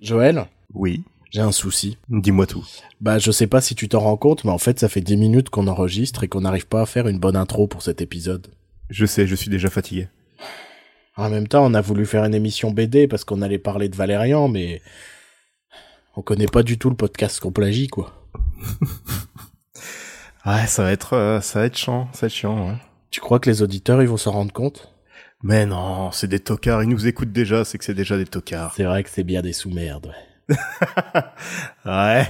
Joël 0.00 0.46
Oui. 0.72 1.04
J'ai 1.30 1.42
un 1.42 1.52
souci. 1.52 1.98
Dis-moi 2.08 2.46
tout. 2.46 2.66
Bah, 3.00 3.18
je 3.18 3.30
sais 3.30 3.46
pas 3.46 3.60
si 3.60 3.74
tu 3.74 3.88
t'en 3.88 4.00
rends 4.00 4.16
compte, 4.16 4.44
mais 4.44 4.50
en 4.50 4.58
fait, 4.58 4.80
ça 4.80 4.88
fait 4.88 5.00
10 5.00 5.16
minutes 5.16 5.50
qu'on 5.50 5.68
enregistre 5.68 6.24
et 6.24 6.28
qu'on 6.28 6.40
n'arrive 6.40 6.66
pas 6.66 6.82
à 6.82 6.86
faire 6.86 7.06
une 7.06 7.20
bonne 7.20 7.36
intro 7.36 7.68
pour 7.68 7.82
cet 7.82 8.00
épisode. 8.00 8.48
Je 8.88 9.06
sais, 9.06 9.26
je 9.26 9.36
suis 9.36 9.50
déjà 9.50 9.70
fatigué. 9.70 10.08
En 11.16 11.30
même 11.30 11.46
temps, 11.46 11.64
on 11.64 11.74
a 11.74 11.80
voulu 11.80 12.06
faire 12.06 12.24
une 12.24 12.34
émission 12.34 12.72
BD 12.72 13.06
parce 13.06 13.24
qu'on 13.24 13.42
allait 13.42 13.58
parler 13.58 13.88
de 13.88 13.96
Valérian, 13.96 14.48
mais 14.48 14.82
on 16.16 16.22
connaît 16.22 16.46
pas 16.46 16.62
du 16.62 16.78
tout 16.78 16.90
le 16.90 16.96
podcast 16.96 17.38
qu'on 17.38 17.52
plagie, 17.52 17.88
quoi. 17.88 18.12
ouais, 20.46 20.66
ça 20.66 20.82
va 20.82 20.92
être, 20.92 21.12
euh, 21.12 21.40
ça 21.40 21.60
va 21.60 21.66
être 21.66 21.76
chiant, 21.76 22.08
ça 22.12 22.22
va 22.22 22.26
être 22.26 22.34
chiant, 22.34 22.70
ouais. 22.70 22.76
Tu 23.10 23.20
crois 23.20 23.38
que 23.38 23.50
les 23.50 23.62
auditeurs, 23.62 24.02
ils 24.02 24.08
vont 24.08 24.16
s'en 24.16 24.32
rendre 24.32 24.52
compte? 24.52 24.92
Mais 25.42 25.64
non, 25.64 26.10
c'est 26.12 26.26
des 26.26 26.40
tocards, 26.40 26.82
ils 26.82 26.88
nous 26.88 27.06
écoutent 27.06 27.32
déjà, 27.32 27.64
c'est 27.64 27.78
que 27.78 27.84
c'est 27.84 27.94
déjà 27.94 28.16
des 28.18 28.26
tocards. 28.26 28.74
C'est 28.76 28.84
vrai 28.84 29.02
que 29.02 29.10
c'est 29.10 29.24
bien 29.24 29.40
des 29.40 29.54
sous-merdes, 29.54 30.12
ouais. 30.48 30.56
ouais. 31.86 32.26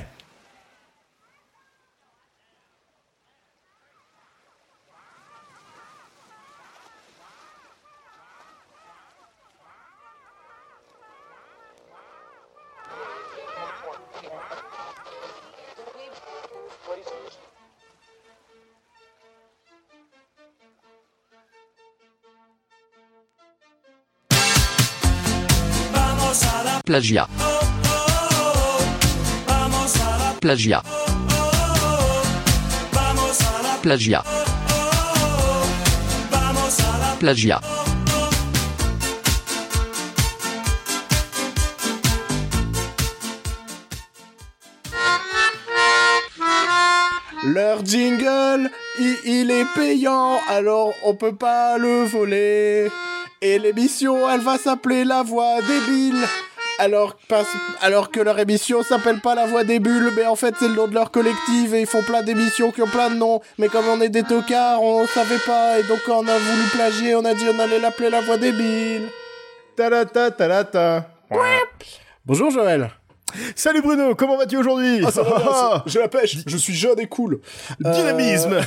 Plagiat. 26.91 27.29
Plagiat. 30.41 30.83
Plagiat. 33.80 34.24
Plagiat. 37.21 37.60
Leur 47.45 47.85
jingle, 47.87 48.69
il, 48.99 49.16
il 49.25 49.51
est 49.52 49.65
payant, 49.77 50.41
alors 50.49 50.93
on 51.04 51.15
peut 51.15 51.37
pas 51.37 51.79
le 51.79 52.02
voler. 52.02 52.91
Et 53.41 53.60
l'émission, 53.60 54.29
elle 54.29 54.41
va 54.41 54.59
s'appeler 54.59 55.04
La 55.04 55.23
Voix 55.23 55.60
débile. 55.63 56.27
Alors, 56.82 57.14
pas- 57.28 57.45
alors 57.82 58.10
que 58.10 58.20
leur 58.20 58.38
émission 58.38 58.82
s'appelle 58.82 59.20
pas 59.20 59.34
La 59.34 59.45
Voix 59.45 59.64
des 59.64 59.80
Bulles, 59.80 60.12
mais 60.16 60.24
en 60.24 60.34
fait 60.34 60.54
c'est 60.59 60.66
le 60.68 60.74
nom 60.74 60.88
de 60.88 60.95
leur 60.95 61.10
collectif 61.10 61.74
et 61.74 61.82
ils 61.82 61.86
font 61.86 62.02
plein 62.02 62.23
d'émissions 62.23 62.73
qui 62.73 62.80
ont 62.80 62.86
plein 62.86 63.10
de 63.10 63.16
noms. 63.16 63.42
Mais 63.59 63.68
comme 63.68 63.86
on 63.86 64.00
est 64.00 64.09
des 64.09 64.22
tocards, 64.22 64.82
on 64.82 65.06
savait 65.06 65.38
pas 65.47 65.78
et 65.78 65.82
donc 65.82 65.98
quand 66.06 66.20
on 66.25 66.26
a 66.26 66.38
voulu 66.38 66.62
plagier, 66.72 67.14
on 67.14 67.25
a 67.26 67.34
dit 67.34 67.44
on 67.54 67.58
allait 67.58 67.81
l'appeler 67.81 68.08
La 68.08 68.22
Voix 68.22 68.38
débile. 68.38 69.03
Talata, 69.76 70.31
talata. 70.31 71.06
Bonjour 72.25 72.50
Joël. 72.50 72.91
Salut 73.54 73.82
Bruno, 73.82 74.14
comment 74.14 74.36
vas-tu 74.38 74.56
aujourd'hui? 74.56 75.03
J'ai 75.86 75.98
la 76.00 76.08
pêche, 76.08 76.38
je 76.47 76.56
suis 76.56 76.75
jeune 76.75 76.98
et 76.98 77.06
cool. 77.06 77.41
Dynamisme, 77.78 78.58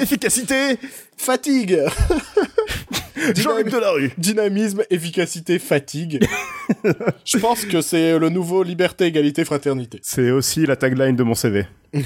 efficacité, 0.00 0.76
Fatigue. 1.16 1.80
Jean-Luc 3.36 3.70
Delarue. 3.70 4.10
Dynamisme, 4.18 4.82
efficacité, 4.90 5.58
fatigue. 5.58 6.24
Je 7.24 7.38
pense 7.38 7.64
que 7.64 7.80
c'est 7.80 8.18
le 8.18 8.28
nouveau 8.28 8.62
liberté, 8.62 9.06
égalité, 9.06 9.44
fraternité. 9.44 9.98
C'est 10.02 10.30
aussi 10.30 10.66
la 10.66 10.76
tagline 10.76 11.16
de 11.16 11.22
mon 11.22 11.34
CV. 11.34 11.66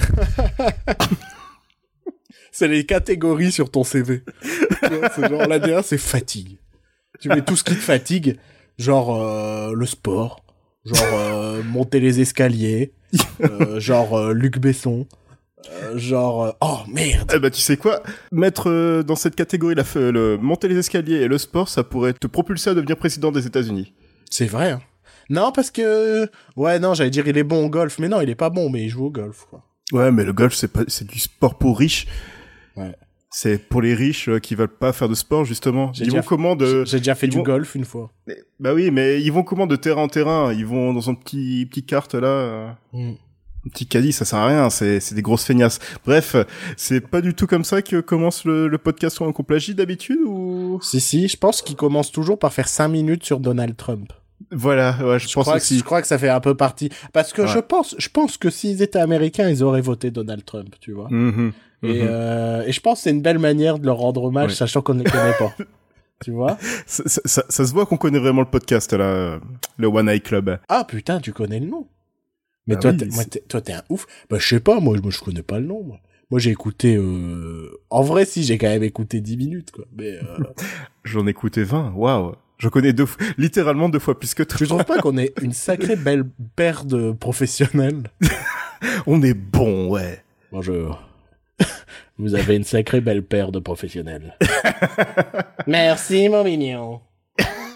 C'est 2.51 2.69
les 2.69 2.85
catégories 2.85 3.51
sur 3.51 3.69
ton 3.69 3.83
CV. 3.83 4.23
C'est 4.81 5.27
genre 5.27 5.45
l'ADA, 5.45 5.83
c'est 5.83 5.97
fatigue. 5.97 6.57
Tu 7.19 7.27
mets 7.27 7.41
tout 7.41 7.57
ce 7.57 7.65
qui 7.65 7.73
te 7.73 7.81
fatigue, 7.81 8.37
genre 8.77 9.21
euh, 9.21 9.73
le 9.75 9.85
sport, 9.85 10.41
genre 10.85 11.03
euh, 11.15 11.61
monter 11.63 11.99
les 11.99 12.21
escaliers, 12.21 12.93
euh, 13.41 13.81
genre 13.81 14.31
Luc 14.31 14.57
Besson, 14.59 15.05
euh, 15.71 15.97
genre 15.97 16.43
euh, 16.43 16.51
oh 16.61 16.79
merde. 16.87 17.31
Eh 17.35 17.39
bah 17.39 17.49
tu 17.49 17.61
sais 17.61 17.77
quoi? 17.77 18.01
Mettre 18.31 18.69
euh, 18.69 19.03
dans 19.03 19.15
cette 19.15 19.35
catégorie 19.35 19.75
la, 19.75 19.83
le 19.95 20.37
monter 20.37 20.67
les 20.67 20.77
escaliers 20.77 21.21
et 21.21 21.27
le 21.27 21.37
sport, 21.37 21.69
ça 21.69 21.83
pourrait 21.83 22.13
te 22.13 22.27
propulser 22.27 22.69
à 22.69 22.73
devenir 22.73 22.97
président 22.97 23.31
des 23.31 23.45
États-Unis. 23.47 23.93
C'est 24.29 24.47
vrai. 24.47 24.71
Hein. 24.71 24.81
Non 25.29 25.51
parce 25.51 25.71
que 25.71 26.29
ouais 26.55 26.77
non 26.79 26.93
j'allais 26.93 27.09
dire 27.09 27.27
il 27.27 27.37
est 27.37 27.43
bon 27.43 27.65
au 27.65 27.69
golf, 27.69 27.97
mais 27.99 28.07
non 28.07 28.21
il 28.21 28.29
est 28.29 28.35
pas 28.35 28.49
bon 28.49 28.69
mais 28.69 28.83
il 28.83 28.89
joue 28.89 29.05
au 29.05 29.11
golf 29.11 29.45
quoi. 29.49 29.63
Ouais, 29.91 30.11
mais 30.11 30.23
le 30.23 30.33
golf 30.33 30.53
c'est 30.53 30.67
pas 30.71 30.81
c'est 30.87 31.07
du 31.07 31.19
sport 31.19 31.57
pour 31.57 31.77
riches. 31.79 32.07
Ouais. 32.75 32.95
C'est 33.31 33.57
pour 33.57 33.81
les 33.81 33.93
riches 33.93 34.29
qui 34.41 34.55
veulent 34.55 34.67
pas 34.69 34.93
faire 34.93 35.09
de 35.09 35.13
sport 35.15 35.43
justement. 35.45 35.91
Ils 35.99 36.09
vont 36.11 36.21
comment 36.21 36.55
de 36.55 36.85
J'ai 36.85 36.99
déjà 36.99 37.15
fait 37.15 37.25
ils 37.27 37.31
du 37.31 37.37
vont- 37.37 37.43
golf 37.43 37.75
une 37.75 37.83
fois. 37.85 38.11
Mais- 38.27 38.37
Bah 38.61 38.73
oui, 38.73 38.91
mais 38.91 39.21
ils 39.21 39.31
vont 39.31 39.43
comment 39.43 39.67
de 39.67 39.75
terrain 39.75 40.03
en 40.03 40.07
terrain? 40.07 40.53
Ils 40.53 40.65
vont 40.65 40.93
dans 40.93 41.09
un 41.09 41.15
petit 41.15 41.65
petit 41.69 41.85
carte 41.85 42.15
là, 42.15 42.27
euh, 42.27 42.69
Mm. 42.93 43.13
Petit 43.69 43.85
caddie, 43.87 44.11
ça 44.11 44.25
sert 44.25 44.39
à 44.39 44.47
rien. 44.47 44.69
C'est 44.69 44.99
c'est 44.99 45.15
des 45.15 45.21
grosses 45.21 45.43
feignasses. 45.45 45.79
Bref, 46.05 46.35
c'est 46.77 47.01
pas 47.01 47.21
du 47.21 47.33
tout 47.33 47.47
comme 47.47 47.63
ça 47.63 47.81
que 47.81 47.99
commence 48.01 48.45
le, 48.45 48.67
le 48.67 48.77
podcast 48.77 49.15
sur 49.15 49.25
un 49.25 49.31
d'habitude 49.75 50.19
ou? 50.25 50.79
Si 50.81 50.99
si, 50.99 51.27
je 51.27 51.37
pense 51.37 51.61
qu'il 51.61 51.75
commence 51.75 52.11
toujours 52.11 52.37
par 52.39 52.53
faire 52.53 52.67
5 52.67 52.87
minutes 52.87 53.23
sur 53.23 53.39
Donald 53.39 53.75
Trump. 53.77 54.11
Voilà, 54.51 54.97
ouais, 55.03 55.17
je, 55.19 55.27
Je 55.27 55.33
pense 55.33 55.45
crois, 55.45 55.59
que, 55.59 55.65
je 55.65 55.83
crois 55.83 56.01
que 56.01 56.07
ça 56.07 56.17
fait 56.17 56.29
un 56.29 56.39
peu 56.41 56.55
partie. 56.55 56.89
Parce 57.13 57.31
que 57.33 57.43
Ouais. 57.43 57.47
je 57.47 57.59
pense, 57.59 57.95
je 57.97 58.09
pense 58.09 58.37
que 58.37 58.49
s'ils 58.49 58.81
étaient 58.81 58.99
américains, 58.99 59.49
ils 59.49 59.63
auraient 59.63 59.81
voté 59.81 60.11
Donald 60.11 60.43
Trump, 60.45 60.75
tu 60.81 60.91
vois. 60.91 61.07
Mhm, 61.09 61.53
Et, 61.83 61.87
mhm. 62.01 62.07
euh, 62.09 62.63
et 62.65 62.71
je 62.71 62.79
pense 62.81 62.99
que 62.99 63.03
c'est 63.05 63.11
une 63.11 63.21
belle 63.21 63.39
manière 63.39 63.79
de 63.79 63.85
leur 63.85 63.97
rendre 63.97 64.23
hommage, 64.23 64.51
sachant 64.53 64.81
qu'on 64.81 64.93
ne 64.95 65.03
les 65.03 65.09
connaît 65.09 65.33
pas. 65.39 65.53
tu 66.23 66.31
vois? 66.31 66.57
Ça, 66.85 67.03
ça- 67.05 67.21
ça- 67.25 67.45
ça 67.47 67.65
se 67.65 67.71
voit 67.73 67.85
qu'on 67.85 67.97
connaît 67.97 68.19
vraiment 68.19 68.41
le 68.41 68.49
podcast 68.49 68.91
là, 68.93 69.03
euh, 69.05 69.39
le 69.77 69.87
One 69.87 70.09
Eye 70.09 70.21
Club. 70.21 70.59
Ah 70.69 70.83
putain, 70.87 71.19
tu 71.19 71.31
connais 71.33 71.59
le 71.59 71.67
nom. 71.67 71.87
Mais 72.67 72.75
Ah 72.77 72.79
toi, 72.79 72.91
oui, 72.91 72.97
t'es, 72.97 73.05
moi, 73.05 73.23
c'est- 73.23 73.29
t'es- 73.29 73.39
toi, 73.47 73.61
t'es 73.61 73.73
un 73.73 73.83
ouf. 73.89 74.05
Bah, 74.29 74.37
je 74.39 74.47
sais 74.47 74.59
pas, 74.59 74.79
moi, 74.79 74.97
moi, 75.01 75.11
je 75.11 75.19
connais 75.19 75.43
pas 75.43 75.59
le 75.59 75.65
nom. 75.67 75.83
Moi, 75.83 75.99
Moi, 76.31 76.39
j'ai 76.39 76.49
écouté. 76.49 76.95
Euh... 76.97 77.69
En 77.91 78.01
vrai, 78.01 78.25
si, 78.25 78.43
j'ai 78.43 78.57
quand 78.57 78.67
même 78.69 78.81
écouté 78.83 79.21
10 79.21 79.37
minutes, 79.37 79.71
quoi. 79.71 79.85
Mais 79.95 80.13
euh, 80.13 80.37
J'en 81.03 81.27
ai 81.27 81.29
écouté 81.31 81.63
20. 81.63 81.93
Waouh. 81.95 82.33
Je 82.57 82.69
connais 82.69 82.93
deux, 82.93 83.05
fois- 83.05 83.23
littéralement 83.37 83.89
deux 83.89 83.99
fois 83.99 84.17
plus 84.17 84.33
que 84.33 84.41
toi. 84.41 84.57
tu 84.57 84.65
trouves 84.67 84.85
pas 84.85 84.97
qu'on 84.99 85.17
est 85.17 85.33
une 85.43 85.51
sacrée 85.53 85.95
belle 85.95 86.23
paire 86.55 86.85
de 86.85 87.11
professionnels? 87.11 88.03
On 89.07 89.21
est 89.21 89.33
bon, 89.35 89.89
ouais. 89.89 90.23
Bonjour. 90.51 91.01
Vous 92.17 92.33
avez 92.33 92.55
une 92.55 92.63
sacrée 92.63 93.01
belle 93.01 93.23
paire 93.23 93.51
de 93.51 93.59
professionnels. 93.59 94.37
Merci, 95.67 96.29
mon 96.29 96.43
mignon. 96.43 97.01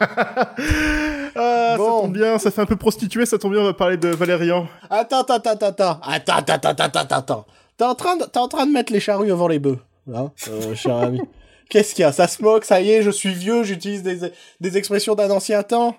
Ah, 0.02 1.76
Bon. 1.78 1.86
ça 1.98 2.02
tombe 2.04 2.14
bien, 2.14 2.38
ça 2.40 2.52
fait 2.52 2.62
un 2.62 2.66
peu 2.66 2.76
prostitué, 2.76 3.26
ça 3.26 3.38
tombe 3.38 3.54
bien, 3.54 3.62
on 3.62 3.66
va 3.66 3.74
parler 3.74 3.98
de 3.98 4.10
Valérian. 4.10 4.68
Attends, 4.90 5.22
attends, 5.22 5.36
attends, 5.36 5.68
attends. 5.68 6.00
Attends, 6.04 6.34
attends, 6.36 6.54
attends, 6.70 6.84
attends, 7.00 7.16
attends. 7.18 7.46
T'es 7.78 7.86
en 7.86 7.96
train 7.96 8.18
de, 8.18 8.26
t'es 8.26 8.40
en 8.40 8.48
train 8.48 8.66
de 8.66 8.72
mettre 8.72 8.92
les 8.92 9.00
charrues 9.00 9.32
avant 9.32 9.48
les 9.48 9.60
bœufs, 9.60 9.80
hein, 10.14 10.32
euh, 10.50 10.76
cher 10.76 10.96
ami. 10.98 11.22
Qu'est-ce 11.70 11.94
qu'il 11.94 12.02
y 12.02 12.06
a? 12.06 12.12
Ça 12.12 12.28
se 12.28 12.42
moque, 12.42 12.66
ça 12.66 12.82
y 12.82 12.90
est, 12.92 13.04
je 13.04 13.12
suis 13.12 13.34
vieux, 13.34 13.64
j'utilise 13.64 14.02
des, 14.04 14.32
des 14.60 14.78
expressions 14.78 15.14
d'un 15.16 15.30
ancien 15.30 15.62
temps? 15.64 15.96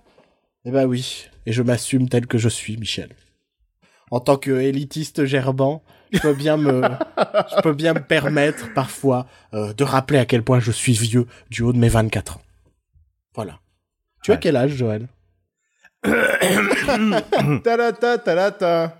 Eh 0.65 0.71
ben 0.73 0.85
oui. 0.85 1.29
Et 1.47 1.53
je 1.53 1.63
m'assume 1.63 2.09
tel 2.09 2.27
que 2.27 2.37
je 2.37 2.49
suis, 2.49 2.77
Michel. 2.77 3.11
En 4.11 4.19
tant 4.21 4.37
que 4.37 4.51
élitiste 4.51 5.25
gerbant, 5.25 5.83
je 6.13 6.19
peux 6.19 6.35
bien 6.35 6.57
me, 6.57 6.83
je 7.57 7.63
peux 7.63 7.73
bien 7.73 7.95
me 7.95 8.03
permettre, 8.03 8.75
parfois, 8.75 9.27
euh, 9.55 9.73
de 9.73 9.85
rappeler 9.85 10.19
à 10.19 10.27
quel 10.27 10.43
point 10.43 10.59
je 10.59 10.73
suis 10.73 10.93
vieux 10.95 11.27
du 11.51 11.63
haut 11.63 11.73
de 11.73 11.79
mes 11.79 11.89
24 11.89 12.39
ans. 12.39 12.43
Voilà. 13.37 13.60
Tu 14.23 14.33
as 14.33 14.37
quel 14.37 14.57
âge, 14.57 14.73
Joël? 14.73 15.09
talata, 17.63 18.19
talata. 18.19 18.97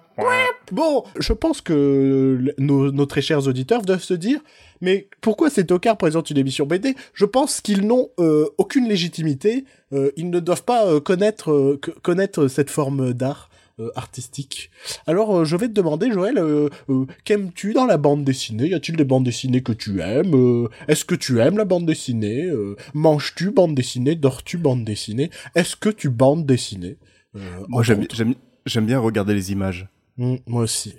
Bon, 0.73 1.05
je 1.19 1.33
pense 1.33 1.61
que 1.61 2.55
nos, 2.59 2.93
nos 2.93 3.07
très 3.07 3.23
chers 3.23 3.47
auditeurs 3.49 3.83
doivent 3.83 4.03
se 4.03 4.15
dire, 4.15 4.41
mais 4.81 5.09
pourquoi 5.21 5.51
ces 5.51 5.67
tocards 5.67 5.97
présentent 5.97 6.31
une 6.31 6.39
émission 6.39 6.67
BD 6.67 6.95
Je 7.13 7.25
pense 7.25 7.61
qu'ils 7.61 7.87
n'ont 7.87 8.09
euh, 8.19 8.47
aucune 8.59 8.89
légitimité, 8.89 9.65
euh, 9.93 10.11
ils 10.17 10.31
ne 10.31 10.41
doivent 10.41 10.65
pas 10.65 10.87
euh, 10.87 11.01
connaître, 11.01 12.49
cette 12.49 12.71
forme 12.71 13.13
d'art 13.13 13.50
artistique. 13.95 14.71
Alors, 15.07 15.39
euh, 15.39 15.45
je 15.45 15.57
vais 15.57 15.69
te 15.69 15.73
demander, 15.73 16.11
Joël, 16.13 16.39
euh, 16.39 16.69
euh, 16.89 17.07
qu'aimes-tu 17.25 17.73
dans 17.73 17.87
la 17.87 17.97
bande 17.97 18.25
dessinée? 18.25 18.69
Y 18.69 18.75
a-t-il 18.75 18.97
des 18.97 19.05
bandes 19.05 19.25
dessinées 19.25 19.63
que 19.63 19.73
tu 19.73 20.01
aimes? 20.01 20.35
Euh, 20.35 20.69
Est-ce 20.89 21.05
que 21.05 21.15
tu 21.15 21.41
aimes 21.41 21.57
la 21.59 21.65
bande 21.65 21.87
dessinée? 21.87 22.45
Euh, 22.45 22.77
Manges-tu 22.95 23.51
bande 23.51 23.75
dessinée? 23.75 24.15
Dors-tu 24.15 24.59
bande 24.59 24.85
dessinée? 24.85 25.31
Est-ce 25.55 25.77
que 25.77 25.89
tu 25.89 26.11
bandes 26.11 26.47
dessinée? 26.47 26.97
Euh, 27.37 27.41
Moi, 27.69 27.83
j'aime, 27.83 28.01
autres. 28.03 28.15
j'aime, 28.17 28.35
j'aime 28.67 28.87
bien 28.87 28.99
regarder 28.99 29.35
les 29.35 29.53
images. 29.53 29.89
Mm, 30.17 30.37
moi 30.47 30.63
aussi. 30.63 30.95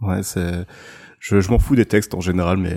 Ouais, 0.00 0.22
c'est, 0.22 0.64
je, 1.20 1.40
je 1.40 1.50
m'en 1.50 1.58
fous 1.58 1.76
des 1.76 1.86
textes 1.86 2.14
en 2.14 2.20
général, 2.20 2.56
mais 2.56 2.76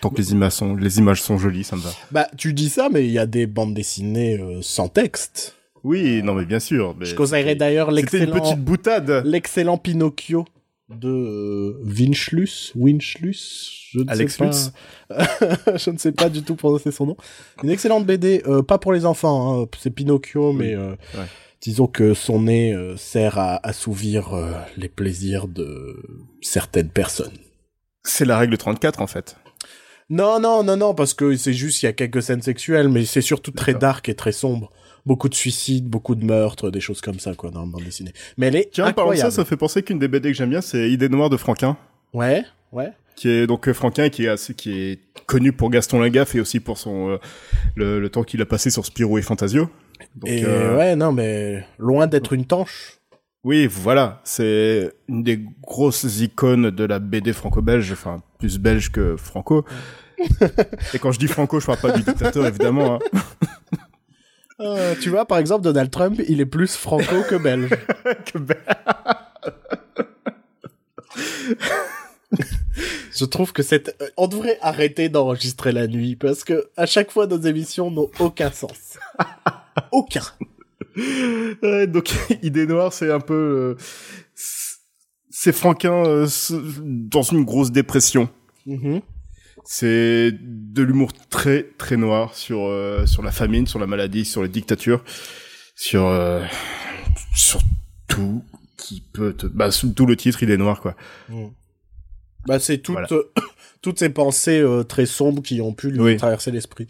tant 0.00 0.10
que 0.10 0.16
les 0.18 0.32
images 0.32 0.52
sont, 0.52 0.74
les 0.74 0.98
images 0.98 1.22
sont 1.22 1.38
jolies, 1.38 1.64
ça 1.64 1.76
me 1.76 1.80
va. 1.82 1.90
Bah, 2.10 2.28
tu 2.36 2.52
dis 2.52 2.68
ça, 2.68 2.88
mais 2.90 3.04
il 3.06 3.12
y 3.12 3.18
a 3.18 3.26
des 3.26 3.46
bandes 3.46 3.74
dessinées 3.74 4.38
euh, 4.40 4.60
sans 4.62 4.88
texte. 4.88 5.56
Oui, 5.84 6.22
non 6.22 6.34
mais 6.34 6.44
bien 6.46 6.60
sûr. 6.60 6.96
mais 6.98 7.04
Je 7.06 7.14
conseillerais 7.14 7.54
d'ailleurs 7.54 7.88
C'était 7.94 8.00
une 8.18 8.24
l'excellent 8.24 8.40
petite 8.40 8.64
boutade. 8.64 9.22
l'excellent 9.24 9.78
Pinocchio 9.78 10.44
de 10.88 11.08
euh, 11.08 11.78
Winchlus, 11.84 12.72
Winchlus, 12.74 13.88
je 13.92 14.00
ne 14.00 14.10
Alex 14.10 14.36
sais 14.36 14.44
Lutz. 14.44 14.72
pas. 15.08 15.76
je 15.78 15.90
ne 15.90 15.98
sais 15.98 16.12
pas 16.12 16.28
du 16.28 16.42
tout 16.42 16.56
prononcer 16.56 16.90
son 16.92 17.06
nom. 17.06 17.16
Une 17.62 17.70
excellente 17.70 18.04
BD, 18.06 18.42
euh, 18.46 18.62
pas 18.62 18.78
pour 18.78 18.92
les 18.92 19.06
enfants, 19.06 19.62
hein, 19.62 19.66
c'est 19.78 19.90
Pinocchio, 19.90 20.52
mais 20.52 20.74
euh, 20.74 20.90
Ouais. 21.16 21.24
disons 21.62 21.86
que 21.86 22.12
son 22.14 22.42
nez 22.42 22.72
euh, 22.74 22.96
sert 22.96 23.38
à 23.38 23.66
assouvir 23.66 24.30
les 24.76 24.88
plaisirs 24.88 25.48
de 25.48 25.96
certaines 26.42 26.90
personnes. 26.90 27.32
C'est 28.02 28.26
la 28.26 28.36
règle 28.38 28.58
34 28.58 29.00
en 29.00 29.06
fait. 29.06 29.36
Non, 30.10 30.38
non, 30.40 30.62
non, 30.62 30.76
non, 30.76 30.94
parce 30.94 31.14
que 31.14 31.34
c'est 31.36 31.52
juste 31.54 31.80
qu'il 31.80 31.86
y 31.86 31.90
a 31.90 31.92
quelques 31.92 32.22
scènes 32.22 32.42
sexuelles, 32.42 32.88
mais 32.88 33.04
c'est 33.04 33.20
surtout 33.22 33.50
très 33.52 33.74
dark 33.74 34.08
et 34.08 34.14
très 34.14 34.32
sombre. 34.32 34.70
Beaucoup 35.06 35.28
de 35.28 35.34
suicides, 35.34 35.86
beaucoup 35.86 36.14
de 36.14 36.24
meurtres, 36.24 36.70
des 36.70 36.80
choses 36.80 37.00
comme 37.00 37.18
ça, 37.18 37.34
quoi, 37.34 37.50
dans 37.50 37.60
la 37.60 37.66
bande 37.66 37.84
dessinée. 37.84 38.12
Mais 38.38 38.46
elle 38.46 38.56
est 38.56 38.70
Tiens, 38.72 38.88
en 38.88 38.92
parlant 38.92 39.10
de 39.12 39.16
ça, 39.16 39.26
incroyable. 39.26 39.34
ça 39.34 39.44
fait 39.44 39.56
penser 39.56 39.82
qu'une 39.82 39.98
des 39.98 40.08
BD 40.08 40.30
que 40.30 40.36
j'aime 40.36 40.50
bien, 40.50 40.60
c'est 40.62 40.90
Idée 40.90 41.08
noire 41.08 41.28
de 41.30 41.36
Franquin. 41.36 41.76
Ouais, 42.14 42.42
ouais. 42.72 42.92
qui 43.16 43.28
est 43.28 43.46
donc 43.46 43.68
euh, 43.68 43.74
Franquin 43.74 44.08
qui 44.08 44.24
est 44.24 44.28
assez, 44.28 44.54
qui 44.54 44.72
est 44.72 45.00
connu 45.26 45.52
pour 45.52 45.68
Gaston 45.70 46.00
Lagaffe 46.00 46.34
et 46.36 46.40
aussi 46.40 46.60
pour 46.60 46.78
son 46.78 47.10
euh, 47.10 47.16
le, 47.76 48.00
le 48.00 48.08
temps 48.08 48.22
qu'il 48.24 48.40
a 48.40 48.46
passé 48.46 48.70
sur 48.70 48.86
Spirou 48.86 49.18
et 49.18 49.22
Fantasio. 49.22 49.68
Donc, 50.16 50.30
et 50.30 50.44
euh, 50.44 50.76
ouais, 50.76 50.96
non, 50.96 51.12
mais 51.12 51.66
loin 51.78 52.06
d'être 52.06 52.32
une 52.32 52.46
tanche. 52.46 52.98
Oui, 53.44 53.66
voilà, 53.66 54.20
c'est 54.24 54.90
une 55.08 55.22
des 55.22 55.44
grosses 55.62 56.04
icônes 56.20 56.70
de 56.70 56.84
la 56.84 56.98
BD 56.98 57.32
franco-belge, 57.34 57.92
enfin 57.92 58.22
plus 58.38 58.58
belge 58.58 58.90
que 58.90 59.16
franco. 59.16 59.64
et 60.94 60.98
quand 60.98 61.12
je 61.12 61.18
dis 61.18 61.28
franco, 61.28 61.60
je 61.60 61.66
parle 61.66 61.78
pas 61.78 61.92
du 61.92 62.02
dictateur 62.02 62.46
évidemment. 62.46 62.94
hein. 62.94 63.78
Euh, 64.60 64.94
tu 65.00 65.10
vois, 65.10 65.26
par 65.26 65.38
exemple, 65.38 65.62
Donald 65.64 65.90
Trump, 65.90 66.20
il 66.28 66.40
est 66.40 66.46
plus 66.46 66.74
franco 66.76 67.22
que 67.28 67.34
belge. 67.36 67.70
Que 68.32 68.38
Je 73.12 73.24
trouve 73.24 73.52
que 73.52 73.62
c'est... 73.62 73.88
euh, 74.00 74.08
On 74.16 74.26
devrait 74.26 74.58
arrêter 74.62 75.08
d'enregistrer 75.08 75.72
la 75.72 75.86
nuit, 75.86 76.16
parce 76.16 76.44
que 76.44 76.68
à 76.76 76.86
chaque 76.86 77.10
fois, 77.10 77.26
nos 77.26 77.38
émissions 77.40 77.90
n'ont 77.90 78.10
aucun 78.20 78.50
sens. 78.50 78.98
aucun. 79.92 80.22
Ouais, 80.96 81.86
donc 81.86 82.12
Idée 82.42 82.66
noire, 82.66 82.92
c'est 82.92 83.10
un 83.10 83.20
peu 83.20 83.76
euh, 83.78 83.84
c'est- 84.34 85.52
Franquin 85.52 86.04
euh, 86.06 86.26
dans 86.50 87.22
une 87.22 87.44
grosse 87.44 87.70
dépression. 87.72 88.28
Mhm. 88.66 89.00
C'est 89.64 90.32
de 90.40 90.82
l'humour 90.82 91.12
très 91.30 91.64
très 91.78 91.96
noir 91.96 92.34
sur 92.34 92.64
euh, 92.66 93.06
sur 93.06 93.22
la 93.22 93.32
famine, 93.32 93.66
sur 93.66 93.78
la 93.78 93.86
maladie, 93.86 94.24
sur 94.24 94.42
les 94.42 94.48
dictatures, 94.48 95.02
sur 95.74 96.04
euh, 96.06 96.44
sur 97.34 97.60
tout 98.08 98.42
qui 98.76 99.00
peut 99.12 99.32
te... 99.32 99.46
bah 99.46 99.70
tout 99.96 100.06
le 100.06 100.16
titre 100.16 100.42
il 100.42 100.50
est 100.50 100.56
noir 100.58 100.80
quoi. 100.80 100.94
Bah, 102.46 102.58
c'est 102.58 102.78
toutes, 102.78 102.94
Voilà. 102.94 103.08
euh, 103.12 103.22
toutes 103.82 103.98
ces 103.98 104.10
pensées 104.10 104.62
très 104.88 105.06
sombres 105.06 105.42
qui 105.42 105.60
ont 105.62 105.72
pu 105.72 105.90
lui 105.90 106.00
Oui. 106.00 106.16
traverser 106.18 106.50
l'esprit. 106.50 106.86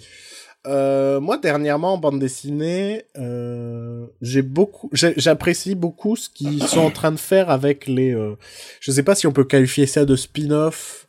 Euh, 0.67 1.21
moi, 1.21 1.37
dernièrement, 1.39 1.95
en 1.95 1.99
bande 1.99 2.19
dessinée, 2.19 3.05
euh, 3.19 4.07
j'ai 4.23 4.43
beaucoup, 4.43 4.89
j'apprécie 4.93 5.75
beaucoup 5.75 6.17
ce 6.17 6.31
qu'ils 6.31 6.63
sont 6.63 6.81
en 6.81 6.91
train 6.91 7.13
de 7.13 7.19
faire 7.19 7.51
avec 7.51 7.87
les. 7.87 8.15
Euh, 8.15 8.37
je 8.81 8.91
sais 8.91 9.03
pas 9.03 9.15
si 9.15 9.27
on 9.27 9.33
peut 9.33 9.45
qualifier 9.45 9.87
ça 9.87 10.05
de 10.05 10.17
spin-off, 10.17 11.07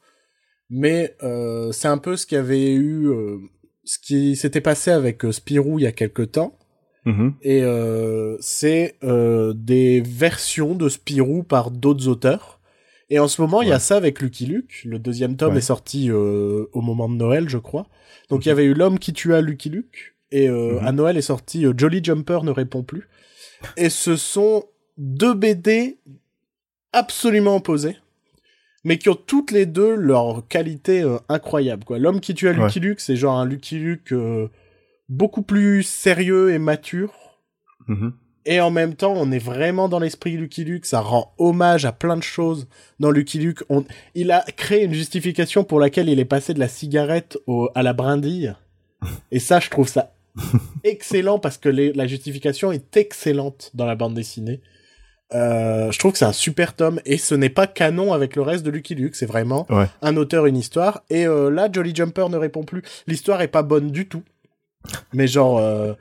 mais 0.69 1.15
euh, 1.23 1.71
c'est 1.71 1.87
un 1.87 1.97
peu 1.97 2.17
ce 2.17 2.25
qu'il 2.25 2.35
y 2.37 2.39
avait 2.39 2.73
eu, 2.73 3.07
euh, 3.07 3.37
ce 3.85 3.97
qui 3.99 4.35
s'était 4.35 4.61
passé 4.61 4.91
avec 4.91 5.23
Spirou 5.31 5.79
il 5.79 5.83
y 5.83 5.87
a 5.87 5.91
quelque 5.91 6.23
temps. 6.23 6.57
Et 7.43 7.61
euh, 7.61 8.35
c'est 8.39 8.95
euh, 9.03 9.53
des 9.55 10.01
versions 10.01 10.73
de 10.73 10.89
Spirou 10.89 11.43
par 11.43 11.69
d'autres 11.69 12.07
auteurs. 12.07 12.54
Et 13.15 13.19
en 13.19 13.29
ce 13.29 13.41
moment, 13.41 13.61
il 13.61 13.69
y 13.69 13.71
a 13.71 13.79
ça 13.79 13.95
avec 13.95 14.21
Lucky 14.21 14.45
Luke. 14.45 14.81
Le 14.83 14.99
deuxième 14.99 15.37
tome 15.37 15.53
Ouais. 15.53 15.59
est 15.59 15.61
sorti 15.61 16.09
euh, 16.11 16.65
au 16.73 16.81
moment 16.81 17.07
de 17.07 17.15
Noël, 17.15 17.47
je 17.47 17.57
crois. 17.57 17.87
Donc 18.29 18.45
il 18.45 18.49
y 18.49 18.51
avait 18.51 18.65
eu 18.65 18.73
L'homme 18.73 18.99
qui 18.99 19.13
tua 19.13 19.39
Lucky 19.39 19.69
Luke. 19.69 20.15
Et 20.31 20.49
euh, 20.49 20.79
Mhm. 20.81 20.85
à 20.87 20.91
Noël 20.91 21.15
est 21.17 21.21
sorti 21.21 21.65
euh, 21.65 21.73
Jolly 21.77 22.03
Jumper 22.03 22.39
ne 22.43 22.51
répond 22.51 22.83
plus. 22.83 23.07
Et 23.77 23.89
ce 23.89 24.17
sont 24.17 24.65
deux 24.97 25.33
BD 25.33 25.97
absolument 26.91 27.55
opposés. 27.55 27.95
Mais 28.83 28.97
qui 28.97 29.07
ont 29.07 29.15
toutes 29.15 29.51
les 29.51 29.65
deux 29.65 29.95
leur 29.95 30.45
qualité 30.49 31.03
incroyable. 31.29 31.85
quoi. 31.85 31.99
L'homme 31.99 32.19
qui 32.19 32.33
tua 32.35 32.51
Lucky 32.51 32.81
Luke, 32.81 32.99
c'est 32.99 33.15
genre 33.15 33.39
un 33.39 33.45
Lucky 33.45 33.79
Luke 33.79 34.13
beaucoup 35.07 35.41
plus 35.41 35.83
sérieux 35.83 36.51
et 36.51 36.59
mature. 36.59 37.13
Mhm. 37.87 38.11
Et 38.45 38.61
en 38.61 38.69
même 38.69 38.93
temps, 38.95 39.13
on 39.15 39.31
est 39.31 39.39
vraiment 39.39 39.89
dans 39.89 39.99
l'esprit 39.99 40.37
Lucky 40.37 40.63
Luke. 40.63 40.85
Ça 40.85 40.99
rend 40.99 41.33
hommage 41.39 41.85
à 41.85 41.91
plein 41.91 42.15
de 42.15 42.23
choses 42.23 42.67
dans 42.99 43.09
Lucky 43.11 43.39
Luke. 43.39 43.63
On... 43.69 43.83
Il 44.13 44.31
a 44.31 44.41
créé 44.55 44.83
une 44.83 44.93
justification 44.93 45.63
pour 45.63 45.79
laquelle 45.79 46.09
il 46.09 46.19
est 46.19 46.25
passé 46.25 46.53
de 46.53 46.59
la 46.59 46.67
cigarette 46.67 47.37
au... 47.47 47.69
à 47.73 47.81
la 47.83 47.93
brindille. 47.93 48.53
Et 49.31 49.39
ça, 49.39 49.59
je 49.59 49.69
trouve 49.69 49.87
ça 49.87 50.11
excellent 50.83 51.39
parce 51.39 51.57
que 51.57 51.69
les... 51.69 51.91
la 51.93 52.05
justification 52.07 52.71
est 52.71 52.95
excellente 52.97 53.71
dans 53.73 53.85
la 53.85 53.95
bande 53.95 54.13
dessinée. 54.13 54.61
Euh, 55.33 55.91
je 55.91 55.97
trouve 55.97 56.11
que 56.11 56.19
c'est 56.19 56.25
un 56.25 56.31
super 56.33 56.75
tome 56.75 56.99
et 57.03 57.17
ce 57.17 57.33
n'est 57.33 57.49
pas 57.49 57.65
canon 57.65 58.13
avec 58.13 58.35
le 58.35 58.43
reste 58.43 58.63
de 58.63 58.69
Lucky 58.69 58.93
Luke. 58.93 59.15
C'est 59.15 59.25
vraiment 59.25 59.65
Ouais. 59.71 59.87
un 60.03 60.17
auteur, 60.17 60.45
une 60.45 60.55
histoire. 60.57 61.01
Et 61.09 61.25
euh, 61.25 61.49
là, 61.49 61.67
Jolly 61.71 61.95
Jumper 61.95 62.29
ne 62.29 62.37
répond 62.37 62.63
plus. 62.63 62.83
L'histoire 63.07 63.41
est 63.41 63.47
pas 63.47 63.63
bonne 63.63 63.89
du 63.89 64.07
tout. 64.07 64.21
Mais 65.13 65.25
genre, 65.27 65.57
euh, 65.57 65.93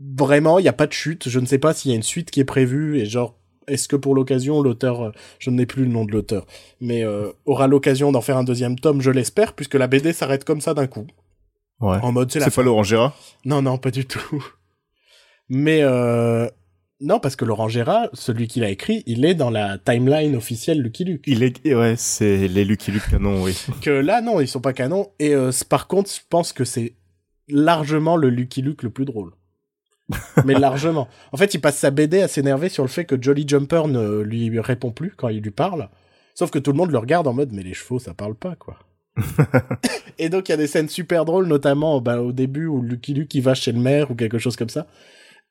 vraiment, 0.00 0.58
il 0.58 0.62
n'y 0.62 0.68
a 0.68 0.72
pas 0.72 0.86
de 0.86 0.92
chute. 0.92 1.28
Je 1.28 1.38
ne 1.38 1.46
sais 1.46 1.58
pas 1.58 1.74
s'il 1.74 1.90
y 1.90 1.94
a 1.94 1.96
une 1.96 2.02
suite 2.02 2.30
qui 2.30 2.40
est 2.40 2.44
prévue. 2.44 2.98
Et 2.98 3.06
genre, 3.06 3.36
est-ce 3.68 3.88
que 3.88 3.96
pour 3.96 4.14
l'occasion, 4.14 4.62
l'auteur, 4.62 5.02
euh, 5.02 5.10
je 5.38 5.50
n'ai 5.50 5.66
plus 5.66 5.84
le 5.84 5.90
nom 5.90 6.04
de 6.04 6.12
l'auteur, 6.12 6.46
mais 6.80 7.04
euh, 7.04 7.30
aura 7.46 7.66
l'occasion 7.66 8.10
d'en 8.12 8.20
faire 8.20 8.36
un 8.36 8.44
deuxième 8.44 8.78
tome, 8.78 9.00
je 9.00 9.10
l'espère, 9.10 9.52
puisque 9.52 9.74
la 9.74 9.86
BD 9.86 10.12
s'arrête 10.12 10.44
comme 10.44 10.60
ça 10.60 10.74
d'un 10.74 10.86
coup. 10.86 11.06
Ouais. 11.80 11.98
En 12.02 12.12
mode, 12.12 12.30
c'est 12.30 12.40
la 12.40 12.46
C'est 12.46 12.54
pas 12.54 12.62
Laurent 12.62 12.82
Gérard? 12.82 13.16
Non, 13.44 13.62
non, 13.62 13.78
pas 13.78 13.90
du 13.90 14.04
tout. 14.04 14.44
Mais 15.48 15.80
euh, 15.82 16.48
non, 17.00 17.18
parce 17.18 17.34
que 17.34 17.44
Laurent 17.44 17.68
Gérard, 17.68 18.08
celui 18.12 18.46
qui 18.46 18.60
l'a 18.60 18.68
écrit, 18.68 19.02
il 19.06 19.24
est 19.24 19.34
dans 19.34 19.50
la 19.50 19.78
timeline 19.78 20.36
officielle 20.36 20.80
Lucky 20.82 21.04
Luke. 21.04 21.24
Il 21.26 21.42
est 21.42 21.74
ouais, 21.74 21.94
c'est 21.96 22.46
les 22.46 22.64
Lucky 22.64 22.92
Luke 22.92 23.08
canon, 23.10 23.42
oui. 23.42 23.56
Que 23.80 23.90
là, 23.90 24.20
non, 24.20 24.40
ils 24.40 24.48
sont 24.48 24.60
pas 24.60 24.74
canons. 24.74 25.08
Et 25.18 25.34
euh, 25.34 25.50
par 25.68 25.88
contre, 25.88 26.10
je 26.10 26.20
pense 26.28 26.52
que 26.52 26.64
c'est 26.64 26.94
largement 27.48 28.16
le 28.16 28.28
Lucky 28.28 28.60
Luke 28.60 28.82
le 28.82 28.90
plus 28.90 29.06
drôle. 29.06 29.32
Mais 30.44 30.54
largement. 30.54 31.08
En 31.32 31.36
fait, 31.36 31.54
il 31.54 31.60
passe 31.60 31.78
sa 31.78 31.90
BD 31.90 32.20
à 32.20 32.28
s'énerver 32.28 32.68
sur 32.68 32.82
le 32.82 32.88
fait 32.88 33.04
que 33.04 33.20
Jolly 33.20 33.46
Jumper 33.46 33.88
ne 33.88 34.20
lui 34.20 34.58
répond 34.60 34.90
plus 34.90 35.12
quand 35.16 35.28
il 35.28 35.42
lui 35.42 35.50
parle. 35.50 35.88
Sauf 36.34 36.50
que 36.50 36.58
tout 36.58 36.72
le 36.72 36.76
monde 36.76 36.90
le 36.90 36.98
regarde 36.98 37.26
en 37.26 37.32
mode, 37.32 37.52
mais 37.52 37.62
les 37.62 37.74
chevaux, 37.74 37.98
ça 37.98 38.14
parle 38.14 38.34
pas, 38.34 38.56
quoi. 38.56 38.78
et 40.18 40.28
donc, 40.28 40.48
il 40.48 40.52
y 40.52 40.54
a 40.54 40.58
des 40.58 40.66
scènes 40.66 40.88
super 40.88 41.24
drôles, 41.24 41.46
notamment 41.46 42.00
bah, 42.00 42.20
au 42.22 42.32
début 42.32 42.66
où 42.66 42.82
Lucky 42.82 43.14
Luke, 43.14 43.34
il 43.34 43.42
va 43.42 43.54
chez 43.54 43.72
le 43.72 43.80
maire 43.80 44.10
ou 44.10 44.14
quelque 44.14 44.38
chose 44.38 44.56
comme 44.56 44.68
ça. 44.68 44.86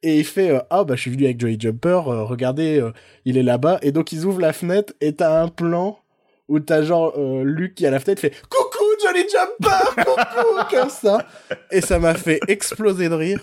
Et 0.01 0.19
il 0.19 0.25
fait 0.25 0.51
euh, 0.51 0.59
Ah, 0.69 0.83
bah, 0.83 0.95
je 0.95 1.01
suis 1.01 1.11
venu 1.11 1.25
avec 1.25 1.39
Jolly 1.39 1.59
Jumper, 1.59 2.07
euh, 2.07 2.23
regardez, 2.23 2.79
euh, 2.79 2.91
il 3.25 3.37
est 3.37 3.43
là-bas. 3.43 3.79
Et 3.81 3.91
donc, 3.91 4.11
ils 4.11 4.25
ouvrent 4.25 4.39
la 4.39 4.53
fenêtre 4.53 4.93
et 5.01 5.13
t'as 5.13 5.41
un 5.41 5.47
plan 5.47 5.99
où 6.47 6.59
t'as 6.59 6.81
genre 6.81 7.13
Luke 7.43 7.75
qui 7.75 7.85
à 7.85 7.91
la 7.91 7.99
fenêtre 7.99 8.21
fait 8.21 8.33
Coucou, 8.49 8.78
Jolly 9.01 9.25
Jumper, 9.29 10.03
coucou, 10.05 10.59
comme 10.75 10.89
ça. 10.89 11.25
Et 11.71 11.81
ça 11.81 11.99
m'a 11.99 12.13
fait 12.15 12.39
exploser 12.47 13.09
de 13.09 13.13
rire. 13.15 13.39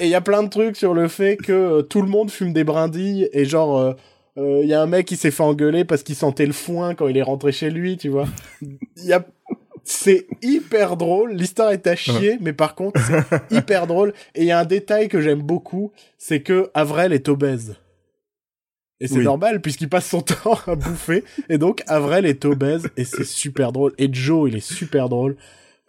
Et 0.00 0.04
il 0.04 0.10
y 0.10 0.14
a 0.14 0.20
plein 0.20 0.42
de 0.42 0.48
trucs 0.48 0.76
sur 0.76 0.94
le 0.94 1.08
fait 1.08 1.36
que 1.36 1.52
euh, 1.52 1.82
tout 1.82 2.02
le 2.02 2.08
monde 2.08 2.30
fume 2.30 2.52
des 2.52 2.64
brindilles 2.64 3.28
et 3.32 3.44
genre. 3.44 3.78
euh, 3.78 3.92
il 4.62 4.68
y 4.68 4.74
a 4.74 4.80
un 4.80 4.86
mec 4.86 5.04
qui 5.06 5.16
s'est 5.16 5.32
fait 5.32 5.42
engueuler 5.42 5.84
parce 5.84 6.04
qu'il 6.04 6.14
sentait 6.14 6.46
le 6.46 6.52
foin 6.52 6.94
quand 6.94 7.08
il 7.08 7.16
est 7.16 7.22
rentré 7.22 7.50
chez 7.50 7.70
lui, 7.70 7.96
tu 7.96 8.08
vois. 8.08 8.26
Y 8.96 9.12
a 9.12 9.24
c'est 9.84 10.26
hyper 10.42 10.98
drôle, 10.98 11.32
l'histoire 11.32 11.70
est 11.70 11.86
à 11.86 11.96
chier, 11.96 12.36
mais 12.42 12.52
par 12.52 12.74
contre, 12.74 13.00
c'est 13.00 13.56
hyper 13.56 13.86
drôle. 13.86 14.12
Et 14.34 14.42
il 14.42 14.46
y 14.46 14.50
a 14.50 14.58
un 14.58 14.66
détail 14.66 15.08
que 15.08 15.20
j'aime 15.22 15.40
beaucoup, 15.40 15.92
c'est 16.18 16.42
que 16.42 16.70
Avril 16.74 17.12
est 17.14 17.26
obèse. 17.28 17.76
Et 19.00 19.06
c'est 19.08 19.18
Oui. 19.18 19.24
normal, 19.24 19.60
puisqu'il 19.60 19.88
passe 19.88 20.06
son 20.08 20.20
temps 20.22 20.58
à 20.66 20.74
bouffer. 20.74 21.24
Et 21.48 21.58
donc, 21.58 21.82
Avril 21.86 22.26
est 22.26 22.44
obèse, 22.44 22.88
et 22.96 23.04
c'est 23.04 23.24
super 23.24 23.72
drôle. 23.72 23.92
Et 23.98 24.08
Joe, 24.12 24.50
il 24.50 24.56
est 24.56 24.60
super 24.60 25.08
drôle. 25.08 25.36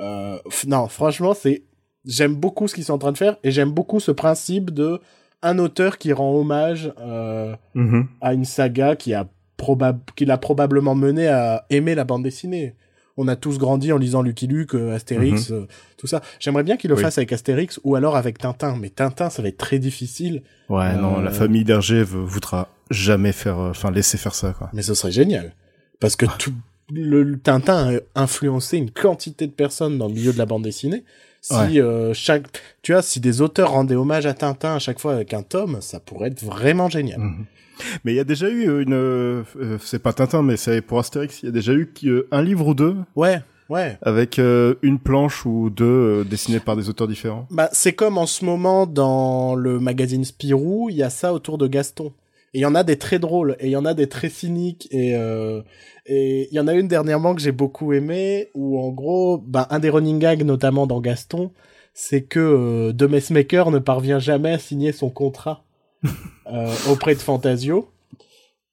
Euh, 0.01 0.37
non, 0.67 0.87
franchement, 0.87 1.33
c'est... 1.33 1.63
J'aime 2.05 2.35
beaucoup 2.35 2.67
ce 2.67 2.75
qu'ils 2.75 2.85
sont 2.85 2.93
en 2.93 2.97
train 2.97 3.11
de 3.11 3.17
faire, 3.17 3.37
et 3.43 3.51
j'aime 3.51 3.71
beaucoup 3.71 3.99
ce 3.99 4.11
principe 4.11 4.71
de 4.71 4.99
un 5.41 5.57
auteur 5.59 5.97
qui 5.97 6.11
rend 6.13 6.33
hommage 6.35 6.93
euh, 6.99 7.55
Mhm. 7.75 8.07
à 8.21 8.33
une 8.33 8.45
saga 8.45 8.95
qui 8.95 9.13
a 9.13 9.27
probab 9.57 9.99
qui 10.15 10.25
l'a 10.25 10.37
probablement 10.37 10.95
mené 10.95 11.27
à 11.27 11.65
aimer 11.69 11.95
la 11.95 12.03
bande 12.05 12.23
dessinée. 12.23 12.75
On 13.17 13.27
a 13.27 13.35
tous 13.35 13.57
grandi 13.57 13.91
en 13.91 13.97
lisant 13.97 14.21
Lucky 14.21 14.47
Luke, 14.47 14.75
euh, 14.75 14.95
Astérix, 14.95 15.51
euh, 15.51 15.67
tout 15.97 16.07
ça. 16.07 16.21
J'aimerais 16.39 16.63
bien 16.63 16.77
qu'il 16.77 16.89
le 16.89 16.95
Oui. 16.95 17.01
fasse 17.01 17.17
avec 17.17 17.33
Astérix 17.33 17.77
ou 17.83 17.95
alors 17.95 18.15
avec 18.15 18.37
Tintin, 18.37 18.77
mais 18.79 18.89
Tintin, 18.89 19.29
ça 19.29 19.41
va 19.41 19.49
être 19.49 19.57
très 19.57 19.79
difficile. 19.79 20.41
Ouais, 20.69 20.95
non, 20.95 21.19
la 21.19 21.31
famille 21.31 21.65
d'Hergé 21.65 22.01
voudra 22.03 22.69
jamais 22.89 23.31
faire, 23.31 23.59
euh, 23.59 23.69
enfin, 23.71 23.91
laisser 23.91 24.17
faire 24.17 24.35
ça, 24.35 24.53
quoi. 24.57 24.69
Mais 24.73 24.81
ce 24.81 24.93
serait 24.93 25.11
génial. 25.11 25.53
Parce 25.99 26.15
que 26.15 26.25
tout 26.37 26.53
le, 26.91 27.37
Tintin 27.37 27.99
a 28.15 28.21
influencé 28.21 28.77
une 28.77 28.89
quantité 28.91 29.45
de 29.47 29.51
personnes 29.51 29.97
dans 29.97 30.07
le 30.07 30.13
milieu 30.13 30.33
de 30.33 30.37
la 30.37 30.45
bande 30.45 30.63
dessinée. 30.63 31.03
Si 31.41 31.53
Ouais. 31.53 31.79
euh, 31.79 32.13
chaque, 32.13 32.47
tu 32.81 32.91
vois, 32.93 33.01
si 33.01 33.19
des 33.19 33.41
auteurs 33.41 33.71
rendaient 33.71 33.95
hommage 33.95 34.25
à 34.25 34.33
Tintin 34.33 34.75
à 34.75 34.79
chaque 34.79 34.99
fois 34.99 35.13
avec 35.13 35.33
un 35.33 35.41
tome, 35.43 35.77
ça 35.81 35.99
pourrait 35.99 36.29
être 36.29 36.43
vraiment 36.43 36.89
génial. 36.89 37.19
Mhm. 37.19 37.45
Mais 38.03 38.11
il 38.11 38.15
y 38.15 38.19
a 38.19 38.25
déjà 38.25 38.49
eu 38.49 38.81
une, 38.81 38.93
euh, 38.93 39.43
c'est 39.81 39.99
pas 40.03 40.11
Tintin, 40.11 40.41
mais 40.41 40.57
c'est 40.57 40.81
pour 40.81 40.99
Astérix. 40.99 41.41
Il 41.43 41.45
y 41.45 41.49
a 41.49 41.51
déjà 41.53 41.73
eu 41.73 41.89
un 42.31 42.41
livre 42.41 42.67
ou 42.67 42.73
deux 42.73 42.95
Ouais, 43.15 43.39
ouais. 43.69 43.97
avec 44.01 44.37
euh, 44.37 44.75
une 44.81 44.99
planche 44.99 45.45
ou 45.45 45.69
deux 45.69 45.85
euh, 45.85 46.23
dessinées 46.25 46.59
par 46.59 46.75
des 46.75 46.89
auteurs 46.89 47.07
différents. 47.07 47.47
Bah, 47.51 47.69
c'est 47.71 47.93
comme 47.93 48.17
en 48.17 48.25
ce 48.25 48.43
moment 48.43 48.85
dans 48.85 49.55
le 49.55 49.79
magazine 49.79 50.25
Spirou, 50.25 50.89
il 50.89 50.97
y 50.97 51.03
a 51.03 51.09
ça 51.09 51.33
autour 51.33 51.57
de 51.57 51.67
Gaston. 51.67 52.11
Et 52.53 52.59
il 52.59 52.61
y 52.61 52.65
en 52.65 52.75
a 52.75 52.83
des 52.83 52.97
très 52.97 53.19
drôles, 53.19 53.55
et 53.59 53.67
il 53.67 53.71
y 53.71 53.75
en 53.75 53.85
a 53.85 53.93
des 53.93 54.07
très 54.07 54.29
cyniques, 54.29 54.87
et 54.91 55.15
euh, 55.15 55.61
et 56.11 56.47
il 56.51 56.55
y 56.55 56.59
en 56.59 56.67
a 56.67 56.73
une 56.73 56.87
dernièrement 56.87 57.35
que 57.35 57.41
j'ai 57.41 57.51
beaucoup 57.51 57.93
aimé, 57.93 58.49
où 58.55 58.79
en 58.79 58.89
gros, 58.89 59.37
bah, 59.37 59.67
un 59.69 59.77
des 59.77 59.91
running 59.91 60.17
gags 60.17 60.43
notamment 60.43 60.87
dans 60.87 60.99
Gaston, 60.99 61.51
c'est 61.93 62.23
que 62.23 62.39
euh, 62.39 62.93
De 62.93 63.05
Messmaker 63.05 63.69
ne 63.69 63.77
parvient 63.77 64.17
jamais 64.17 64.51
à 64.51 64.57
signer 64.57 64.91
son 64.91 65.11
contrat 65.11 65.63
euh, 66.51 66.73
auprès 66.89 67.13
de 67.13 67.19
Fantasio. 67.19 67.91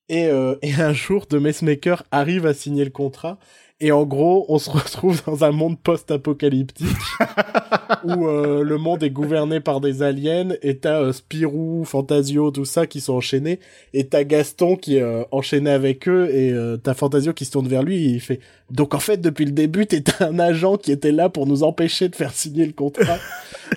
Et, 0.09 0.26
euh, 0.28 0.54
et 0.62 0.75
un 0.75 0.95
jour, 0.95 1.26
De 1.28 1.38
Messmaker 1.38 2.04
arrive 2.11 2.47
à 2.47 2.54
signer 2.54 2.85
le 2.85 2.90
contrat. 2.90 3.38
Et 3.80 3.92
en 3.92 4.04
gros, 4.04 4.47
on 4.49 4.59
se 4.59 4.71
retrouve 4.76 5.23
dans 5.26 5.45
un 5.45 5.50
monde 5.50 5.78
post-apocalyptique 5.78 6.88
où 8.04 8.26
euh, 8.26 8.62
le 8.62 8.78
monde 8.78 9.02
est 9.02 9.11
gouverné 9.11 9.61
par 9.61 9.80
des 9.80 10.02
aliens 10.02 10.49
et 10.62 10.78
t'as 10.78 11.00
euh, 11.02 11.12
Spirou, 11.12 11.85
Fantasio, 11.85 12.50
tout 12.50 12.64
ça 12.64 12.87
qui 12.87 13.00
sont 13.00 13.14
enchaînés 13.14 13.61
et 13.92 14.06
t'as 14.06 14.25
Gaston 14.25 14.76
qui 14.76 14.97
est 14.97 15.02
euh, 15.02 15.25
enchaîné 15.30 15.71
avec 15.71 16.09
eux 16.09 16.28
et 16.30 16.52
euh, 16.52 16.76
t'as 16.76 16.95
Fantasio 16.95 17.33
qui 17.33 17.45
se 17.45 17.52
tourne 17.52 17.68
vers 17.68 17.83
lui 17.83 17.97
et 17.97 18.09
il 18.09 18.21
fait 18.21 18.40
donc 18.71 18.95
en 18.95 18.99
fait 18.99 19.21
depuis 19.21 19.45
le 19.45 19.52
début 19.52 19.87
t'étais 19.87 20.23
un 20.23 20.38
agent 20.38 20.76
qui 20.76 20.92
était 20.92 21.12
là 21.12 21.28
pour 21.28 21.47
nous 21.47 21.62
empêcher 21.62 22.09
de 22.09 22.16
faire 22.16 22.33
signer 22.33 22.66
le 22.66 22.73
contrat 22.73 23.18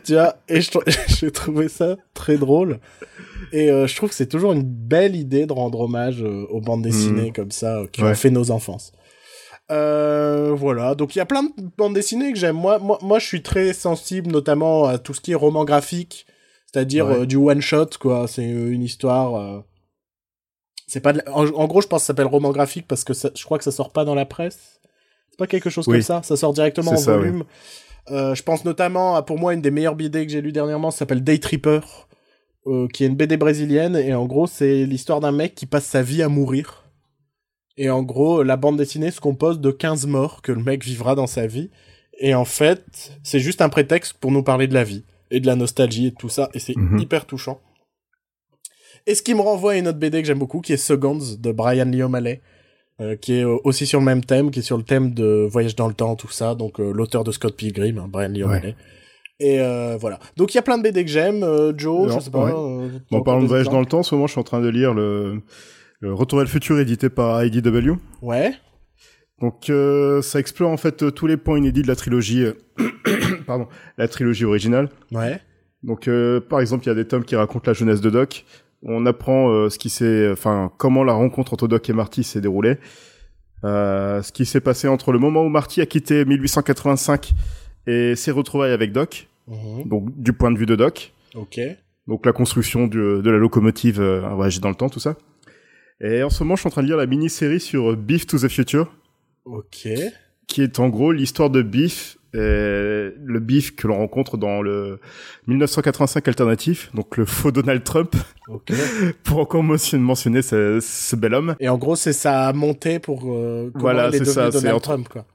tu 0.03 0.13
vois 0.13 0.38
et 0.48 0.60
j'ai 1.08 1.32
trouvé 1.32 1.68
ça 1.68 1.98
très 2.13 2.38
drôle. 2.38 2.79
Et 3.51 3.72
euh, 3.72 3.88
je 3.88 3.96
trouve 3.96 4.10
que 4.10 4.15
c'est 4.15 4.27
toujours 4.27 4.51
une 4.51 4.63
belle 4.63 5.15
idée 5.15 5.46
de 5.46 5.53
rendre 5.53 5.79
hommage 5.79 6.22
euh, 6.22 6.46
aux 6.50 6.62
bandes 6.62 6.84
dessinées 6.84 7.32
comme 7.32 7.51
ça 7.51 7.84
qui 7.91 8.03
ont 8.03 8.13
fait 8.13 8.29
nos 8.29 8.51
enfances 8.51 8.91
euh, 9.72 10.52
voilà, 10.56 10.96
donc 10.96 11.16
il 11.16 11.20
y 11.20 11.22
a 11.22 11.26
plein 11.26 11.44
de 11.44 11.52
bandes 11.78 11.94
dessinées 11.94 12.32
que 12.34 12.38
j'aime. 12.40 12.56
Moi, 12.56 12.80
moi, 12.80 12.98
moi, 13.02 13.20
je 13.20 13.26
suis 13.26 13.44
très 13.44 13.74
sensible, 13.74 14.32
notamment 14.32 14.86
à 14.86 14.98
tout 14.98 15.14
ce 15.14 15.22
qui 15.22 15.32
est 15.32 15.36
roman 15.36 15.64
graphique, 15.66 16.26
c'est-à-dire 16.72 17.06
Ouais. 17.08 17.20
euh, 17.22 17.26
du 17.26 17.36
one 17.36 17.62
shot, 17.62 17.90
quoi. 18.00 18.28
C'est 18.28 18.52
euh, 18.52 18.72
une 18.72 18.84
histoire. 18.84 19.36
euh, 19.36 19.60
C'est 20.88 21.02
pas. 21.02 21.14
de 21.14 21.20
la- 21.24 21.32
En, 21.36 21.46
en 21.48 21.68
gros, 21.68 21.82
je 21.82 21.88
pense 21.88 22.00
que 22.02 22.04
ça 22.04 22.08
s'appelle 22.08 22.26
roman 22.28 22.52
graphique 22.52 22.88
parce 22.88 23.04
que 23.04 23.14
ça- 23.14 23.30
je 23.36 23.44
crois 23.46 23.58
que 23.60 23.64
ça 23.64 23.72
sort 23.72 23.92
pas 23.92 24.06
dans 24.06 24.16
la 24.16 24.26
presse. 24.26 24.80
C'est 25.30 25.38
pas 25.38 25.48
quelque 25.48 25.70
chose 25.70 25.88
Oui. 25.88 25.98
comme 25.98 26.02
ça. 26.02 26.22
Ça 26.24 26.36
sort 26.36 26.54
directement 26.54 26.92
en 26.94 26.98
ça, 26.98 27.16
volume. 27.16 27.44
Je 28.10 28.42
pense 28.42 28.66
notamment 28.66 29.16
à 29.16 29.22
pour 29.22 29.38
moi 29.38 29.54
une 29.54 29.62
des 29.62 29.70
meilleures 29.70 29.96
BD 29.96 30.26
que 30.26 30.32
j'ai 30.32 30.42
lues 30.42 30.52
dernièrement, 30.52 30.90
ça 30.90 31.00
s'appelle 31.00 31.24
Day 31.24 31.38
Tripper, 31.38 31.82
qui 32.92 33.04
est 33.04 33.08
une 33.08 33.16
BD 33.16 33.38
brésilienne 33.38 33.96
et 33.96 34.16
en 34.16 34.26
gros 34.26 34.48
c'est 34.48 34.86
l'histoire 34.88 35.20
d'un 35.20 35.32
mec 35.32 35.54
qui 35.54 35.68
passe 35.68 35.86
sa 35.86 36.02
vie 36.02 36.24
à 36.24 36.28
mourir. 36.30 36.88
Et 37.81 37.89
en 37.89 38.03
gros, 38.03 38.43
la 38.43 38.57
bande 38.57 38.75
dessinée 38.77 39.09
se 39.09 39.21
compose 39.21 39.62
de 39.62 39.71
15 39.71 40.05
morts 40.05 40.41
que 40.41 40.51
le 40.51 40.62
mec 40.62 40.83
vivra 40.83 41.15
dans 41.15 41.27
sa 41.27 41.48
vie. 41.48 41.69
Et 42.19 42.33
en 42.36 42.43
fait, 42.43 43.17
c'est 43.24 43.39
juste 43.39 43.62
un 43.62 43.69
prétexte 43.69 44.13
pour 44.19 44.31
nous 44.31 44.43
parler 44.43 44.67
de 44.67 44.74
la 44.74 44.83
vie 44.83 45.05
et 45.31 45.39
de 45.39 45.48
la 45.48 45.55
nostalgie 45.55 46.07
et 46.07 46.12
tout 46.13 46.27
ça. 46.27 46.50
Et 46.53 46.59
c'est 46.59 46.75
Mhm. 46.75 47.00
hyper 47.00 47.25
touchant. 47.25 47.62
Et 49.07 49.15
ce 49.15 49.21
qui 49.21 49.33
me 49.33 49.39
renvoie 49.41 49.71
à 49.71 49.75
une 49.77 49.88
autre 49.88 49.98
BD 49.98 50.21
que 50.21 50.27
j'aime 50.27 50.39
beaucoup, 50.39 50.59
qui 50.59 50.74
est 50.74 50.77
Seconds 50.77 51.19
de 51.39 51.51
Brian 51.53 51.86
Lee 51.86 52.03
O'Malley, 52.03 52.41
euh, 53.00 53.15
qui 53.15 53.36
est 53.36 53.45
euh, 53.45 53.55
aussi 53.63 53.86
sur 53.88 54.00
le 54.00 54.05
même 54.05 54.25
thème, 54.25 54.51
qui 54.51 54.59
est 54.59 54.63
sur 54.63 54.77
le 54.77 54.83
thème 54.83 55.13
de 55.13 55.48
voyage 55.50 55.75
dans 55.77 55.88
le 55.88 55.93
temps, 55.93 56.17
tout 56.17 56.27
ça. 56.29 56.55
Donc 56.55 56.81
euh, 56.81 56.91
l'auteur 56.91 57.24
de 57.24 57.31
Scott 57.31 57.55
Pilgrim, 57.55 57.98
hein, 57.98 58.07
Brian 58.09 58.27
Lee 58.27 58.43
Ouais. 58.43 58.50
O'Malley. 58.57 58.75
Et 59.39 59.62
euh, 59.62 59.95
voilà. 59.98 60.19
Donc 60.36 60.53
il 60.53 60.57
y 60.57 60.59
a 60.59 60.63
plein 60.63 60.77
de 60.77 60.83
BD 60.83 61.05
que 61.05 61.09
j'aime. 61.12 61.45
Joe, 61.77 62.07
Alors, 62.07 62.19
je 62.19 62.25
sais 62.25 62.29
pas. 62.29 62.43
ouais. 62.43 62.89
Bon, 63.09 63.21
parlant 63.24 63.41
de 63.41 63.48
voyage 63.48 63.69
dans 63.69 63.79
le 63.79 63.86
temps, 63.86 64.00
en 64.00 64.03
ce 64.03 64.13
moment, 64.13 64.27
je 64.27 64.33
suis 64.33 64.41
en 64.41 64.43
train 64.43 64.59
de 64.59 64.67
lire 64.67 64.93
le 64.93 65.41
Retour 66.01 66.39
vers 66.39 66.46
le 66.46 66.50
futur 66.51 66.79
édité 66.79 67.10
par 67.10 67.44
IDW. 67.44 67.91
Ouais. 68.22 68.53
Donc, 69.41 69.70
euh, 69.70 70.22
ça 70.22 70.39
explore 70.39 70.70
en 70.72 70.77
fait 70.77 71.03
euh, 71.03 71.12
tous 71.12 71.27
les 71.27 71.38
points 71.38 71.58
inédits 71.58 71.82
de 71.82 71.88
la 71.88 71.96
trilogie, 71.96 72.44
euh, 72.44 72.53
pardon, 73.48 73.68
la 73.98 74.08
trilogie 74.08 74.46
originale. 74.46 74.89
Ouais. 75.12 75.39
Donc, 75.84 76.08
euh, 76.08 76.39
par 76.41 76.60
exemple, 76.62 76.86
il 76.86 76.88
y 76.88 76.91
a 76.91 76.96
des 76.96 77.06
tomes 77.08 77.24
qui 77.24 77.36
racontent 77.36 77.63
la 77.68 77.74
jeunesse 77.74 78.01
de 78.01 78.10
Doc. 78.10 78.46
On 78.84 79.06
apprend 79.06 79.50
euh, 79.50 79.70
ce 79.70 79.77
qui 79.79 79.89
s'est, 79.89 80.29
enfin, 80.32 80.72
comment 80.77 81.03
la 81.03 81.13
rencontre 81.13 81.53
entre 81.53 81.68
Doc 81.68 81.89
et 81.89 81.94
Marty 81.94 82.24
s'est 82.24 82.41
déroulée. 82.41 82.77
Euh, 83.65 84.22
ce 84.22 84.32
qui 84.32 84.46
s'est 84.46 84.62
passé 84.62 84.88
entre 84.88 85.12
le 85.12 85.20
moment 85.20 85.44
où 85.46 85.50
Marty 85.50 85.82
a 85.82 85.86
quitté 85.86 86.24
1885 86.24 87.32
et 87.88 88.15
s'est 88.15 88.32
retrouvé 88.32 88.70
avec 88.72 88.91
Doc. 88.94 89.27
Mhm. 89.48 89.84
Donc, 89.88 90.10
du 90.22 90.32
point 90.34 90.51
de 90.51 90.58
vue 90.58 90.65
de 90.65 90.75
Doc. 90.75 91.13
Ok. 91.36 91.60
Donc 92.08 92.25
la 92.25 92.32
construction 92.34 92.88
du- 92.88 93.22
de 93.22 93.29
la 93.29 93.38
locomotive, 93.38 94.01
euh, 94.01 94.27
voyage 94.34 94.60
dans 94.62 94.70
le 94.70 94.75
temps, 94.75 94.89
tout 94.89 95.00
ça. 95.00 95.15
Et 96.01 96.24
en 96.24 96.29
ce 96.29 96.44
moment, 96.44 96.56
je 96.56 96.62
suis 96.62 96.68
en 96.68 96.72
train 96.72 96.82
de 96.82 96.88
lire 96.88 96.98
la 96.98 97.06
mini-série 97.08 97.60
sur 97.60 97.91
euh, 97.91 97.96
Beef 97.96 98.25
to 98.25 98.38
the 98.39 98.48
Future, 98.48 98.94
Ok. 99.46 99.88
qui 100.48 100.62
est 100.62 100.79
en 100.79 100.89
gros 100.89 101.12
l'histoire 101.12 101.50
de 101.50 101.62
Beef, 101.62 102.18
euh, 102.36 103.12
le 103.24 103.39
Beef 103.39 103.75
que 103.75 103.88
l'on 103.88 103.98
rencontre 103.98 104.38
dans 104.38 104.62
le 104.62 105.00
1985 105.48 106.27
alternatif, 106.27 106.89
donc 106.94 107.18
le 107.18 107.25
faux 107.25 107.51
Donald 107.51 107.84
Trump, 107.84 108.15
Ok. 108.48 108.72
pour 109.24 109.39
encore 109.39 109.63
mention- 109.63 110.00
mentionner 110.00 110.41
ce, 110.41 110.79
ce 110.82 111.15
bel 111.15 111.34
homme. 111.34 111.56
Et 111.60 111.68
en 111.68 111.77
gros, 111.77 111.96
c'est 111.96 112.13
sa 112.13 112.53
montée 112.53 113.00
pour 113.00 113.24
euh, 113.34 113.70
comment 113.74 113.82
Voilà, 113.82 114.08
il 114.10 114.15
est 114.15 114.20
devenu 114.20 114.34
ça, 114.34 114.50
Donald 114.51 114.82
Trump, 114.82 115.10
quoi. 115.10 115.25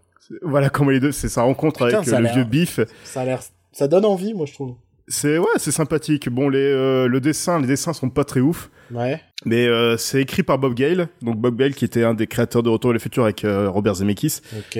Voilà 0.40 0.70
comment 0.70 0.90
les 0.90 1.00
deux, 1.00 1.12
c'est 1.12 1.28
sa 1.28 1.42
rencontre 1.42 1.84
Putain, 1.84 1.98
avec 1.98 2.14
euh, 2.14 2.18
le 2.20 2.28
vieux 2.32 2.44
Beef. 2.44 2.80
Ça 3.04 3.20
a 3.20 3.24
l'air, 3.26 3.40
ça 3.72 3.88
donne 3.88 4.06
envie, 4.06 4.32
moi, 4.32 4.46
je 4.46 4.54
trouve. 4.54 4.74
C'est 5.06 5.38
ouais, 5.38 5.46
c'est 5.58 5.70
sympathique. 5.70 6.28
Bon, 6.28 6.48
les 6.48 6.58
euh, 6.58 7.08
le 7.08 7.20
dessin, 7.20 7.60
les 7.60 7.66
dessins 7.66 7.92
sont 7.92 8.08
pas 8.10 8.24
très 8.24 8.40
ouf. 8.40 8.70
Ouais. 8.90 9.20
Mais 9.44 9.66
euh, 9.66 9.96
c'est 9.96 10.22
écrit 10.22 10.42
par 10.42 10.58
Bob 10.58 10.74
Gale, 10.74 11.08
donc 11.20 11.36
Bob 11.36 11.56
Gale 11.56 11.74
qui 11.74 11.84
était 11.84 12.04
un 12.04 12.14
des 12.14 12.26
créateurs 12.26 12.62
de 12.62 12.70
Retour 12.70 12.90
vers 12.90 12.94
le 12.94 12.98
futur 12.98 13.24
avec 13.24 13.44
euh, 13.44 13.68
Robert 13.68 13.96
Zemeckis. 13.96 14.40
Ok. 14.56 14.78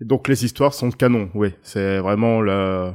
Donc 0.00 0.28
les 0.28 0.44
histoires 0.44 0.74
sont 0.74 0.90
canon, 0.90 1.30
oui. 1.34 1.50
C'est 1.62 1.98
vraiment 1.98 2.40
la... 2.42 2.94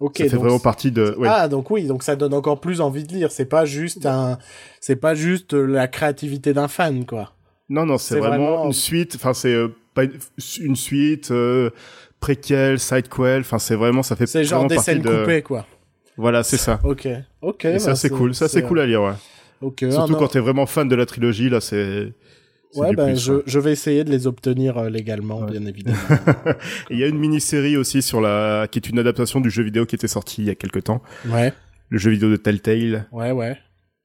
Ok. 0.00 0.18
ça 0.18 0.24
fait 0.24 0.30
donc 0.30 0.40
vraiment 0.40 0.58
partie 0.58 0.90
de... 0.90 1.14
ouais. 1.18 1.28
Ah, 1.30 1.48
donc 1.48 1.70
oui, 1.70 1.86
donc 1.86 2.02
ça 2.02 2.16
donne 2.16 2.34
encore 2.34 2.60
plus 2.60 2.80
envie 2.80 3.04
de 3.04 3.12
lire. 3.12 3.30
C'est 3.30 3.46
pas 3.46 3.64
juste 3.64 4.04
un, 4.06 4.38
c'est 4.80 4.96
pas 4.96 5.14
juste 5.14 5.54
la 5.54 5.88
créativité 5.88 6.52
d'un 6.52 6.68
fan, 6.68 7.04
quoi. 7.06 7.32
non, 7.68 7.86
non, 7.86 7.98
c'est 7.98 8.18
vraiment, 8.18 8.50
vraiment- 8.50 8.66
une 8.66 8.72
suite. 8.72 9.14
Enfin, 9.16 9.32
c'est 9.34 9.54
euh, 9.54 9.68
pas 9.94 10.04
une, 10.60 10.76
suite, 10.76 11.30
euh, 11.30 11.70
préquel, 12.20 12.78
sidequel. 12.78 13.40
Enfin, 13.40 13.58
c'est 13.58 13.76
vraiment, 13.76 14.02
ça 14.02 14.16
fait 14.16 14.26
C'est 14.26 14.44
genre 14.44 14.66
des 14.66 14.78
scènes 14.78 15.00
de... 15.00 15.20
coupées, 15.20 15.42
quoi. 15.42 15.66
Voilà, 16.16 16.42
c'est 16.42 16.56
ça. 16.56 16.80
Ok. 16.84 17.08
Ok. 17.42 17.64
Et 17.64 17.78
ça, 17.78 17.90
bah, 17.90 17.96
c'est 17.96 18.10
cool. 18.10 18.34
Ça, 18.34 18.48
c'est 18.48 18.62
cool 18.62 18.80
à 18.80 18.86
lire, 18.86 19.02
ouais. 19.02 19.12
Ok. 19.60 19.84
Surtout 19.90 20.14
ah, 20.14 20.18
quand 20.18 20.28
t'es 20.28 20.40
vraiment 20.40 20.66
fan 20.66 20.88
de 20.88 20.94
la 20.94 21.06
trilogie, 21.06 21.48
là, 21.48 21.60
c'est... 21.60 22.12
Ouais, 22.76 22.92
ben, 22.94 23.06
plus, 23.12 23.22
je, 23.24 23.32
ouais. 23.34 23.42
je 23.46 23.58
vais 23.60 23.70
essayer 23.72 24.02
de 24.02 24.10
les 24.10 24.26
obtenir 24.26 24.76
euh, 24.78 24.90
légalement, 24.90 25.40
Ouais. 25.42 25.50
bien 25.52 25.64
évidemment. 25.66 25.96
Il 26.90 26.98
y 26.98 27.04
a 27.04 27.06
une 27.06 27.18
mini-série 27.18 27.76
aussi 27.76 28.02
sur 28.02 28.20
la... 28.20 28.66
qui 28.70 28.78
est 28.80 28.88
une 28.88 28.98
adaptation 28.98 29.40
du 29.40 29.48
jeu 29.50 29.62
vidéo 29.62 29.86
qui 29.86 29.94
était 29.94 30.08
sorti 30.08 30.42
il 30.42 30.48
y 30.48 30.50
a 30.50 30.54
quelques 30.56 30.82
temps. 30.84 31.00
ouais. 31.28 31.52
Le 31.90 31.98
jeu 31.98 32.10
vidéo 32.10 32.30
de 32.30 32.36
Telltale. 32.36 33.06
Ouais, 33.12 33.30
ouais. 33.30 33.54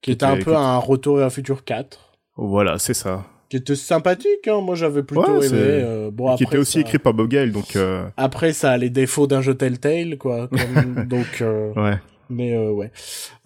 Qui 0.01 0.11
Qui 0.11 0.11
était 0.11 0.25
un 0.25 0.35
peu 0.35 0.51
qui- 0.51 0.57
un 0.57 0.77
retour 0.77 1.19
un 1.21 1.29
futur 1.31 1.63
4. 1.63 2.11
Voilà, 2.35 2.77
c'est 2.77 2.93
ça. 2.93 3.25
Qui 3.49 3.57
était 3.57 3.75
sympathique, 3.75 4.47
hein. 4.47 4.61
Moi, 4.61 4.75
j'avais 4.75 5.01
plutôt 5.03 5.39
Ouais, 5.39 5.47
aimé. 5.47 5.57
euh, 5.59 6.11
bon, 6.11 6.35
qui 6.35 6.43
après, 6.43 6.55
était 6.55 6.61
aussi 6.61 6.73
ça- 6.73 6.79
écrit 6.81 6.99
par 6.99 7.13
Bob 7.15 7.29
Gale, 7.29 7.51
donc... 7.51 7.75
euh, 7.75 8.05
Après, 8.15 8.53
ça 8.53 8.71
a 8.71 8.77
les 8.77 8.89
défauts 8.91 9.25
d'un 9.27 9.41
jeu 9.41 9.55
Telltale, 9.55 10.17
quoi. 10.19 10.47
comme- 10.47 11.05
donc, 11.07 11.41
euh, 11.41 11.71
Ouais. 11.75 11.97
mais 12.29 12.55
euh, 12.55 12.69
ouais. 12.71 12.91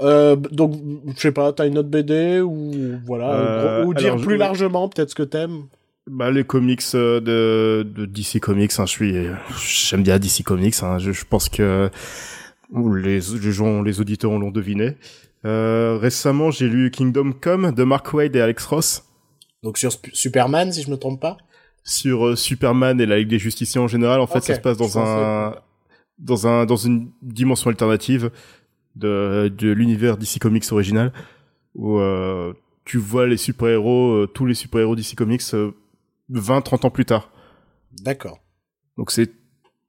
Euh, 0.02 0.36
donc, 0.36 0.74
je 1.16 1.20
sais 1.22 1.32
pas, 1.32 1.54
t'as 1.54 1.68
une 1.68 1.78
autre 1.78 1.88
BD 1.90 2.42
ou 2.42 2.72
voilà, 3.06 3.32
Euh, 3.34 3.86
ou 3.86 3.94
dire 3.94 4.08
alors, 4.08 4.18
je- 4.20 4.26
plus 4.26 4.36
largement 4.38 4.90
peut-être 4.90 5.10
ce 5.12 5.16
que 5.16 5.24
t'aimes? 5.24 5.64
Bah 6.06 6.32
les 6.32 6.44
comics 6.44 6.82
euh, 6.96 7.22
de, 7.22 7.84
de 7.90 8.06
DC 8.06 8.42
Comics, 8.42 8.74
hein, 8.78 8.86
je 8.86 8.92
suis, 8.92 9.16
j'aime 9.88 10.04
bien 10.04 10.20
DC 10.20 10.44
Comics. 10.44 10.76
Hein, 10.84 10.98
je, 11.00 11.14
je 11.14 11.24
pense 11.24 11.48
que 11.48 11.90
les, 12.76 13.20
les 13.22 13.52
gens, 13.54 13.82
les 13.82 14.02
auditeurs 14.02 14.38
l'ont 14.38 14.52
deviné. 14.52 14.98
Euh, 15.46 15.98
récemment, 16.02 16.52
j'ai 16.52 16.68
lu 16.68 16.92
Kingdom 16.92 17.32
Come 17.40 17.72
de 17.72 17.84
Mark 17.86 18.14
Wade 18.14 18.36
et 18.36 18.42
Alex 18.42 18.66
Ross 18.66 19.04
Donc 19.64 19.78
sur 19.78 19.90
Sp- 19.90 20.10
Superman, 20.14 20.72
si 20.72 20.82
je 20.84 20.92
me 20.92 20.98
trompe 20.98 21.20
pas? 21.22 21.38
sur 21.86 22.28
euh, 22.28 22.36
Superman 22.38 23.02
et 23.02 23.06
la 23.06 23.18
Ligue 23.18 23.28
des 23.28 23.40
Justiciers 23.40 23.82
en 23.82 23.88
général. 23.90 24.22
En 24.22 24.28
fait, 24.28 24.40
ça 24.42 24.56
se 24.56 24.62
passe 24.62 24.78
dans 24.78 24.98
un, 25.00 25.56
dans 26.18 26.48
un, 26.48 26.66
dans 26.66 26.78
une 26.78 27.12
dimension 27.22 27.70
alternative 27.70 28.32
de, 28.96 29.52
de 29.58 29.70
l'univers 29.72 30.16
DC 30.18 30.40
Comics 30.40 30.72
original 30.72 31.12
où 31.76 31.98
euh, 32.00 32.54
tu 32.86 32.98
vois 33.00 33.28
les 33.28 33.36
super-héros, 33.36 34.12
euh, 34.14 34.28
tous 34.28 34.46
les 34.46 34.54
super-héros 34.54 34.96
DC 34.96 35.16
Comics 35.16 35.42
euh, 35.56 35.72
20, 36.30 36.62
30 36.62 36.86
ans 36.86 36.90
plus 36.90 37.04
tard. 37.06 37.30
D'accord. 38.02 38.40
Donc 38.98 39.12
c'est 39.12 39.32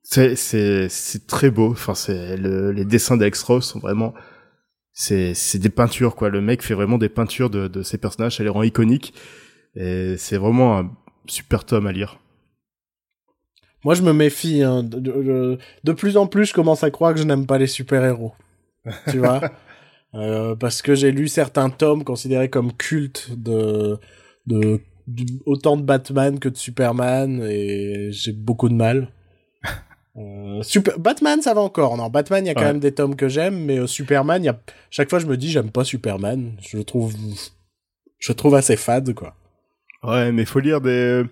c'est 0.02 0.34
c'est 0.34 0.88
c'est 0.88 1.26
très 1.28 1.50
beau. 1.50 1.70
Enfin 1.70 1.94
c'est 1.94 2.36
le, 2.36 2.72
les 2.72 2.84
dessins 2.84 3.16
d'Alex 3.16 3.40
Ross 3.44 3.68
sont 3.70 3.78
vraiment 3.78 4.14
c'est 4.92 5.32
c'est 5.34 5.58
des 5.60 5.68
peintures 5.68 6.16
quoi. 6.16 6.28
Le 6.28 6.40
mec 6.40 6.62
fait 6.62 6.74
vraiment 6.74 6.98
des 6.98 7.08
peintures 7.08 7.50
de 7.50 7.68
de 7.68 7.82
ses 7.84 7.98
personnages, 7.98 8.38
ça 8.38 8.42
les 8.42 8.48
rend 8.48 8.64
iconiques 8.64 9.14
et 9.76 10.16
c'est 10.16 10.36
vraiment 10.36 10.78
un 10.78 10.90
super 11.26 11.64
tome 11.64 11.86
à 11.86 11.92
lire. 11.92 12.18
Moi, 13.84 13.94
je 13.94 14.02
me 14.02 14.12
méfie. 14.12 14.62
Hein. 14.62 14.82
De, 14.82 14.98
de- 14.98 15.58
de 15.84 15.92
plus 15.92 16.16
en 16.16 16.26
plus, 16.26 16.46
je 16.46 16.54
commence 16.54 16.82
à 16.84 16.90
croire 16.90 17.12
que 17.14 17.18
je 17.20 17.24
n'aime 17.24 17.46
pas 17.46 17.58
les 17.58 17.66
super-héros. 17.66 18.32
tu 19.10 19.18
vois? 19.18 19.40
Euh, 20.14 20.54
Parce 20.54 20.80
que 20.82 20.94
j'ai 20.94 21.10
lu 21.12 21.28
certains 21.28 21.70
tomes 21.70 22.04
considérés 22.04 22.48
comme 22.50 22.72
cultes 22.72 23.30
de, 23.36 23.98
de, 24.46 24.80
de- 25.06 25.24
autant 25.44 25.76
de 25.76 25.82
Batman 25.82 26.38
que 26.38 26.48
de 26.48 26.56
Superman 26.56 27.42
et 27.42 28.08
j'ai 28.12 28.32
beaucoup 28.32 28.68
de 28.68 28.74
mal. 28.74 29.08
Euh, 30.16 30.62
super... 30.62 30.96
Batman, 31.00 31.42
ça 31.42 31.54
va 31.54 31.60
encore. 31.60 31.96
Non, 31.96 32.08
Batman, 32.08 32.44
il 32.44 32.46
y 32.46 32.50
a 32.50 32.54
quand 32.54 32.60
Ouais. 32.60 32.66
même 32.68 32.78
des 32.78 32.94
tomes 32.94 33.16
que 33.16 33.26
j'aime, 33.28 33.64
mais 33.64 33.78
euh, 33.80 33.88
Superman, 33.88 34.44
y 34.44 34.48
a... 34.48 34.56
chaque 34.88 35.10
fois, 35.10 35.18
je 35.18 35.26
me 35.26 35.36
dis, 35.36 35.50
j'aime 35.50 35.72
pas 35.72 35.82
Superman. 35.82 36.52
Je 36.60 36.76
le 36.76 36.84
trouve, 36.84 37.16
je 38.20 38.30
le 38.30 38.36
trouve 38.36 38.54
assez 38.54 38.76
fade, 38.76 39.12
quoi. 39.12 39.34
Ouais, 40.04 40.32
mais 40.32 40.44
faut 40.44 40.60
lire 40.60 40.80
des, 40.80 41.22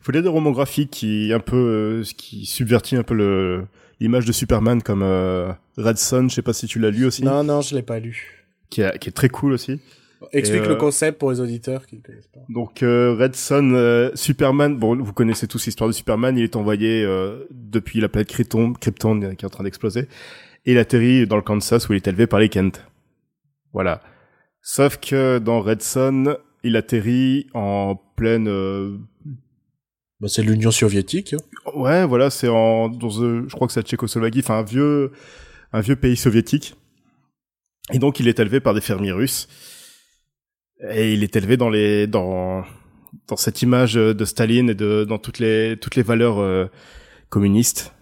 faut 0.00 0.12
lire 0.12 0.22
des 0.22 0.28
romans 0.28 0.50
graphiques 0.52 0.90
qui 0.90 1.32
un 1.32 1.40
peu, 1.40 1.56
euh, 1.56 2.02
qui 2.16 2.46
subvertit 2.46 2.96
un 2.96 3.02
peu 3.02 3.14
le 3.14 3.66
l'image 4.00 4.24
de 4.24 4.32
Superman 4.32 4.82
comme 4.82 5.02
euh, 5.02 5.52
Red 5.76 5.98
Son. 5.98 6.28
Je 6.28 6.34
sais 6.34 6.42
pas 6.42 6.52
si 6.52 6.66
tu 6.66 6.78
l'as 6.78 6.90
lu 6.90 7.04
aussi, 7.06 7.24
Non, 7.24 7.44
non, 7.44 7.60
je 7.60 7.74
l'ai 7.74 7.82
pas 7.82 7.98
lu. 8.00 8.44
qui, 8.70 8.80
est, 8.82 8.98
qui 8.98 9.08
est 9.08 9.12
très 9.12 9.28
cool 9.28 9.52
aussi. 9.52 9.80
Explique 10.32 10.64
le 10.64 10.72
euh, 10.72 10.76
concept 10.76 11.18
pour 11.18 11.30
les 11.30 11.40
auditeurs 11.40 11.86
qui 11.86 11.96
ne 11.96 12.00
connaissent 12.00 12.28
pas. 12.28 12.40
Donc 12.48 12.82
euh, 12.82 13.14
Red 13.14 13.36
Son, 13.36 13.72
euh, 13.74 14.10
Superman. 14.14 14.76
Bon, 14.78 14.96
vous 14.96 15.12
connaissez 15.12 15.46
tous 15.46 15.66
l'histoire 15.66 15.86
de 15.88 15.92
Superman. 15.92 16.36
Il 16.38 16.44
est 16.44 16.56
envoyé 16.56 17.04
euh, 17.04 17.44
depuis 17.50 18.00
la 18.00 18.08
planète 18.08 18.28
Krypton, 18.28 18.72
Krypton 18.72 19.20
euh, 19.22 19.34
qui 19.34 19.44
est 19.44 19.46
en 19.46 19.50
train 19.50 19.64
d'exploser, 19.64 20.08
et 20.64 20.72
il 20.72 20.78
atterrit 20.78 21.26
dans 21.26 21.36
le 21.36 21.42
Kansas 21.42 21.88
où 21.88 21.92
il 21.92 21.96
est 21.96 22.08
élevé 22.08 22.26
par 22.26 22.40
les 22.40 22.48
Kent. 22.48 22.86
Voilà. 23.74 24.00
Sauf 24.62 24.96
que 24.98 25.38
dans 25.38 25.60
Red 25.60 25.82
Son, 25.82 26.38
il 26.62 26.76
atterrit 26.76 27.48
en 27.52 28.00
pleine 28.16 28.48
euh, 28.48 28.96
Bah, 30.20 30.28
c'est 30.28 30.42
l'Union 30.42 30.70
soviétique. 30.70 31.34
hein. 31.34 31.70
Ouais, 31.74 32.06
voilà, 32.06 32.30
c'est 32.30 32.48
en, 32.48 32.88
dans, 32.88 33.22
euh, 33.22 33.44
je 33.48 33.54
crois 33.54 33.66
que 33.66 33.72
c'est 33.72 33.80
la 33.80 33.86
Tchécoslovaquie, 33.86 34.40
enfin 34.40 34.58
un 34.58 34.62
vieux, 34.62 35.12
un 35.72 35.80
vieux 35.80 35.96
pays 35.96 36.16
soviétique. 36.16 36.74
Et 37.92 37.98
donc 37.98 38.20
il 38.20 38.28
est 38.28 38.38
élevé 38.38 38.60
par 38.60 38.74
des 38.74 38.80
fermiers 38.80 39.12
russes. 39.12 39.48
Et 40.90 41.14
il 41.14 41.22
est 41.22 41.36
élevé 41.36 41.56
dans 41.56 41.70
les, 41.70 42.06
dans, 42.06 42.64
dans 43.28 43.36
cette 43.36 43.62
image 43.62 43.94
de 43.94 44.24
Staline 44.24 44.70
et 44.70 44.74
de, 44.74 45.04
dans 45.04 45.18
toutes 45.18 45.38
les, 45.38 45.76
toutes 45.80 45.96
les 45.96 46.02
valeurs 46.02 46.38
euh, 46.38 46.66
communistes. 47.28 47.92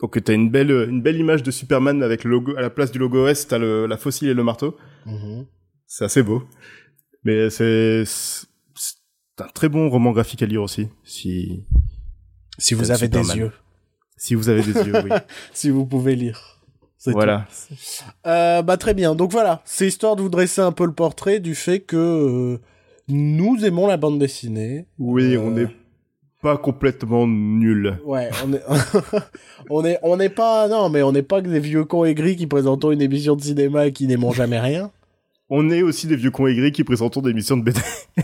Donc 0.00 0.22
t'as 0.22 0.34
une 0.34 0.50
belle, 0.50 0.70
une 0.70 1.00
belle 1.02 1.16
image 1.16 1.42
de 1.44 1.50
Superman 1.52 2.02
avec 2.02 2.24
le 2.24 2.30
logo, 2.30 2.56
à 2.56 2.60
la 2.60 2.70
place 2.70 2.90
du 2.90 2.98
logo 2.98 3.26
S, 3.28 3.46
t'as 3.46 3.58
le, 3.58 3.86
la 3.86 3.96
fossile 3.96 4.28
et 4.28 4.34
le 4.34 4.42
marteau. 4.42 4.76
Mhm. 5.06 5.46
C'est 5.86 6.04
assez 6.04 6.22
beau. 6.22 6.42
Mais 7.24 7.50
c'est, 7.50 8.02
c'est 9.42 9.48
un 9.48 9.52
très 9.52 9.68
bon 9.68 9.88
roman 9.88 10.12
graphique 10.12 10.42
à 10.42 10.46
lire 10.46 10.62
aussi, 10.62 10.88
si, 11.04 11.64
Si 12.58 12.74
vous 12.74 12.90
avez 12.90 13.08
des 13.08 13.18
yeux. 13.36 13.52
si 14.16 14.34
vous 14.34 14.48
avez 14.48 14.62
des 14.62 14.72
yeux, 14.72 14.94
oui. 15.04 15.10
Si 15.52 15.70
vous 15.70 15.86
pouvez 15.86 16.16
lire. 16.16 16.60
Voilà. 17.06 17.46
Euh, 18.26 18.62
bah 18.62 18.76
très 18.76 18.94
bien. 18.94 19.14
Donc 19.16 19.32
voilà, 19.32 19.60
c'est 19.64 19.88
histoire 19.88 20.14
de 20.14 20.22
vous 20.22 20.28
dresser 20.28 20.60
un 20.60 20.70
peu 20.72 20.86
le 20.86 20.92
portrait 20.92 21.40
du 21.40 21.54
fait 21.56 21.80
que 21.80 21.96
euh, 21.96 22.60
nous 23.08 23.64
aimons 23.64 23.88
la 23.88 23.96
bande 23.96 24.18
dessinée. 24.20 24.86
Oui, 24.98 25.34
Euh, 25.34 25.40
on 25.40 25.50
n'est 25.50 25.66
pas 26.42 26.56
complètement 26.56 27.26
nul. 27.26 27.98
Ouais, 28.04 28.30
on 28.44 28.52
est, 28.52 28.62
on 29.68 29.84
est, 29.84 29.98
on 30.02 30.16
n'est 30.16 30.28
pas, 30.28 30.68
non, 30.68 30.90
mais 30.90 31.02
on 31.02 31.10
n'est 31.10 31.22
pas 31.22 31.42
que 31.42 31.48
des 31.48 31.58
vieux 31.60 31.84
cons 31.84 32.04
aigris 32.04 32.36
qui 32.36 32.46
présentons 32.46 32.92
une 32.92 33.02
émission 33.02 33.34
de 33.34 33.42
cinéma 33.42 33.86
et 33.86 33.92
qui 33.92 34.06
n'aimons 34.06 34.32
jamais 34.32 34.60
rien 34.60 34.92
On 35.50 35.70
est 35.70 35.82
aussi 35.82 36.06
des 36.06 36.16
vieux 36.16 36.30
cons 36.30 36.46
aigris 36.46 36.70
qui 36.70 36.84
présentons 36.84 37.20
des 37.20 37.30
émissions 37.30 37.56
de 37.56 37.64
BD. 37.64 37.80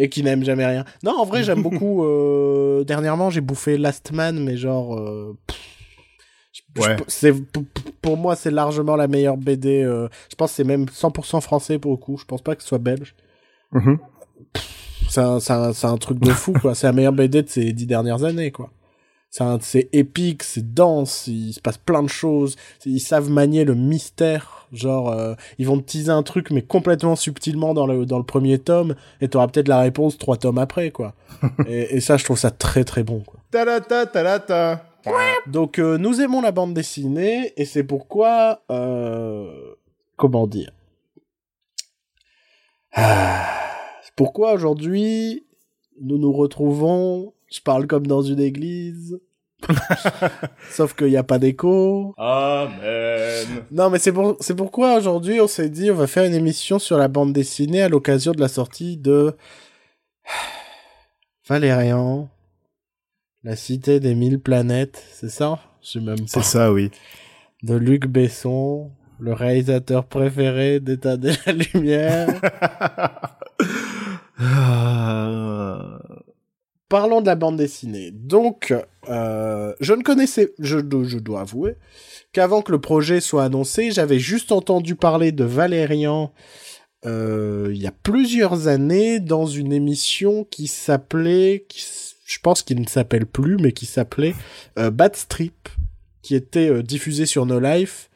et 0.00 0.08
qui 0.08 0.22
n'aiment 0.22 0.44
jamais 0.44 0.64
rien. 0.64 0.84
Non, 1.02 1.12
en 1.18 1.24
vrai, 1.24 1.42
j'aime 1.42 1.62
beaucoup. 1.68 2.04
euh, 2.04 2.84
dernièrement, 2.84 3.30
j'ai 3.30 3.40
bouffé 3.40 3.76
Last 3.78 4.12
Man, 4.12 4.42
mais 4.42 4.56
genre, 4.56 4.94
euh, 4.98 5.36
Ouais. 6.78 6.96
c'est 7.08 7.32
pour- 8.02 8.16
moi, 8.16 8.36
c'est 8.36 8.50
largement 8.50 8.94
la 8.96 9.08
meilleure 9.08 9.36
BD. 9.36 9.82
euh, 9.82 10.08
je 10.30 10.36
pense 10.36 10.50
que 10.50 10.56
c'est 10.56 10.64
même 10.64 10.86
100% 10.88 11.40
français 11.40 11.78
pour 11.78 11.90
le 11.92 11.96
coup. 11.96 12.16
Je 12.18 12.24
pense 12.24 12.42
pas 12.42 12.54
que 12.56 12.62
ce 12.62 12.68
soit 12.68 12.78
belge. 12.78 13.14
Un, 15.16 15.40
c'est 15.40 15.52
un, 15.52 15.72
c'est 15.72 15.86
un 15.86 15.96
truc 15.96 16.18
de 16.20 16.30
fou, 16.30 16.52
quoi. 16.52 16.74
C'est 16.74 16.86
la 16.86 16.92
meilleure 16.92 17.12
BD 17.12 17.42
de 17.42 17.48
ces 17.48 17.72
dix 17.72 17.86
dernières 17.86 18.24
années, 18.24 18.50
quoi. 18.52 18.70
C'est 19.30 19.44
un- 19.44 19.58
c'est 19.60 19.88
épique, 19.92 20.42
c'est 20.42 20.72
dense, 20.74 21.26
il 21.26 21.52
se 21.52 21.60
passe 21.60 21.76
plein 21.78 22.02
de 22.02 22.08
choses. 22.08 22.56
Ils 22.86 22.98
savent 23.00 23.30
manier 23.30 23.64
le 23.64 23.74
mystère. 23.74 24.66
Genre, 24.72 25.10
euh, 25.10 25.34
ils 25.58 25.66
vont 25.66 25.78
te 25.78 25.84
teaser 25.84 26.10
un 26.10 26.22
truc, 26.22 26.50
mais 26.50 26.62
complètement 26.62 27.16
subtilement 27.16 27.72
dans 27.74 27.86
le, 27.86 28.04
dans 28.06 28.18
le 28.18 28.24
premier 28.24 28.58
tome, 28.58 28.94
et 29.22 29.28
t'auras 29.28 29.48
peut-être 29.48 29.68
la 29.68 29.80
réponse 29.80 30.18
trois 30.18 30.36
tomes 30.36 30.58
après, 30.58 30.90
quoi. 30.90 31.14
et, 31.66 31.96
et 31.96 32.00
ça, 32.00 32.16
je 32.18 32.24
trouve 32.24 32.38
ça 32.38 32.50
très 32.50 32.84
très 32.84 33.02
bon, 33.02 33.20
quoi. 33.20 33.40
Ta-da-ta, 33.50 34.06
ta-da-ta. 34.06 34.84
Donc, 35.46 35.78
euh, 35.78 35.96
nous 35.96 36.20
aimons 36.20 36.42
la 36.42 36.52
bande 36.52 36.74
dessinée, 36.74 37.52
et 37.56 37.64
c'est 37.64 37.84
pourquoi, 37.84 38.62
euh, 38.70 39.50
comment 40.16 40.46
dire? 40.46 40.70
Ah, 42.92 43.46
C'est 44.02 44.14
pourquoi 44.16 44.52
aujourd'hui, 44.52 45.46
nous 46.00 46.18
nous 46.18 46.32
retrouvons, 46.32 47.32
je 47.50 47.60
parle 47.60 47.86
comme 47.86 48.06
dans 48.06 48.22
une 48.22 48.40
église, 48.40 49.18
sauf 50.70 50.94
qu'il 50.94 51.08
n'y 51.08 51.16
a 51.16 51.22
pas 51.24 51.38
d'écho. 51.38 52.14
Amen. 52.16 53.46
Non, 53.72 53.90
mais 53.90 53.98
c'est 53.98 54.12
pour, 54.12 54.36
c'est 54.40 54.54
pourquoi 54.54 54.96
aujourd'hui, 54.96 55.40
on 55.40 55.48
s'est 55.48 55.68
dit, 55.68 55.90
on 55.90 55.94
va 55.94 56.06
faire 56.06 56.24
une 56.24 56.34
émission 56.34 56.78
sur 56.78 56.96
la 56.98 57.08
bande 57.08 57.32
dessinée 57.32 57.82
à 57.82 57.88
l'occasion 57.88 58.32
de 58.32 58.40
la 58.40 58.48
sortie 58.48 58.96
de 58.96 59.34
Valérian, 61.48 62.28
la 63.42 63.56
cité 63.56 64.00
des 64.00 64.14
mille 64.14 64.38
planètes, 64.40 65.02
c'est 65.12 65.30
ça? 65.30 65.58
Je 65.82 65.92
sais 65.92 66.00
même 66.00 66.18
pas 66.20 66.26
C'est 66.26 66.42
ça, 66.42 66.72
oui. 66.72 66.90
de 67.62 67.74
Luc 67.74 68.06
Besson, 68.06 68.90
le 69.18 69.32
réalisateur 69.32 70.04
préféré 70.04 70.80
d'État 70.80 71.16
de 71.16 71.30
la 71.46 71.52
Lumière. 71.74 72.28
Ah. 74.40 75.98
Parlons 76.88 77.20
de 77.20 77.26
la 77.26 77.34
bande 77.34 77.56
dessinée. 77.56 78.10
Donc, 78.10 78.74
euh, 79.08 79.74
je 79.80 79.92
ne 79.92 80.02
connaissais, 80.02 80.54
je, 80.58 80.78
je 80.78 81.18
dois 81.18 81.42
avouer, 81.42 81.76
qu'avant 82.32 82.62
que 82.62 82.72
le 82.72 82.80
projet 82.80 83.20
soit 83.20 83.44
annoncé, 83.44 83.90
j'avais 83.90 84.18
juste 84.18 84.52
entendu 84.52 84.94
parler 84.94 85.32
de 85.32 85.44
Valérian 85.44 86.32
euh, 87.06 87.70
il 87.72 87.80
y 87.80 87.86
a 87.86 87.92
plusieurs 87.92 88.66
années 88.66 89.20
dans 89.20 89.46
une 89.46 89.72
émission 89.72 90.44
qui 90.44 90.66
s'appelait, 90.66 91.66
je 92.24 92.38
pense 92.40 92.62
qu'il 92.62 92.80
ne 92.80 92.86
s'appelle 92.86 93.26
plus, 93.26 93.56
mais 93.56 93.72
qui 93.72 93.86
s'appelait 93.86 94.34
euh, 94.78 94.90
Strip, 95.14 95.68
qui 96.22 96.34
était 96.34 96.68
euh, 96.68 96.82
diffusée 96.82 97.26
sur 97.26 97.46
No 97.46 97.60
Life. 97.60 98.10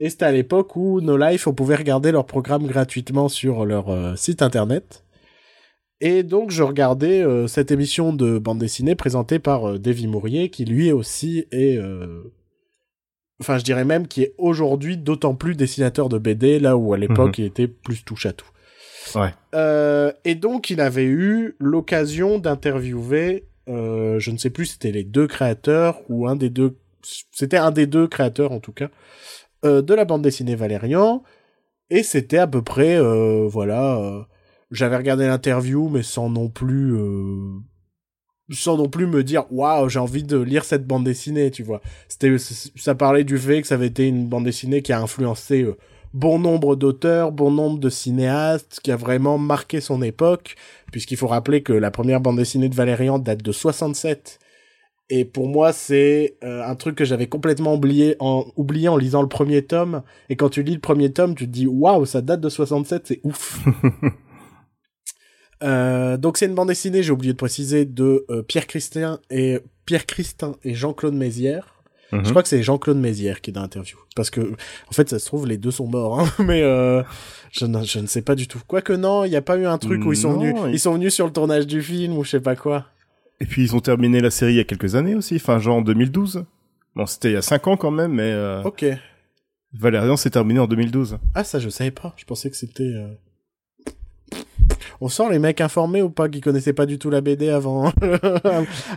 Et 0.00 0.10
c'était 0.10 0.24
à 0.24 0.32
l'époque 0.32 0.74
où 0.74 1.00
No 1.00 1.16
Life, 1.16 1.46
on 1.46 1.54
pouvait 1.54 1.76
regarder 1.76 2.10
leur 2.10 2.26
programme 2.26 2.66
gratuitement 2.66 3.28
sur 3.28 3.64
leur 3.64 3.90
euh, 3.90 4.16
site 4.16 4.42
internet. 4.42 5.03
Et 6.00 6.22
donc, 6.22 6.50
je 6.50 6.62
regardais 6.62 7.22
euh, 7.22 7.46
cette 7.46 7.70
émission 7.70 8.12
de 8.12 8.38
bande 8.38 8.58
dessinée 8.58 8.94
présentée 8.94 9.38
par 9.38 9.70
euh, 9.70 9.78
Davy 9.78 10.06
Mourier, 10.06 10.50
qui 10.50 10.64
lui 10.64 10.92
aussi 10.92 11.46
est... 11.50 11.78
euh, 11.78 12.22
Enfin, 13.40 13.58
je 13.58 13.64
dirais 13.64 13.84
même 13.84 14.06
qui 14.06 14.22
est 14.22 14.34
aujourd'hui 14.38 14.96
d'autant 14.96 15.34
plus 15.34 15.56
dessinateur 15.56 16.08
de 16.08 16.18
BD, 16.18 16.60
là 16.60 16.76
où 16.76 16.94
à 16.94 16.98
l'époque 16.98 17.38
il 17.38 17.44
était 17.44 17.66
plus 17.66 18.04
touche 18.04 18.26
à 18.26 18.32
tout. 18.32 18.46
Ouais. 19.16 19.30
Euh, 19.56 20.12
et 20.24 20.36
donc, 20.36 20.70
il 20.70 20.80
avait 20.80 21.04
eu 21.04 21.56
l'occasion 21.58 22.38
d'interviewer, 22.38 23.48
je 23.66 24.30
ne 24.30 24.36
sais 24.36 24.50
plus, 24.50 24.66
c'était 24.66 24.92
les 24.92 25.02
deux 25.02 25.26
créateurs 25.26 26.00
ou 26.08 26.28
un 26.28 26.36
des 26.36 26.48
deux, 26.48 26.78
c'était 27.32 27.56
un 27.56 27.72
des 27.72 27.86
deux 27.88 28.06
créateurs 28.06 28.52
en 28.52 28.60
tout 28.60 28.72
cas, 28.72 28.88
de 29.64 29.94
la 29.94 30.04
bande 30.04 30.22
dessinée 30.22 30.54
Valérian. 30.54 31.24
Et 31.90 32.04
c'était 32.04 32.38
à 32.38 32.46
peu 32.46 32.62
près, 32.62 33.00
voilà, 33.48 34.28
j'avais 34.70 34.96
regardé 34.96 35.26
l'interview, 35.26 35.88
mais 35.88 36.02
sans 36.02 36.28
non 36.28 36.48
plus, 36.48 36.94
euh, 36.94 37.58
sans 38.50 38.76
non 38.76 38.88
plus 38.88 39.06
me 39.06 39.22
dire, 39.24 39.44
waouh, 39.50 39.88
j'ai 39.88 39.98
envie 39.98 40.22
de 40.22 40.38
lire 40.38 40.64
cette 40.64 40.86
bande 40.86 41.04
dessinée, 41.04 41.50
tu 41.50 41.62
vois. 41.62 41.80
C'était, 42.08 42.36
ça 42.38 42.94
parlait 42.94 43.24
du 43.24 43.38
fait 43.38 43.62
que 43.62 43.66
ça 43.68 43.74
avait 43.74 43.86
été 43.86 44.06
une 44.06 44.28
bande 44.28 44.44
dessinée 44.44 44.82
qui 44.82 44.92
a 44.92 45.00
influencé 45.00 45.62
euh, 45.62 45.76
bon 46.12 46.38
nombre 46.38 46.76
d'auteurs, 46.76 47.32
bon 47.32 47.50
nombre 47.50 47.78
de 47.78 47.90
cinéastes, 47.90 48.80
qui 48.82 48.92
a 48.92 48.96
vraiment 48.96 49.36
marqué 49.38 49.80
son 49.80 50.00
époque, 50.02 50.56
puisqu'il 50.92 51.16
faut 51.16 51.26
rappeler 51.26 51.62
que 51.62 51.72
la 51.72 51.90
première 51.90 52.20
bande 52.20 52.36
dessinée 52.36 52.68
de 52.68 52.74
Valérian 52.74 53.18
date 53.18 53.42
de 53.42 53.52
67. 53.52 54.38
Et 55.10 55.26
pour 55.26 55.48
moi, 55.48 55.72
c'est 55.72 56.38
euh, 56.42 56.64
un 56.64 56.74
truc 56.76 56.96
que 56.96 57.04
j'avais 57.04 57.26
complètement 57.26 57.74
oublié 57.74 58.16
en, 58.20 58.46
oublié 58.56 58.88
en 58.88 58.96
lisant 58.96 59.20
le 59.20 59.28
premier 59.28 59.62
tome. 59.62 60.02
Et 60.30 60.36
quand 60.36 60.48
tu 60.48 60.62
lis 60.62 60.74
le 60.74 60.80
premier 60.80 61.12
tome, 61.12 61.34
tu 61.34 61.46
te 61.46 61.50
dis, 61.50 61.66
waouh, 61.66 62.06
ça 62.06 62.22
date 62.22 62.40
de 62.40 62.48
67, 62.48 63.06
c'est 63.06 63.20
ouf. 63.22 63.58
Euh, 65.64 66.16
donc 66.16 66.36
c'est 66.36 66.46
une 66.46 66.54
bande 66.54 66.68
dessinée, 66.68 67.02
j'ai 67.02 67.12
oublié 67.12 67.32
de 67.32 67.38
préciser, 67.38 67.84
de 67.84 68.24
euh, 68.30 68.42
Pierre 68.42 68.66
Christin 68.66 69.18
et 69.30 69.60
Pierre 69.86 70.06
Christin 70.06 70.56
et 70.62 70.74
Jean-Claude 70.74 71.14
Mézières. 71.14 71.74
Mhm. 72.12 72.24
Je 72.24 72.30
crois 72.30 72.42
que 72.42 72.48
c'est 72.48 72.62
Jean-Claude 72.62 72.98
Mézières 72.98 73.40
qui 73.40 73.50
est 73.50 73.52
dans 73.52 73.62
l'interview. 73.62 73.96
Parce 74.14 74.30
que, 74.30 74.40
en 74.40 74.92
fait, 74.92 75.08
ça 75.08 75.18
se 75.18 75.26
trouve, 75.26 75.46
les 75.46 75.56
deux 75.56 75.70
sont 75.70 75.86
morts, 75.86 76.20
hein, 76.20 76.30
mais 76.44 76.62
euh, 76.62 77.02
je, 77.50 77.64
ne, 77.64 77.82
je 77.82 77.98
ne 77.98 78.06
sais 78.06 78.22
pas 78.22 78.34
du 78.34 78.46
tout. 78.46 78.60
Quoique 78.66 78.92
non, 78.92 79.24
il 79.24 79.30
n'y 79.30 79.36
a 79.36 79.42
pas 79.42 79.56
eu 79.56 79.64
un 79.64 79.78
truc 79.78 80.04
où 80.04 80.12
ils 80.12 80.16
sont 80.18 80.34
Non, 80.34 80.40
venus, 80.40 80.54
ils 80.72 80.78
sont 80.78 80.94
venus 80.94 81.14
sur 81.14 81.26
le 81.26 81.32
tournage 81.32 81.66
du 81.66 81.82
film 81.82 82.16
ou 82.18 82.24
je 82.24 82.30
sais 82.30 82.40
pas 82.40 82.56
quoi. 82.56 82.86
Et 83.40 83.46
puis 83.46 83.62
ils 83.64 83.74
ont 83.74 83.80
terminé 83.80 84.20
la 84.20 84.30
série 84.30 84.52
il 84.52 84.56
y 84.56 84.60
a 84.60 84.64
quelques 84.64 84.94
années 84.94 85.14
aussi, 85.14 85.36
enfin 85.36 85.58
genre 85.58 85.76
en 85.78 85.82
2012. 85.82 86.44
Bon, 86.94 87.06
c'était 87.06 87.30
il 87.30 87.34
y 87.34 87.36
a 87.36 87.42
5 87.42 87.66
ans 87.66 87.76
quand 87.76 87.90
même, 87.90 88.12
mais 88.12 88.32
Ok. 88.64 88.84
Valérian 89.72 90.16
s'est 90.16 90.30
terminé 90.30 90.60
en 90.60 90.68
2012. 90.68 91.18
Ah, 91.34 91.42
ça, 91.42 91.58
je 91.58 91.68
savais 91.68 91.90
pas. 91.90 92.14
Je 92.16 92.24
pensais 92.24 92.48
que 92.48 92.56
c'était. 92.56 92.92
On 95.04 95.08
sent 95.08 95.28
les 95.30 95.38
mecs 95.38 95.60
informés 95.60 96.00
ou 96.00 96.08
pas 96.08 96.30
qui 96.30 96.40
connaissaient 96.40 96.72
pas 96.72 96.86
du 96.86 96.98
tout 96.98 97.10
la 97.10 97.20
BD 97.20 97.50
avant. 97.50 97.92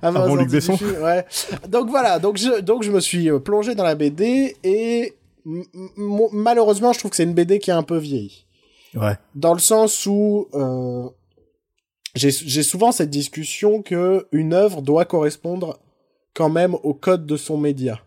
avant, 0.01 0.21
Avant 0.21 0.35
Luc 0.35 0.49
Besson. 0.49 0.77
Ouais. 1.01 1.25
Donc 1.67 1.89
voilà. 1.89 2.17
Donc 2.17 2.37
je, 2.37 2.61
donc 2.61 2.83
je 2.83 2.91
me 2.91 3.01
suis 3.01 3.29
euh, 3.29 3.39
plongé 3.39 3.75
dans 3.75 3.83
la 3.83 3.95
BD 3.95 4.55
et 4.63 5.15
malheureusement, 6.31 6.93
je 6.93 6.99
trouve 6.99 7.11
que 7.11 7.17
c'est 7.17 7.25
une 7.25 7.33
BD 7.33 7.59
qui 7.59 7.71
a 7.71 7.77
un 7.77 7.83
peu 7.83 7.97
vieilli. 7.97 8.45
Ouais. 8.95 9.15
dans 9.35 9.53
le 9.53 9.59
sens 9.59 10.05
où 10.05 10.47
euh, 10.53 11.09
j'ai 12.15 12.31
j'ai 12.31 12.63
souvent 12.63 12.93
cette 12.93 13.09
discussion 13.09 13.81
que 13.81 14.27
une 14.31 14.53
œuvre 14.53 14.81
doit 14.81 15.03
correspondre 15.03 15.77
quand 16.33 16.49
même 16.49 16.73
au 16.83 16.93
code 16.93 17.25
de 17.25 17.35
son 17.35 17.57
média. 17.57 17.99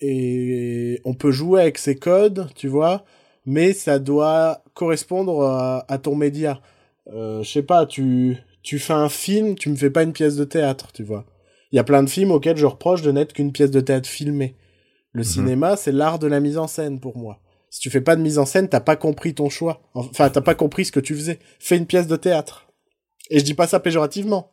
Et 0.00 1.00
on 1.04 1.14
peut 1.14 1.30
jouer 1.30 1.60
avec 1.60 1.78
ces 1.78 1.94
codes, 1.94 2.48
tu 2.56 2.66
vois, 2.66 3.04
mais 3.46 3.74
ça 3.74 4.00
doit 4.00 4.64
correspondre 4.74 5.44
à, 5.44 5.84
à 5.86 5.98
ton 5.98 6.16
média. 6.16 6.60
Euh, 7.12 7.42
je 7.42 7.50
sais 7.50 7.62
pas, 7.62 7.86
tu 7.86 8.38
tu 8.62 8.78
fais 8.78 8.92
un 8.92 9.08
film, 9.08 9.54
tu 9.54 9.70
me 9.70 9.76
fais 9.76 9.90
pas 9.90 10.02
une 10.02 10.12
pièce 10.12 10.36
de 10.36 10.44
théâtre, 10.44 10.92
tu 10.92 11.02
vois. 11.02 11.24
Il 11.72 11.76
y 11.76 11.78
a 11.78 11.84
plein 11.84 12.02
de 12.02 12.10
films 12.10 12.30
auxquels 12.30 12.56
je 12.56 12.66
reproche 12.66 13.02
de 13.02 13.12
n'être 13.12 13.32
qu'une 13.32 13.52
pièce 13.52 13.70
de 13.70 13.80
théâtre 13.80 14.08
filmée. 14.08 14.56
Le 15.12 15.24
cinéma, 15.24 15.76
c'est 15.76 15.92
l'art 15.92 16.18
de 16.18 16.26
la 16.26 16.40
mise 16.40 16.58
en 16.58 16.66
scène 16.66 17.00
pour 17.00 17.16
moi. 17.16 17.40
Si 17.70 17.80
tu 17.80 17.90
fais 17.90 18.00
pas 18.00 18.16
de 18.16 18.22
mise 18.22 18.38
en 18.38 18.46
scène, 18.46 18.68
t'as 18.68 18.80
pas 18.80 18.96
compris 18.96 19.34
ton 19.34 19.48
choix. 19.48 19.80
Enfin, 19.94 20.28
t'as 20.28 20.40
pas 20.40 20.54
compris 20.54 20.84
ce 20.84 20.92
que 20.92 21.00
tu 21.00 21.14
faisais. 21.14 21.38
Fais 21.58 21.76
une 21.76 21.86
pièce 21.86 22.06
de 22.06 22.16
théâtre. 22.16 22.66
Et 23.30 23.38
je 23.38 23.44
dis 23.44 23.54
pas 23.54 23.66
ça 23.66 23.80
péjorativement. 23.80 24.52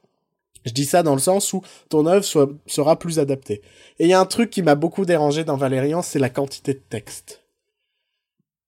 Je 0.66 0.72
dis 0.72 0.86
ça 0.86 1.04
dans 1.04 1.14
le 1.14 1.20
sens 1.20 1.54
où 1.54 1.62
ton 1.90 2.06
œuvre 2.06 2.24
soit, 2.24 2.50
sera 2.68 2.98
plus 2.98 3.20
adaptée. 3.20 3.62
Et 4.00 4.06
il 4.06 4.10
y 4.10 4.14
a 4.14 4.20
un 4.20 4.26
truc 4.26 4.50
qui 4.50 4.62
m'a 4.62 4.76
beaucoup 4.76 5.06
dérangé 5.06 5.44
dans 5.44 5.58
Valérian, 5.58 6.02
c'est 6.02 6.20
la 6.20 6.30
quantité 6.30 6.74
de 6.74 6.82
texte. 6.90 7.44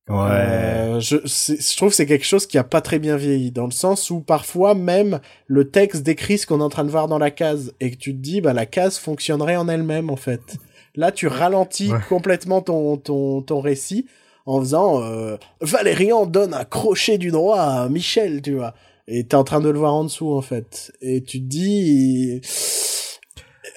Ouais. 0.10 0.16
Euh, 0.18 1.00
je, 1.00 1.18
je 1.26 1.78
trouve 1.78 1.90
que 1.90 1.96
c'est 1.96 2.06
quelque 2.08 2.26
chose 2.26 2.48
qui 2.48 2.58
a 2.58 2.64
pas 2.64 2.82
très 2.82 2.98
bien 3.00 3.16
vieilli, 3.16 3.52
dans 3.52 3.66
le 3.66 3.72
sens 3.72 4.10
où 4.10 4.22
parfois 4.22 4.74
même 4.74 5.20
le 5.48 5.70
texte 5.70 6.02
décrit 6.04 6.38
ce 6.40 6.48
qu'on 6.48 6.60
est 6.62 6.64
en 6.64 6.70
train 6.70 6.84
de 6.84 6.90
voir 6.90 7.08
dans 7.08 7.20
la 7.20 7.32
case, 7.32 7.74
et 7.80 7.92
que 7.92 7.96
tu 7.98 8.14
te 8.14 8.20
dis, 8.20 8.42
bah 8.42 8.54
la 8.54 8.66
case 8.66 8.98
fonctionnerait 8.98 9.56
en 9.56 9.68
elle-même 9.70 10.10
en 10.10 10.16
fait. 10.16 10.58
Là, 10.96 11.12
tu 11.12 11.28
ralentis 11.28 11.92
Ouais. 11.94 12.00
complètement 12.10 12.62
ton, 12.62 12.98
ton, 12.98 13.42
ton 13.44 13.60
récit 13.62 14.08
en 14.46 14.60
faisant 14.60 15.04
euh, 15.04 15.38
Valérian 15.62 16.26
donne 16.26 16.54
un 16.56 16.66
crochet 16.66 17.18
du 17.20 17.30
droit 17.30 17.60
à 17.60 17.88
Michel, 17.90 18.42
tu 18.42 18.56
vois. 18.56 18.74
Et 19.08 19.24
t'es 19.26 19.36
en 19.36 19.44
train 19.44 19.60
de 19.62 19.70
le 19.70 19.78
voir 19.78 19.94
en 19.94 20.04
dessous 20.06 20.32
en 20.34 20.42
fait. 20.42 20.92
Et 21.02 21.24
tu 21.24 21.40
te 21.40 21.46
dis... 21.46 22.42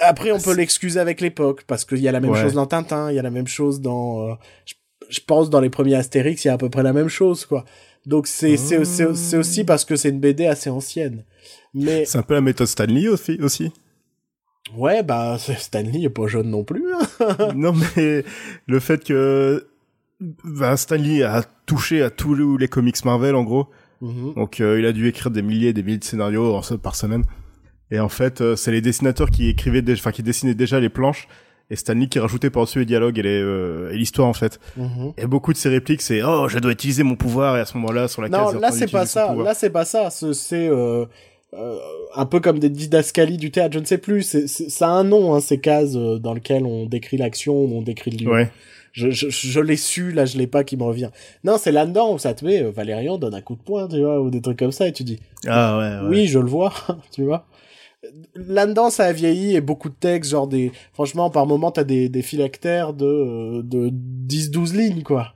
Après, 0.00 0.32
on 0.32 0.40
peut 0.40 0.54
l'excuser 0.54 0.98
avec 0.98 1.20
l'époque, 1.20 1.62
parce 1.66 1.84
qu'il 1.84 1.98
y 1.98 2.08
a 2.08 2.12
la 2.12 2.20
même 2.20 2.30
Ouais. 2.30 2.40
chose 2.42 2.54
dans 2.54 2.66
Tintin, 2.66 3.10
il 3.10 3.14
y 3.16 3.18
a 3.18 3.22
la 3.22 3.30
même 3.30 3.46
chose 3.46 3.80
dans... 3.80 4.30
euh, 4.30 4.34
je, 4.66 4.74
je 5.12 5.20
pense 5.26 5.50
dans 5.50 5.60
les 5.60 5.70
premiers 5.70 5.94
Astérix, 5.94 6.44
il 6.44 6.48
y 6.48 6.50
a 6.50 6.54
à 6.54 6.58
peu 6.58 6.70
près 6.70 6.82
la 6.82 6.92
même 6.92 7.08
chose, 7.08 7.44
quoi. 7.44 7.64
Donc 8.06 8.26
c'est 8.26 8.56
c'est 8.56 9.36
aussi 9.36 9.64
parce 9.64 9.84
que 9.84 9.94
c'est 9.96 10.08
une 10.08 10.20
BD 10.20 10.46
assez 10.46 10.70
ancienne. 10.70 11.24
Mais 11.74 12.04
C'est 12.04 12.18
un 12.18 12.22
peu 12.22 12.34
la 12.34 12.40
méthode 12.40 12.66
Stanley 12.66 13.08
aussi. 13.08 13.38
aussi. 13.40 13.70
ouais, 14.76 15.02
bah 15.02 15.38
Stanley 15.38 16.02
est 16.02 16.10
pas 16.10 16.26
jeune 16.26 16.50
non 16.50 16.64
plus. 16.64 16.84
hein. 16.92 17.52
non 17.54 17.72
mais 17.96 18.24
le 18.66 18.80
fait 18.80 19.04
que 19.04 19.66
bah, 20.20 20.76
Stanley 20.76 21.22
a 21.22 21.42
touché 21.66 22.02
à 22.02 22.10
tous 22.10 22.34
les 22.56 22.68
comics 22.68 23.04
Marvel 23.04 23.34
en 23.34 23.44
gros. 23.44 23.68
Mhm. 24.00 24.34
Donc 24.34 24.60
euh, 24.60 24.78
il 24.80 24.86
a 24.86 24.92
dû 24.92 25.06
écrire 25.08 25.30
des 25.30 25.42
milliers 25.42 25.68
et 25.68 25.72
des 25.72 25.82
milliers 25.82 25.98
de 25.98 26.04
scénarios 26.04 26.60
par 26.82 26.96
semaine. 26.96 27.24
Et 27.90 28.00
en 28.00 28.08
fait, 28.08 28.40
euh, 28.40 28.56
c'est 28.56 28.72
les 28.72 28.80
dessinateurs 28.80 29.30
qui 29.30 29.48
écrivaient, 29.48 29.84
enfin 29.92 30.12
qui 30.12 30.22
dessinaient 30.22 30.54
déjà 30.54 30.80
les 30.80 30.88
planches, 30.88 31.28
et 31.72 31.76
Stanley 31.76 32.06
qui 32.06 32.18
rajoutait 32.20 32.50
par-dessus 32.50 32.80
les 32.80 32.84
dialogues 32.84 33.18
et 33.18 33.22
les, 33.22 33.40
euh, 33.42 33.90
et 33.92 33.96
l'histoire 33.96 34.28
en 34.28 34.32
fait. 34.34 34.60
Mhm. 34.76 35.14
Et 35.16 35.26
beaucoup 35.26 35.52
de 35.52 35.58
ces 35.58 35.70
répliques, 35.70 36.02
c'est 36.02 36.22
oh 36.22 36.46
je 36.48 36.58
dois 36.58 36.70
utiliser 36.70 37.02
mon 37.02 37.16
pouvoir 37.16 37.56
et 37.56 37.60
à 37.60 37.64
ce 37.64 37.76
moment-là 37.78 38.06
sur 38.08 38.22
la 38.22 38.28
case. 38.28 38.54
Non, 38.54 38.60
là 38.60 38.70
c'est 38.70 38.90
pas 38.90 39.06
ça. 39.06 39.34
Là 39.34 39.54
c'est 39.54 39.70
pas 39.70 39.84
ça. 39.84 40.10
Ce- 40.10 40.32
C'est 40.34 40.68
euh, 40.68 41.06
euh, 41.54 41.76
un 42.14 42.26
peu 42.26 42.40
comme 42.40 42.58
des 42.58 42.68
didascalies 42.70 43.38
du 43.38 43.50
théâtre. 43.50 43.74
Je 43.74 43.78
ne 43.80 43.84
sais 43.86 43.98
plus. 43.98 44.22
C'est 44.22 44.46
ça 44.46 44.86
a 44.88 44.90
un 44.90 45.04
nom, 45.04 45.34
hein, 45.34 45.40
ces 45.40 45.58
cases 45.60 45.96
euh, 45.96 46.18
dans 46.18 46.34
lesquelles 46.34 46.64
on 46.66 46.86
décrit 46.86 47.16
l'action, 47.16 47.54
on 47.54 47.82
décrit 47.82 48.10
le 48.10 48.24
lieu. 48.26 48.30
Ouais. 48.30 48.50
Je, 48.94 49.10
je, 49.10 49.30
je 49.30 49.58
l'ai 49.60 49.76
su, 49.78 50.12
là 50.12 50.26
je 50.26 50.36
l'ai 50.36 50.46
pas 50.46 50.64
qui 50.64 50.76
me 50.76 50.82
revient. 50.82 51.08
Non, 51.44 51.56
c'est 51.58 51.72
là-dedans 51.72 52.12
où 52.12 52.18
ça 52.18 52.34
te 52.34 52.44
met 52.44 52.62
euh, 52.62 52.70
Valérian 52.70 53.16
donne 53.16 53.34
un 53.34 53.40
coup 53.40 53.54
de 53.56 53.62
poing, 53.62 53.88
tu 53.88 54.00
vois, 54.02 54.20
ou 54.20 54.28
des 54.28 54.42
trucs 54.42 54.58
comme 54.58 54.72
ça, 54.72 54.86
et 54.86 54.92
tu 54.92 55.02
dis 55.02 55.18
Ah 55.48 55.78
ouais. 55.78 55.84
ouais. 55.84 56.08
oui, 56.10 56.26
je 56.26 56.38
le 56.38 56.44
vois, 56.50 56.74
tu 57.10 57.22
vois. 57.24 57.46
Là-dedans, 58.34 58.90
ça 58.90 59.04
a 59.04 59.12
vieilli 59.12 59.54
et 59.54 59.60
beaucoup 59.60 59.88
de 59.88 59.94
textes, 59.94 60.30
genre 60.30 60.48
des, 60.48 60.72
franchement, 60.92 61.30
par 61.30 61.46
moment, 61.46 61.70
t'as 61.70 61.84
des, 61.84 62.08
des 62.08 62.22
phylactères 62.22 62.94
de, 62.94 63.06
euh, 63.06 63.62
de 63.62 63.90
10-12 64.28 64.76
lignes, 64.76 65.02
quoi. 65.02 65.34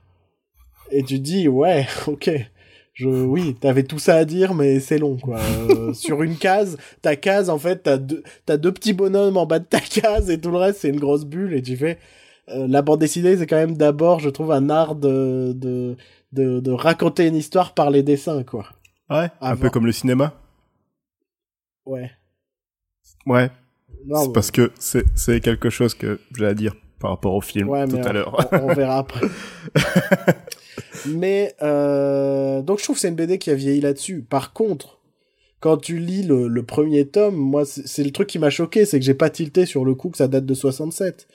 Et 0.91 1.03
tu 1.03 1.17
te 1.17 1.23
dis, 1.23 1.47
ouais, 1.47 1.87
ok. 2.07 2.29
Je, 2.93 3.07
oui, 3.07 3.55
t'avais 3.59 3.83
tout 3.83 3.99
ça 3.99 4.15
à 4.15 4.25
dire, 4.25 4.53
mais 4.55 4.79
c'est 4.79 4.97
long, 4.97 5.17
quoi. 5.17 5.39
Euh, 5.39 5.93
sur 5.93 6.23
une 6.23 6.35
case, 6.35 6.77
ta 7.01 7.15
case, 7.15 7.49
en 7.49 7.59
fait, 7.59 7.83
t'as 7.83 7.97
deux, 7.97 8.23
t'as 8.45 8.57
deux 8.57 8.71
petits 8.71 8.93
bonhommes 8.93 9.37
en 9.37 9.45
bas 9.45 9.59
de 9.59 9.65
ta 9.65 9.79
case 9.79 10.29
et 10.29 10.39
tout 10.39 10.51
le 10.51 10.57
reste, 10.57 10.79
c'est 10.79 10.89
une 10.89 10.99
grosse 10.99 11.23
bulle 11.25 11.53
et 11.53 11.61
tu 11.61 11.77
fais, 11.77 11.99
euh, 12.49 12.67
la 12.67 12.81
bande 12.81 12.99
dessinée, 12.99 13.37
c'est 13.37 13.45
quand 13.45 13.55
même 13.55 13.77
d'abord, 13.77 14.19
je 14.19 14.29
trouve, 14.29 14.51
un 14.51 14.69
art 14.69 14.95
de, 14.95 15.53
de, 15.55 15.95
de, 16.33 16.59
de 16.59 16.71
raconter 16.71 17.27
une 17.27 17.35
histoire 17.35 17.73
par 17.73 17.91
les 17.91 18.03
dessins, 18.03 18.43
quoi. 18.43 18.65
Ouais. 19.09 19.29
Un 19.41 19.55
peu 19.55 19.69
comme 19.69 19.85
le 19.85 19.91
cinéma. 19.91 20.33
Ouais. 21.85 22.11
Ouais. 23.27 23.49
C'est 24.21 24.33
parce 24.33 24.51
que 24.51 24.71
c'est 24.79 25.39
quelque 25.41 25.69
chose 25.69 25.93
que 25.93 26.19
j'ai 26.37 26.45
à 26.45 26.53
dire 26.53 26.73
par 26.99 27.11
rapport 27.11 27.33
au 27.35 27.41
film 27.41 27.69
Ouais, 27.69 27.87
tout 27.87 27.97
à 27.97 28.13
l'heure. 28.13 28.47
on, 28.51 28.69
on 28.69 28.73
verra 28.73 28.97
après. 28.99 29.27
mais 31.07 31.53
euh, 31.61 32.61
donc 32.61 32.79
je 32.79 32.83
trouve 32.85 32.95
que 32.95 33.01
c'est 33.01 33.09
une 33.09 33.15
BD 33.15 33.37
qui 33.37 33.49
a 33.51 33.55
vieilli 33.55 33.81
là-dessus. 33.81 34.21
Par 34.21 34.53
contre, 34.53 34.99
quand 35.59 35.77
tu 35.77 35.99
lis 35.99 36.23
le, 36.23 36.47
le 36.47 36.63
premier 36.63 37.07
tome, 37.07 37.35
moi 37.35 37.65
c'est 37.65 37.87
c'est 37.87 38.03
le 38.03 38.11
truc 38.11 38.27
qui 38.27 38.39
m'a 38.39 38.49
choqué, 38.49 38.85
c'est 38.85 38.99
que 38.99 39.05
j'ai 39.05 39.13
pas 39.13 39.29
tilté 39.29 39.65
sur 39.65 39.85
le 39.85 39.93
coup 39.95 40.09
que 40.09 40.17
ça 40.17 40.27
date 40.27 40.45
de 40.45 40.53
67. 40.53 41.27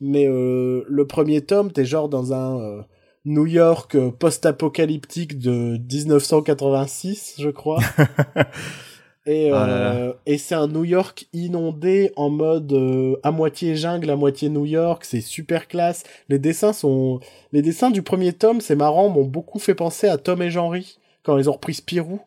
Mais 0.00 0.26
euh, 0.28 0.84
le 0.88 1.06
premier 1.06 1.40
tome, 1.42 1.72
t'es 1.72 1.84
genre 1.84 2.08
dans 2.08 2.32
un 2.32 2.60
euh, 2.60 2.82
New 3.24 3.46
York 3.46 3.94
euh, 3.94 4.10
post-apocalyptique 4.10 5.38
de 5.38 5.78
1986, 5.78 7.34
je 7.38 7.50
crois. 7.50 7.80
Et, 9.30 9.50
Ah 9.50 9.66
là 9.66 9.92
euh, 9.94 10.12
et 10.26 10.38
c'est 10.38 10.54
un 10.54 10.66
New 10.68 10.84
York 10.84 11.26
inondé 11.34 12.12
en 12.16 12.30
mode 12.30 12.72
euh, 12.72 13.16
à 13.22 13.30
moitié 13.30 13.76
jungle, 13.76 14.08
à 14.10 14.16
moitié 14.16 14.48
New 14.48 14.64
York. 14.64 15.04
C'est 15.04 15.20
super 15.20 15.68
classe. 15.68 16.02
Les 16.30 16.38
dessins 16.38 16.72
sont, 16.72 17.20
les 17.52 17.60
dessins 17.62 17.90
du 17.90 18.02
premier 18.02 18.32
tome, 18.32 18.60
c'est 18.62 18.74
marrant, 18.76 19.08
m'ont 19.10 19.24
beaucoup 19.26 19.58
fait 19.58 19.74
penser 19.74 20.08
à 20.08 20.16
Tom 20.16 20.40
et 20.40 20.50
Jean-Ry 20.50 20.98
quand 21.24 21.36
ils 21.36 21.48
ont 21.50 21.52
repris 21.52 21.74
Spirou. 21.74 22.20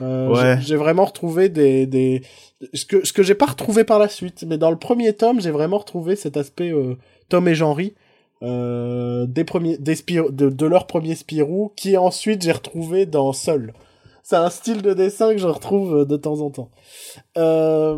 Euh, 0.00 0.28
Ouais. 0.28 0.58
j'ai- 0.60 0.76
vraiment 0.76 1.04
retrouvé 1.04 1.48
des, 1.48 1.86
des, 1.86 2.22
ce 2.74 2.84
que, 2.84 3.06
ce 3.06 3.12
que 3.12 3.22
j'ai 3.22 3.34
pas 3.34 3.46
retrouvé 3.46 3.84
par 3.84 3.98
la 3.98 4.08
suite. 4.08 4.44
Mais 4.46 4.56
dans 4.58 4.70
le 4.70 4.78
premier 4.78 5.12
tome, 5.12 5.40
j'ai 5.40 5.50
vraiment 5.50 5.78
retrouvé 5.78 6.16
cet 6.16 6.36
aspect 6.36 6.70
euh, 6.72 6.96
Tom 7.28 7.48
et 7.48 7.54
Jean-Ry. 7.54 7.94
Euh, 8.42 9.24
des 9.26 9.44
premiers, 9.44 9.78
des 9.78 9.94
Spirou- 9.94 10.30
de, 10.30 10.50
de 10.50 10.66
leur 10.66 10.86
premier 10.86 11.14
Spirou, 11.14 11.72
qui 11.76 11.96
ensuite 11.96 12.42
j'ai 12.42 12.52
retrouvé 12.52 13.06
dans 13.06 13.32
Seul. 13.32 13.72
C'est 14.28 14.34
un 14.34 14.50
style 14.50 14.82
de 14.82 14.92
dessin 14.92 15.34
que 15.34 15.38
je 15.38 15.46
retrouve 15.46 15.98
euh, 15.98 16.04
de 16.04 16.16
temps 16.16 16.40
en 16.40 16.50
temps. 16.50 16.72
Euh... 17.36 17.96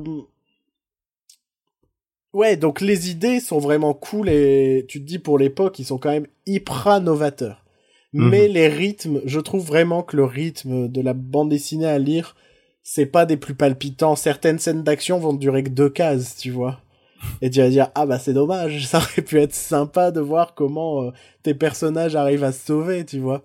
Ouais, 2.35 2.59
donc 2.59 2.83
les 2.83 3.11
idées 3.11 3.41
sont 3.41 3.59
vraiment 3.59 3.95
cool 3.95 4.29
et 4.29 4.85
tu 4.91 5.01
te 5.01 5.07
dis 5.07 5.19
pour 5.19 5.39
l'époque, 5.39 5.79
ils 5.79 5.87
sont 5.87 5.97
quand 5.97 6.11
même 6.11 6.27
hyper 6.45 7.01
novateurs. 7.01 7.65
Mais 8.13 8.47
les 8.47 8.69
rythmes, 8.69 9.23
je 9.25 9.41
trouve 9.41 9.65
vraiment 9.65 10.03
que 10.03 10.19
le 10.19 10.25
rythme 10.25 10.89
de 10.89 11.01
la 11.01 11.15
bande 11.15 11.49
dessinée 11.49 11.87
à 11.87 11.99
lire, 11.99 12.37
c'est 12.83 13.07
pas 13.07 13.25
des 13.25 13.39
plus 13.39 13.55
palpitants. 13.55 14.15
Certaines 14.15 14.59
scènes 14.59 14.83
d'action 14.83 15.19
vont 15.19 15.33
durer 15.33 15.63
que 15.63 15.71
deux 15.71 15.89
cases, 15.89 16.37
tu 16.37 16.51
vois. 16.51 16.83
Et 17.41 17.49
tu 17.49 17.61
vas 17.61 17.71
dire, 17.71 17.89
ah 17.95 18.05
bah 18.05 18.19
c'est 18.19 18.35
dommage, 18.35 18.87
ça 18.87 18.99
aurait 18.99 19.23
pu 19.23 19.39
être 19.41 19.55
sympa 19.55 20.11
de 20.11 20.21
voir 20.21 20.55
comment 20.55 21.05
euh, 21.05 21.11
tes 21.43 21.55
personnages 21.55 22.17
arrivent 22.17 22.45
à 22.45 22.53
se 22.53 22.67
sauver, 22.67 23.07
tu 23.07 23.19
vois. 23.19 23.43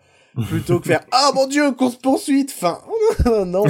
Plutôt 0.47 0.79
que 0.79 0.87
faire, 0.87 1.03
ah 1.11 1.31
mon 1.35 1.45
dieu, 1.45 1.71
course 1.73 1.95
poursuite, 1.95 2.51
enfin, 2.55 2.79
non, 3.45 3.65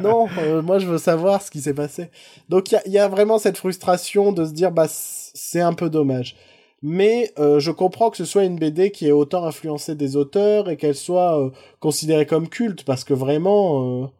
non, 0.00 0.26
euh, 0.38 0.60
moi 0.60 0.78
je 0.78 0.86
veux 0.86 0.98
savoir 0.98 1.40
ce 1.40 1.50
qui 1.50 1.62
s'est 1.62 1.72
passé. 1.72 2.10
Donc 2.50 2.70
il 2.70 2.92
y 2.92 2.98
a, 2.98 3.08
vraiment 3.08 3.38
cette 3.38 3.56
frustration 3.56 4.32
de 4.32 4.44
se 4.44 4.52
dire, 4.52 4.72
bah 4.72 4.86
c'est 4.88 5.60
un 5.60 5.72
peu 5.72 5.88
dommage. 5.88 6.36
Mais 6.82 7.32
euh, 7.38 7.60
je 7.60 7.70
comprends 7.70 8.10
que 8.10 8.16
ce 8.16 8.24
soit 8.24 8.44
une 8.44 8.58
BD 8.58 8.90
qui 8.90 9.06
ait 9.06 9.12
autant 9.12 9.44
influencé 9.44 9.94
des 9.94 10.16
auteurs 10.16 10.68
et 10.68 10.76
qu'elle 10.76 10.96
soit 10.96 11.40
euh, 11.40 11.50
considérée 11.80 12.26
comme 12.26 12.48
culte 12.48 12.84
parce 12.84 13.04
que 13.04 13.14
vraiment 13.14 14.10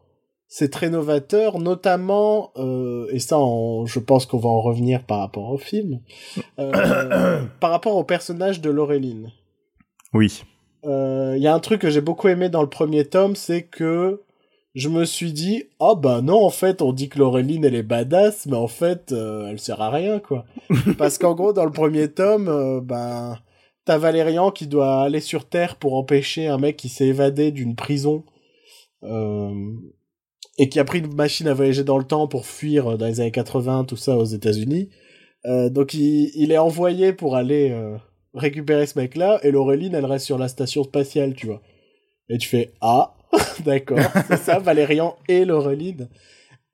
c'est 0.49 0.71
très 0.71 0.89
novateur, 0.89 1.59
notamment 1.59 2.53
et 3.11 3.19
ça 3.19 3.37
je 3.85 3.99
pense 3.99 4.25
qu'on 4.25 4.39
va 4.39 4.49
en 4.49 4.63
revenir 4.63 5.05
par 5.05 5.19
rapport 5.19 5.51
au 5.51 5.59
film, 5.59 6.01
par 6.57 7.71
rapport 7.71 7.97
au 7.97 8.05
personnage 8.05 8.63
de 8.63 8.71
Laureline. 8.71 9.31
Oui. 10.15 10.43
Il 10.85 11.38
y 11.42 11.47
a 11.47 11.55
un 11.55 11.61
truc 11.61 11.81
que 11.81 11.90
j'ai 11.90 12.01
beaucoup 12.01 12.29
aimé 12.29 12.49
dans 12.49 12.62
le 12.62 12.68
premier 12.68 13.05
tome, 13.05 13.37
c'est 13.37 13.62
que 13.62 14.21
je 14.75 14.88
me 14.88 15.05
suis 15.05 15.33
dit, 15.33 15.64
ah 15.81 15.95
bah 15.95 16.23
non, 16.23 16.45
en 16.45 16.51
fait, 16.51 16.81
on 16.81 16.92
dit 16.92 17.09
que 17.09 17.18
Laureline, 17.18 17.64
elle 17.64 17.75
est 17.75 17.83
badass, 17.83 18.47
mais 18.47 18.57
en 18.57 18.68
fait, 18.68 19.12
euh, 19.12 19.49
elle 19.49 19.59
sert 19.59 19.83
à 19.83 19.90
rien, 19.90 20.18
quoi. 20.18 20.47
Parce 20.99 21.18
qu'en 21.18 21.35
gros, 21.35 21.53
dans 21.53 21.66
le 21.66 21.73
premier 21.73 22.11
tome, 22.11 22.49
euh, 22.49 22.81
ben, 22.81 23.38
t'as 23.85 23.99
Valérian 23.99 24.51
qui 24.51 24.66
doit 24.66 25.03
aller 25.03 25.21
sur 25.21 25.47
Terre 25.47 25.77
pour 25.77 25.95
empêcher 25.95 26.47
un 26.47 26.57
mec 26.57 26.77
qui 26.77 26.88
s'est 26.88 27.07
évadé 27.07 27.53
d'une 27.53 27.77
prison, 27.77 28.25
euh, 29.03 29.75
et 30.59 30.68
qui 30.71 30.81
a 30.81 30.85
pris 30.85 31.01
une 31.01 31.14
machine 31.14 31.49
à 31.49 31.55
voyager 31.55 31.85
dans 31.85 31.99
le 31.99 32.05
temps 32.05 32.27
pour 32.27 32.47
fuir 32.47 32.97
dans 32.97 33.07
les 33.07 33.21
années 33.21 33.31
80, 33.31 33.85
tout 33.85 33.97
ça, 33.97 34.16
aux 34.16 34.25
États-Unis. 34.25 34.88
Euh, 35.45 35.68
donc, 35.68 35.92
il, 35.92 36.31
il 36.35 36.51
est 36.51 36.59
envoyé 36.59 37.12
pour 37.12 37.37
aller 37.37 37.71
euh, 37.73 37.99
récupérer 38.35 38.87
ce 38.87 38.99
mec-là, 38.99 39.40
et 39.42 39.51
Laureline, 39.51 39.95
elle 39.95 40.07
reste 40.07 40.27
sur 40.27 40.38
la 40.38 40.49
station 40.49 40.85
spatiale, 40.85 41.35
tu 41.35 41.47
vois. 41.47 41.61
Et 42.29 42.38
tu 42.38 42.49
fais, 42.49 42.73
ah, 42.81 43.14
D'accord, 43.64 43.99
c'est 44.29 44.37
ça, 44.37 44.59
Valérian 44.59 45.16
et 45.29 45.45
Laureline. 45.45 46.09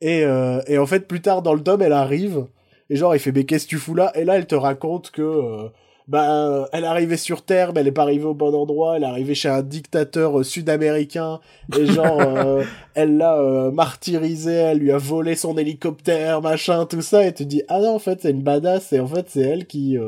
Et, 0.00 0.24
euh, 0.24 0.60
et 0.66 0.78
en 0.78 0.86
fait, 0.86 1.06
plus 1.08 1.20
tard 1.20 1.42
dans 1.42 1.54
le 1.54 1.62
tome, 1.62 1.82
elle 1.82 1.92
arrive. 1.92 2.46
Et 2.90 2.96
genre, 2.96 3.14
il 3.14 3.18
fait, 3.18 3.32
mais 3.32 3.44
qu'est-ce 3.44 3.64
que 3.64 3.70
tu 3.70 3.78
fous 3.78 3.94
là? 3.94 4.12
Et 4.14 4.24
là, 4.24 4.36
elle 4.36 4.46
te 4.46 4.54
raconte 4.54 5.10
que, 5.10 5.22
euh, 5.22 5.68
bah, 6.08 6.66
elle 6.72 6.84
est 6.84 6.86
arrivée 6.86 7.18
sur 7.18 7.42
Terre, 7.42 7.72
mais 7.74 7.80
elle 7.80 7.88
est 7.88 7.92
pas 7.92 8.02
arrivée 8.02 8.24
au 8.24 8.34
bon 8.34 8.54
endroit. 8.54 8.96
Elle 8.96 9.02
est 9.02 9.06
arrivée 9.06 9.34
chez 9.34 9.50
un 9.50 9.62
dictateur 9.62 10.40
euh, 10.40 10.42
sud-américain. 10.42 11.40
Et 11.76 11.84
genre, 11.84 12.20
euh, 12.20 12.64
elle 12.94 13.18
l'a 13.18 13.38
euh, 13.38 13.70
martyrisé, 13.70 14.52
elle 14.52 14.78
lui 14.78 14.90
a 14.90 14.96
volé 14.96 15.34
son 15.34 15.58
hélicoptère, 15.58 16.40
machin, 16.40 16.86
tout 16.86 17.02
ça. 17.02 17.26
Et 17.26 17.34
tu 17.34 17.44
dis, 17.44 17.62
ah 17.68 17.80
non, 17.80 17.96
en 17.96 17.98
fait, 17.98 18.22
c'est 18.22 18.30
une 18.30 18.42
badass. 18.42 18.92
Et 18.94 19.00
en 19.00 19.06
fait, 19.06 19.26
c'est 19.28 19.42
elle 19.42 19.66
qui, 19.66 19.98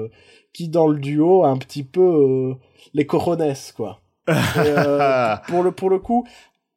qui, 0.53 0.69
dans 0.69 0.89
le 0.89 0.99
duo, 0.99 1.45
a 1.45 1.49
un 1.49 1.59
petit 1.59 1.85
peu 1.85 2.01
euh, 2.01 2.55
les 2.95 3.07
coronesses, 3.07 3.73
quoi. 3.73 4.01
Et, 4.29 4.33
euh, 4.57 5.37
pour 5.49 5.63
le 5.63 5.73
pour 5.73 5.91
le 5.91 5.99
coup, 5.99 6.27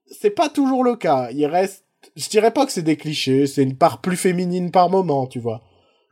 c'est 0.09 0.31
pas 0.31 0.49
toujours 0.49 0.83
le 0.83 0.95
cas. 0.95 1.29
Il 1.31 1.45
reste, 1.45 1.85
je 2.15 2.29
dirais 2.29 2.51
pas 2.51 2.65
que 2.65 2.71
c'est 2.71 2.81
des 2.81 2.97
clichés, 2.97 3.47
c'est 3.47 3.63
une 3.63 3.77
part 3.77 4.01
plus 4.01 4.17
féminine 4.17 4.71
par 4.71 4.89
moment, 4.89 5.27
tu 5.27 5.39
vois. 5.39 5.61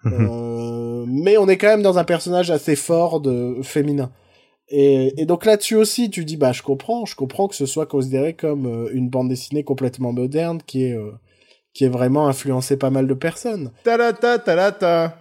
Euh, 0.06 1.06
mais 1.08 1.38
on 1.38 1.48
est 1.48 1.58
quand 1.58 1.68
même 1.68 1.84
dans 1.84 1.98
un 1.98 2.04
personnage 2.04 2.52
assez 2.52 2.76
fort 2.76 3.22
de 3.22 3.58
féminin. 3.62 4.12
Et, 4.70 5.22
et 5.22 5.26
donc 5.26 5.46
là-dessus 5.46 5.76
aussi, 5.76 6.10
tu 6.10 6.26
dis 6.26 6.38
bah 6.38 6.54
je 6.54 6.64
comprends, 6.64 7.06
je 7.06 7.16
comprends 7.16 7.48
que 7.48 7.56
ce 7.56 7.66
soit 7.66 7.86
considéré 7.86 8.34
comme 8.34 8.66
euh, 8.66 8.90
une 8.94 9.10
bande 9.10 9.30
dessinée 9.30 9.64
complètement 9.64 10.14
moderne 10.14 10.62
qui 10.66 10.86
est 10.86 10.94
euh, 10.94 11.12
qui 11.74 11.84
est 11.86 11.90
vraiment 11.90 12.28
influencé 12.28 12.78
pas 12.78 12.90
mal 12.90 13.08
de 13.08 13.14
personnes. 13.14 13.72
Ta-da-ta, 13.84 14.40
ta-da-ta. 14.40 15.18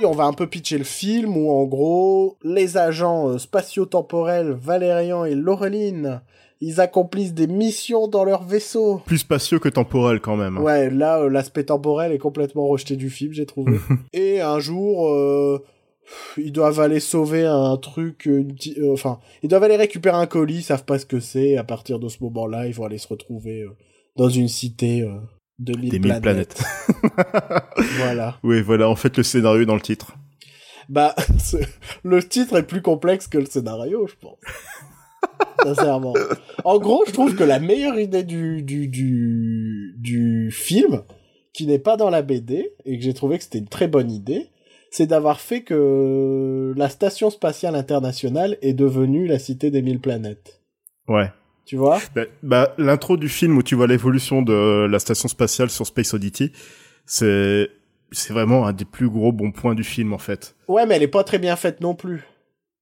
Et 0.00 0.04
on 0.04 0.12
va 0.12 0.24
un 0.24 0.32
peu 0.32 0.46
pitcher 0.46 0.78
le 0.78 0.84
film 0.84 1.36
où 1.36 1.50
en 1.50 1.64
gros 1.64 2.36
les 2.42 2.76
agents 2.76 3.28
euh, 3.30 3.38
spatio-temporels 3.38 4.50
Valérian 4.50 5.24
et 5.24 5.34
Laureline 5.34 6.20
ils 6.62 6.80
accomplissent 6.80 7.34
des 7.34 7.46
missions 7.46 8.08
dans 8.08 8.24
leur 8.24 8.42
vaisseau. 8.42 9.02
Plus 9.04 9.18
spacieux 9.18 9.58
que 9.58 9.68
temporel 9.68 10.20
quand 10.20 10.36
même. 10.36 10.58
Ouais, 10.58 10.90
là 10.90 11.20
euh, 11.20 11.28
l'aspect 11.28 11.64
temporel 11.64 12.12
est 12.12 12.18
complètement 12.18 12.66
rejeté 12.66 12.96
du 12.96 13.10
film, 13.10 13.32
j'ai 13.32 13.46
trouvé. 13.46 13.78
et 14.12 14.40
un 14.40 14.58
jour 14.58 15.08
euh, 15.08 15.62
ils 16.36 16.52
doivent 16.52 16.80
aller 16.80 17.00
sauver 17.00 17.44
un 17.44 17.76
truc 17.76 18.26
une 18.26 18.54
enfin, 18.92 19.18
ils 19.42 19.48
doivent 19.48 19.64
aller 19.64 19.76
récupérer 19.76 20.16
un 20.16 20.26
colis, 20.26 20.58
ils 20.58 20.62
savent 20.62 20.84
pas 20.84 20.98
ce 20.98 21.06
que 21.06 21.20
c'est, 21.20 21.56
à 21.56 21.64
partir 21.64 21.98
de 21.98 22.08
ce 22.08 22.22
moment-là, 22.22 22.66
ils 22.66 22.74
vont 22.74 22.84
aller 22.84 22.98
se 22.98 23.08
retrouver 23.08 23.66
dans 24.16 24.28
une 24.28 24.48
cité 24.48 25.06
de 25.58 25.76
mille 25.78 26.20
planètes. 26.20 26.62
voilà. 27.98 28.38
Oui, 28.42 28.60
voilà, 28.62 28.88
en 28.88 28.96
fait, 28.96 29.16
le 29.16 29.22
scénario 29.22 29.62
est 29.62 29.66
dans 29.66 29.74
le 29.74 29.80
titre. 29.80 30.16
Bah, 30.88 31.14
le 32.04 32.22
titre 32.22 32.56
est 32.56 32.66
plus 32.66 32.82
complexe 32.82 33.26
que 33.26 33.38
le 33.38 33.46
scénario, 33.46 34.06
je 34.06 34.14
pense. 34.20 34.38
Sincèrement. 35.62 36.14
En 36.64 36.78
gros, 36.78 37.02
je 37.06 37.12
trouve 37.12 37.34
que 37.34 37.44
la 37.44 37.58
meilleure 37.58 37.98
idée 37.98 38.22
du, 38.22 38.62
du, 38.62 38.88
du, 38.88 39.94
du 39.98 40.50
film, 40.52 41.02
qui 41.52 41.66
n'est 41.66 41.78
pas 41.78 41.96
dans 41.96 42.10
la 42.10 42.22
BD, 42.22 42.72
et 42.84 42.98
que 42.98 43.04
j'ai 43.04 43.14
trouvé 43.14 43.38
que 43.38 43.44
c'était 43.44 43.58
une 43.58 43.68
très 43.68 43.88
bonne 43.88 44.10
idée, 44.10 44.50
c'est 44.90 45.06
d'avoir 45.06 45.40
fait 45.40 45.62
que 45.62 46.72
la 46.76 46.88
station 46.88 47.30
spatiale 47.30 47.74
internationale 47.74 48.56
est 48.62 48.74
devenue 48.74 49.26
la 49.26 49.38
cité 49.38 49.70
des 49.70 49.82
mille 49.82 50.00
planètes. 50.00 50.62
Ouais. 51.08 51.30
Tu 51.66 51.76
vois? 51.76 52.00
Bah, 52.14 52.22
bah, 52.44 52.74
l'intro 52.78 53.16
du 53.16 53.28
film 53.28 53.58
où 53.58 53.62
tu 53.62 53.74
vois 53.74 53.88
l'évolution 53.88 54.40
de 54.40 54.86
la 54.86 54.98
station 55.00 55.28
spatiale 55.28 55.68
sur 55.68 55.84
Space 55.84 56.14
Oddity, 56.14 56.52
c'est 57.04 57.70
c'est 58.12 58.32
vraiment 58.32 58.66
un 58.66 58.72
des 58.72 58.84
plus 58.84 59.08
gros 59.08 59.32
bons 59.32 59.50
points 59.50 59.74
du 59.74 59.82
film 59.82 60.12
en 60.12 60.18
fait. 60.18 60.54
Ouais, 60.68 60.86
mais 60.86 60.94
elle 60.94 61.02
est 61.02 61.08
pas 61.08 61.24
très 61.24 61.38
bien 61.38 61.56
faite 61.56 61.80
non 61.80 61.94
plus. 61.94 62.24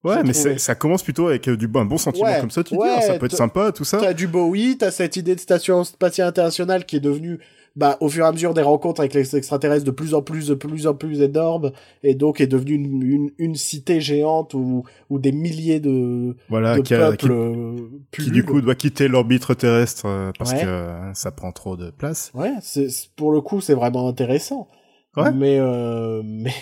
Ouais, 0.04 0.22
mais 0.22 0.34
ça 0.34 0.74
commence 0.74 1.02
plutôt 1.02 1.28
avec 1.28 1.48
euh, 1.48 1.56
du 1.56 1.64
un 1.74 1.84
bon 1.86 1.96
sentiment 1.96 2.26
Ouais, 2.26 2.38
comme 2.38 2.50
ça, 2.50 2.62
tu 2.62 2.74
ouais, 2.74 2.86
dis, 2.86 2.94
ah, 2.98 3.00
ça 3.00 3.18
peut 3.18 3.24
être 3.24 3.34
sympa, 3.36 3.72
tout 3.72 3.84
ça. 3.84 3.96
T'as 3.98 4.12
du 4.12 4.26
Bowie, 4.26 4.76
t'as 4.76 4.90
cette 4.90 5.16
idée 5.16 5.34
de 5.34 5.40
station 5.40 5.82
spatiale 5.82 6.28
internationale 6.28 6.84
qui 6.84 6.96
est 6.96 7.00
devenue, 7.00 7.38
bah, 7.76 7.96
au 8.00 8.08
fur 8.08 8.24
et 8.24 8.28
à 8.28 8.32
mesure 8.32 8.54
des 8.54 8.62
rencontres 8.62 9.00
avec 9.00 9.14
les 9.14 9.34
extraterrestres, 9.36 9.84
de 9.84 9.90
plus 9.90 10.14
en 10.14 10.22
plus, 10.22 10.48
de 10.48 10.54
plus 10.54 10.86
en 10.86 10.94
plus 10.94 11.20
énorme, 11.22 11.72
et 12.02 12.14
donc 12.14 12.40
est 12.40 12.46
devenue 12.46 12.74
une, 12.74 13.02
une, 13.02 13.30
une 13.38 13.54
cité 13.56 14.00
géante 14.00 14.54
où, 14.54 14.84
où 15.10 15.18
des 15.18 15.32
milliers 15.32 15.80
de, 15.80 16.36
Voilà, 16.48 16.76
de 16.76 16.82
qui, 16.82 16.94
a- 16.94 17.16
qui, 17.16 17.26
euh, 17.28 17.76
qui, 18.12 18.30
du 18.30 18.44
coup 18.44 18.60
doit 18.60 18.74
quitter 18.76 19.08
l'orbite 19.08 19.56
terrestre 19.56 20.06
euh, 20.06 20.30
parce 20.38 20.52
Ouais. 20.52 20.60
que 20.62 20.66
euh, 20.66 21.14
ça 21.14 21.32
prend 21.32 21.50
trop 21.52 21.76
de 21.76 21.90
place. 21.90 22.30
Ouais, 22.34 22.52
c'est, 22.62 22.86
pour 23.16 23.32
le 23.32 23.40
coup, 23.40 23.60
c'est 23.60 23.74
vraiment 23.74 24.06
intéressant. 24.08 24.68
Ouais. 25.16 25.32
Mais, 25.32 25.58
euh, 25.58 26.22
mais, 26.24 26.52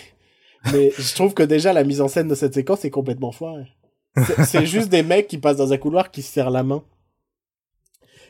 mais 0.72 0.92
je 0.98 1.14
trouve 1.14 1.34
que 1.34 1.42
déjà 1.42 1.72
la 1.72 1.84
mise 1.84 2.00
en 2.00 2.08
scène 2.08 2.28
de 2.28 2.34
cette 2.34 2.54
séquence 2.54 2.84
est 2.84 2.90
complètement 2.90 3.32
foirée. 3.32 3.66
C'est 4.44 4.66
juste 4.66 4.90
des 4.90 5.02
mecs 5.02 5.26
qui 5.26 5.38
passent 5.38 5.56
dans 5.56 5.72
un 5.72 5.78
couloir 5.78 6.10
qui 6.10 6.20
se 6.22 6.30
serrent 6.32 6.50
la 6.50 6.62
main. 6.62 6.82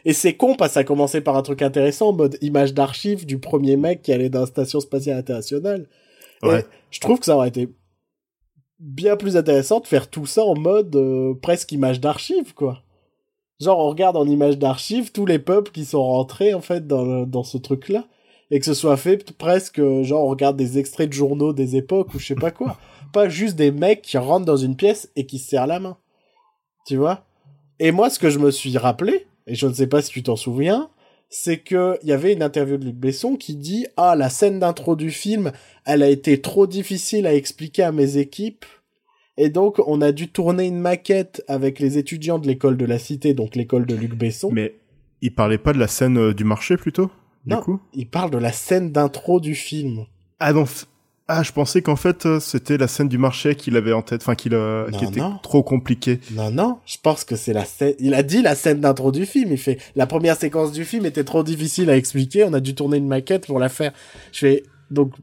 Et 0.05 0.13
c'est 0.13 0.35
con 0.35 0.55
parce 0.57 0.71
que 0.71 0.75
ça 0.75 0.81
a 0.81 0.85
commencé 0.85 1.21
par 1.21 1.37
un 1.37 1.43
truc 1.43 1.63
intéressant, 1.63 2.09
en 2.09 2.13
mode 2.13 2.39
image 2.41 2.75
d'archive 2.75 3.25
du 3.27 3.39
premier 3.39 3.77
mec 3.77 4.03
qui 4.03 4.13
allait 4.13 4.29
dans 4.31 4.41
la 4.41 4.47
station 4.47 4.81
spatiale 4.81 5.19
internationale. 5.19 5.87
Et 6.43 6.47
Ouais. 6.47 6.67
je 6.91 7.01
trouve 7.01 7.19
que 7.21 7.27
ça 7.27 7.37
aurait 7.37 7.49
été 7.49 7.69
bien 8.79 9.17
plus 9.17 9.37
intéressant 9.37 9.81
de 9.81 9.87
faire 9.87 10.11
tout 10.11 10.27
ça 10.27 10.45
en 10.45 10.57
mode 10.59 10.95
euh, 10.97 11.35
presque 11.41 11.71
image 11.73 12.01
d'archive, 12.01 12.53
quoi. 12.55 12.83
Genre, 13.61 13.79
on 13.79 13.89
regarde 13.89 14.17
en 14.17 14.27
image 14.27 14.59
d'archive 14.59 15.13
tous 15.13 15.25
les 15.25 15.39
peuples 15.39 15.71
qui 15.71 15.85
sont 15.85 16.03
rentrés, 16.03 16.53
en 16.53 16.61
fait, 16.61 16.87
dans, 16.89 17.05
le- 17.05 17.27
dans 17.27 17.45
ce 17.45 17.59
truc-là. 17.59 18.07
Et 18.51 18.59
que 18.59 18.67
ce 18.67 18.75
soit 18.75 18.97
fait 18.97 19.33
presque, 19.39 19.79
euh, 19.79 20.03
genre, 20.03 20.25
on 20.25 20.29
regarde 20.29 20.57
des 20.57 20.79
extraits 20.79 21.09
de 21.09 21.15
journaux 21.15 21.53
des 21.53 21.77
époques 21.77 22.13
ou 22.15 22.19
je 22.19 22.27
sais 22.27 22.35
pas 22.35 22.51
quoi. 22.51 22.77
pas 23.13 23.29
juste 23.29 23.55
des 23.57 23.71
mecs 23.71 24.03
qui 24.03 24.19
rentrent 24.19 24.45
dans 24.47 24.57
une 24.57 24.75
pièce 24.75 25.11
et 25.15 25.27
qui 25.27 25.39
se 25.39 25.49
serrent 25.51 25.67
la 25.69 25.79
main. 25.79 25.97
Tu 26.87 26.97
vois? 26.97 27.25
Et 27.79 27.93
moi, 27.93 28.11
ce 28.11 28.19
que 28.19 28.31
je 28.31 28.39
me 28.41 28.51
suis 28.51 28.77
rappelé, 28.77 29.27
et 29.47 29.55
je 29.55 29.67
ne 29.67 29.73
sais 29.73 29.87
pas 29.87 30.03
si 30.03 30.11
tu 30.11 30.23
t'en 30.23 30.37
souviens, 30.37 30.89
c'est 31.29 31.59
que 31.59 31.99
il 32.03 32.09
y 32.09 32.13
avait 32.13 32.33
une 32.33 32.43
interview 32.43 32.77
de 32.77 32.85
Luc 32.85 32.97
Besson 32.97 33.37
qui 33.37 33.55
dit 33.57 33.87
ah 33.97 34.15
la 34.17 34.29
scène 34.29 34.59
d'intro 34.61 34.97
du 34.97 35.11
film 35.11 35.53
elle 35.87 36.03
a 36.03 36.09
été 36.09 36.41
trop 36.41 36.67
difficile 36.67 37.27
à 37.27 37.35
expliquer 37.35 37.85
à 37.85 37.93
mes 37.93 38.19
équipes 38.19 38.67
et 39.39 39.49
donc 39.49 39.81
on 39.87 40.03
a 40.03 40.13
dû 40.13 40.29
tourner 40.29 40.67
une 40.67 40.79
maquette 40.79 41.43
avec 41.49 41.79
les 41.81 41.97
étudiants 41.97 42.39
de 42.39 42.47
l'école 42.47 42.77
de 42.77 42.85
la 42.85 42.99
cité 42.99 43.33
donc 43.33 43.57
l'école 43.57 43.87
de 43.87 43.95
Luc 43.95 44.15
Besson 44.15 44.51
Mais 44.53 44.75
il 45.23 45.35
parlait 45.35 45.57
pas 45.57 45.73
de 45.73 45.79
la 45.79 45.89
scène 45.89 46.19
euh, 46.19 46.35
du 46.35 46.45
marché 46.45 46.77
plutôt? 46.77 47.11
Du 47.47 47.55
Non. 47.55 47.63
coup? 47.63 47.81
il 47.95 48.07
parle 48.09 48.31
de 48.31 48.39
la 48.39 48.53
scène 48.53 48.93
d'intro 48.93 49.41
du 49.41 49.55
film 49.55 50.05
Ah 50.39 50.53
non. 50.53 50.65
Ah, 51.35 51.43
je 51.43 51.53
pensais 51.53 51.81
qu'en 51.81 51.97
fait 51.97 52.27
euh, 52.27 52.41
c'était 52.41 52.77
la 52.77 52.87
scène 52.87 53.09
du 53.09 53.17
marché 53.17 53.55
qu'il 53.55 53.75
avait 53.79 53.95
en 53.95 54.03
tête, 54.03 54.21
enfin 54.21 54.35
qu'il 54.35 54.55
a, 54.55 54.85
qui 54.93 55.07
était 55.07 55.21
non. 55.21 55.39
trop 55.43 55.63
compliquée. 55.63 56.21
non 56.33 56.51
non 56.51 56.79
je 56.85 56.99
pense 57.03 57.25
que 57.25 57.37
c'est 57.37 57.55
la 57.55 57.65
scène 57.65 57.95
il 57.99 58.13
a 58.13 58.23
dit 58.23 58.43
la 58.43 58.55
scène 58.55 58.81
d'intro 58.81 59.13
du 59.13 59.25
film 59.25 59.51
il 59.51 59.57
fait 59.57 59.79
la 59.97 60.07
première 60.07 60.37
séquence 60.37 60.73
du 60.73 60.85
film 60.85 61.07
était 61.07 61.25
trop 61.25 61.43
difficile 61.43 61.89
à 61.89 61.97
expliquer 61.97 62.45
on 62.45 62.53
a 62.53 62.61
dû 62.61 62.75
tourner 62.75 62.99
une 62.99 63.09
maquette 63.09 63.47
pour 63.47 63.59
la 63.59 63.71
faire 63.71 63.93
je 64.33 64.41
fais 64.41 64.63
donc 64.91 65.15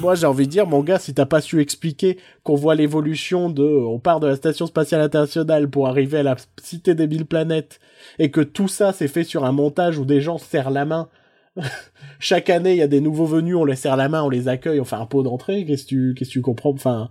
moi 0.00 0.14
j'ai 0.14 0.26
envie 0.28 0.46
de 0.46 0.52
dire 0.52 0.68
mon 0.68 0.84
gars 0.84 1.00
si 1.00 1.12
t'as 1.14 1.26
pas 1.26 1.40
su 1.40 1.60
expliquer 1.60 2.16
qu'on 2.44 2.54
voit 2.54 2.76
l'évolution 2.76 3.50
de 3.50 3.64
on 3.64 3.98
part 3.98 4.20
de 4.20 4.28
la 4.28 4.36
station 4.36 4.66
spatiale 4.66 5.00
internationale 5.00 5.68
pour 5.68 5.88
arriver 5.88 6.18
à 6.18 6.22
la 6.22 6.36
cité 6.62 6.94
des 6.94 7.08
mille 7.08 7.26
planètes 7.26 7.80
et 8.20 8.30
que 8.30 8.40
tout 8.40 8.68
ça 8.68 8.92
c'est 8.92 9.08
fait 9.08 9.24
sur 9.24 9.44
un 9.44 9.52
montage 9.52 9.98
où 9.98 10.04
des 10.04 10.20
gens 10.20 10.38
se 10.38 10.46
serrent 10.46 10.70
la 10.70 10.84
main 10.84 11.08
chaque 12.18 12.50
année 12.50 12.72
il 12.72 12.78
y 12.78 12.82
a 12.82 12.88
des 12.88 13.00
nouveaux 13.00 13.26
venus 13.26 13.56
on 13.56 13.64
les 13.64 13.76
serre 13.76 13.96
la 13.96 14.08
main 14.08 14.22
on 14.22 14.28
les 14.28 14.48
accueille 14.48 14.80
on 14.80 14.84
fait 14.84 14.96
un 14.96 15.06
pot 15.06 15.22
d'entrée 15.22 15.64
qu'est-ce 15.64 15.84
que 15.84 15.88
tu 15.88 16.14
qu'est-ce 16.16 16.30
que 16.30 16.34
tu 16.34 16.42
comprends? 16.42 16.70
Enfin 16.70 17.10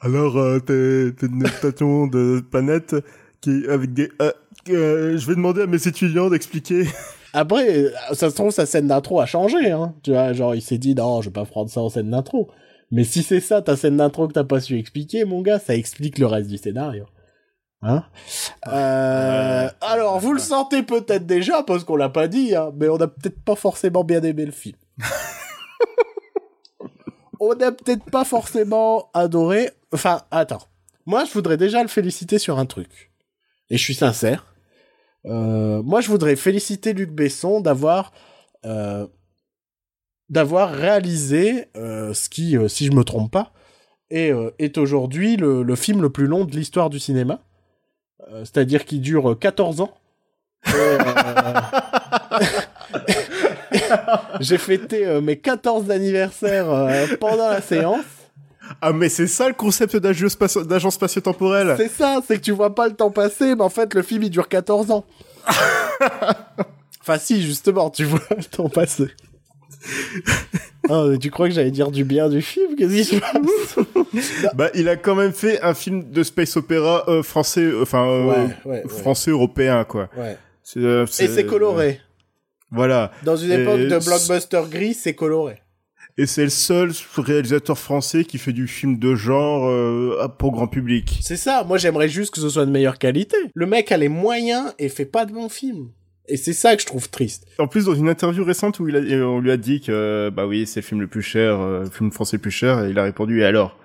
Alors, 0.00 0.36
euh, 0.38 0.58
t'es 0.58 1.12
t'es 1.16 1.26
une 1.26 1.46
station 1.58 2.06
de 2.06 2.42
planète 2.50 2.96
qui 3.40 3.64
avec 3.68 3.92
des. 3.92 4.10
euh, 4.20 4.32
euh, 4.68 5.16
je 5.16 5.26
vais 5.26 5.34
demander 5.34 5.62
à 5.62 5.66
mes 5.66 5.86
étudiants 5.86 6.28
d'expliquer. 6.30 6.84
Après, 7.32 7.84
euh, 7.84 7.90
ça 8.12 8.30
se 8.30 8.34
trouve, 8.34 8.50
sa 8.50 8.66
scène 8.66 8.88
d'intro 8.88 9.20
a 9.20 9.26
changé, 9.26 9.70
hein. 9.70 9.94
Tu 10.02 10.10
vois, 10.10 10.32
genre, 10.32 10.54
il 10.54 10.62
s'est 10.62 10.78
dit, 10.78 10.94
non, 10.94 11.22
je 11.22 11.28
vais 11.28 11.32
pas 11.32 11.44
prendre 11.44 11.70
ça 11.70 11.80
en 11.80 11.88
scène 11.88 12.10
d'intro. 12.10 12.50
Mais 12.90 13.04
si 13.04 13.22
c'est 13.22 13.40
ça, 13.40 13.62
ta 13.62 13.76
scène 13.76 13.96
d'intro 13.96 14.26
que 14.26 14.32
t'as 14.32 14.44
pas 14.44 14.60
su 14.60 14.76
expliquer, 14.76 15.24
mon 15.24 15.42
gars, 15.42 15.60
ça 15.60 15.76
explique 15.76 16.18
le 16.18 16.26
reste 16.26 16.50
du 16.50 16.56
scénario. 16.58 17.04
Hein 17.82 18.04
euh, 18.68 19.64
Ouais. 19.64 19.70
Alors, 19.80 20.20
vous 20.20 20.32
le 20.32 20.40
sentez 20.40 20.82
peut-être 20.82 21.26
déjà, 21.26 21.62
parce 21.62 21.84
qu'on 21.84 21.96
l'a 21.96 22.08
pas 22.08 22.28
dit, 22.28 22.54
hein, 22.54 22.72
mais 22.76 22.88
on 22.88 22.96
a 22.96 23.08
peut-être 23.08 23.42
pas 23.42 23.56
forcément 23.56 24.04
bien 24.04 24.22
aimé 24.22 24.44
le 24.44 24.52
film. 24.52 24.76
on 27.40 27.52
a 27.52 27.72
peut-être 27.72 28.04
pas 28.10 28.24
forcément 28.24 29.10
adoré... 29.14 29.70
Enfin, 29.92 30.22
attends. 30.30 30.62
Moi, 31.06 31.24
je 31.24 31.32
voudrais 31.32 31.56
déjà 31.56 31.82
le 31.82 31.88
féliciter 31.88 32.38
sur 32.38 32.58
un 32.58 32.66
truc. 32.66 33.10
Et 33.70 33.78
je 33.78 33.82
suis 33.82 33.94
sincère. 33.94 34.54
Euh, 35.26 35.82
moi, 35.82 36.00
je 36.00 36.08
voudrais 36.08 36.36
féliciter 36.36 36.92
Luc 36.92 37.10
Besson 37.10 37.60
d'avoir 37.60 38.12
euh, 38.66 39.06
d'avoir 40.30 40.70
réalisé 40.70 41.66
euh, 41.76 42.14
ce 42.14 42.30
qui, 42.30 42.56
euh, 42.56 42.68
si 42.68 42.86
je 42.86 42.92
me 42.92 43.02
trompe 43.02 43.32
pas, 43.32 43.52
est, 44.10 44.32
euh, 44.32 44.50
est 44.58 44.78
aujourd'hui 44.78 45.36
le, 45.36 45.62
le 45.62 45.76
film 45.76 46.00
le 46.00 46.10
plus 46.10 46.26
long 46.26 46.44
de 46.44 46.56
l'histoire 46.56 46.88
du 46.88 47.00
cinéma. 47.00 47.42
Euh, 48.32 48.40
C'est-à-dire 48.44 48.84
qu'il 48.84 49.00
dure 49.00 49.36
14 49.38 49.80
ans. 49.80 49.92
Et, 50.68 50.72
euh, 50.74 50.98
J'ai 54.40 54.58
fêté 54.58 55.06
euh, 55.06 55.20
mes 55.20 55.36
14 55.38 55.90
anniversaires 55.90 56.70
euh, 56.70 57.06
pendant 57.18 57.48
la 57.48 57.60
séance. 57.60 58.04
Ah, 58.80 58.92
mais 58.92 59.08
c'est 59.08 59.26
ça 59.26 59.48
le 59.48 59.54
concept 59.54 59.96
d'agent 59.96 60.26
spacio- 60.28 60.64
d'agent 60.64 60.90
spatio-temporel. 60.90 61.74
C'est 61.76 61.88
ça, 61.88 62.20
c'est 62.26 62.36
que 62.38 62.42
tu 62.42 62.52
vois 62.52 62.74
pas 62.74 62.86
le 62.88 62.94
temps 62.94 63.10
passer, 63.10 63.54
mais 63.56 63.62
en 63.62 63.68
fait, 63.68 63.94
le 63.94 64.02
film, 64.02 64.22
il 64.22 64.30
dure 64.30 64.48
14 64.48 64.90
ans. 64.92 65.04
enfin, 67.00 67.18
si, 67.18 67.42
justement, 67.42 67.90
tu 67.90 68.04
vois 68.04 68.20
le 68.36 68.44
temps 68.44 68.68
passer. 68.68 69.08
Ah, 70.90 71.04
mais 71.08 71.18
tu 71.18 71.30
crois 71.30 71.48
que 71.48 71.54
j'allais 71.54 71.70
dire 71.70 71.90
du 71.90 72.04
bien 72.04 72.28
du 72.28 72.42
film? 72.42 72.74
Qu'est-ce 72.76 72.92
qui 72.94 73.04
se 73.04 73.16
passe? 73.20 74.54
Bah, 74.54 74.70
il 74.74 74.88
a 74.88 74.96
quand 74.96 75.14
même 75.14 75.32
fait 75.32 75.60
un 75.62 75.74
film 75.74 76.10
de 76.10 76.22
space 76.22 76.56
opéra 76.56 77.04
euh, 77.08 77.22
français, 77.22 77.60
euh, 77.62 77.82
enfin, 77.82 78.06
euh, 78.08 78.24
Ouais, 78.24 78.36
ouais, 78.64 78.82
ouais. 78.82 78.88
français 78.88 79.30
européen, 79.30 79.84
quoi. 79.84 80.08
Ouais. 80.16 80.36
C'est, 80.62 80.80
euh, 80.80 81.04
Et 81.06 81.28
c'est 81.28 81.46
coloré. 81.46 82.00
Voilà. 82.70 83.10
Dans 83.24 83.36
une 83.36 83.50
Et 83.52 83.62
époque 83.62 83.80
de 83.80 84.04
blockbuster 84.04 84.62
gris, 84.70 84.94
c'est 84.94 85.14
coloré. 85.14 85.62
Et 86.18 86.26
c'est 86.26 86.42
le 86.44 86.50
seul 86.50 86.90
réalisateur 87.16 87.78
français 87.78 88.24
qui 88.24 88.36
fait 88.38 88.52
du 88.52 88.66
film 88.68 88.98
de 88.98 89.14
genre 89.14 89.66
euh, 89.68 90.28
pour 90.38 90.52
grand 90.52 90.66
public. 90.66 91.18
C'est 91.22 91.36
ça, 91.36 91.64
moi 91.66 91.78
j'aimerais 91.78 92.08
juste 92.08 92.34
que 92.34 92.40
ce 92.40 92.48
soit 92.50 92.66
de 92.66 92.70
meilleure 92.70 92.98
qualité. 92.98 93.36
Le 93.54 93.64
mec 93.66 93.90
a 93.90 93.96
les 93.96 94.08
moyens 94.08 94.74
et 94.78 94.88
fait 94.88 95.06
pas 95.06 95.24
de 95.24 95.32
bons 95.32 95.48
films. 95.48 95.88
Et 96.28 96.36
c'est 96.36 96.52
ça 96.52 96.76
que 96.76 96.82
je 96.82 96.86
trouve 96.86 97.08
triste. 97.10 97.46
En 97.58 97.66
plus, 97.66 97.86
dans 97.86 97.94
une 97.94 98.08
interview 98.08 98.44
récente 98.44 98.78
où 98.78 98.88
il 98.88 98.96
a, 98.96 99.00
on 99.26 99.40
lui 99.40 99.50
a 99.50 99.56
dit 99.56 99.80
que, 99.80 100.30
bah 100.32 100.46
oui, 100.46 100.66
c'est 100.66 100.80
le 100.80 100.84
film 100.86 101.00
le 101.00 101.08
plus 101.08 101.22
cher, 101.22 101.58
euh, 101.60 101.84
le 101.84 101.90
film 101.90 102.12
français 102.12 102.36
le 102.36 102.42
plus 102.42 102.50
cher, 102.52 102.84
et 102.84 102.90
il 102.90 102.98
a 102.98 103.02
répondu, 103.02 103.40
et 103.40 103.44
alors? 103.44 103.76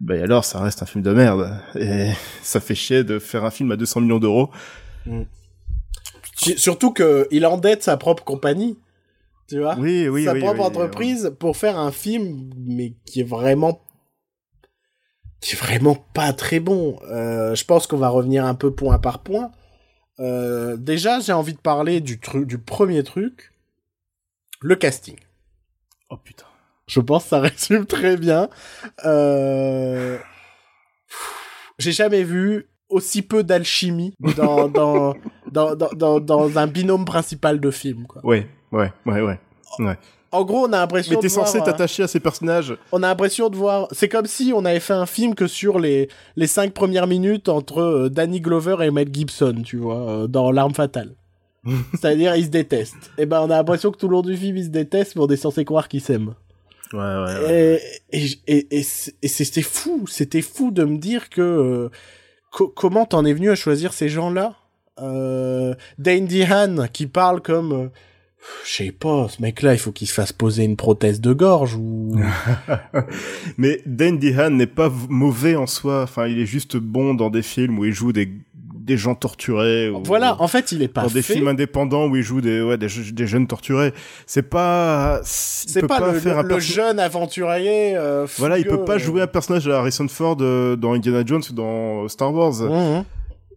Bah 0.00 0.16
et 0.16 0.22
alors, 0.22 0.44
ça 0.44 0.60
reste 0.60 0.82
un 0.82 0.86
film 0.86 1.04
de 1.04 1.12
merde. 1.12 1.60
Et 1.78 2.10
ça 2.42 2.58
fait 2.60 2.74
chier 2.74 3.04
de 3.04 3.18
faire 3.18 3.44
un 3.44 3.50
film 3.50 3.70
à 3.70 3.76
200 3.76 4.00
millions 4.00 4.18
d'euros. 4.18 4.50
Su- 6.36 6.58
Surtout 6.58 6.92
que 6.92 7.28
il 7.30 7.44
endette 7.46 7.82
sa 7.82 7.96
propre 7.96 8.24
compagnie. 8.24 8.78
Tu 9.48 9.58
vois? 9.58 9.76
Oui, 9.78 10.08
oui, 10.08 10.24
sa 10.24 10.32
oui, 10.32 10.40
propre 10.40 10.60
oui, 10.60 10.66
entreprise 10.66 11.32
pour 11.38 11.56
faire 11.56 11.78
un 11.78 11.90
film, 11.92 12.50
mais 12.56 12.94
qui 13.04 13.20
est 13.20 13.24
vraiment, 13.28 13.82
qui 15.40 15.54
est 15.54 15.58
vraiment 15.58 15.96
pas 16.14 16.32
très 16.32 16.60
bon. 16.60 16.98
Euh, 17.10 17.54
je 17.54 17.64
pense 17.64 17.86
qu'on 17.86 17.98
va 17.98 18.08
revenir 18.08 18.44
un 18.44 18.54
peu 18.54 18.72
point 18.72 18.98
par 18.98 19.22
point. 19.22 19.50
Euh, 20.20 20.76
déjà, 20.76 21.20
j'ai 21.20 21.32
envie 21.32 21.54
de 21.54 21.60
parler 21.60 22.00
du 22.00 22.20
truc, 22.20 22.46
du 22.46 22.58
premier 22.58 23.02
truc, 23.02 23.52
le 24.60 24.76
casting. 24.76 25.16
Oh 26.10 26.16
putain. 26.16 26.46
Je 26.86 27.00
pense 27.00 27.24
que 27.24 27.28
ça 27.30 27.40
résume 27.40 27.86
très 27.86 28.16
bien. 28.16 28.48
Euh... 29.04 30.18
J'ai 31.78 31.92
jamais 31.92 32.24
vu 32.24 32.68
aussi 32.88 33.22
peu 33.22 33.42
d'alchimie 33.42 34.14
dans, 34.36 34.68
dans, 34.68 35.14
dans, 35.50 35.74
dans, 35.74 36.20
dans, 36.20 36.58
un 36.58 36.66
binôme 36.66 37.04
principal 37.04 37.60
de 37.60 37.70
film. 37.70 38.06
Quoi. 38.06 38.24
Ouais, 38.24 38.46
ouais, 38.72 38.92
ouais, 39.06 39.20
ouais. 39.22 39.38
ouais. 39.78 39.98
En 40.32 40.44
gros, 40.44 40.66
on 40.68 40.72
a 40.72 40.78
l'impression 40.78 41.14
Mais 41.16 41.20
t'es 41.20 41.28
censé 41.28 41.58
euh, 41.58 41.64
t'attacher 41.64 42.04
à 42.04 42.08
ces 42.08 42.20
personnages. 42.20 42.76
on 42.92 43.02
a 43.02 43.08
l'impression 43.08 43.48
de 43.48 43.56
voir. 43.56 43.88
C'est 43.90 44.08
comme 44.08 44.26
si 44.26 44.52
on 44.54 44.64
avait 44.64 44.78
fait 44.80 44.92
un 44.92 45.06
film 45.06 45.34
que 45.34 45.46
sur 45.48 45.78
les 45.80 46.08
les 46.36 46.46
cinq 46.46 46.72
premières 46.72 47.06
minutes 47.08 47.48
entre 47.48 47.80
euh, 47.80 48.08
Danny 48.08 48.40
Glover 48.40 48.76
et 48.82 48.90
Mel 48.90 49.08
Gibson, 49.12 49.62
tu 49.64 49.76
vois, 49.78 50.08
euh, 50.08 50.26
dans 50.28 50.52
L'arme 50.52 50.74
fatale. 50.74 51.14
C'est-à-dire 51.92 52.36
ils 52.36 52.44
se 52.46 52.50
détestent. 52.50 53.10
Et 53.18 53.26
ben 53.26 53.40
on 53.40 53.50
a 53.50 53.56
l'impression 53.56 53.90
que 53.90 53.98
tout 53.98 54.08
le 54.08 54.12
long 54.12 54.22
du 54.22 54.36
film 54.36 54.56
ils 54.56 54.64
se 54.64 54.68
détestent, 54.70 55.16
mais 55.16 55.22
on 55.22 55.28
est 55.28 55.36
censé 55.36 55.64
croire 55.64 55.88
qu'ils 55.88 56.00
s'aiment. 56.00 56.34
Ouais, 56.92 56.98
ouais, 57.00 57.78
Et, 58.12 58.18
et, 58.18 58.26
et, 58.48 58.78
et 58.80 58.84
et 59.22 59.28
c'était 59.28 59.62
fou, 59.62 60.06
c'était 60.08 60.42
fou 60.42 60.70
de 60.70 60.84
me 60.84 60.96
dire 60.98 61.28
que 61.28 61.40
euh, 61.40 61.88
co- 62.50 62.68
comment 62.68 63.04
t'en 63.06 63.24
es 63.24 63.32
venu 63.32 63.50
à 63.50 63.54
choisir 63.54 63.92
ces 63.92 64.08
gens-là? 64.08 64.54
Euh, 65.00 65.74
Dane 65.98 66.26
DeHaan 66.26 66.88
qui 66.92 67.06
parle 67.06 67.40
comme 67.42 67.90
je 68.64 68.70
sais 68.84 68.92
pas, 68.92 69.28
ce 69.28 69.40
mec-là, 69.42 69.74
il 69.74 69.78
faut 69.78 69.92
qu'il 69.92 70.08
se 70.08 70.14
fasse 70.14 70.32
poser 70.32 70.64
une 70.64 70.76
prothèse 70.76 71.20
de 71.20 71.32
gorge 71.32 71.74
ou 71.74 72.14
Mais 73.58 73.80
Dan 73.86 74.18
DeHaan 74.18 74.50
n'est 74.56 74.66
pas 74.66 74.90
mauvais 75.08 75.56
en 75.56 75.66
soi. 75.66 76.02
Enfin, 76.02 76.26
il 76.26 76.38
est 76.40 76.46
juste 76.46 76.76
bon 76.76 77.14
dans 77.14 77.30
des 77.30 77.42
films 77.42 77.78
où 77.78 77.84
il 77.84 77.92
joue 77.92 78.12
des, 78.12 78.30
des 78.74 78.96
gens 78.96 79.14
torturés. 79.14 79.88
Ou, 79.90 80.02
voilà. 80.04 80.40
En 80.40 80.48
fait, 80.48 80.72
il 80.72 80.82
est 80.82 80.88
pas 80.88 81.02
dans 81.02 81.08
des 81.08 81.22
fait. 81.22 81.34
films 81.34 81.48
indépendants 81.48 82.06
où 82.08 82.16
il 82.16 82.22
joue 82.22 82.40
des, 82.40 82.62
ouais, 82.62 82.78
des, 82.78 82.88
des 83.12 83.26
jeunes 83.26 83.46
torturés. 83.46 83.92
C'est 84.26 84.42
pas, 84.48 85.20
C'est 85.22 85.86
pas, 85.86 86.12
le, 86.12 86.18
faire 86.18 86.34
le- 86.34 86.40
un 86.40 86.42
le 86.42 86.48
perso- 86.48 86.72
jeune 86.74 86.98
aventurier. 86.98 87.94
euh, 87.96 88.26
Voilà, 88.38 88.58
il 88.58 88.66
peut 88.66 88.84
pas 88.84 88.94
euh. 88.94 88.98
jouer 88.98 89.22
un 89.22 89.26
personnage 89.26 89.68
à 89.68 89.78
Harrison 89.78 90.08
Ford 90.08 90.36
euh, 90.40 90.76
dans 90.76 90.92
Indiana 90.94 91.22
Jones 91.24 91.42
ou 91.50 91.52
dans 91.52 92.08
Star 92.08 92.32
Wars. 92.34 92.54
Mhm. 92.62 93.04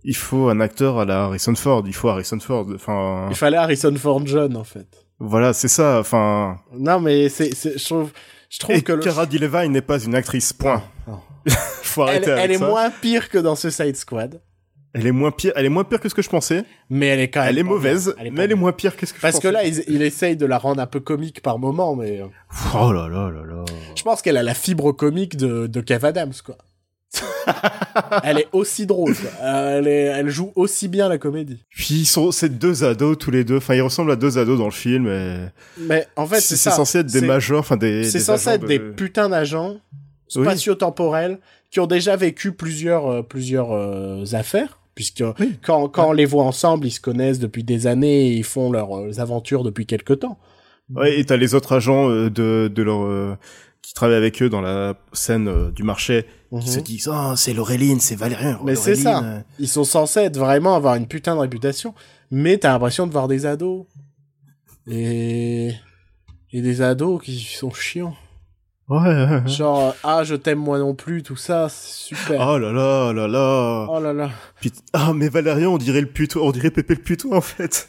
Il 0.05 0.15
faut 0.15 0.49
un 0.49 0.59
acteur 0.59 0.99
à 0.99 1.05
la 1.05 1.23
Harrison 1.23 1.55
Ford. 1.55 1.83
Il 1.85 1.93
faut 1.93 2.09
Harrison 2.09 2.39
Ford. 2.39 2.67
Enfin, 2.75 3.27
Il 3.29 3.35
fallait 3.35 3.57
Harrison 3.57 3.93
Ford 3.95 4.25
jeune, 4.27 4.57
en 4.57 4.63
fait. 4.63 4.87
voilà, 5.19 5.53
c'est 5.53 5.67
ça. 5.69 5.99
Enfin, 5.99 6.57
Non, 6.77 6.99
mais 6.99 7.29
c'est, 7.29 7.53
c'est, 7.55 7.77
je 7.77 7.85
trouve, 7.85 8.11
je 8.49 8.59
trouve 8.59 8.75
et 8.75 8.81
que 8.81 8.91
le- 8.93 8.99
Cara 9.01 9.25
Delevingne 9.25 9.71
n'est 9.71 9.81
pas 9.81 9.99
une 10.03 10.15
actrice. 10.15 10.51
Point. 10.53 10.83
Non. 11.07 11.19
faut 11.81 12.03
elle, 12.03 12.09
arrêter 12.09 12.31
avec 12.31 12.43
elle 12.45 12.51
est 12.51 12.57
ça. 12.57 12.67
moins 12.67 12.89
pire 12.89 13.29
que 13.29 13.37
dans 13.37 13.55
Suicide 13.55 13.95
Squad, 13.95 14.41
Elle 14.93 15.07
est 15.07 15.11
moins 15.11 15.31
pire. 15.31 15.51
Elle 15.55 15.65
est 15.65 15.69
moins 15.69 15.83
pire 15.85 15.99
que 15.99 16.07
ce 16.09 16.15
que 16.15 16.21
je 16.21 16.29
pensais. 16.29 16.63
mais 16.89 17.07
elle 17.07 17.19
est 17.19 17.29
quand 17.29 17.39
même. 17.41 17.49
Elle 17.49 17.57
est 17.59 17.63
mauvaise. 17.63 18.13
Elle 18.19 18.27
est 18.27 18.31
mais 18.31 18.43
elle 18.43 18.51
est 18.51 18.55
moins 18.55 18.71
pire 18.73 18.95
que 18.97 19.05
ce 19.05 19.13
que 19.13 19.19
Parce 19.21 19.37
je 19.37 19.41
que 19.41 19.47
pensais. 19.47 19.69
là, 19.71 19.83
il, 19.87 19.95
il 19.95 20.01
essaye 20.01 20.35
de 20.37 20.45
la 20.45 20.57
rendre 20.57 20.81
un 20.81 20.85
peu 20.87 20.99
comique 20.99 21.41
par 21.41 21.59
moment, 21.59 21.95
mais 21.95 22.19
euh, 22.21 22.25
Oh 22.75 22.91
là 22.91 23.07
là 23.07 23.29
là 23.31 23.41
là. 23.45 23.63
je 23.95 24.03
pense 24.03 24.21
qu'elle 24.21 24.37
a 24.37 24.43
la 24.43 24.53
fibre 24.53 24.91
comique 24.91 25.35
de, 25.37 25.67
de 25.67 25.81
Kev 25.81 26.05
Adams, 26.05 26.33
quoi. 26.45 26.57
elle 28.23 28.39
est 28.39 28.47
aussi 28.53 28.85
drôle, 28.85 29.15
quoi. 29.15 29.29
Elle, 29.41 29.87
est, 29.87 30.03
elle 30.05 30.29
joue 30.29 30.51
aussi 30.55 30.87
bien 30.87 31.07
la 31.09 31.17
comédie. 31.17 31.63
Puis 31.69 31.93
ils 32.01 32.05
sont 32.05 32.31
ces 32.31 32.49
deux 32.49 32.83
ados 32.83 33.17
tous 33.17 33.31
les 33.31 33.43
deux. 33.43 33.57
Enfin, 33.57 33.75
ils 33.75 33.81
ressemblent 33.81 34.11
à 34.11 34.15
deux 34.15 34.37
ados 34.37 34.57
dans 34.57 34.65
le 34.65 34.71
film. 34.71 35.07
Et... 35.07 35.37
Mais 35.77 36.07
en 36.15 36.25
fait, 36.25 36.39
c'est 36.41 36.55
censé 36.57 36.99
être 36.99 37.11
des 37.11 37.21
majors, 37.21 37.59
enfin 37.59 37.77
des. 37.77 38.03
C'est 38.03 38.19
censé 38.19 38.49
être 38.49 38.61
de- 38.61 38.67
des 38.67 38.79
putains 38.79 39.29
d'agents 39.29 39.77
Oui. 40.35 40.43
spatio-temporels 40.43 41.39
qui 41.69 41.79
ont 41.79 41.87
déjà 41.87 42.15
vécu 42.15 42.51
plusieurs, 42.53 43.07
euh, 43.07 43.21
plusieurs 43.21 43.71
euh, 43.71 44.23
affaires. 44.33 44.79
Puisque 44.95 45.23
Oui. 45.39 45.57
quand, 45.63 45.87
quand 45.89 46.09
on 46.09 46.11
les 46.13 46.25
voit 46.25 46.43
ensemble, 46.43 46.85
ils 46.85 46.91
se 46.91 46.99
connaissent 47.01 47.39
depuis 47.39 47.63
des 47.63 47.87
années 47.87 48.27
et 48.27 48.33
ils 48.33 48.43
font 48.43 48.71
leurs 48.71 48.95
euh, 48.95 49.19
aventures 49.19 49.63
depuis 49.63 49.87
quelque 49.87 50.13
temps. 50.13 50.37
Ouais, 50.93 51.19
et 51.19 51.25
t'as 51.25 51.37
les 51.37 51.55
autres 51.55 51.73
agents 51.73 52.09
euh, 52.09 52.29
de 52.29 52.71
de 52.73 52.83
leur 52.83 53.03
euh, 53.05 53.35
qui 53.81 53.93
travaillent 53.95 54.17
avec 54.17 54.41
eux 54.43 54.49
dans 54.49 54.61
la 54.61 54.93
scène 55.13 55.71
du 55.71 55.81
marché 55.81 56.25
qui 56.59 56.67
Mhm. 56.69 56.73
se 56.75 56.79
disent 56.79 57.07
oh 57.11 57.33
c'est 57.35 57.53
Laureline, 57.53 57.99
c'est 57.99 58.15
Valérien. 58.15 58.59
Mais 58.63 58.75
c'est 58.75 58.95
ça. 58.95 59.23
euh. 59.23 59.39
Ils 59.59 59.67
sont 59.67 59.83
censés 59.83 60.21
être 60.21 60.37
vraiment 60.37 60.75
avoir 60.75 60.95
une 60.95 61.07
putain 61.07 61.35
de 61.35 61.39
réputation, 61.41 61.93
mais 62.31 62.57
t'as 62.57 62.71
l'impression 62.73 63.07
de 63.07 63.11
voir 63.11 63.27
des 63.27 63.45
ados. 63.45 63.85
Et... 64.87 65.71
Et 66.51 66.61
des 66.61 66.81
ados 66.81 67.21
qui 67.23 67.39
sont 67.39 67.71
chiants. 67.71 68.15
Ouais. 68.89 69.41
Genre, 69.47 69.87
euh, 69.89 69.91
ah, 70.03 70.23
je 70.23 70.35
t'aime 70.35 70.59
moi 70.59 70.77
non 70.77 70.93
plus, 70.93 71.23
tout 71.23 71.37
ça, 71.37 71.67
c'est 71.69 72.15
super. 72.15 72.45
Oh 72.47 72.59
là 72.59 72.71
là 72.71 73.11
là 73.13 73.27
là. 73.27 73.87
Oh 73.89 73.99
là 73.99 74.13
là. 74.13 74.29
Pit- 74.61 74.83
Ah 74.91 75.13
mais 75.15 75.29
Valérien, 75.29 75.69
on 75.69 75.77
dirait 75.77 76.01
le 76.01 76.07
puto, 76.07 76.43
on 76.45 76.51
dirait 76.51 76.69
Pépé 76.69 76.93
le 76.95 77.01
puto 77.01 77.33
en 77.33 77.41
fait. 77.41 77.87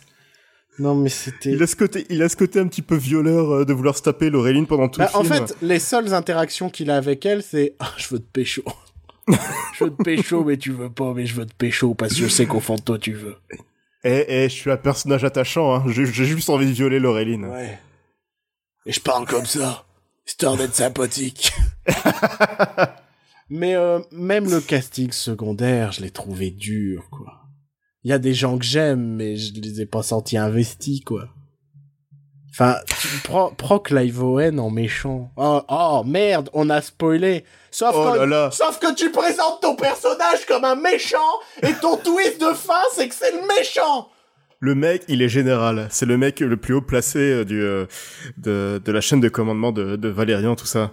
Non, 0.79 0.95
mais 0.97 1.09
c'était... 1.09 1.53
Il 1.53 1.63
a 1.63 1.67
ce 1.67 1.77
côté, 1.77 2.05
il 2.11 2.23
a 2.23 2.29
ce 2.29 2.37
côté 2.37 2.59
un 2.59 2.67
petit 2.67 2.83
peu 2.83 2.97
violeur 2.97 3.51
euh, 3.53 3.65
de 3.65 3.73
vouloir 3.73 3.97
se 3.97 4.03
taper 4.03 4.29
Laureline 4.31 4.67
pendant 4.67 4.89
tout 4.89 4.99
Bah, 5.01 5.09
le 5.13 5.19
en 5.19 5.23
film. 5.23 5.47
fait, 5.47 5.57
les 5.63 5.79
seules 5.79 6.13
interactions 6.15 6.69
qu'il 6.69 6.91
a 6.91 6.97
avec 6.97 7.25
elle, 7.27 7.43
c'est 7.43 7.75
ah, 7.79 7.93
je 7.97 8.09
veux 8.09 8.19
te 8.19 8.31
pécho. 8.33 8.63
je 9.79 9.85
veux 9.85 9.91
te 9.91 10.03
pécho, 10.03 10.43
mais 10.45 10.57
tu 10.57 10.73
veux 10.73 10.91
pas, 10.91 11.15
mais 11.15 11.27
je 11.27 11.35
veux 11.35 11.47
te 11.47 11.55
pécho 11.55 11.95
parce 11.95 12.13
que 12.13 12.19
je 12.19 12.27
sais 12.27 12.47
qu'au 12.47 12.61
fond 12.61 12.75
de 12.75 12.81
toi 12.83 12.99
tu 12.99 13.13
veux. 13.13 13.37
Eh 14.03 14.25
eh, 14.29 14.49
je 14.49 14.55
suis 14.55 14.71
un 14.71 14.77
personnage 14.77 15.25
attachant. 15.25 15.75
Hein. 15.75 15.85
J'ai 15.89 16.05
juste 16.07 16.51
envie 16.51 16.67
de 16.67 16.73
violer 16.73 16.99
Laureline. 16.99 17.47
Ouais. 17.47 17.79
Et 18.85 18.93
je 18.93 19.01
parle 19.01 19.27
comme 19.27 19.47
ça, 19.47 19.87
histoire 20.27 20.57
d'être 20.57 20.75
sympathique. 20.75 21.55
mais 23.49 23.75
euh, 23.77 24.01
même 24.13 24.51
le 24.51 24.61
casting 24.61 25.11
secondaire, 25.13 25.93
je 25.93 26.03
l'ai 26.03 26.11
trouvé 26.11 26.51
dur, 26.51 27.05
quoi. 27.11 27.43
Il 28.05 28.11
y 28.11 28.12
a 28.12 28.18
des 28.18 28.34
gens 28.34 28.59
que 28.59 28.64
j'aime, 28.64 29.00
mais 29.16 29.36
je 29.36 29.55
les 29.55 29.80
ai 29.80 29.86
pas 29.86 30.02
sentis 30.02 30.36
investis, 30.36 31.00
quoi. 31.00 31.28
Enfin, 32.50 32.76
tu 33.00 33.09
prends, 33.24 33.50
prends 33.50 33.80
Clive 33.80 34.22
Owen 34.22 34.61
en 34.61 34.70
méchant. 34.70 35.32
Oh, 35.36 35.62
oh, 35.68 36.02
merde, 36.07 36.50
on 36.52 36.70
a 36.70 36.80
spoilé. 36.82 37.44
Sauf, 37.72 37.94
Oh 37.98 38.12
que, 38.12 38.18
là 38.18 38.26
là. 38.26 38.50
sauf 38.52 38.78
que 38.78 38.94
tu 38.94 39.11
présentes 39.11 39.61
ton 39.61 39.74
personnage 39.74 40.46
comme 40.46 40.64
un 40.64 40.76
méchant, 40.76 41.18
et 41.62 41.72
ton 41.80 41.96
twist 41.96 42.40
de 42.40 42.55
fin, 42.55 42.80
c'est 42.94 43.09
que 43.09 43.14
c'est 43.14 43.32
le 43.32 43.40
méchant. 43.59 44.09
Le 44.61 44.74
mec, 44.76 45.02
il 45.09 45.20
est 45.20 45.28
général. 45.28 45.88
C'est 45.90 46.07
le 46.07 46.16
mec 46.16 46.38
le 46.40 46.57
plus 46.57 46.74
haut 46.74 46.80
placé 46.80 47.18
euh, 47.18 47.44
du 47.44 47.61
euh, 47.61 47.86
de, 48.38 48.80
de 48.84 48.92
la 48.92 49.00
chaîne 49.00 49.20
de 49.20 49.28
commandement 49.28 49.72
de, 49.72 49.96
de 49.96 50.09
Valérian, 50.09 50.55
tout 50.55 50.66
ça. 50.66 50.92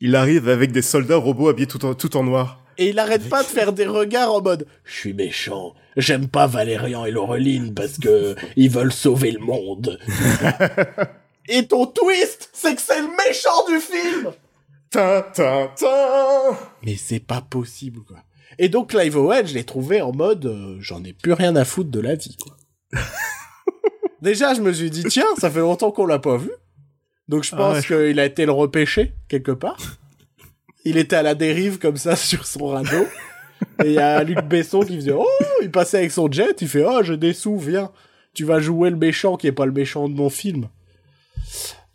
Il 0.00 0.14
arrive 0.14 0.48
avec 0.48 0.70
des 0.72 0.80
soldats 0.80 1.16
robots 1.16 1.48
habillés 1.48 1.66
tout 1.66 1.84
en, 1.84 1.94
tout 1.94 2.16
en 2.16 2.22
noir. 2.22 2.62
Et 2.80 2.88
il 2.88 2.98
arrête 2.98 3.28
pas 3.28 3.42
de 3.42 3.48
faire 3.48 3.74
des 3.74 3.86
regards 3.86 4.32
en 4.32 4.40
mode 4.40 4.66
«Je 4.84 4.94
suis 4.96 5.12
méchant, 5.12 5.74
j'aime 5.98 6.28
pas 6.28 6.46
Valérian 6.46 7.04
et 7.04 7.10
Laureline 7.10 7.74
parce 7.74 7.98
que 7.98 8.34
ils 8.56 8.70
veulent 8.70 8.92
sauver 8.92 9.32
le 9.32 9.38
monde.» 9.40 9.98
Et 11.50 11.66
ton 11.66 11.84
twist, 11.84 12.48
c'est 12.54 12.74
que 12.74 12.80
c'est 12.80 13.00
le 13.00 13.08
méchant 13.28 13.66
du 13.68 13.80
film 13.80 14.32
Ta 14.90 15.20
ta 15.20 15.68
ta. 15.78 16.58
Mais 16.82 16.96
c'est 16.96 17.20
pas 17.20 17.42
possible, 17.42 18.00
quoi. 18.00 18.16
Et 18.58 18.70
donc 18.70 18.90
Clive 18.90 19.16
Owen, 19.18 19.46
je 19.46 19.52
l'ai 19.54 19.64
trouvé 19.64 20.00
en 20.00 20.12
mode 20.12 20.46
euh, 20.46 20.76
j'en 20.80 21.04
ai 21.04 21.12
plus 21.12 21.34
rien 21.34 21.54
à 21.56 21.66
foutre 21.66 21.90
de 21.90 22.00
la 22.00 22.14
vie, 22.14 22.36
quoi. 22.42 22.56
Déjà, 24.22 24.54
je 24.54 24.62
me 24.62 24.72
suis 24.72 24.90
dit 24.90 25.04
tiens, 25.04 25.26
ça 25.38 25.50
fait 25.50 25.60
longtemps 25.60 25.90
qu'on 25.92 26.06
l'a 26.06 26.18
pas 26.18 26.38
vu. 26.38 26.50
Donc 27.28 27.44
je 27.44 27.50
Ah 27.54 27.58
pense 27.58 27.90
ouais, 27.90 28.06
qu'il 28.08 28.18
a 28.18 28.24
été 28.24 28.46
le 28.46 28.52
repêcher 28.52 29.12
quelque 29.28 29.52
part. 29.52 29.78
Il 30.84 30.96
était 30.96 31.16
à 31.16 31.22
la 31.22 31.34
dérive 31.34 31.78
comme 31.78 31.96
ça 31.96 32.16
sur 32.16 32.46
son 32.46 32.66
radeau. 32.66 33.06
Et 33.84 33.88
il 33.88 33.92
y 33.92 33.98
a 33.98 34.22
Luc 34.24 34.40
Besson 34.46 34.80
qui 34.80 34.96
faisait 34.96 35.12
oh, 35.12 35.26
il 35.62 35.70
passait 35.70 35.98
avec 35.98 36.10
son 36.12 36.30
jet, 36.32 36.56
il 36.62 36.68
fait 36.68 36.84
oh, 36.86 37.02
j'ai 37.02 37.16
des 37.18 37.32
sous, 37.34 37.58
viens. 37.58 37.90
Tu 38.32 38.44
vas 38.44 38.58
jouer 38.60 38.90
le 38.90 38.96
méchant 38.96 39.36
qui 39.36 39.46
est 39.48 39.52
pas 39.52 39.66
le 39.66 39.72
méchant 39.72 40.08
de 40.08 40.14
mon 40.14 40.30
film. 40.30 40.68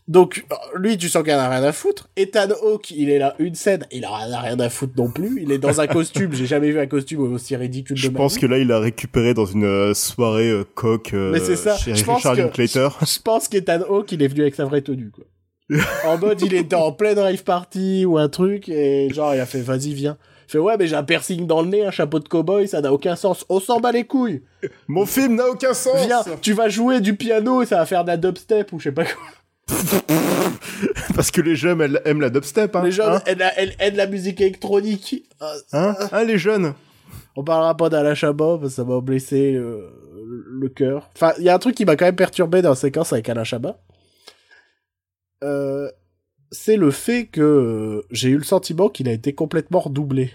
Donc, 0.08 0.46
lui, 0.76 0.98
tu 1.00 1.10
sens 1.10 1.24
qu'il 1.24 1.34
en 1.34 1.40
a 1.40 1.50
rien 1.50 1.64
à 1.64 1.72
foutre. 1.72 2.10
Ethan 2.16 2.50
Hawke, 2.62 2.92
il 2.92 3.10
est 3.10 3.18
là 3.18 3.34
une 3.40 3.56
scène, 3.56 3.88
il 3.92 4.06
en 4.06 4.14
a 4.14 4.40
rien 4.40 4.60
à 4.60 4.70
foutre 4.70 4.94
non 4.98 5.10
plus. 5.10 5.42
Il 5.42 5.52
est 5.52 5.58
dans 5.58 5.82
un 5.82 5.88
costume, 5.88 6.32
j'ai 6.34 6.46
jamais 6.46 6.70
vu 6.70 6.80
un 6.80 6.86
costume 6.86 7.22
aussi 7.34 7.56
ridicule 7.56 7.98
Je 7.98 8.10
de 8.10 8.14
ma 8.14 8.18
pense 8.20 8.36
vie. 8.36 8.42
que 8.42 8.46
là, 8.46 8.60
il 8.60 8.72
a 8.72 8.80
récupéré 8.80 9.34
dans 9.34 9.48
une 9.48 9.64
euh, 9.64 9.94
soirée 9.96 10.52
euh, 10.52 10.64
coque 10.76 11.16
euh, 11.16 11.32
Mais 11.32 11.40
c'est 11.40 11.56
ça, 11.56 11.76
chez 11.76 11.96
je 11.96 12.04
pense 12.04 12.18
Richard 12.18 12.36
que- 12.36 12.42
Linklater. 12.42 12.90
Je 13.02 13.20
pense 13.20 13.48
qu'Ethan 13.48 13.82
Hawke, 13.90 14.12
il 14.12 14.22
est 14.22 14.28
venu 14.28 14.42
avec 14.42 14.54
sa 14.54 14.66
vraie 14.66 14.82
tenue, 14.84 15.10
quoi. 15.10 15.24
en 16.06 16.18
mode, 16.18 16.42
il 16.42 16.54
était 16.54 16.76
en 16.76 16.92
pleine 16.92 17.18
rave 17.20 17.44
party 17.44 18.06
ou 18.06 18.18
un 18.18 18.30
truc, 18.30 18.70
et 18.70 19.10
genre, 19.14 19.34
il 19.34 19.40
a 19.40 19.46
fait, 19.46 19.62
vas-y, 19.62 19.94
viens. 19.94 20.18
Il 20.48 20.52
fait, 20.52 20.58
ouais, 20.60 20.78
mais 20.78 20.86
j'ai 20.88 20.96
un 20.96 21.04
piercing 21.04 21.48
dans 21.48 21.62
le 21.64 21.70
nez, 21.70 21.84
un 21.86 21.92
chapeau 21.92 22.20
de 22.20 22.28
cowboy, 22.28 22.68
ça 22.68 22.82
n'a 22.82 22.94
aucun 22.94 23.16
sens. 23.16 23.46
On 23.50 23.60
s'en 23.60 23.80
bat 23.80 23.92
les 23.92 24.04
couilles. 24.06 24.44
Mon 24.88 25.06
film 25.08 25.36
n'a 25.36 25.48
aucun 25.50 25.74
sens. 25.74 26.06
Viens, 26.06 26.22
tu 26.42 26.54
vas 26.54 26.70
jouer 26.70 27.02
du 27.02 27.16
piano 27.16 27.64
et 27.64 27.66
ça 27.66 27.78
va 27.78 27.86
faire 27.88 28.04
de 28.04 28.10
la 28.10 28.18
dubstep 28.18 28.72
ou 28.72 28.80
je 28.80 28.84
sais 28.86 28.92
pas 28.92 29.06
quoi. 29.06 29.24
Parce 31.16 31.32
que 31.32 31.42
les 31.42 31.56
jeunes 31.56 31.82
elles, 31.82 32.02
aiment 32.06 32.22
la 32.22 32.30
dubstep. 32.30 32.76
Hein, 32.76 32.84
Les 32.84 32.92
jeunes 32.92 33.14
Hein, 33.14 33.22
aident, 33.26 33.40
la, 33.40 33.60
aident- 33.60 33.76
aident 33.80 33.96
la 33.96 34.08
musique 34.08 34.42
électronique. 34.42 35.24
Hein, 35.74 35.96
Hein, 36.12 36.24
les 36.24 36.38
jeunes. 36.38 36.74
On 37.36 37.44
parlera 37.44 37.76
pas 37.76 37.90
d'Alain 37.90 38.14
Chabat 38.16 38.58
parce 38.60 38.70
que 38.72 38.76
ça 38.76 38.84
m'a 38.84 39.02
blessé 39.02 39.56
euh, 39.56 39.90
le 40.24 40.70
cœur. 40.70 41.10
Enfin, 41.16 41.34
il 41.40 41.44
y 41.44 41.50
a 41.50 41.56
un 41.56 41.60
truc 41.60 41.76
qui 41.76 41.86
m'a 41.86 41.96
quand 41.96 42.06
même 42.06 42.16
perturbé 42.16 42.62
dans 42.62 42.70
la 42.70 42.76
séquence 42.76 43.12
avec 43.14 43.28
Alain 43.30 43.44
Chabat. 43.44 43.80
Euh, 45.44 45.90
c'est 46.52 46.78
le 46.78 46.92
fait 46.92 47.26
que 47.26 47.42
euh, 47.42 48.02
j'ai 48.12 48.30
eu 48.30 48.38
le 48.38 48.44
sentiment 48.44 48.88
qu'il 48.90 49.10
a 49.10 49.12
été 49.12 49.34
complètement 49.34 49.80
redoublé. 49.80 50.32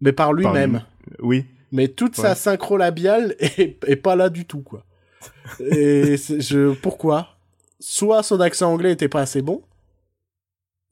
Mais 0.00 0.12
par 0.12 0.32
lui-même. 0.32 0.82
lui- 1.06 1.16
Oui. 1.20 1.44
Mais 1.72 1.88
toute 1.88 2.16
sa 2.16 2.34
synchro 2.34 2.76
labiale 2.76 3.34
est, 3.40 3.78
est 3.86 3.96
pas 3.96 4.16
là 4.16 4.28
du 4.30 4.44
tout, 4.46 4.60
quoi. 4.62 4.84
Et 5.60 6.16
je, 6.38 6.72
pourquoi? 6.74 7.36
Soit 7.80 8.22
son 8.22 8.40
accent 8.40 8.72
anglais 8.72 8.92
était 8.92 9.08
pas 9.08 9.20
assez 9.20 9.42
bon, 9.42 9.62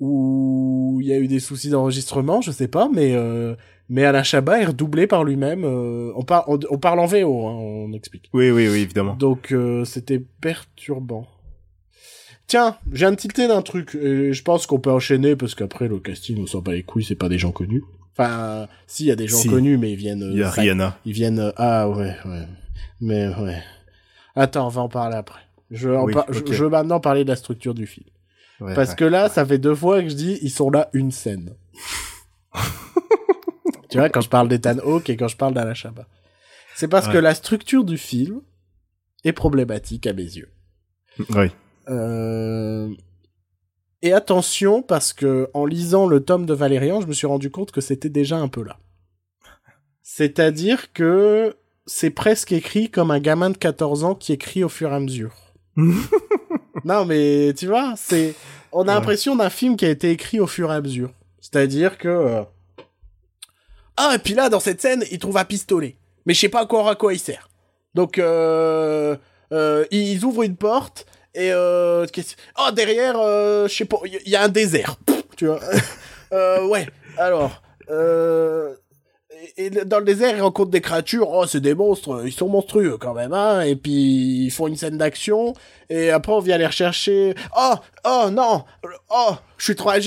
ou 0.01 0.99
il 1.01 1.09
y 1.09 1.13
a 1.13 1.19
eu 1.19 1.27
des 1.29 1.41
soucis 1.41 1.71
d'enregistrement, 1.71 2.41
je 2.43 2.51
sais 2.51 2.69
pas, 2.69 2.89
mais, 2.93 3.15
euh, 3.15 3.55
mais 3.89 4.05
Alain 4.05 4.23
Chabat 4.23 4.61
est 4.61 4.67
redoublé 4.67 5.07
par 5.07 5.25
lui-même. 5.25 5.65
euh, 5.65 6.13
on, 6.15 6.23
par- 6.23 6.49
on, 6.49 6.59
on 6.71 6.79
parle 6.79 7.01
en 7.01 7.07
VO, 7.07 7.47
hein, 7.47 7.55
on 7.55 7.93
explique. 7.93 8.29
Oui, 8.35 8.51
oui, 8.51 8.69
oui, 8.69 8.81
évidemment. 8.81 9.15
Donc 9.15 9.53
euh, 9.53 9.85
c'était 9.85 10.19
perturbant. 10.41 11.27
Tiens, 12.47 12.77
je 12.93 12.99
viens 12.99 13.11
de 13.11 13.17
tilter 13.17 13.49
d'un 13.49 13.63
truc, 13.63 13.95
et 13.97 14.33
je 14.33 14.43
pense 14.43 14.67
qu'on 14.67 14.79
peut 14.79 14.91
enchaîner 14.93 15.35
parce 15.35 15.55
qu'après 15.55 15.89
le 15.89 15.99
casting, 15.99 16.41
on 16.43 16.47
s'en 16.47 16.61
bat 16.61 16.73
les 16.73 16.85
couilles, 16.85 17.03
c'est 17.05 17.17
pas 17.17 17.29
des 17.29 17.39
gens 17.39 17.51
connus. 17.51 17.83
Enfin, 18.17 18.69
si, 18.87 19.05
il 19.05 19.07
y 19.09 19.11
a 19.11 19.17
des 19.17 19.27
gens 19.29 19.37
Si. 19.39 19.49
connus, 19.49 19.77
mais 19.79 19.91
ils 19.93 19.97
viennent. 19.97 20.23
euh, 20.23 20.31
Il 20.33 20.39
y 20.39 20.43
a 20.43 20.51
ça- 20.51 20.61
Rihanna. 20.63 20.99
Ils 21.05 21.13
viennent. 21.13 21.41
euh, 21.41 21.53
Ah 21.57 21.89
ouais, 21.89 22.17
ouais. 22.25 22.47
Mais 23.01 23.29
ouais. 23.29 23.63
Attends, 24.37 24.67
on 24.67 24.71
va 24.71 24.83
en 24.83 24.89
parler 24.89 25.17
après. 25.17 25.41
Je 25.71 25.91
Oui, 25.91 26.13
par- 26.13 26.29
ok. 26.29 26.35
je, 26.49 26.53
je 26.53 26.65
veux 26.65 26.71
maintenant 26.71 27.01
parler 27.01 27.25
de 27.25 27.29
la 27.29 27.37
structure 27.37 27.75
du 27.75 27.87
film. 27.87 28.07
Ouais, 28.61 28.75
Parce 28.75 28.91
ouais. 28.91 28.97
que 28.97 29.05
là, 29.05 29.29
ça 29.29 29.45
fait 29.45 29.59
deux 29.59 29.75
fois 29.75 30.01
que 30.03 30.09
je 30.09 30.15
dis, 30.15 30.39
ils 30.41 30.51
sont 30.51 30.71
là 30.71 30.89
une 30.95 31.11
scène. 31.11 31.55
tu 33.91 33.99
vois, 33.99 34.09
quand 34.09 34.21
je 34.21 34.29
parle 34.29 34.49
d'Ethan 34.49 34.79
Hawke 34.79 35.11
et 35.11 35.17
quand 35.17 35.29
je 35.29 35.37
parle 35.37 35.55
d'Alain 35.55 35.75
Chabat. 35.75 36.07
C'est 36.75 36.89
parce 36.89 37.09
que 37.09 37.19
la 37.19 37.35
structure 37.35 37.85
du 37.85 37.97
film 37.99 38.41
est 39.25 39.33
problématique 39.33 40.07
à 40.07 40.13
mes 40.13 40.23
yeux. 40.23 40.51
Oui. 41.31 41.49
Euh, 41.89 42.89
Et 44.03 44.13
attention, 44.13 44.83
parce 44.83 45.13
que 45.13 45.49
en 45.55 45.65
lisant 45.65 46.07
le 46.07 46.21
tome 46.25 46.47
de 46.47 46.55
Valérian, 46.55 47.01
je 47.01 47.07
me 47.07 47.13
suis 47.13 47.27
rendu 47.27 47.51
compte 47.51 47.73
que 47.73 47.81
c'était 47.81 48.09
déjà 48.11 48.37
un 48.39 48.49
peu 48.49 48.63
là. 48.63 48.79
C'est-à-dire 50.03 50.93
que 50.93 51.57
c'est 51.87 52.11
presque 52.11 52.53
écrit 52.53 52.91
comme 52.91 53.11
un 53.11 53.21
gamin 53.21 53.51
de 53.51 53.57
14 53.57 54.05
ans 54.05 54.15
qui 54.15 54.33
écrit 54.33 54.65
au 54.65 54.69
fur 54.69 54.91
et 54.93 54.95
à 54.95 55.01
mesure. 55.01 55.35
non, 56.85 57.05
mais 57.05 57.53
tu 57.57 57.67
vois, 57.67 57.95
c'est, 57.97 58.35
on 58.73 58.83
a 58.83 58.87
Ouais. 58.87 58.95
l'impression 58.95 59.37
d'un 59.37 59.51
film 59.51 59.77
qui 59.77 59.85
a 59.85 59.91
été 59.91 60.11
écrit 60.11 60.41
au 60.41 60.47
fur 60.47 60.71
et 60.73 60.75
à 60.77 60.81
mesure. 60.81 61.11
C'est-à-dire 61.41 61.99
que, 61.99 62.09
euh, 62.09 62.43
ah, 63.97 64.13
et 64.15 64.19
puis 64.19 64.35
là, 64.35 64.49
dans 64.49 64.61
cette 64.61 64.81
scène, 64.81 65.05
il 65.11 65.19
trouve 65.19 65.37
un 65.37 65.45
pistolet. 65.45 65.97
Mais 66.25 66.35
je 66.35 66.41
sais 66.41 66.49
pas 66.49 66.63
encore 66.63 66.89
à 66.89 66.97
quoi 66.97 67.13
il 67.15 67.19
sert. 67.21 67.49
Donc, 67.95 68.19
euh, 68.19 69.17
euh, 69.53 69.85
ils 69.91 70.25
ouvrent 70.25 70.43
une 70.43 70.57
porte 70.57 71.07
et, 71.37 71.53
euh, 71.53 72.07
oh, 72.59 72.71
derrière, 72.73 73.17
euh, 73.19 73.69
je 73.69 73.75
sais 73.75 73.85
pas, 73.85 73.99
il 74.05 74.31
y, 74.31 74.37
a 74.37 74.43
un 74.43 74.49
désert. 74.49 74.97
Tu 75.37 75.47
vois. 75.47 75.61
euh, 76.33 76.67
ouais. 76.67 76.87
Alors, 77.19 77.63
euh, 77.91 78.75
et, 79.59 79.69
dans 79.69 79.99
le 79.99 80.07
désert, 80.07 80.35
ils 80.35 80.41
rencontrent 80.41 80.71
des 80.71 80.81
créatures. 80.81 81.29
Oh, 81.31 81.47
c'est 81.47 81.61
des 81.61 81.75
monstres. 81.75 82.23
Ils 82.25 82.33
sont 82.33 82.49
monstrueux 82.49 82.97
quand 82.97 83.13
même, 83.13 83.35
hein. 83.35 83.61
Et 83.61 83.77
puis 83.77 84.47
ils 84.47 84.51
font 84.51 84.67
une 84.67 84.77
scène 84.77 84.97
d'action. 84.97 85.53
Et 85.91 86.11
après, 86.11 86.33
on 86.33 86.41
vient 86.41 86.57
les 86.57 86.67
rechercher. 86.67 87.35
Oh, 87.55 87.75
oh 88.07 88.31
non. 88.33 88.65
Oh, 89.11 89.35
je 89.59 89.65
suis 89.65 89.77
trop 89.77 89.91
un. 89.91 89.99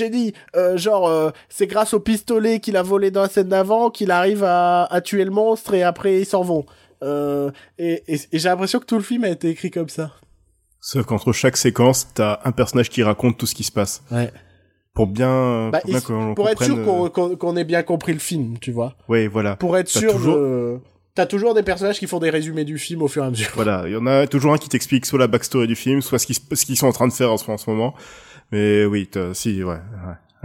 Euh, 0.56 0.76
genre, 0.76 1.08
euh, 1.08 1.30
c'est 1.48 1.68
grâce 1.68 1.94
au 1.94 2.00
pistolet 2.00 2.58
qu'il 2.58 2.76
a 2.76 2.82
volé 2.82 3.12
dans 3.12 3.22
la 3.22 3.28
scène 3.28 3.50
d'avant 3.50 3.90
qu'il 3.90 4.10
arrive 4.10 4.42
à, 4.44 5.00
tuer 5.04 5.24
le 5.24 5.30
monstre 5.30 5.74
et 5.74 5.84
après 5.84 6.20
ils 6.22 6.26
s'en 6.26 6.42
vont. 6.42 6.66
Euh, 7.04 7.52
et 7.78 8.02
j'ai 8.32 8.48
l'impression 8.48 8.80
que 8.80 8.84
tout 8.84 8.96
le 8.96 9.02
film 9.02 9.22
a 9.22 9.28
été 9.28 9.48
écrit 9.48 9.70
comme 9.70 9.88
ça. 9.88 10.10
Sauf 10.80 11.04
qu'entre 11.06 11.32
chaque 11.32 11.56
séquence, 11.56 12.08
t'as 12.14 12.40
un 12.44 12.52
personnage 12.52 12.88
qui 12.88 13.02
raconte 13.02 13.36
tout 13.38 13.46
ce 13.46 13.54
qui 13.54 13.64
se 13.64 13.72
passe. 13.72 14.02
Ouais. 14.10 14.30
Pour 14.94 15.06
bien, 15.06 15.70
Bah, 15.70 15.80
pour, 15.80 15.90
bien 15.90 16.00
qu'on 16.00 16.34
pour 16.34 16.48
être 16.48 16.64
sûr 16.64 16.82
qu'on 16.84 17.06
euh, 17.06 17.08
qu'on 17.10 17.36
qu'on 17.36 17.56
ait 17.56 17.64
bien 17.64 17.82
compris 17.82 18.12
le 18.12 18.18
film, 18.18 18.58
tu 18.58 18.72
vois? 18.72 18.96
Ouais, 19.08 19.28
voilà. 19.28 19.56
Pour 19.56 19.76
être 19.76 19.90
T'as 19.92 20.00
sûr 20.00 20.12
toujours- 20.12 20.36
de... 20.36 20.80
T'as 21.14 21.26
toujours 21.26 21.54
des 21.54 21.62
personnages 21.62 21.98
qui 21.98 22.06
font 22.06 22.18
des 22.18 22.30
résumés 22.30 22.64
du 22.64 22.78
film 22.78 23.02
au 23.02 23.08
fur 23.08 23.22
et 23.22 23.26
à 23.26 23.30
mesure. 23.30 23.50
Voilà, 23.54 23.82
il 23.86 23.92
y 23.92 23.96
en 23.96 24.06
a 24.06 24.26
toujours 24.26 24.52
un 24.54 24.58
qui 24.58 24.68
t'explique 24.68 25.04
soit 25.06 25.18
la 25.18 25.26
backstory 25.26 25.66
du 25.66 25.74
film, 25.76 26.00
soit 26.02 26.18
ce 26.18 26.26
qu'ils 26.26 26.36
ce 26.36 26.64
qu'ils 26.64 26.76
sont 26.76 26.86
en 26.86 26.92
train 26.92 27.08
de 27.08 27.12
faire 27.12 27.30
en 27.32 27.36
ce, 27.36 27.50
en 27.50 27.58
ce 27.58 27.68
moment. 27.68 27.94
Mais 28.52 28.84
oui, 28.84 29.06
t'as- 29.08 29.34
si, 29.34 29.62
ouais, 29.62 29.74
ouais. 29.74 29.78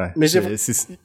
ouais. 0.04 0.12
Mais 0.16 0.28
j'ai- 0.28 0.58
C'est- 0.58 0.98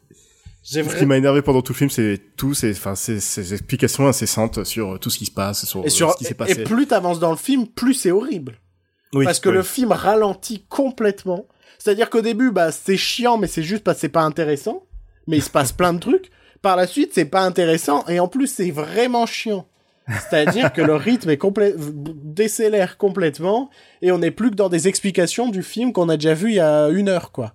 ce 0.63 0.97
qui 0.99 1.07
m'a 1.07 1.17
énervé 1.17 1.41
pendant 1.43 1.63
tout 1.63 1.73
le 1.73 1.79
film, 1.79 1.91
c'est 1.91 2.21
tout, 2.37 2.53
c'est 2.55 2.71
enfin 2.73 2.95
ces 2.95 3.21
ces 3.21 3.53
explications 3.55 4.07
incessantes 4.07 4.65
sur 4.65 4.99
tout 4.99 5.09
ce 5.11 5.19
qui 5.19 5.27
se 5.27 5.31
passe, 5.31 5.65
sur, 5.67 5.85
Et, 5.87 5.91
sur... 5.91 6.13
ce 6.13 6.17
qui 6.19 6.25
s'est 6.25 6.33
et 6.33 6.35
passé. 6.35 6.65
plus 6.65 6.87
t'avances 6.87 7.21
dans 7.21 7.31
le 7.31 7.37
film, 7.37 7.67
plus 7.67 7.95
c'est 7.95 8.11
horrible. 8.11 8.59
Oui, 9.15 9.25
parce 9.25 9.41
que 9.41 9.49
oui. 9.49 9.57
le 9.57 9.63
film 9.63 9.93
ralentit 9.93 10.65
complètement. 10.69 11.47
C'est-à-dire 11.79 12.11
qu'au 12.11 12.21
début, 12.21 12.51
bah, 12.51 12.73
c'est 12.73 12.97
chiant, 12.97 13.39
mais 13.39 13.47
c'est 13.47 13.63
juste 13.63 13.83
parce 13.83 13.97
que 13.97 14.03
c'est 14.03 14.09
pas 14.09 14.23
intéressant. 14.23 14.85
Mais 15.27 15.39
il 15.39 15.43
se 15.43 15.51
passe 15.51 15.73
plein 15.73 15.93
de 15.93 15.99
trucs. 15.99 16.31
Par 16.63 16.77
la 16.77 16.87
suite, 16.87 17.13
c'est 17.15 17.25
pas 17.25 17.43
intéressant, 17.43 18.07
et 18.07 18.21
en 18.21 18.29
plus, 18.29 18.47
c'est 18.47 18.71
vraiment 18.71 19.27
chiant. 19.27 19.67
C'est-à-dire 20.07 20.73
que 20.73 20.83
le 20.83 20.95
rythme 20.95 21.31
est 21.31 21.39
complet... 21.39 21.75
décélère 21.77 22.99
complètement, 22.99 23.71
et 24.03 24.13
on 24.13 24.19
n'est 24.19 24.31
plus 24.31 24.51
que 24.51 24.57
dans 24.57 24.69
des 24.69 24.89
explications 24.89 25.49
du 25.49 25.63
film 25.63 25.93
qu'on 25.93 26.09
a 26.09 26.17
déjà 26.17 26.35
vu 26.35 26.51
il 26.51 26.57
y 26.57 26.61
a 26.61 26.89
une 26.89 27.09
heure, 27.09 27.33
quoi. 27.33 27.55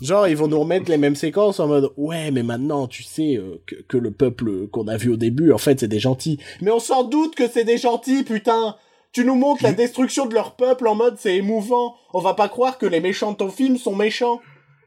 Genre, 0.00 0.26
ils 0.26 0.36
vont 0.36 0.48
nous 0.48 0.58
remettre 0.58 0.90
les 0.90 0.96
mêmes 0.96 1.14
séquences 1.14 1.60
en 1.60 1.68
mode, 1.68 1.92
ouais, 1.96 2.30
mais 2.30 2.42
maintenant, 2.42 2.88
tu 2.88 3.02
sais 3.02 3.36
euh, 3.36 3.62
que, 3.66 3.76
que 3.86 3.96
le 3.96 4.10
peuple 4.10 4.66
qu'on 4.68 4.88
a 4.88 4.96
vu 4.96 5.10
au 5.10 5.16
début, 5.16 5.52
en 5.52 5.58
fait, 5.58 5.78
c'est 5.78 5.88
des 5.88 6.00
gentils. 6.00 6.38
Mais 6.60 6.72
on 6.72 6.80
s'en 6.80 7.04
doute 7.04 7.36
que 7.36 7.46
c'est 7.46 7.64
des 7.64 7.78
gentils, 7.78 8.24
putain 8.24 8.76
Tu 9.12 9.24
nous 9.24 9.34
montres 9.34 9.62
la 9.62 9.72
destruction 9.72 10.26
de 10.26 10.34
leur 10.34 10.56
peuple 10.56 10.86
en 10.88 10.94
mode, 10.94 11.16
c'est 11.18 11.36
émouvant. 11.36 11.94
On 12.14 12.20
va 12.20 12.34
pas 12.34 12.48
croire 12.48 12.78
que 12.78 12.86
les 12.86 13.00
méchants 13.00 13.32
de 13.32 13.36
ton 13.36 13.50
film 13.50 13.76
sont 13.76 13.94
méchants. 13.94 14.40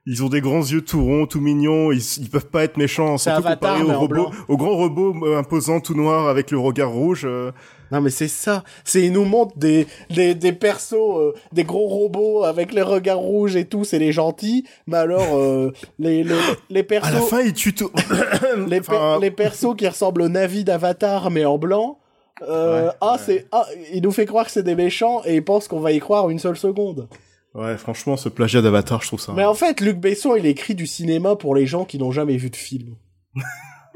Ils 0.07 0.23
ont 0.23 0.30
des 0.30 0.41
grands 0.41 0.61
yeux 0.61 0.82
tout 0.84 1.03
ronds, 1.03 1.26
tout 1.26 1.41
mignons, 1.41 1.91
ils, 1.91 1.99
ils 2.19 2.30
peuvent 2.30 2.45
pas 2.49 2.63
être 2.63 2.78
méchants, 2.78 3.17
C'est 3.17 3.32
surtout 3.32 3.47
Avatar, 3.47 3.78
comparé 3.80 3.95
au 3.95 3.99
robot, 3.99 4.30
au 4.47 4.55
grand 4.57 4.76
robot 4.78 5.15
euh, 5.26 5.39
imposant 5.39 5.80
tout 5.80 5.95
noir 5.95 6.28
avec 6.28 6.51
le 6.51 6.59
regard 6.59 6.91
rouge. 6.91 7.23
euh. 7.26 7.51
Non, 7.91 8.01
mais 8.01 8.11
c'est 8.11 8.28
ça. 8.28 8.63
C'est, 8.84 9.01
ils 9.03 9.11
nous 9.11 9.26
montrent 9.26 9.57
des, 9.57 9.88
des, 10.11 10.36
des 10.36 10.53
persos, 10.53 10.93
euh, 10.93 11.34
des 11.53 11.63
gros 11.63 11.88
robots 11.88 12.43
avec 12.43 12.71
les 12.71 12.84
regards 12.84 13.17
rouges 13.17 13.55
et 13.55 13.65
tout, 13.65 13.84
c'est 13.84 13.97
les 13.97 14.11
gentils. 14.11 14.63
Mais 14.86 14.97
alors, 14.97 15.36
euh, 15.38 15.71
les, 15.99 16.23
les, 16.23 16.36
les 16.69 16.84
persos... 16.84 17.09
À 17.09 17.11
la 17.11 17.21
fin, 17.21 17.41
ils 17.41 17.53
tuent 17.53 17.73
tout. 17.73 17.89
les, 18.67 18.82
per- 18.82 18.88
Enfin, 18.91 19.19
les 19.19 19.32
persos 19.32 19.76
qui 19.76 19.88
ressemblent 19.88 20.21
aux 20.21 20.30
Navi 20.30 20.63
d'Avatar 20.63 21.32
mais 21.32 21.45
en 21.45 21.57
blanc. 21.57 21.97
Euh, 22.41 22.88
Ouais, 22.88 22.91
ah, 23.01 23.13
ouais. 23.13 23.17
c'est 23.25 23.47
ah, 23.51 23.65
il 23.93 24.01
nous 24.01 24.11
fait 24.11 24.25
croire 24.25 24.45
que 24.45 24.51
c'est 24.51 24.63
des 24.63 24.75
méchants 24.75 25.21
et 25.25 25.36
il 25.36 25.43
pense 25.43 25.67
qu'on 25.67 25.79
va 25.79 25.91
y 25.91 25.99
croire 25.99 26.29
une 26.29 26.39
seule 26.39 26.57
seconde. 26.57 27.07
Ouais, 27.53 27.77
franchement, 27.77 28.17
ce 28.17 28.27
plagiat 28.27 28.61
d'Avatar, 28.61 29.01
je 29.01 29.07
trouve 29.07 29.21
ça. 29.21 29.31
Mais 29.33 29.45
en 29.45 29.53
fait, 29.53 29.79
Luc 29.79 29.97
Besson, 29.97 30.36
il 30.36 30.45
écrit 30.45 30.75
du 30.75 30.86
cinéma 30.86 31.38
pour 31.38 31.55
les 31.55 31.65
gens 31.65 31.86
qui 31.86 31.97
n'ont 31.97 32.11
jamais 32.11 32.36
vu 32.36 32.49
de 32.49 32.55
film. 32.57 32.95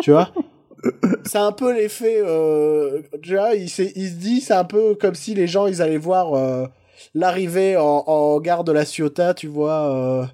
tu 0.01 0.11
vois? 0.11 0.31
C'est 1.25 1.37
un 1.37 1.51
peu 1.51 1.73
l'effet 1.73 2.21
euh, 2.23 3.01
tu 3.21 3.35
vois 3.35 3.53
il, 3.55 3.69
se 3.69 3.81
dit 3.81 4.39
c'est 4.39 4.53
un 4.53 4.63
peu 4.63 4.95
comme 4.95 5.15
si 5.15 5.35
les 5.35 5.45
gens 5.45 5.67
ils 5.67 5.81
allaient 5.81 5.97
voir 5.97 6.33
euh, 6.33 6.67
l'arrivée 7.13 7.75
en, 7.75 8.03
en 8.07 8.39
gare 8.39 8.63
de 8.63 8.71
la 8.71 8.85
Ciotat 8.85 9.33
tu 9.33 9.47
vois 9.47 9.93
euh, 9.93 10.25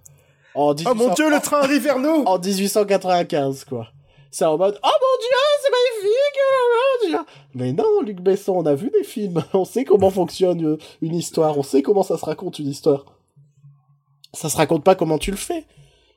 en 0.53 0.75
Oh 0.85 0.93
mon 0.93 1.09
1800 1.09 1.13
dieu, 1.15 1.29
le 1.31 1.39
train 1.39 1.61
arrive 1.61 1.81
vers 1.81 1.99
nous 1.99 2.23
en 2.25 2.37
1895 2.37 3.65
quoi 3.65 3.87
c'est 4.35 4.43
en 4.43 4.57
mode 4.57 4.77
oh 4.83 4.87
mon 4.87 5.17
dieu 5.21 5.37
c'est 5.61 5.71
magnifique 5.71 6.39
oh 7.13 7.25
mais 7.53 7.71
non 7.71 8.01
Luc 8.05 8.19
Besson 8.19 8.51
on 8.57 8.65
a 8.65 8.75
vu 8.75 8.89
des 8.89 9.05
films. 9.05 9.41
On 9.53 9.63
sait 9.63 9.85
comment 9.85 10.09
fonctionne 10.09 10.65
euh, 10.65 10.77
une 11.01 11.15
histoire. 11.15 11.57
On 11.57 11.63
sait 11.63 11.81
comment 11.81 12.03
ça 12.03 12.17
se 12.17 12.25
raconte 12.25 12.59
une 12.59 12.67
histoire. 12.67 13.05
Ça 14.33 14.49
se 14.49 14.57
raconte 14.57 14.83
pas 14.83 14.95
comment 14.95 15.17
tu 15.17 15.31
le 15.31 15.37
fais. 15.37 15.63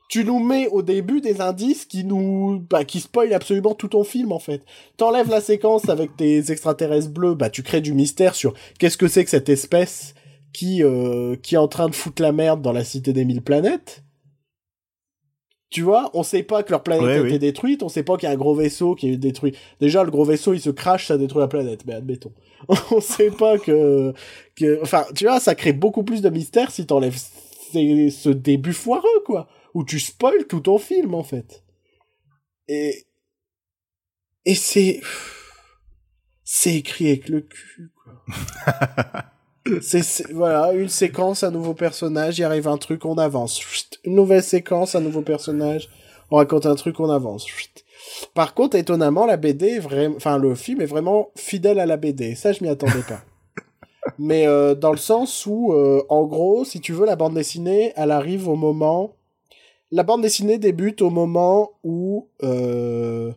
Tu 0.09 0.25
nous 0.25 0.39
mets 0.39 0.67
au 0.67 0.81
début 0.81 1.21
des 1.21 1.39
indices 1.39 1.85
qui 1.85 2.03
nous 2.03 2.61
bah, 2.69 2.83
qui 2.83 2.99
spoilent 2.99 3.33
absolument 3.33 3.73
tout 3.73 3.87
ton 3.87 4.03
film 4.03 4.33
en 4.33 4.39
fait. 4.39 4.63
T'enlèves 4.97 5.29
la 5.29 5.39
séquence 5.39 5.87
avec 5.87 6.17
tes 6.17 6.51
extraterrestres 6.51 7.11
bleus, 7.11 7.35
bah 7.35 7.49
tu 7.49 7.63
crées 7.63 7.79
du 7.79 7.93
mystère 7.93 8.35
sur 8.35 8.53
qu'est-ce 8.79 8.97
que 8.97 9.07
c'est 9.07 9.23
que 9.23 9.29
cette 9.29 9.47
espèce 9.47 10.13
qui 10.51 10.83
euh, 10.83 11.37
qui 11.37 11.55
est 11.55 11.59
en 11.59 11.69
train 11.69 11.87
de 11.87 11.95
foutre 11.95 12.21
la 12.21 12.33
merde 12.33 12.61
dans 12.61 12.73
la 12.73 12.83
cité 12.83 13.13
des 13.13 13.23
mille 13.23 13.41
planètes. 13.41 14.03
Tu 15.69 15.81
vois, 15.83 16.09
on 16.13 16.23
sait 16.23 16.41
pas 16.43 16.63
que 16.63 16.71
leur 16.71 16.81
planète 16.81 17.05
Ouais, 17.05 17.17
a 17.17 17.21
oui. 17.21 17.27
été 17.29 17.39
détruite, 17.39 17.83
on 17.83 17.89
sait 17.89 18.01
pas 18.03 18.17
qu'il 18.17 18.27
y 18.27 18.31
a 18.31 18.33
un 18.33 18.37
gros 18.37 18.55
vaisseau 18.55 18.95
qui 18.95 19.09
est 19.11 19.17
détruit. 19.17 19.55
Déjà 19.79 20.03
le 20.03 20.09
gros 20.09 20.25
vaisseau, 20.25 20.53
il 20.53 20.61
se 20.61 20.71
crache, 20.71 21.07
ça 21.07 21.17
détruit 21.17 21.41
la 21.41 21.47
planète, 21.47 21.85
mais 21.85 21.93
admettons. 21.93 22.33
on 22.91 22.99
sait 23.01 23.31
pas 23.31 23.57
que 23.59 24.13
que 24.55 24.81
enfin, 24.81 25.05
tu 25.15 25.25
vois, 25.25 25.39
ça 25.39 25.53
crée 25.55 25.73
beaucoup 25.73 26.03
plus 26.03 26.21
de 26.21 26.29
mystère 26.29 26.71
si 26.71 26.85
t'enlèves 26.85 27.17
ce 27.71 28.29
début 28.29 28.73
foireux 28.73 29.23
quoi 29.25 29.47
où 29.75 29.83
tu 29.83 29.99
spoil 29.99 30.47
tout 30.47 30.61
ton 30.61 30.79
film 30.79 31.13
en 31.13 31.23
fait. 31.23 31.63
Et 32.67 33.05
et 34.45 34.55
c'est 34.55 35.01
c'est 36.43 36.75
écrit 36.75 37.09
avec 37.09 37.29
le 37.29 37.41
cul 37.41 37.91
quoi. 38.03 38.23
c'est 39.81 40.31
voilà, 40.31 40.73
une 40.73 40.89
séquence, 40.89 41.43
un 41.43 41.51
nouveau 41.51 41.73
personnage, 41.73 42.39
il 42.39 42.43
arrive 42.43 42.67
un 42.67 42.77
truc, 42.77 43.05
on 43.05 43.17
avance. 43.17 43.59
Chut. 43.59 43.99
Une 44.03 44.15
nouvelle 44.15 44.43
séquence, 44.43 44.95
un 44.95 45.01
nouveau 45.01 45.21
personnage, 45.21 45.89
on 46.31 46.37
raconte 46.37 46.65
un 46.65 46.75
truc, 46.75 46.99
on 46.99 47.09
avance. 47.09 47.47
Chut. 47.47 47.85
Par 48.33 48.53
contre, 48.53 48.75
étonnamment, 48.77 49.25
la 49.25 49.37
BD 49.37 49.67
est 49.67 49.79
vraiment 49.79 50.15
enfin 50.15 50.37
le 50.37 50.55
film 50.55 50.81
est 50.81 50.85
vraiment 50.85 51.29
fidèle 51.35 51.79
à 51.79 51.85
la 51.85 51.97
BD. 51.97 52.35
Ça 52.35 52.51
je 52.51 52.63
m'y 52.63 52.69
attendais 52.69 53.03
pas. 53.07 53.21
Mais 54.19 54.47
euh, 54.47 54.75
dans 54.75 54.91
le 54.91 54.97
sens 54.97 55.45
où 55.45 55.73
euh, 55.73 56.03
en 56.09 56.23
gros, 56.23 56.65
si 56.65 56.79
tu 56.79 56.93
veux 56.93 57.05
la 57.05 57.15
bande 57.15 57.33
dessinée, 57.33 57.93
elle 57.95 58.11
arrive 58.11 58.47
au 58.47 58.55
moment 58.55 59.13
la 59.91 60.03
bande 60.03 60.21
dessinée 60.21 60.59
débute 60.59 61.01
au 61.01 61.09
moment 61.09 61.71
où 61.83 62.29
euh... 62.43 63.31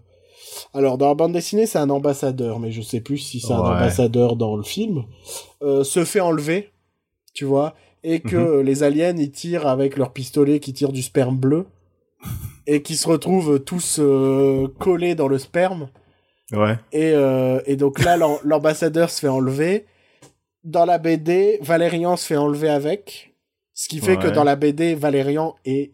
alors 0.74 0.98
dans 0.98 1.08
la 1.08 1.14
bande 1.14 1.32
dessinée 1.32 1.66
c'est 1.66 1.78
un 1.78 1.90
ambassadeur 1.90 2.58
mais 2.60 2.70
je 2.72 2.82
sais 2.82 3.00
plus 3.00 3.18
si 3.18 3.40
c'est 3.40 3.52
un 3.52 3.58
ambassadeur 3.58 4.36
dans 4.36 4.56
le 4.56 4.62
film 4.62 5.04
euh, 5.62 5.84
se 5.84 6.04
fait 6.04 6.20
enlever 6.20 6.70
tu 7.34 7.44
vois 7.44 7.74
et 8.04 8.20
que 8.20 8.36
Mhm. 8.58 8.60
les 8.62 8.82
aliens 8.82 9.16
ils 9.16 9.30
tirent 9.30 9.66
avec 9.66 9.96
leur 9.96 10.12
pistolet 10.12 10.60
qui 10.60 10.72
tire 10.72 10.92
du 10.92 11.02
sperme 11.02 11.36
bleu 11.36 11.66
et 12.66 12.82
qui 12.82 12.96
se 12.96 13.08
retrouvent 13.08 13.58
tous 13.60 13.98
euh, 14.00 14.68
collés 14.78 15.14
dans 15.14 15.28
le 15.28 15.38
sperme 15.38 15.88
Ouais. 16.52 16.76
et, 16.92 17.12
euh, 17.14 17.60
et 17.64 17.76
donc 17.76 17.98
là, 18.04 18.18
l'am- 18.18 18.36
l'ambassadeur 18.44 19.08
se 19.08 19.20
fait 19.20 19.28
enlever. 19.28 19.86
Dans 20.64 20.84
la 20.84 20.98
BD, 20.98 21.58
Valérian 21.62 22.16
se 22.18 22.26
fait 22.26 22.36
enlever 22.36 22.68
avec. 22.68 23.32
Ce 23.72 23.88
qui 23.88 24.00
fait 24.00 24.18
que 24.18 24.28
dans 24.28 24.44
la 24.44 24.54
BD, 24.54 24.94
Valérian 24.94 25.54
est 25.64 25.92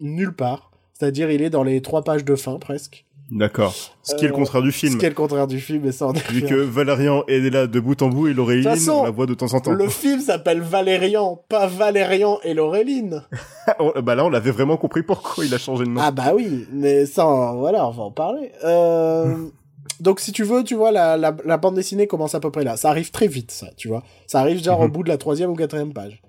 nulle 0.00 0.34
part. 0.34 0.70
C'est-à-dire, 0.94 1.30
il 1.30 1.42
est 1.42 1.50
dans 1.50 1.64
les 1.64 1.82
trois 1.82 2.02
pages 2.02 2.24
de 2.24 2.34
fin, 2.34 2.58
presque. 2.58 3.04
D'accord. 3.30 3.74
Ce 4.02 4.14
qui 4.16 4.24
est 4.24 4.28
le 4.28 4.34
Euh, 4.34 4.36
contraire 4.36 4.62
du 4.62 4.72
Ce 4.72 4.78
film. 4.78 4.98
qui 4.98 5.06
est 5.06 5.08
le 5.08 5.14
contraire 5.14 5.46
du 5.46 5.60
film, 5.60 5.84
et 5.86 5.92
ça 5.92 6.06
en 6.08 6.12
Vu 6.12 6.42
que 6.42 6.54
Valérian 6.54 7.22
est 7.28 7.38
là 7.50 7.66
de 7.68 7.78
bout 7.80 8.00
en 8.02 8.08
bout 8.08 8.26
et 8.28 8.34
Laureline, 8.34 8.66
on 8.90 9.04
la 9.04 9.10
voit 9.10 9.26
de 9.26 9.34
temps 9.34 9.52
en 9.54 9.60
temps. 9.60 9.70
Le 9.72 9.88
film 9.88 10.20
s'appelle 10.20 10.60
Valérian, 10.60 11.44
pas 11.48 11.66
Valérian 11.68 12.38
et 12.42 12.54
Laureline. 12.54 13.22
Bah 14.02 14.16
là, 14.16 14.24
on 14.24 14.30
l'avait 14.30 14.50
vraiment 14.50 14.76
compris 14.76 15.04
pourquoi 15.04 15.44
il 15.44 15.54
a 15.54 15.58
changé 15.58 15.84
de 15.84 15.90
nom. 15.90 16.00
Ah 16.02 16.10
bah 16.10 16.32
oui, 16.34 16.66
mais 16.72 17.06
ça, 17.06 17.52
voilà, 17.56 17.86
on 17.86 17.92
va 17.92 18.02
en 18.02 18.10
parler. 18.10 18.50
Euh, 18.64 19.36
donc 20.00 20.18
si 20.18 20.32
tu 20.32 20.42
veux, 20.42 20.64
tu 20.64 20.74
vois, 20.74 20.90
la, 20.90 21.16
la, 21.16 21.36
la 21.44 21.56
bande 21.56 21.76
dessinée 21.76 22.08
commence 22.08 22.34
à 22.34 22.40
peu 22.40 22.50
près 22.50 22.64
là. 22.64 22.76
Ça 22.76 22.88
arrive 22.90 23.12
très 23.12 23.28
vite, 23.28 23.52
ça, 23.52 23.68
tu 23.76 23.86
vois. 23.86 24.02
Ça 24.26 24.40
arrive 24.40 24.60
genre 24.62 24.80
au 24.80 24.86
Mhm. 24.86 24.90
bout 24.92 25.02
de 25.04 25.08
la 25.08 25.18
troisième 25.18 25.50
ou 25.50 25.54
quatrième 25.54 25.92
page. 25.92 26.20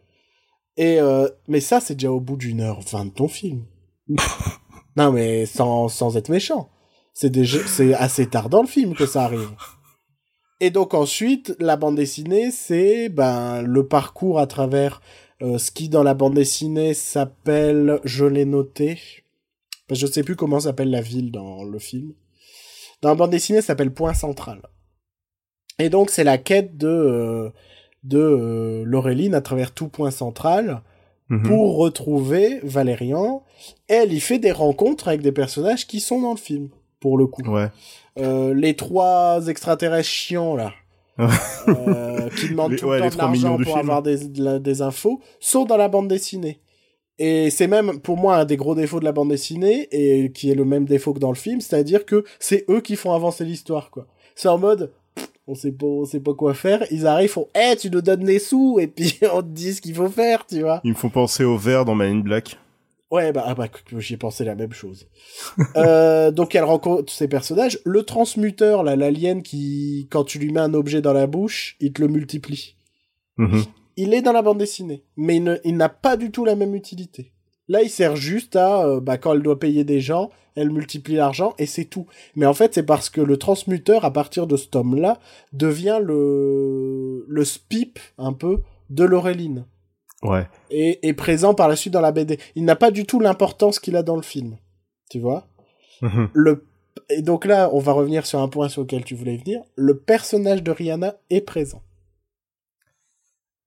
Et 0.77 0.99
euh, 1.01 1.27
mais 1.47 1.61
ça, 1.61 1.79
c'est 1.79 1.95
déjà 1.95 2.11
au 2.11 2.19
bout 2.19 2.37
d'une 2.37 2.61
heure 2.61 2.79
vingt 2.91 3.05
de 3.05 3.09
ton 3.11 3.27
film. 3.27 3.63
non 4.97 5.11
mais 5.11 5.45
sans, 5.45 5.87
sans 5.87 6.15
être 6.17 6.29
méchant. 6.29 6.69
C'est 7.13 7.29
déjà, 7.29 7.59
c'est 7.67 7.93
assez 7.93 8.27
tard 8.27 8.49
dans 8.49 8.61
le 8.61 8.67
film 8.67 8.95
que 8.95 9.05
ça 9.05 9.23
arrive. 9.23 9.49
Et 10.59 10.69
donc 10.69 10.93
ensuite, 10.93 11.55
la 11.59 11.75
bande 11.75 11.95
dessinée, 11.95 12.51
c'est 12.51 13.09
ben 13.09 13.61
le 13.61 13.87
parcours 13.87 14.39
à 14.39 14.47
travers 14.47 15.01
euh, 15.41 15.57
ce 15.57 15.71
qui 15.71 15.89
dans 15.89 16.03
la 16.03 16.13
bande 16.13 16.35
dessinée 16.35 16.93
s'appelle, 16.93 17.99
je 18.03 18.25
l'ai 18.25 18.45
noté, 18.45 18.99
parce 19.87 19.99
que 19.99 20.07
je 20.07 20.11
sais 20.11 20.23
plus 20.23 20.35
comment 20.35 20.59
s'appelle 20.59 20.91
la 20.91 21.01
ville 21.01 21.31
dans 21.31 21.63
le 21.63 21.79
film. 21.79 22.13
Dans 23.01 23.09
la 23.09 23.15
bande 23.15 23.31
dessinée, 23.31 23.61
ça 23.61 23.67
s'appelle 23.67 23.93
Point 23.93 24.13
Central. 24.13 24.61
Et 25.79 25.89
donc 25.89 26.11
c'est 26.11 26.23
la 26.23 26.37
quête 26.37 26.77
de 26.77 26.87
euh, 26.87 27.49
de 28.03 28.19
euh, 28.19 28.83
Laureline 28.85 29.35
à 29.35 29.41
travers 29.41 29.73
tout 29.73 29.87
Point 29.87 30.11
Central 30.11 30.83
Mhm. 31.31 31.43
pour 31.43 31.77
retrouver 31.77 32.59
Valérian. 32.61 33.43
Elle 33.87 34.11
y 34.11 34.19
fait 34.19 34.37
des 34.37 34.51
rencontres 34.51 35.07
avec 35.07 35.21
des 35.21 35.31
personnages 35.31 35.87
qui 35.87 36.01
sont 36.01 36.21
dans 36.21 36.31
le 36.31 36.37
film, 36.37 36.69
pour 37.01 37.17
le 37.17 37.27
coup. 37.27 37.41
Ouais. 37.43 37.67
Euh, 38.19 38.53
les 38.53 38.75
trois 38.75 39.45
extraterrestres 39.47 40.07
chiants 40.07 40.55
là, 40.55 40.71
euh, 41.67 42.29
qui 42.37 42.49
demandent 42.49 42.71
Les- 42.71 42.77
tout 42.77 42.89
le 42.89 42.99
temps 42.99 43.09
de 43.09 43.17
l'argent 43.17 43.57
pour 43.57 43.65
film. 43.65 43.77
avoir 43.79 44.01
des, 44.01 44.17
la- 44.37 44.59
des 44.59 44.81
infos, 44.81 45.19
sont 45.41 45.65
dans 45.65 45.77
la 45.77 45.89
bande 45.89 46.07
dessinée. 46.07 46.59
Et 47.19 47.49
c'est 47.51 47.67
même 47.67 47.99
pour 47.99 48.17
moi 48.17 48.37
un 48.37 48.45
des 48.45 48.57
gros 48.57 48.73
défauts 48.73 48.99
de 48.99 49.05
la 49.05 49.11
bande 49.11 49.29
dessinée 49.29 49.87
et 49.91 50.31
qui 50.31 50.49
est 50.49 50.55
le 50.55 50.65
même 50.65 50.85
défaut 50.85 51.13
que 51.13 51.19
dans 51.19 51.29
le 51.29 51.35
film, 51.35 51.61
c'est-à-dire 51.61 52.05
que 52.05 52.23
c'est 52.39 52.65
eux 52.69 52.81
qui 52.81 52.95
font 52.95 53.11
avancer 53.13 53.43
l'histoire 53.45 53.91
quoi. 53.91 54.07
C'est 54.35 54.47
en 54.47 54.57
mode 54.57 54.91
on 55.47 55.53
sait 55.55 55.71
pas 55.71 55.85
on 55.85 56.05
sait 56.05 56.19
pas 56.19 56.33
quoi 56.33 56.53
faire, 56.53 56.83
ils 56.91 57.05
arrivent 57.05 57.29
font 57.31 57.47
"Eh, 57.55 57.75
tu 57.75 57.89
nous 57.91 58.01
donnes 58.01 58.25
les 58.25 58.39
sous" 58.39 58.79
et 58.79 58.87
puis 58.87 59.19
on 59.33 59.41
te 59.41 59.47
dit 59.49 59.73
ce 59.73 59.81
qu'il 59.81 59.93
faut 59.93 60.07
faire, 60.09 60.45
tu 60.47 60.61
vois. 60.61 60.81
Ils 60.83 60.91
me 60.91 60.95
font 60.95 61.09
penser 61.09 61.43
au 61.43 61.57
vert 61.57 61.85
dans 61.85 61.93
Man 61.95 62.11
in 62.11 62.19
Black. 62.21 62.57
Ouais, 63.11 63.33
bah, 63.33 63.43
ah 63.45 63.55
bah 63.55 63.67
j'y 63.97 64.13
ai 64.13 64.17
pensé 64.17 64.45
la 64.45 64.55
même 64.55 64.71
chose. 64.71 65.07
euh, 65.75 66.31
donc 66.31 66.55
elle 66.55 66.63
rencontre 66.63 67.11
ces 67.11 67.27
personnages. 67.27 67.79
Le 67.85 68.03
transmuteur, 68.03 68.83
là, 68.83 68.95
l'alien 68.95 69.43
qui, 69.43 70.07
quand 70.09 70.23
tu 70.23 70.39
lui 70.39 70.51
mets 70.51 70.61
un 70.61 70.73
objet 70.73 71.01
dans 71.01 71.11
la 71.13 71.27
bouche, 71.27 71.75
il 71.81 71.91
te 71.91 72.01
le 72.01 72.07
multiplie. 72.07 72.77
Mhm. 73.37 73.63
Il 73.97 74.13
est 74.13 74.21
dans 74.21 74.31
la 74.31 74.41
bande 74.41 74.59
dessinée, 74.59 75.03
mais 75.17 75.35
il 75.37 75.43
ne- 75.43 75.57
il 75.65 75.75
n'a 75.75 75.89
pas 75.89 76.15
du 76.15 76.31
tout 76.31 76.45
la 76.45 76.55
même 76.55 76.73
utilité. 76.73 77.33
Là, 77.67 77.81
il 77.83 77.89
sert 77.89 78.15
juste 78.15 78.55
à, 78.55 78.85
euh, 78.85 78.99
bah, 79.01 79.17
quand 79.17 79.33
elle 79.33 79.43
doit 79.43 79.59
payer 79.59 79.83
des 79.83 79.99
gens, 79.99 80.29
elle 80.55 80.71
multiplie 80.71 81.15
l'argent 81.15 81.53
et 81.57 81.65
c'est 81.65 81.85
tout. 81.85 82.07
Mais 82.35 82.45
en 82.45 82.53
fait, 82.53 82.73
c'est 82.73 82.83
parce 82.83 83.09
que 83.09 83.21
le 83.21 83.37
transmuteur, 83.37 84.05
à 84.05 84.11
partir 84.11 84.47
de 84.47 84.55
ce 84.57 84.67
tome-là, 84.67 85.19
devient 85.53 85.99
le, 86.01 87.25
le 87.27 87.45
spip, 87.45 87.99
un 88.17 88.33
peu, 88.33 88.61
de 88.89 89.03
Laureline 89.03 89.65
Ouais. 90.23 90.47
et 90.69 91.07
est 91.07 91.13
présent 91.13 91.55
par 91.55 91.67
la 91.67 91.75
suite 91.75 91.93
dans 91.93 92.01
la 92.01 92.11
BD. 92.11 92.39
Il 92.55 92.63
n'a 92.63 92.75
pas 92.75 92.91
du 92.91 93.05
tout 93.05 93.19
l'importance 93.19 93.79
qu'il 93.79 93.95
a 93.95 94.03
dans 94.03 94.15
le 94.15 94.21
film. 94.21 94.57
Tu 95.09 95.19
vois? 95.19 95.47
Mhm. 96.01 96.29
le 96.33 96.67
Et 97.09 97.21
donc 97.21 97.45
là, 97.45 97.69
on 97.73 97.79
va 97.79 97.93
revenir 97.93 98.25
sur 98.25 98.39
un 98.39 98.47
point 98.47 98.69
sur 98.69 98.81
lequel 98.81 99.03
tu 99.03 99.15
voulais 99.15 99.37
venir. 99.37 99.61
Le 99.75 99.97
personnage 99.97 100.63
de 100.63 100.71
Rihanna 100.71 101.15
est 101.29 101.41
présent. 101.41 101.81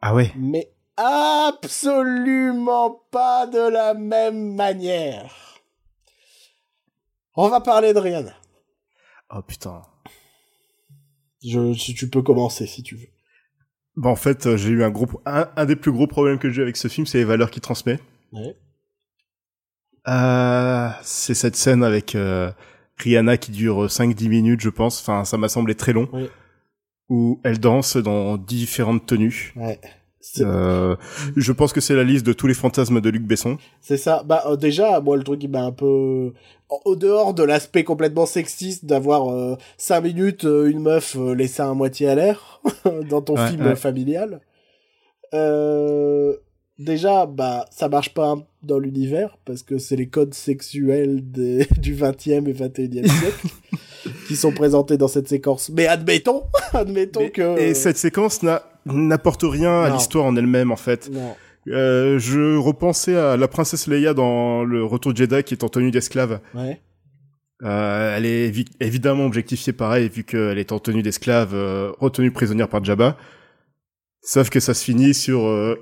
Ah 0.00 0.14
ouais. 0.14 0.32
Mais 0.36 0.70
absolument 0.96 3.02
pas 3.11 3.46
de 3.46 3.68
la 3.68 3.94
même 3.94 4.55
manière. 4.55 5.61
On 7.36 7.48
va 7.48 7.61
parler 7.61 7.92
de 7.92 7.98
Rihanna. 7.98 8.34
Oh 9.34 9.42
putain. 9.42 9.82
Je, 11.42 11.74
si 11.74 11.94
tu 11.94 12.09
peux 12.09 12.22
commencer 12.22 12.66
si 12.66 12.82
tu 12.82 12.96
veux. 12.96 13.09
Bah 13.97 14.11
en 14.11 14.16
fait, 14.16 14.47
euh, 14.47 14.57
j'ai 14.57 14.70
eu 14.70 14.82
un 14.82 14.90
gros, 14.90 15.07
un, 15.24 15.49
un 15.57 15.64
des 15.66 15.76
plus 15.76 15.92
gros 15.92 16.07
problèmes 16.07 16.38
que 16.38 16.51
j'ai 16.51 16.61
eu 16.61 16.62
avec 16.62 16.76
ce 16.76 16.88
film, 16.88 17.07
c'est 17.07 17.18
les 17.18 17.24
valeurs 17.24 17.51
qu'il 17.51 17.62
transmet. 17.62 18.01
Ouais. 18.32 18.57
Euh, 20.09 20.88
c'est 21.03 21.34
cette 21.34 21.57
scène 21.57 21.82
avec 21.84 22.14
euh, 22.14 22.51
Rihanna 22.99 23.36
qui 23.36 23.53
dure 23.53 23.86
5-10 23.86 24.28
minutes, 24.28 24.61
je 24.61 24.70
pense. 24.70 25.01
Enfin, 25.01 25.24
ça 25.24 25.38
m'a 25.38 25.49
semblé 25.49 25.74
très 25.74 25.92
long. 25.92 26.09
Oui. 26.12 26.28
Où 27.09 27.40
elle 27.45 27.61
danse 27.61 27.97
dans 27.97 28.36
différentes 28.36 29.07
tenues. 29.07 29.53
Ouais. 29.57 29.78
Euh, 30.40 30.96
je 31.36 31.52
pense 31.52 31.72
que 31.72 31.80
c'est 31.80 31.94
la 31.94 32.04
liste 32.04 32.24
de 32.26 32.32
tous 32.32 32.46
les 32.46 32.54
fantasmes 32.54 33.00
de 33.00 33.10
Luc 33.10 33.22
Besson. 33.24 33.58
c'est 33.80 33.96
ça. 33.96 34.22
Bah 34.24 34.42
euh, 34.46 34.56
déjà, 34.56 35.00
moi 35.00 35.16
le 35.16 35.22
truc 35.22 35.40
qui 35.40 35.48
m'a 35.48 35.62
un 35.64 35.72
peu 35.72 36.32
au- 36.84 36.96
dehors 36.96 37.34
de 37.34 37.42
l'aspect 37.42 37.84
complètement 37.84 38.26
sexiste 38.26 38.84
d'avoir 38.86 39.30
euh, 39.32 39.56
cinq 39.76 40.00
minutes 40.02 40.44
euh, 40.44 40.70
une 40.70 40.80
meuf 40.80 41.16
seins 41.48 41.70
à 41.70 41.74
moitié 41.74 42.08
à 42.08 42.14
l'air 42.14 42.60
dans 43.10 43.20
ton 43.22 43.36
Ouais, 43.36 43.48
film 43.48 43.66
ouais. 43.66 43.76
familial. 43.76 44.40
Déjà, 46.76 47.26
bah, 47.26 47.66
ça 47.70 47.88
marche 47.88 48.12
pas 48.14 48.34
dans 48.64 48.80
l'univers 48.80 49.38
parce 49.44 49.62
que 49.62 49.78
c'est 49.78 49.94
les 49.94 50.08
codes 50.08 50.34
sexuels 50.34 51.20
des- 51.30 51.66
du 51.78 51.94
20e 51.94 52.48
et 52.48 52.52
21e 52.52 53.06
siècle 53.08 53.46
qui 54.26 54.34
sont 54.34 54.50
présentés 54.52 54.96
dans 54.96 55.06
cette 55.06 55.28
séquence. 55.28 55.70
Mais 55.70 55.86
admettons, 55.86 56.42
admettons 56.72 57.20
Mais- 57.20 57.30
que. 57.30 57.58
Et 57.60 57.74
cette 57.74 57.96
séquence 57.96 58.42
n'a- 58.42 58.62
n'apporte 58.87 59.43
rien 59.45 59.82
à 59.82 59.91
l'histoire 59.91 60.24
en 60.24 60.37
elle-même, 60.37 60.70
en 60.72 60.76
fait. 60.76 61.11
Non. 61.12 61.35
Euh, 61.68 62.18
je 62.18 62.57
repensais 62.57 63.16
à 63.16 63.37
la 63.39 63.49
princesse 63.49 63.87
Leia 63.87 64.12
dans 64.12 64.64
le 64.64 64.85
Retour 64.85 65.12
de 65.12 65.16
Jedi 65.16 65.43
qui 65.45 65.55
est 65.55 65.64
en 65.64 65.68
tenue 65.70 65.91
d'esclave. 65.91 66.41
Ouais. 66.55 66.80
Euh, 67.62 68.16
elle 68.16 68.26
est 68.26 68.51
évi- 68.51 68.68
évidemment 68.80 69.24
objectifiée 69.24 69.72
pareil 69.72 70.11
vu 70.11 70.24
qu'elle 70.24 70.59
est 70.59 70.72
en 70.72 70.78
tenue 70.78 71.03
d'esclave, 71.03 71.55
euh, 71.55 71.93
retenue 71.99 72.30
prisonnière 72.32 72.68
par 72.68 72.85
Jabba. 72.85 73.16
Sauf 74.22 74.51
que 74.51 74.61
ça 74.61 74.74
se 74.74 74.85
finit 74.85 75.14
sur 75.14 75.45
euh, 75.47 75.76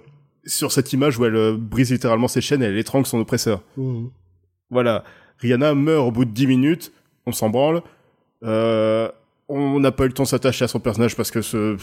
sur 0.44 0.70
cette 0.70 0.92
image 0.92 1.18
où 1.18 1.24
elle 1.24 1.34
euh, 1.36 1.56
brise 1.56 1.90
littéralement 1.90 2.28
ses 2.28 2.40
chaînes 2.40 2.62
et 2.62 2.66
elle 2.66 2.78
étrangle 2.78 3.06
son 3.06 3.18
oppresseur. 3.18 3.62
Mhm. 3.76 4.10
Voilà. 4.70 5.02
Rihanna 5.38 5.74
meurt 5.74 6.06
au 6.06 6.12
bout 6.12 6.24
de 6.24 6.30
10 6.30 6.46
minutes, 6.46 6.92
on 7.26 7.32
s'en 7.32 7.48
branle. 7.50 7.82
Euh, 8.44 9.08
on 9.54 9.80
n'a 9.80 9.92
pas 9.92 10.04
eu 10.04 10.08
le 10.08 10.12
temps 10.14 10.22
de 10.24 10.28
s'attacher 10.28 10.64
à 10.64 10.68
son 10.68 10.80
personnage 10.80 11.16
parce 11.16 11.30
que 11.30 11.42
ce, 11.42 11.76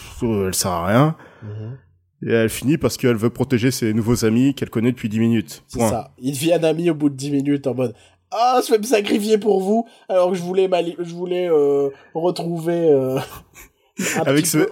elle 0.46 0.54
sert 0.54 0.70
à 0.72 0.86
rien. 0.86 1.16
Mhm. 1.42 1.78
Et 2.26 2.32
elle 2.32 2.50
finit 2.50 2.76
parce 2.76 2.96
qu'elle 2.98 3.16
veut 3.16 3.30
protéger 3.30 3.70
ses 3.70 3.94
nouveaux 3.94 4.24
amis 4.26 4.54
qu'elle 4.54 4.68
connaît 4.70 4.92
depuis 4.92 5.08
10 5.08 5.20
minutes. 5.20 5.64
C'est 5.68 5.80
ça. 5.80 6.12
Ils 6.18 6.32
deviennent 6.32 6.64
amis 6.66 6.90
au 6.90 6.94
bout 6.94 7.08
de 7.08 7.14
10 7.16 7.30
minutes 7.30 7.66
en 7.66 7.74
mode 7.74 7.94
Ah, 8.30 8.60
je 8.66 8.70
vais 8.72 8.78
me 8.78 8.82
sacrifier 8.84 9.38
pour 9.38 9.62
vous 9.62 9.86
alors 10.08 10.30
que 10.30 10.36
je 10.36 10.42
voulais, 10.42 10.68
je 10.98 11.14
voulais 11.14 11.48
euh, 11.48 11.88
retrouver. 12.14 12.90
euh, 12.90 13.18
un 14.18 14.22
Avec 14.26 14.44
ce- 14.46 14.58
peu- 14.58 14.68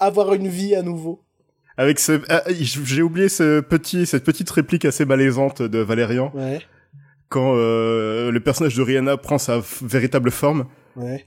avoir 0.00 0.34
une 0.34 0.48
vie 0.48 0.74
à 0.74 0.82
nouveau. 0.82 1.22
Avec 1.76 1.98
ce, 2.00 2.20
ah, 2.28 2.42
j'ai 2.48 3.02
oublié 3.02 3.28
ce 3.28 3.60
petit, 3.60 4.04
cette 4.04 4.24
petite 4.24 4.50
réplique 4.50 4.84
assez 4.84 5.04
malaisante 5.04 5.62
de 5.62 5.78
Valérian 5.78 6.32
Ouais, 6.34 6.60
quand 7.28 7.54
euh, 7.54 8.30
le 8.32 8.40
personnage 8.40 8.74
de 8.76 8.82
Rihanna 8.82 9.16
prend 9.16 9.38
sa 9.38 9.60
véritable 9.82 10.30
forme, 10.32 10.66
ouais. 10.96 11.26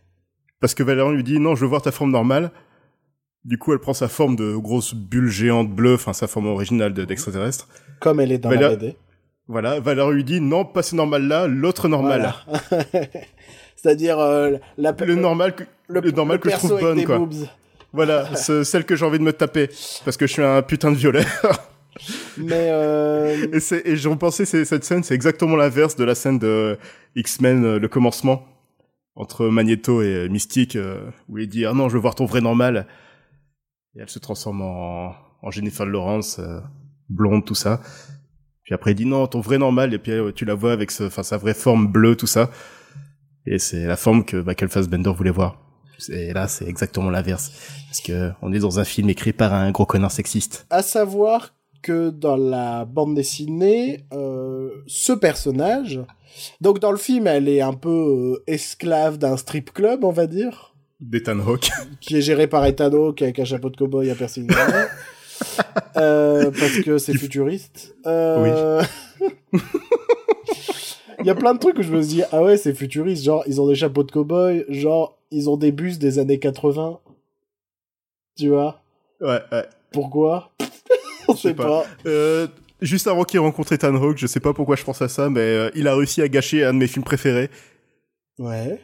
Parce 0.63 0.73
que 0.75 0.81
Valérian 0.83 1.11
lui 1.11 1.23
dit 1.25 1.41
non, 1.41 1.55
je 1.55 1.61
veux 1.61 1.67
voir 1.67 1.81
ta 1.81 1.91
forme 1.91 2.11
normale. 2.11 2.51
Du 3.43 3.57
coup, 3.57 3.73
elle 3.73 3.79
prend 3.79 3.93
sa 3.93 4.07
forme 4.07 4.37
de 4.37 4.55
grosse 4.55 4.93
bulle 4.93 5.27
géante 5.29 5.69
bleue, 5.69 5.95
enfin 5.95 6.13
sa 6.13 6.27
forme 6.27 6.45
originale 6.47 6.93
de- 6.93 7.03
d'extraterrestre. 7.03 7.67
Comme 7.99 8.21
elle 8.21 8.31
est 8.31 8.37
dans 8.37 8.47
Mais 8.49 8.55
la 8.55 8.69
BD. 8.69 8.95
Voilà, 9.49 9.81
Valérian 9.81 10.11
lui 10.11 10.23
dit 10.23 10.39
non, 10.39 10.63
pas 10.63 10.81
ce 10.83 10.95
normal 10.95 11.27
là, 11.27 11.47
l'autre 11.47 11.89
normal, 11.89 12.33
Voilà. 12.69 12.81
C'est-à-dire 13.75 14.17
euh, 14.19 14.51
la, 14.77 14.95
le 15.05 15.15
normal, 15.15 15.53
que, 15.55 15.63
le, 15.89 15.99
normal 16.11 16.39
que 16.39 16.49
je 16.49 16.55
trouve 16.55 16.79
bonne 16.79 17.03
quoi. 17.03 17.17
boobs. 17.17 17.47
Voilà, 17.91 18.33
ce- 18.37 18.63
celle 18.63 18.85
que 18.85 18.95
j'ai 18.95 19.05
envie 19.05 19.19
de 19.19 19.23
me 19.23 19.33
taper 19.33 19.67
parce 20.05 20.15
que 20.15 20.25
je 20.25 20.31
suis 20.31 20.41
un 20.43 20.61
putain 20.61 20.91
de 20.91 20.95
violet. 20.95 21.25
Mais 22.37 22.69
euh, 22.71 23.47
Et, 23.53 23.89
et 23.91 23.95
j'en 23.97 24.15
pensais, 24.15 24.45
c'est, 24.45 24.63
cette 24.65 24.83
scène, 24.85 25.03
c'est 25.03 25.13
exactement 25.13 25.55
l'inverse 25.57 25.95
de 25.97 26.03
la 26.05 26.15
scène 26.15 26.39
de 26.39 26.77
X-Men, 27.15 27.65
euh, 27.65 27.79
le 27.79 27.87
commencement, 27.87 28.45
entre 29.15 29.47
Magneto 29.47 30.01
et 30.01 30.27
Mystique, 30.29 30.75
euh, 30.75 31.09
où 31.29 31.37
il 31.37 31.47
dit 31.47 31.65
«Ah 31.67 31.73
non, 31.73 31.89
je 31.89 31.95
veux 31.95 32.01
voir 32.01 32.15
ton 32.15 32.25
vrai 32.25 32.41
normal!» 32.41 32.87
Et 33.95 34.01
elle 34.01 34.09
se 34.09 34.19
transforme 34.19 34.61
en, 34.61 35.13
en 35.41 35.51
Jennifer 35.51 35.85
Lawrence, 35.85 36.39
euh, 36.39 36.59
blonde, 37.09 37.45
tout 37.45 37.55
ça. 37.55 37.81
Puis 38.63 38.73
après, 38.73 38.91
il 38.91 38.95
dit 38.95 39.05
«Non, 39.07 39.27
ton 39.27 39.39
vrai 39.39 39.57
normal!» 39.57 39.93
Et 39.95 39.99
puis 39.99 40.11
euh, 40.11 40.31
tu 40.31 40.45
la 40.45 40.55
vois 40.55 40.71
avec 40.71 40.89
ce, 40.89 41.09
sa 41.09 41.37
vraie 41.37 41.53
forme 41.53 41.87
bleue, 41.91 42.15
tout 42.15 42.27
ça. 42.27 42.49
Et 43.45 43.59
c'est 43.59 43.85
la 43.85 43.97
forme 43.97 44.25
que 44.25 44.37
Michael 44.37 44.69
Fassbender 44.69 45.11
voulait 45.11 45.29
voir. 45.29 45.59
Et 46.09 46.33
là, 46.33 46.47
c'est 46.47 46.67
exactement 46.67 47.09
l'inverse. 47.09 47.51
Parce 47.87 48.01
que 48.01 48.31
on 48.41 48.51
est 48.51 48.59
dans 48.59 48.79
un 48.79 48.83
film 48.83 49.09
écrit 49.09 49.33
par 49.33 49.53
un 49.53 49.71
gros 49.71 49.85
connard 49.85 50.11
sexiste. 50.11 50.65
à 50.69 50.81
savoir 50.81 51.53
que 51.83 52.09
dans 52.09 52.37
la 52.37 52.85
bande 52.85 53.13
dessinée, 53.13 54.05
euh, 54.13 54.71
ce 54.87 55.13
personnage, 55.13 56.01
donc 56.61 56.79
dans 56.79 56.91
le 56.91 56.97
film, 56.97 57.27
elle 57.27 57.47
est 57.47 57.61
un 57.61 57.73
peu 57.73 58.37
euh, 58.37 58.43
esclave 58.47 59.19
d'un 59.19 59.37
strip 59.37 59.71
club, 59.71 60.03
on 60.03 60.11
va 60.11 60.25
dire, 60.25 60.73
D'Ethan 60.99 61.39
Hawke. 61.39 61.69
qui 62.01 62.17
est 62.17 62.21
géré 62.21 62.47
par 62.47 62.65
Ethan 62.65 62.91
Hawke 62.91 63.21
avec 63.21 63.37
un 63.39 63.45
chapeau 63.45 63.69
de 63.69 63.75
cowboy 63.75 64.09
à 64.09 64.15
personne. 64.15 64.47
euh, 65.97 66.49
parce 66.51 66.79
que 66.79 66.97
c'est 66.97 67.13
futuriste. 67.13 67.93
Euh... 68.05 68.81
Il 71.19 71.25
y 71.25 71.29
a 71.29 71.35
plein 71.35 71.53
de 71.53 71.59
trucs 71.59 71.77
où 71.77 71.83
je 71.83 71.91
me 71.91 72.01
dis, 72.01 72.23
ah 72.31 72.41
ouais, 72.41 72.57
c'est 72.57 72.73
futuriste. 72.73 73.23
Genre, 73.23 73.43
ils 73.47 73.59
ont 73.59 73.67
des 73.67 73.75
chapeaux 73.75 74.03
de 74.03 74.11
cowboy. 74.11 74.65
Genre, 74.69 75.17
ils 75.31 75.49
ont 75.49 75.57
des 75.57 75.73
bus 75.73 75.99
des 75.99 76.19
années 76.19 76.39
80. 76.39 76.99
Tu 78.37 78.47
vois? 78.49 78.81
Ouais, 79.19 79.41
ouais. 79.51 79.65
Pourquoi? 79.91 80.51
Sais 81.49 81.53
pas. 81.53 81.65
pas. 81.65 81.85
Euh, 82.05 82.47
juste 82.81 83.07
avant 83.07 83.23
qu'il 83.23 83.39
rencontre 83.39 83.71
Ethan 83.73 83.95
Hawke, 83.95 84.17
je 84.17 84.27
sais 84.27 84.39
pas 84.39 84.53
pourquoi 84.53 84.75
je 84.75 84.83
pense 84.83 85.01
à 85.01 85.07
ça, 85.07 85.29
mais 85.29 85.39
euh, 85.41 85.69
il 85.75 85.87
a 85.87 85.95
réussi 85.95 86.21
à 86.21 86.27
gâcher 86.27 86.63
un 86.65 86.73
de 86.73 86.79
mes 86.79 86.87
films 86.87 87.05
préférés, 87.05 87.49
Ouais. 88.39 88.81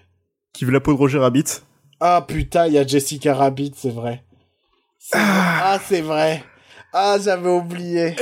qui 0.54 0.66
veut 0.66 0.72
la 0.72 0.80
peau 0.80 0.94
de 0.94 0.98
Roger 0.98 1.20
Rabbit. 1.20 1.62
Ah 2.00 2.24
putain, 2.28 2.68
il 2.68 2.74
y 2.74 2.78
a 2.78 2.86
Jessica 2.88 3.34
Rabbit, 3.34 3.74
c'est 3.76 3.92
vrai. 3.94 4.24
C'est- 4.98 5.18
Ah, 5.18 5.80
c'est 5.88 6.02
vrai. 6.02 6.44
Ah, 6.94 7.18
j'avais 7.24 7.50
oublié. 7.50 8.16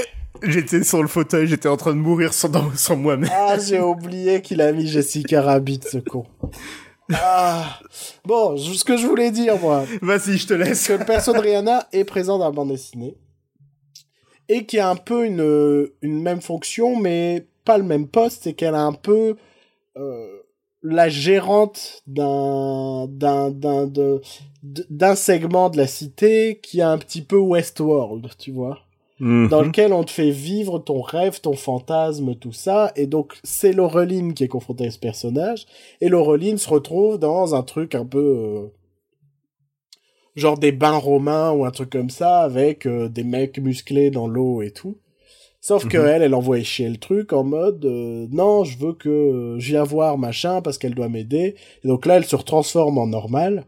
J'étais 0.43 0.83
sur 0.83 1.01
le 1.01 1.07
fauteuil, 1.07 1.47
j'étais 1.47 1.67
en 1.69 1.77
train 1.77 1.93
de 1.93 1.99
mourir 1.99 2.33
sans, 2.33 2.51
sans 2.75 2.95
moi-même. 2.95 3.29
Ah, 3.33 3.57
j'ai 3.59 3.79
oublié 3.79 4.41
qu'il 4.41 4.61
a 4.61 4.71
mis 4.71 4.85
Jessica 4.87 5.41
Rabbit, 5.41 5.81
ce 5.91 5.97
con. 5.97 6.25
Ah. 7.13 7.79
Bon, 8.25 8.57
ce 8.57 8.83
que 8.83 8.97
je 8.97 9.07
voulais 9.07 9.31
dire, 9.31 9.57
moi, 9.59 9.85
Vas-y, 10.01 10.37
je 10.37 10.45
te 10.47 10.53
laisse. 10.53 10.87
que 10.87 10.93
le 10.93 11.05
perso 11.05 11.31
de 11.31 11.39
Rihanna 11.39 11.87
est 11.93 12.03
présent 12.03 12.37
dans 12.37 12.43
la 12.45 12.51
bande 12.51 12.67
dessinée. 12.69 13.15
Et 14.49 14.65
qui 14.65 14.79
a 14.79 14.89
un 14.89 14.95
peu 14.95 15.25
une, 15.25 15.87
une 16.01 16.21
même 16.21 16.41
fonction, 16.41 16.95
mais 16.99 17.45
pas 17.65 17.77
le 17.77 17.83
même 17.83 18.07
poste, 18.07 18.43
c'est 18.43 18.53
qu'elle 18.53 18.75
a 18.75 18.83
un 18.83 18.93
peu 18.93 19.35
euh, 19.97 20.27
la 20.83 21.09
gérante 21.09 22.03
d'un 22.07 23.07
d'un 23.09 23.49
d'un 23.51 23.87
de- 23.87 24.21
d'un 24.63 25.15
segment 25.15 25.69
de 25.69 25.77
la 25.77 25.87
cité 25.87 26.59
qui 26.61 26.81
a 26.81 26.89
un 26.89 26.97
petit 26.97 27.21
peu 27.21 27.37
Westworld, 27.37 28.27
tu 28.37 28.51
vois 28.51 28.79
Mhm. 29.19 29.47
dans 29.49 29.63
lequel 29.63 29.93
on 29.93 30.03
te 30.03 30.11
fait 30.11 30.29
vivre 30.29 30.77
ton 30.77 31.01
rêve, 31.01 31.41
ton 31.41 31.53
fantasme, 31.53 32.35
tout 32.35 32.53
ça. 32.53 32.91
Et 32.95 33.07
donc, 33.07 33.39
c'est 33.43 33.73
Laureline 33.73 34.35
qui 34.35 34.43
est 34.43 34.47
confrontée 34.47 34.85
à 34.85 34.91
ce 34.91 34.99
personnage. 34.99 35.65
Et 36.01 36.07
Laureline 36.09 36.59
se 36.59 36.69
retrouve 36.69 37.17
dans 37.17 37.55
un 37.55 37.63
truc 37.63 37.95
un 37.95 38.05
peu... 38.05 38.19
euh, 38.19 38.67
genre 40.37 40.57
des 40.57 40.71
bains 40.71 40.97
romains 40.97 41.51
ou 41.51 41.65
un 41.65 41.71
truc 41.71 41.89
comme 41.89 42.09
ça, 42.09 42.39
avec 42.41 42.85
euh, 42.85 43.09
des 43.09 43.23
mecs 43.25 43.57
musclés 43.59 44.11
dans 44.11 44.27
l'eau 44.27 44.61
et 44.61 44.71
tout. 44.71 44.97
Sauf 45.59 45.87
que 45.87 45.97
Mhm. 45.97 46.05
elle, 46.05 46.21
elle 46.21 46.35
envoie 46.35 46.61
chier 46.61 46.87
le 46.87 46.97
truc 46.97 47.33
en 47.33 47.43
mode 47.43 47.83
euh, 47.83 48.27
non, 48.31 48.63
je 48.63 48.77
veux 48.77 48.93
que 48.93 49.09
euh, 49.09 49.59
je 49.59 49.69
viens 49.71 49.83
voir 49.83 50.17
machin 50.17 50.61
parce 50.61 50.77
qu'elle 50.77 50.93
doit 50.95 51.09
m'aider. 51.09 51.55
Et 51.83 51.87
donc 51.87 52.05
là, 52.05 52.15
elle 52.17 52.25
se 52.25 52.35
retransforme 52.37 52.97
en 52.99 53.07
normal, 53.07 53.65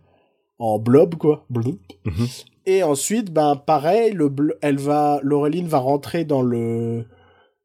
en 0.60 0.80
blob 0.80 1.16
quoi, 1.16 1.46
bloop. 1.50 1.80
Mhm. 2.06 2.28
Et 2.68 2.84
ensuite, 2.84 3.34
ben 3.34 3.56
pareil, 3.56 4.14
le 4.14 4.32
elle 4.62 4.78
va, 4.78 5.20
Laureline 5.24 5.68
va 5.68 5.80
rentrer 5.80 6.24
dans 6.24 6.44
le 6.44 7.06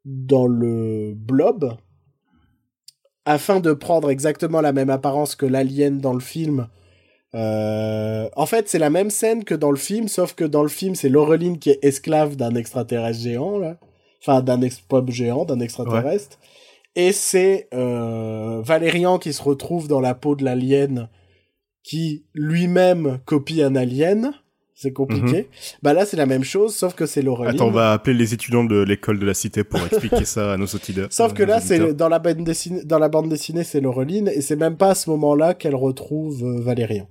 dans 0.07 0.46
le 0.46 1.12
blob 1.14 1.76
afin 3.26 3.61
de 3.61 3.72
prendre 3.72 4.11
exactement 4.11 4.61
la 4.61 4.72
même 4.72 4.90
apparence 4.90 5.34
que 5.34 5.46
l'alien 5.46 5.98
dans 6.00 6.12
le 6.14 6.20
film. 6.20 6.68
Euh, 7.35 8.28
En 8.37 8.47
fait, 8.47 8.68
c'est 8.68 8.78
la 8.78 8.91
même 8.91 9.11
scène 9.11 9.45
que 9.45 9.55
dans 9.55 9.70
le 9.70 9.76
film, 9.76 10.09
sauf 10.09 10.35
que 10.35 10.45
dans 10.45 10.62
le 10.62 10.68
film, 10.68 10.95
c'est 10.95 11.09
Laureline 11.09 11.59
qui 11.59 11.70
est 11.70 11.78
esclave 11.82 12.37
d'un 12.37 12.55
extraterrestre 12.55 13.20
géant 13.20 13.59
là, 13.59 13.76
enfin 14.20 14.41
d'un 14.43 14.62
ex-pop 14.62 15.11
géant, 15.11 15.45
d'un 15.45 15.61
extraterrestre. 15.61 16.39
Et 16.97 17.12
c'est 17.12 17.68
euh, 17.74 18.61
Valérian 18.62 19.18
qui 19.18 19.32
se 19.32 19.43
retrouve 19.43 19.89
dans 19.89 20.01
la 20.01 20.14
peau 20.14 20.37
de 20.37 20.45
l'alien, 20.45 21.09
qui 21.82 22.24
lui-même 22.35 23.18
copie 23.24 23.62
un 23.62 23.74
alien. 23.74 24.32
C'est 24.76 24.93
compliqué. 24.93 25.49
Bah 25.82 25.93
là, 25.93 26.05
c'est 26.05 26.16
la 26.16 26.26
même 26.26 26.43
chose, 26.43 26.74
sauf 26.74 26.95
que 26.95 27.07
c'est 27.07 27.22
Laureline. 27.22 27.55
Attends, 27.55 27.68
on 27.68 27.70
va 27.70 27.93
appeler 27.93 28.16
les 28.16 28.35
étudiants 28.35 28.64
de 28.64 28.82
l'école 28.82 29.20
de 29.20 29.26
la 29.26 29.32
cité 29.35 29.62
pour 29.62 29.80
expliquer 29.87 30.24
ça 30.24 30.53
à 30.53 30.57
nos 30.57 30.66
auditeurs. 30.66 31.07
Sauf 31.11 31.32
que 31.32 31.45
là, 31.45 31.61
c'est 31.61 31.95
dans 31.95 32.09
la 32.09 32.18
bande 32.18 32.43
dessinée, 32.43 32.82
dans 32.85 32.99
la 32.99 33.09
bande 33.09 33.28
dessinée, 33.28 33.62
c'est 33.62 33.80
Laureline, 33.80 34.28
et 34.28 34.41
c'est 34.41 34.57
même 34.57 34.76
pas 34.76 34.91
à 34.91 34.95
ce 34.97 35.11
moment-là 35.11 35.55
qu'elle 35.55 35.76
retrouve 35.76 36.45
euh, 36.45 36.61
Valérian. 36.61 37.09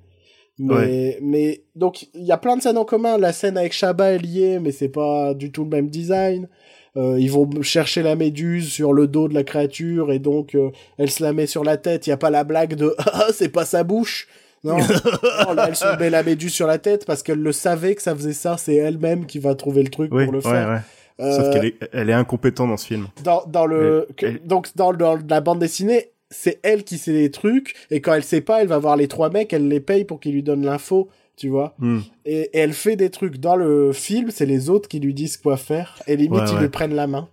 Mais, 0.59 1.17
mais 1.21 1.63
donc 1.75 2.03
il 2.13 2.23
y 2.23 2.31
a 2.31 2.37
plein 2.37 2.55
de 2.57 2.61
scènes 2.61 2.77
en 2.77 2.85
commun. 2.85 3.17
La 3.17 3.33
scène 3.33 3.57
avec 3.57 3.73
Shabba 3.73 4.11
est 4.11 4.19
liée, 4.19 4.59
mais 4.61 4.71
c'est 4.71 4.89
pas 4.89 5.33
du 5.33 5.51
tout 5.51 5.63
le 5.63 5.69
même 5.69 5.89
design. 5.89 6.47
Euh, 6.95 7.17
ils 7.19 7.31
vont 7.31 7.49
chercher 7.63 8.03
la 8.03 8.15
méduse 8.15 8.69
sur 8.71 8.93
le 8.93 9.07
dos 9.07 9.27
de 9.27 9.33
la 9.33 9.43
créature 9.43 10.11
et 10.11 10.19
donc 10.19 10.53
euh, 10.53 10.69
elle 10.99 11.09
se 11.09 11.23
la 11.23 11.33
met 11.33 11.47
sur 11.47 11.63
la 11.63 11.77
tête. 11.77 12.05
Il 12.05 12.11
y 12.11 12.13
a 12.13 12.17
pas 12.17 12.29
la 12.29 12.43
blague 12.43 12.75
de 12.75 12.93
ah 12.99 13.27
c'est 13.33 13.49
pas 13.49 13.65
sa 13.65 13.83
bouche. 13.83 14.27
Non, 14.63 14.77
Non, 15.47 15.53
là, 15.55 15.65
elle 15.69 15.75
se 15.75 15.97
met 15.99 16.09
la 16.11 16.21
méduse 16.23 16.53
sur 16.53 16.67
la 16.67 16.77
tête 16.77 17.05
parce 17.05 17.23
qu'elle 17.23 17.39
le 17.41 17.51
savait 17.51 17.95
que 17.95 18.01
ça 18.03 18.15
faisait 18.15 18.31
ça. 18.33 18.55
C'est 18.57 18.75
elle-même 18.75 19.25
qui 19.25 19.39
va 19.39 19.55
trouver 19.55 19.81
le 19.83 19.89
truc 19.89 20.13
Oui, 20.13 20.23
pour 20.25 20.33
le 20.33 20.39
ouais, 20.39 20.43
faire. 20.51 20.69
ouais. 20.69 21.31
Sauf 21.35 21.45
Euh, 21.47 21.51
qu'elle 21.53 21.65
est, 21.65 21.75
elle 21.91 22.09
est 22.09 22.13
incompétente 22.13 22.69
dans 22.69 22.77
ce 22.77 22.85
film. 22.87 23.07
dans, 23.23 23.43
dans 23.47 23.65
le 23.65 24.05
Elle- 24.09 24.15
que- 24.15 24.25
elle- 24.27 24.47
donc 24.47 24.67
dans, 24.75 24.93
dans 24.93 25.17
la 25.29 25.41
bande 25.41 25.59
dessinée 25.59 26.11
c'est 26.33 26.59
elle 26.63 26.83
qui 26.83 26.97
sait 26.97 27.13
les 27.13 27.31
trucs 27.31 27.75
et 27.91 28.01
quand 28.01 28.13
elle 28.13 28.23
sait 28.23 28.41
pas 28.41 28.61
elle 28.61 28.67
va 28.67 28.79
voir 28.79 28.97
les 28.97 29.07
trois 29.07 29.29
mecs 29.29 29.53
elle 29.53 29.67
les 29.67 29.79
paye 29.79 30.03
pour 30.03 30.19
qu'ils 30.19 30.33
lui 30.33 30.43
donnent 30.43 30.65
l'info 30.65 31.09
tu 31.35 31.49
vois. 31.49 31.75
Hmm. 31.79 31.99
Et, 32.25 32.41
et 32.53 32.59
elle 32.59 32.73
fait 32.73 32.95
des 32.95 33.09
trucs. 33.09 33.37
Dans 33.37 33.55
le 33.55 33.91
film, 33.91 34.29
c'est 34.29 34.45
les 34.45 34.69
autres 34.69 34.87
qui 34.87 34.99
lui 34.99 35.13
disent 35.13 35.37
quoi 35.37 35.57
faire. 35.57 35.99
Et 36.05 36.15
limite, 36.15 36.41
Ouais, 36.41 36.51
ils 36.53 36.59
lui 36.59 36.69
prennent 36.69 36.93
la 36.93 37.07
main. 37.07 37.27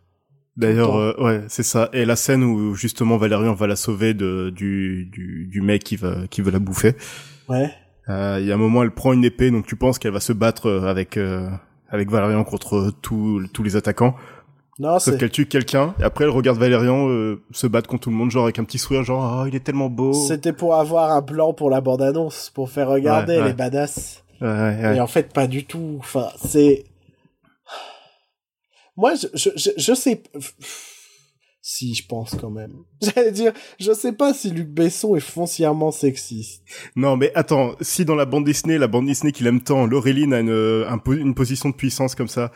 D'ailleurs, 0.57 0.97
euh, 0.97 1.15
ouais, 1.19 1.43
c'est 1.49 1.63
ça. 1.63 1.91
Et 1.93 2.05
la 2.05 2.17
scène 2.17 2.43
où 2.43 2.75
justement 2.75 3.17
Valérian 3.17 3.55
va 3.55 3.67
la 3.67 3.77
sauver 3.77 4.15
de, 4.15 4.51
du, 4.51 5.07
du, 5.07 5.47
du 5.47 5.61
mec 5.61 5.85
qui 5.85 5.97
va, 5.97 6.27
qui 6.31 6.43
veut 6.43 6.51
la 6.51 6.59
bouffer. 6.59 6.95
Ouais. 7.49 7.71
Euh, 8.09 8.39
Il 8.41 8.47
y 8.47 8.53
a 8.53 8.55
un 8.55 8.59
moment, 8.59 8.83
elle 8.83 8.91
prend 8.91 9.13
une 9.13 9.25
épée, 9.25 9.51
donc 9.51 9.67
tu 9.67 9.77
penses 9.77 9.99
qu'elle 9.99 10.13
va 10.13 10.21
se 10.21 10.33
battre 10.33 10.67
euh, 10.67 10.87
avec, 10.87 11.17
euh, 11.17 11.49
avec 11.89 12.11
Valérian 12.11 12.43
contre 12.45 12.93
tous 13.03 13.47
tous 13.53 13.63
les 13.63 13.77
attaquants. 13.77 14.15
Non, 14.81 14.99
Sauf 14.99 15.19
qu'elle 15.19 15.31
tue 15.31 15.45
quelqu'un, 15.45 15.95
et 16.01 16.05
après 16.05 16.25
elle 16.25 16.31
regarde 16.31 16.59
Valérian 16.59 17.07
euh, 17.11 17.43
se 17.51 17.67
battre 17.67 17.87
contre 17.87 18.05
tout 18.05 18.11
le 18.11 18.17
monde, 18.17 18.31
genre 18.31 18.45
avec 18.45 18.59
un 18.59 18.65
petit 18.65 18.79
sourire, 18.79 19.05
genre, 19.05 19.43
oh, 19.43 19.47
il 19.47 19.55
est 19.55 19.61
tellement 19.61 19.91
beau. 19.91 20.15
C'était 20.15 20.55
pour 20.55 20.75
avoir 20.75 21.11
un 21.13 21.21
plan 21.21 21.53
pour 21.53 21.69
la 21.69 21.83
bande-annonce, 21.83 22.51
pour 22.55 22.71
faire 22.71 22.89
regarder 22.89 23.35
Ouais, 23.35 23.41
ouais. 23.43 23.49
les 23.49 23.53
badass. 23.53 24.25
Ouais. 24.41 24.97
Et 24.97 25.01
en 25.01 25.07
fait, 25.07 25.35
pas 25.35 25.47
du 25.47 25.67
tout. 25.67 25.97
Enfin, 25.99 26.29
c'est. 26.43 26.85
Moi, 28.97 29.13
je, 29.17 29.27
je, 29.35 29.51
je, 29.55 29.71
je 29.77 29.95
sais. 29.95 30.23
Si, 31.63 31.95
je 31.95 32.07
pense 32.07 32.35
quand 32.41 32.51
même. 32.51 32.73
J'allais 33.03 33.33
dire, 33.33 33.53
je 33.79 33.93
sais 33.93 34.13
pas 34.13 34.33
si 34.33 34.51
Luc 34.51 34.69
Besson 34.69 35.15
est 35.15 35.21
foncièrement 35.21 35.91
sexiste. 35.91 36.63
Non, 36.97 37.19
mais 37.19 37.33
attends, 37.35 37.75
si 37.83 38.07
dans 38.07 38.15
la 38.15 38.25
bande 38.25 38.47
Disney, 38.47 38.79
la 38.79 38.89
bande 38.89 39.07
Disney 39.07 39.31
qu'il 39.33 39.47
aime 39.47 39.61
tant, 39.61 39.85
Laureline 39.87 40.33
a 40.33 40.41
une, 40.41 40.49
euh, 40.49 40.89
un 40.89 40.99
une 41.13 41.35
position 41.35 41.69
de 41.69 41.75
puissance 41.75 42.15
comme 42.15 42.29
ça, 42.29 42.51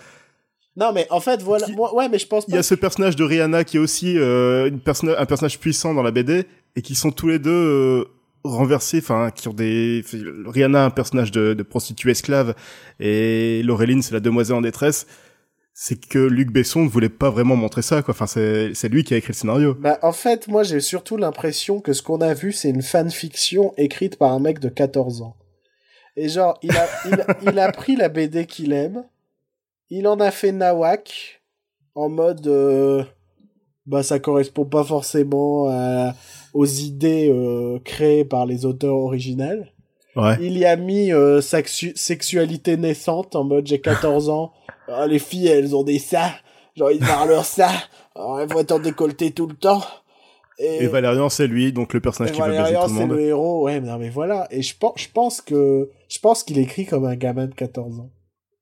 Non, 0.76 0.92
mais 0.92 1.06
en 1.10 1.20
fait, 1.20 1.40
voilà. 1.42 1.66
Qui- 1.66 1.74
ouais, 1.74 2.08
mais 2.08 2.18
je 2.18 2.26
pense 2.26 2.44
il 2.48 2.50
y 2.50 2.54
pas. 2.54 2.60
a 2.60 2.62
ce 2.62 2.74
personnage 2.74 3.14
de 3.16 3.22
Rihanna 3.24 3.64
qui 3.64 3.76
est 3.76 3.80
aussi 3.80 4.18
euh, 4.18 4.68
une 4.68 4.80
un 5.16 5.26
personnage 5.26 5.58
puissant 5.60 5.94
dans 5.94 6.02
la 6.02 6.10
BD, 6.10 6.44
et 6.76 6.82
qui 6.82 6.94
sont 6.94 7.12
tous 7.12 7.28
les 7.28 7.38
deux 7.38 7.50
euh, 7.50 8.04
renversés, 8.42 8.98
enfin, 8.98 9.30
qui 9.30 9.46
ont 9.48 9.52
des... 9.54 10.02
Rihanna, 10.46 10.84
un 10.86 10.90
personnage 10.90 11.30
de, 11.30 11.54
de 11.54 11.62
prostituée 11.62 12.10
esclave, 12.10 12.54
et 12.98 13.62
Laureline, 13.64 14.02
c'est 14.02 14.14
la 14.14 14.20
demoiselle 14.20 14.56
en 14.56 14.60
détresse. 14.62 15.06
C'est 15.76 16.04
que 16.08 16.18
Luc 16.20 16.52
Besson 16.52 16.84
ne 16.84 16.88
voulait 16.88 17.08
pas 17.08 17.30
vraiment 17.30 17.56
montrer 17.56 17.82
ça, 17.82 18.00
quoi. 18.02 18.14
Enfin, 18.14 18.28
c'est 18.28 18.74
c'est 18.74 18.88
lui 18.88 19.02
qui 19.02 19.12
a 19.12 19.16
écrit 19.16 19.32
le 19.32 19.36
scénario. 19.38 19.74
Bah, 19.74 19.98
en 20.02 20.12
fait, 20.12 20.46
moi, 20.46 20.62
j'ai 20.62 20.78
surtout 20.78 21.16
l'impression 21.16 21.80
que 21.80 21.92
ce 21.92 22.00
qu'on 22.02 22.20
a 22.20 22.32
vu, 22.32 22.52
c'est 22.52 22.70
une 22.70 22.82
fanfiction 22.82 23.74
écrite 23.76 24.16
par 24.16 24.30
un 24.32 24.38
mec 24.38 24.60
de 24.60 24.68
14 24.68 25.22
ans. 25.22 25.36
Et 26.16 26.28
genre, 26.28 26.58
il 26.62 26.70
a, 26.76 26.86
il, 27.06 27.24
il 27.50 27.58
a 27.58 27.72
pris 27.72 27.96
la 27.96 28.08
BD 28.08 28.46
qu'il 28.46 28.72
aime, 28.72 29.04
il 29.90 30.06
en 30.08 30.18
a 30.20 30.30
fait 30.30 30.52
Nawak, 30.52 31.42
en 31.94 32.08
mode, 32.08 32.46
euh, 32.46 33.04
bah, 33.86 34.02
ça 34.02 34.18
correspond 34.18 34.64
pas 34.64 34.84
forcément 34.84 35.68
à- 35.68 36.14
aux 36.52 36.66
idées 36.66 37.30
euh, 37.32 37.78
créées 37.84 38.24
par 38.24 38.46
les 38.46 38.64
auteurs 38.64 38.96
originels. 38.96 39.72
Ouais. 40.16 40.36
Il 40.40 40.56
y 40.56 40.64
a 40.64 40.76
mis 40.76 41.12
euh, 41.12 41.40
sexu- 41.40 41.96
sexualité 41.96 42.76
naissante, 42.76 43.34
en 43.36 43.44
mode, 43.44 43.66
j'ai 43.66 43.80
14 43.80 44.28
ans, 44.28 44.52
Ah, 44.88 45.06
les 45.06 45.18
filles, 45.18 45.48
elles 45.48 45.74
ont 45.74 45.82
des 45.82 45.98
ça, 45.98 46.30
genre, 46.76 46.90
ils 46.90 47.00
parlent 47.00 47.30
leur 47.30 47.44
ça, 47.46 47.70
alors, 48.14 48.38
elles 48.40 48.48
vont 48.48 48.60
être 48.60 48.72
en 48.72 48.78
décolleté 48.78 49.30
tout 49.32 49.46
le 49.46 49.54
temps. 49.54 49.82
Et 50.58 50.86
Valérian, 50.86 51.28
c'est 51.30 51.48
lui, 51.48 51.72
donc 51.72 51.94
le 51.94 52.00
personnage 52.00 52.30
et 52.30 52.34
qui 52.34 52.40
veut 52.40 52.46
baiser 52.50 52.74
tout 52.74 52.80
le 52.82 52.88
c'est 52.88 53.06
monde. 53.06 53.10
le 53.10 53.20
héros. 53.22 53.64
Ouais, 53.64 53.80
mais 53.80 53.88
non, 53.88 53.98
mais 53.98 54.08
voilà. 54.10 54.46
Et 54.52 54.62
je 54.62 54.76
pense, 54.78 54.92
je 54.96 55.08
pense 55.12 55.40
que, 55.40 55.90
je 56.08 56.18
pense 56.20 56.44
qu'il 56.44 56.58
écrit 56.58 56.86
comme 56.86 57.04
un 57.06 57.16
gamin 57.16 57.46
de 57.46 57.54
14 57.54 57.98
ans. 57.98 58.10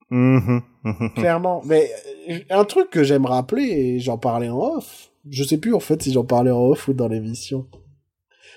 Mhm, 0.08 0.40
mhm. 0.46 0.62
Clairement. 1.16 1.62
Mais 1.64 1.90
euh, 2.28 2.38
un 2.50 2.64
truc 2.64 2.90
que 2.90 3.04
j'aime 3.04 3.26
rappeler, 3.26 3.98
j'en 4.00 4.18
parlais 4.18 4.48
en 4.48 4.58
off. 4.76 5.10
Je 5.28 5.44
sais 5.44 5.58
plus, 5.58 5.74
en 5.74 5.80
fait, 5.80 6.02
si 6.02 6.12
j'en 6.12 6.24
parlais 6.24 6.50
en 6.50 6.60
off 6.60 6.88
ou 6.88 6.92
dans 6.92 7.08
l'émission. 7.08 7.66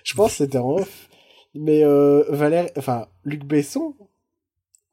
Je 0.03 0.13
pense 0.13 0.31
que 0.31 0.37
c'était 0.37 0.57
en 0.57 0.77
off. 0.77 1.09
Mais, 1.53 1.83
euh, 1.83 2.23
Valère, 2.29 2.69
enfin, 2.77 3.07
Luc 3.23 3.45
Besson 3.45 3.95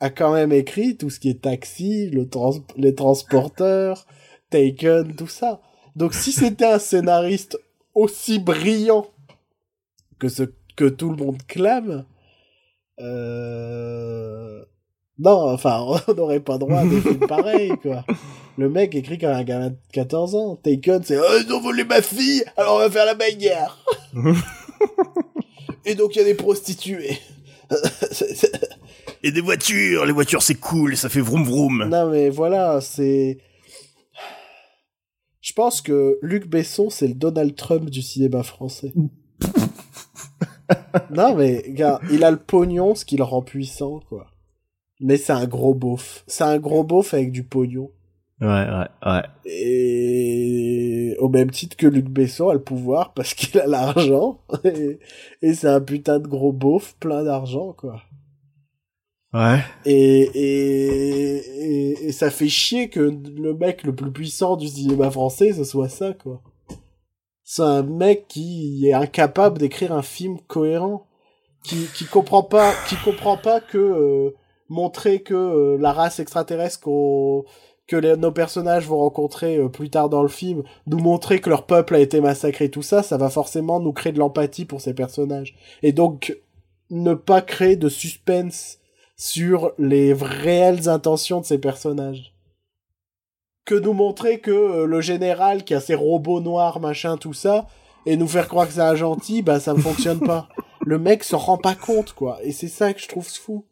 a 0.01 0.11
quand 0.11 0.33
même 0.33 0.53
écrit 0.53 0.97
tout 0.97 1.11
ce 1.11 1.21
qui 1.21 1.31
est 1.31 1.43
taxi, 1.43 2.11
le 2.11 2.29
trans, 2.29 2.55
les 2.77 2.95
transporteurs, 2.95 4.07
Taken, 4.51 5.15
tout 5.17 5.29
ça. 5.29 5.61
Donc, 5.97 6.15
si 6.15 6.33
c'était 6.33 6.67
un 6.67 6.79
scénariste 6.79 7.59
aussi 7.95 8.39
brillant 8.39 9.07
que 10.19 10.29
ce 10.29 10.45
que 10.77 10.89
tout 10.89 11.11
le 11.11 11.17
monde 11.17 11.43
clame, 11.47 12.05
euh... 13.01 14.52
non, 15.19 15.51
enfin, 15.51 15.85
on 16.09 16.15
n'aurait 16.15 16.41
pas 16.41 16.59
droit 16.59 16.79
à 16.79 16.87
des 16.87 17.01
films 17.03 17.27
pareils, 17.27 17.73
quoi. 17.83 18.05
Le 18.59 18.69
mec 18.69 18.95
écrit 18.95 19.19
comme 19.19 19.31
un 19.31 19.45
gamin 19.45 19.71
de 19.71 19.77
14 19.93 20.35
ans. 20.35 20.57
Taken, 20.57 21.03
c'est 21.05 21.19
oh, 21.19 21.39
ils 21.45 21.53
ont 21.53 21.61
volé 21.61 21.85
ma 21.85 22.03
fille, 22.03 22.45
alors 22.57 22.77
on 22.77 22.79
va 22.79 22.91
faire 22.91 23.07
la 23.07 23.15
bagarre. 23.15 23.79
Et 25.85 25.95
donc 25.95 26.15
il 26.15 26.19
y 26.19 26.23
a 26.23 26.25
des 26.25 26.35
prostituées. 26.35 27.19
Et 29.23 29.33
des 29.33 29.41
voitures, 29.41 30.05
les 30.05 30.13
voitures 30.13 30.43
c'est 30.43 30.57
cool, 30.57 30.97
ça 30.97 31.09
fait 31.09 31.21
vroom 31.21 31.45
vroom. 31.45 31.89
non 31.89 32.11
mais 32.11 32.29
voilà, 32.29 32.81
c'est. 32.81 33.39
Je 35.41 35.53
pense 35.55 35.81
que 35.81 36.19
Luc 36.23 36.47
Besson, 36.47 36.91
c'est 36.91 37.09
le 37.09 37.15
Donald 37.15 37.57
Trump 37.57 37.91
du 37.91 38.03
cinéma 38.03 38.43
français. 38.43 38.93
non 41.11 41.35
mais, 41.35 41.65
gars, 41.69 42.01
il 42.11 42.23
a 42.23 42.31
le 42.31 42.37
pognon, 42.37 42.95
ce 42.95 43.05
qui 43.05 43.17
le 43.17 43.25
rend 43.25 43.43
puissant, 43.43 44.01
quoi. 44.09 44.32
Mais 45.03 45.17
c'est 45.17 45.33
un 45.33 45.47
gros 45.47 45.75
beauf. 45.75 46.25
C'est 46.27 46.45
un 46.45 46.59
gros 46.59 46.85
beauf 46.85 47.13
avec 47.13 47.33
du 47.33 47.43
pognon. 47.43 47.91
Ouais, 48.41 48.49
ouais, 48.49 48.89
ouais. 49.07 49.23
Et 49.45 51.17
au 51.21 51.29
même 51.29 51.51
titre 51.51 51.77
que 51.77 51.87
Luc 51.87 52.09
Besson 52.09 52.49
a 52.49 52.55
le 52.55 52.63
pouvoir 52.63 53.13
parce 53.15 53.35
qu'il 53.35 53.59
a 53.61 53.67
l'argent. 53.67 54.41
Et, 54.65 54.99
et 55.43 55.55
c'est 55.55 55.69
un 55.69 55.81
putain 55.81 56.19
de 56.19 56.27
gros 56.27 56.53
beauf 56.53 56.97
plein 56.99 57.23
d'argent, 57.23 57.73
quoi. 57.73 58.03
Ouais. 59.33 59.61
Et, 59.85 60.23
et, 60.35 61.37
et, 61.37 62.07
et 62.09 62.13
ça 62.13 62.31
fait 62.31 62.49
chier 62.49 62.89
que 62.89 63.01
le 63.01 63.55
mec 63.55 63.85
le 63.85 63.95
plus 63.95 64.11
puissant 64.11 64.57
du 64.57 64.69
cinéma 64.69 65.11
français, 65.11 65.53
ce 65.53 65.65
soit 65.65 65.89
ça, 65.89 66.13
quoi. 66.13 66.43
C'est 67.45 67.63
un 67.63 67.83
mec 67.83 68.27
qui 68.29 68.89
est 68.89 68.93
incapable 68.93 69.59
d'écrire 69.59 69.93
un 69.93 70.03
film 70.03 70.39
cohérent. 70.49 71.07
Qui, 71.63 71.87
qui 71.95 72.07
comprend 72.07 72.43
pas, 72.43 72.73
qui 72.89 72.97
comprend 72.97 73.37
pas 73.37 73.61
que, 73.61 73.79
euh, 73.79 74.35
montrer 74.73 75.23
que 75.23 75.35
euh, 75.35 75.77
la 75.79 75.93
race 75.93 76.19
extraterrestre 76.19 76.81
que 76.81 78.15
nos 78.17 78.33
personnages 78.33 78.87
vont 78.87 78.99
rencontrer 78.99 79.59
euh, 79.59 79.69
plus 79.69 79.91
tard 79.91 80.09
dans 80.09 80.23
le 80.23 80.29
film, 80.29 80.63
nous 80.87 80.99
montrer 80.99 81.41
que 81.41 81.51
leur 81.51 81.67
peuple 81.67 81.95
a 81.95 82.01
été 82.01 82.21
massacré, 82.21 82.71
tout 82.71 82.83
ça, 82.83 83.03
ça 83.03 83.19
va 83.19 83.29
forcément 83.29 83.81
nous 83.81 83.93
créer 83.93 84.13
de 84.13 84.19
l'empathie 84.19 84.65
pour 84.65 84.81
ces 84.81 84.95
personnages. 84.95 85.55
Et 85.83 85.93
donc, 85.93 86.37
ne 86.91 87.15
pas 87.15 87.43
créer 87.43 87.77
de 87.77 87.89
suspense 87.89 88.79
sur 89.17 89.73
les 89.79 90.15
réelles 90.15 90.89
intentions 90.89 91.41
de 91.41 91.47
ces 91.47 91.59
personnages. 91.59 92.35
Que 93.65 93.75
nous 93.75 93.93
montrer 93.93 94.41
que 94.41 94.51
euh, 94.51 94.87
le 94.87 95.01
général 95.01 95.65
qui 95.65 95.75
a 95.75 95.81
ses 95.81 95.95
robots 95.95 96.41
noirs, 96.41 96.81
machin, 96.81 97.17
tout 97.19 97.35
ça, 97.35 97.67
et 98.07 98.17
nous 98.17 98.27
faire 98.27 98.49
croire 98.49 98.67
que 98.67 98.73
c'est 98.73 98.81
un 98.81 98.97
gentil, 98.97 99.43
bah 99.43 99.61
ça 99.61 99.75
ne 99.75 99.81
fonctionne 99.81 100.21
pas. 100.21 100.49
Le 100.85 100.99
mec 100.99 101.23
se 101.23 101.37
rend 101.37 101.59
pas 101.59 101.77
compte, 101.77 102.13
quoi. 102.15 102.39
Et 102.43 102.51
c'est 102.51 102.69
ça 102.69 102.93
que 102.93 103.01
je 103.01 103.07
trouve 103.07 103.29
fou. 103.29 103.65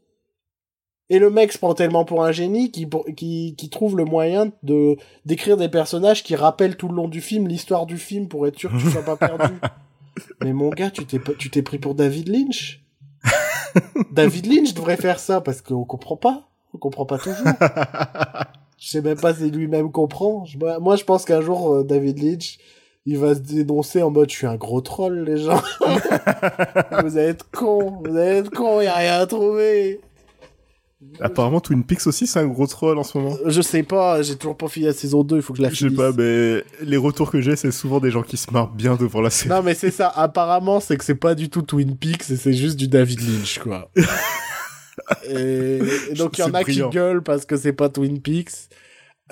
Et 1.11 1.19
le 1.19 1.29
mec 1.29 1.53
se 1.53 1.59
prend 1.59 1.75
tellement 1.75 2.05
pour 2.05 2.25
un 2.25 2.31
génie 2.33 2.71
qui, 2.71 2.89
qui, 3.17 3.55
qui 3.59 3.69
trouve 3.69 3.97
le 3.97 4.05
moyen 4.05 4.53
de 4.63 4.97
d'écrire 5.27 5.57
des 5.57 5.69
personnages 5.69 6.23
qui 6.23 6.37
rappellent 6.37 6.77
tout 6.77 6.89
le 6.89 6.95
long 6.95 7.09
du 7.09 7.21
film 7.21 7.49
l'histoire 7.49 7.85
du 7.85 7.99
film 7.99 8.29
pour 8.29 8.47
être 8.47 8.59
sûr 8.59 8.71
que 8.71 8.79
tu 8.79 8.91
sois 8.91 9.03
pas 9.03 9.17
perdu. 9.17 9.53
Mais 10.43 10.53
mon 10.53 10.71
gars, 10.71 10.91
tu 10.91 11.05
t'es 11.07 11.19
tu 11.39 11.51
t'es 11.51 11.63
pris 11.63 11.79
pour 11.79 11.95
David 11.95 12.29
Lynch. 12.29 12.81
David 14.13 14.47
Lynch 14.47 14.75
devrait 14.75 14.97
faire 14.97 15.19
ça 15.19 15.41
parce 15.41 15.61
qu'on 15.63 15.85
comprend 15.85 16.17
pas. 16.17 16.49
On 16.75 16.79
comprend 16.79 17.05
pas 17.07 17.19
toujours. 17.19 17.37
Je 18.79 18.89
sais 18.89 19.03
même 19.03 19.19
pas 19.21 19.35
si 19.35 19.51
lui-même 19.51 19.91
comprend. 19.93 20.45
Je- 20.45 20.57
moi, 20.79 20.97
je 20.97 21.05
pense 21.05 21.25
qu'un 21.25 21.41
jour, 21.41 21.73
euh, 21.75 21.85
David 21.85 22.23
Lynch, 22.23 22.59
il 23.05 23.19
va 23.19 23.35
se 23.35 23.41
dénoncer 23.41 24.03
en 24.03 24.11
mode 24.11 24.31
je 24.31 24.37
suis 24.37 24.47
un 24.47 24.57
gros 24.57 24.81
troll, 24.81 25.25
les 25.25 25.37
gens. 25.39 25.61
vous 27.03 27.17
allez 27.19 27.29
être 27.29 27.51
cons, 27.51 28.01
vous 28.05 28.17
allez 28.17 28.39
être 28.39 28.51
cons, 28.51 28.81
y 28.81 28.87
a 28.87 28.95
rien 28.95 29.21
à 29.21 29.27
trouver. 29.27 30.01
Apparemment, 31.21 31.61
Twin 31.61 31.83
Peaks 31.83 32.07
aussi, 32.07 32.27
c'est 32.27 32.41
un 32.41 32.47
gros 32.47 32.67
troll 32.67 32.99
en 32.99 33.03
ce 33.05 33.17
moment. 33.17 33.37
Je 33.47 33.63
sais 33.63 33.83
pas, 33.83 34.21
j'ai 34.23 34.37
toujours 34.37 34.57
pas 34.57 34.69
fini 34.69 34.87
la 34.87 34.93
saison 34.93 35.25
2, 35.25 35.37
il 35.37 35.43
faut 35.43 35.53
que 35.55 35.59
je 35.59 35.63
la 35.63 35.71
Je 35.71 35.75
sais 35.75 35.85
finisse. 35.87 35.97
pas, 35.97 36.13
mais 36.13 36.63
les 36.83 36.97
retours 36.99 37.31
que 37.31 37.41
j'ai, 37.41 37.57
c'est 37.57 37.71
souvent 37.71 38.01
des 38.01 38.11
gens 38.11 38.23
qui 38.23 38.37
se 38.37 38.51
marrent 38.53 38.73
bien 38.73 38.97
devant 38.97 39.21
la 39.23 39.31
série. 39.31 39.49
Non, 39.49 39.63
mais 39.63 39.75
c'est 39.75 39.91
ça. 39.91 40.09
Apparemment, 40.09 40.79
c'est 40.81 40.97
que 40.99 41.05
c'est 41.05 41.15
pas 41.15 41.35
du 41.35 41.49
tout 41.49 41.63
Twin 41.63 41.97
Peaks 41.97 42.31
et 42.31 42.37
c'est 42.37 42.53
juste 42.53 42.77
du 42.77 42.87
David 42.89 43.21
Lynch, 43.21 43.59
quoi. 43.61 43.91
et, 45.29 45.79
et 46.11 46.15
donc, 46.15 46.37
il 46.39 46.43
y 46.43 46.45
en 46.45 46.53
a 46.55 46.63
brillant. 46.63 46.91
qui 46.91 46.97
gueulent 46.97 47.23
parce 47.23 47.45
que 47.47 47.57
c'est 47.57 47.73
pas 47.73 47.89
Twin 47.89 48.21
Peaks. 48.21 48.51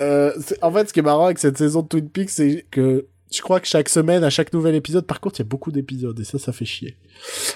Euh, 0.01 0.31
en 0.61 0.71
fait, 0.71 0.87
ce 0.89 0.93
qui 0.93 0.99
est 0.99 1.03
marrant 1.03 1.25
avec 1.25 1.39
cette 1.39 1.57
saison 1.57 1.81
de 1.81 1.87
Twin 1.87 2.09
Peaks, 2.09 2.29
c'est 2.29 2.65
que 2.71 3.05
je 3.31 3.41
crois 3.41 3.59
que 3.59 3.67
chaque 3.67 3.89
semaine, 3.89 4.23
à 4.23 4.29
chaque 4.29 4.53
nouvel 4.53 4.75
épisode, 4.75 5.05
par 5.05 5.19
contre, 5.19 5.39
il 5.39 5.43
y 5.43 5.45
a 5.45 5.49
beaucoup 5.49 5.71
d'épisodes 5.71 6.19
et 6.19 6.23
ça, 6.23 6.39
ça 6.39 6.51
fait 6.51 6.65
chier. 6.65 6.97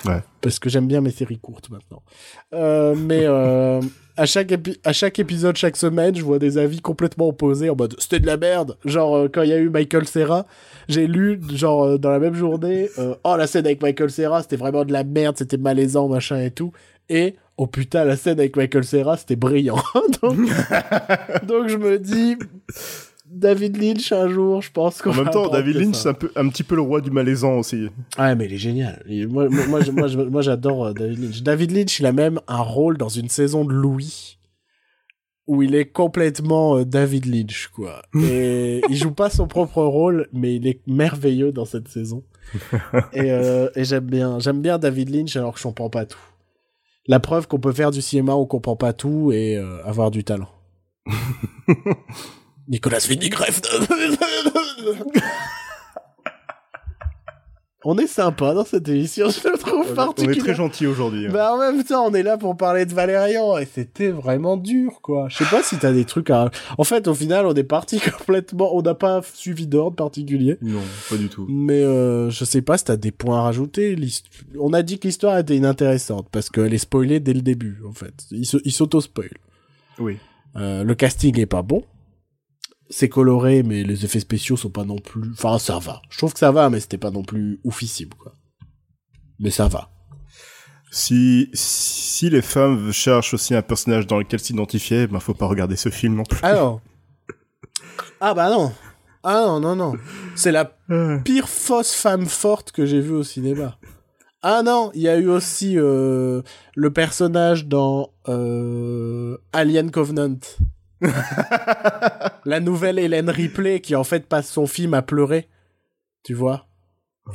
Ouais. 0.05 0.21
Parce 0.41 0.59
que 0.59 0.69
j'aime 0.69 0.88
bien 0.88 1.01
mes 1.01 1.11
séries 1.11 1.39
courtes 1.39 1.69
maintenant. 1.69 2.03
Euh, 2.53 2.95
mais 2.95 3.21
euh, 3.24 3.82
à, 4.17 4.26
chaque 4.26 4.51
épi- 4.51 4.80
à 4.84 4.93
chaque 4.93 5.17
épisode, 5.19 5.55
chaque 5.55 5.78
semaine, 5.78 6.15
je 6.15 6.24
vois 6.24 6.39
des 6.39 6.57
avis 6.57 6.80
complètement 6.80 7.28
opposés 7.28 7.69
en 7.69 7.76
mode 7.76 7.95
c'était 7.99 8.19
de 8.19 8.28
la 8.28 8.38
merde. 8.38 8.78
Genre, 8.86 9.15
euh, 9.15 9.30
quand 9.34 9.41
il 9.41 9.49
y 9.49 9.53
a 9.53 9.57
eu 9.57 9.69
Michael 9.69 10.07
Serra, 10.07 10.45
j'ai 10.88 11.07
lu, 11.07 11.39
genre, 11.53 11.97
dans 11.97 12.11
la 12.11 12.19
même 12.19 12.36
journée, 12.36 12.89
oh, 13.24 13.36
la 13.36 13.47
scène 13.47 13.65
avec 13.65 13.82
Michael 13.82 14.11
Serra, 14.11 14.41
c'était 14.41 14.57
vraiment 14.57 14.86
de 14.86 14.93
la 14.93 15.03
merde, 15.03 15.38
c'était 15.38 15.57
malaisant, 15.57 16.07
machin 16.07 16.39
et 16.39 16.51
tout. 16.51 16.71
Et 17.09 17.36
oh 17.57 17.67
putain, 17.67 18.03
la 18.03 18.15
scène 18.15 18.39
avec 18.39 18.55
Michael 18.55 18.84
Cera, 18.84 19.17
c'était 19.17 19.36
brillant. 19.36 19.82
donc, 20.21 20.38
donc 21.43 21.67
je 21.67 21.78
me 21.78 21.99
dis, 21.99 22.38
David 23.34 23.77
Lynch 23.81 24.11
un 24.11 24.27
jour, 24.29 24.61
je 24.61 24.71
pense 24.71 25.01
qu'on 25.01 25.11
En 25.11 25.15
même 25.23 25.29
temps, 25.29 25.49
David 25.49 25.75
Lynch, 25.77 25.95
c'est 25.95 26.09
un, 26.09 26.13
peu, 26.13 26.31
un 26.36 26.47
petit 26.49 26.63
peu 26.63 26.75
le 26.75 26.81
roi 26.81 27.01
du 27.01 27.11
malaisant 27.11 27.57
aussi. 27.57 27.88
Ouais, 28.17 28.36
mais 28.36 28.45
il 28.45 28.53
est 28.53 28.57
génial. 28.57 29.03
Il- 29.07 29.27
moi, 29.27 29.47
moi, 29.49 29.79
moi, 30.29 30.41
j'adore 30.41 30.86
euh, 30.86 30.93
David 30.93 31.19
Lynch. 31.19 31.41
David 31.41 31.71
Lynch, 31.71 31.99
il 31.99 32.05
a 32.05 32.11
même 32.11 32.39
un 32.47 32.61
rôle 32.61 32.97
dans 32.97 33.09
une 33.09 33.29
saison 33.29 33.65
de 33.65 33.73
Louis 33.73 34.38
où 35.47 35.61
il 35.61 35.75
est 35.75 35.86
complètement 35.88 36.77
euh, 36.77 36.86
David 36.86 37.25
Lynch, 37.25 37.67
quoi. 37.67 38.01
Et 38.15 38.81
il 38.89 38.95
joue 38.95 39.11
pas 39.11 39.29
son 39.29 39.47
propre 39.47 39.84
rôle, 39.84 40.27
mais 40.31 40.55
il 40.55 40.67
est 40.67 40.81
merveilleux 40.88 41.51
dans 41.51 41.65
cette 41.65 41.88
saison. 41.88 42.23
Et, 43.13 43.31
euh, 43.31 43.69
et 43.75 43.86
j'aime 43.86 44.05
bien, 44.05 44.38
j'aime 44.39 44.61
bien 44.61 44.77
David 44.77 45.09
Lynch 45.09 45.36
alors 45.38 45.53
que 45.53 45.59
je 45.59 45.63
comprends 45.63 45.89
pas 45.89 46.05
tout. 46.05 46.19
La 47.07 47.19
preuve 47.19 47.47
qu'on 47.47 47.59
peut 47.59 47.71
faire 47.71 47.89
du 47.91 48.01
cinéma 48.01 48.36
où 48.36 48.41
on 48.41 48.45
comprend 48.45 48.75
pas 48.75 48.93
tout 48.93 49.31
et 49.31 49.57
euh, 49.57 49.84
avoir 49.86 50.11
du 50.11 50.23
talent. 50.23 50.49
Nicolas 52.68 52.99
Vindigref. 53.07 53.61
On 57.86 57.97
est 57.97 58.07
sympa 58.07 58.53
dans 58.53 58.64
cette 58.64 58.88
émission, 58.88 59.28
je 59.30 59.45
le 59.45 59.57
trouve 59.57 59.86
On 59.86 59.91
est 59.91 59.93
particulièrement. 59.93 60.43
très 60.45 60.55
gentil 60.55 60.88
aujourd'hui. 60.88 61.26
hein. 61.28 61.32
Bah 61.34 61.53
en 61.53 61.57
même 61.57 61.84
temps, 61.84 62.05
on 62.07 62.14
est 62.14 62.24
là 62.24 62.38
pour 62.38 62.55
parler 62.55 62.86
de 62.86 62.93
Valérian 62.93 63.57
et 63.57 63.66
c'était 63.66 64.09
vraiment 64.09 64.55
dur, 64.55 65.01
quoi. 65.01 65.28
Je 65.28 65.36
sais 65.43 65.49
pas 65.49 65.61
si 65.61 65.76
t'as 65.78 65.91
des 65.91 66.05
trucs 66.05 66.30
à... 66.30 66.49
En 66.78 66.86
fait, 66.86 67.09
au 67.09 67.14
final, 67.14 67.45
on 67.45 67.53
est 67.53 67.66
parti 67.66 67.99
complètement... 68.18 68.74
On 68.74 68.82
n'a 68.82 68.95
pas 68.95 69.22
suivi 69.34 69.68
d'ordre 69.68 69.97
particulier. 69.97 70.57
Non, 70.61 70.80
pas 71.09 71.18
du 71.18 71.28
tout. 71.28 71.45
Mais 71.49 71.84
euh, 71.84 72.30
je 72.30 72.45
sais 72.45 72.61
pas 72.61 72.78
si 72.78 72.86
t'as 72.86 72.95
des 72.95 73.11
points 73.11 73.39
à 73.39 73.41
rajouter. 73.41 73.97
On 74.57 74.72
a 74.72 74.82
dit 74.82 74.97
que 74.97 75.07
l'histoire 75.07 75.38
était 75.38 75.57
inintéressante 75.57 76.30
parce 76.32 76.49
qu'elle 76.49 76.74
est 76.74 76.78
spoilée 76.78 77.20
dès 77.20 77.34
le 77.34 77.41
début, 77.41 77.82
en 77.86 77.91
fait. 77.91 78.14
Il 78.32 78.45
s'auto-spoil. 78.72 79.32
Oui. 79.99 80.20
Euh, 80.55 80.86
le 80.86 80.95
casting 80.95 81.38
est 81.38 81.47
pas 81.47 81.64
bon. 81.64 81.84
C'est 82.89 83.09
coloré, 83.09 83.63
mais 83.63 83.84
les 83.84 84.05
effets 84.05 84.19
spéciaux 84.19 84.57
sont 84.57 84.69
pas 84.69 84.84
non 84.84 84.97
plus... 84.97 85.31
Enfin, 85.31 85.57
ça 85.57 85.79
va. 85.79 86.01
Je 86.09 86.17
trouve 86.17 86.34
que 86.34 86.39
ça 86.39 86.51
va, 86.51 86.69
mais 86.69 86.79
c'était 86.79 86.97
pas 86.97 87.11
non 87.11 87.23
plus 87.23 87.59
oufissime, 87.63 88.09
quoi. 88.09 88.34
Mais 89.39 89.49
ça 89.49 89.67
va. 89.67 89.89
Si, 90.91 91.49
si 91.53 92.29
les 92.29 92.43
femmes 92.43 92.91
cherchent 92.91 93.34
aussi 93.34 93.55
un 93.55 93.63
personnage 93.63 94.05
dans 94.05 94.19
lequel 94.19 94.39
s'identifier, 94.39 95.07
ben 95.07 95.19
faut 95.19 95.34
pas 95.34 95.47
regarder 95.47 95.75
ce 95.75 95.89
film 95.89 96.15
non 96.15 96.23
plus. 96.23 96.43
Alors. 96.43 96.81
Ah 98.21 98.36
bah 98.36 98.51
non. 98.51 98.71
Ah 99.23 99.43
non, 99.47 99.59
non, 99.59 99.75
non. 99.75 99.93
C'est 100.36 100.51
la 100.51 100.65
pire 101.25 101.49
fausse 101.49 101.93
femme 101.93 102.27
forte 102.27 102.71
que 102.71 102.86
j'ai 102.86 102.99
vue 102.99 103.15
au 103.15 103.23
cinéma. 103.23 103.77
Ah 104.43 104.61
non, 104.61 104.91
il 104.93 105.01
y 105.01 105.07
a 105.07 105.17
eu 105.17 105.29
aussi 105.29 105.79
euh, 105.79 106.41
le 106.75 106.91
personnage 106.91 107.65
dans 107.65 108.11
euh, 108.27 109.38
Alien 109.53 109.89
Covenant. 109.89 110.38
la 112.45 112.60
nouvelle 112.60 112.99
Hélène 112.99 113.30
Ripley 113.30 113.80
qui 113.80 113.95
en 113.95 114.04
fait 114.04 114.28
passe 114.28 114.49
son 114.49 114.68
film 114.68 114.93
à 114.93 115.01
pleurer. 115.01 115.47
Tu 116.24 116.34
vois? 116.34 116.68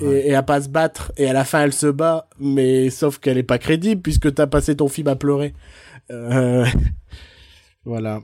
Et, 0.01 0.29
et 0.29 0.35
à 0.35 0.43
pas 0.43 0.61
se 0.62 0.69
battre. 0.69 1.12
Et 1.16 1.27
à 1.29 1.33
la 1.33 1.45
fin, 1.45 1.62
elle 1.62 1.73
se 1.73 1.87
bat, 1.87 2.29
mais 2.39 2.91
sauf 2.91 3.19
qu'elle 3.19 3.39
est 3.39 3.43
pas 3.43 3.59
crédible 3.59 4.03
puisque 4.03 4.35
t'as 4.35 4.47
passé 4.47 4.77
ton 4.77 4.89
film 4.89 5.09
à 5.09 5.16
pleurer. 5.16 5.55
Euh... 6.11 6.66
voilà. 7.85 8.21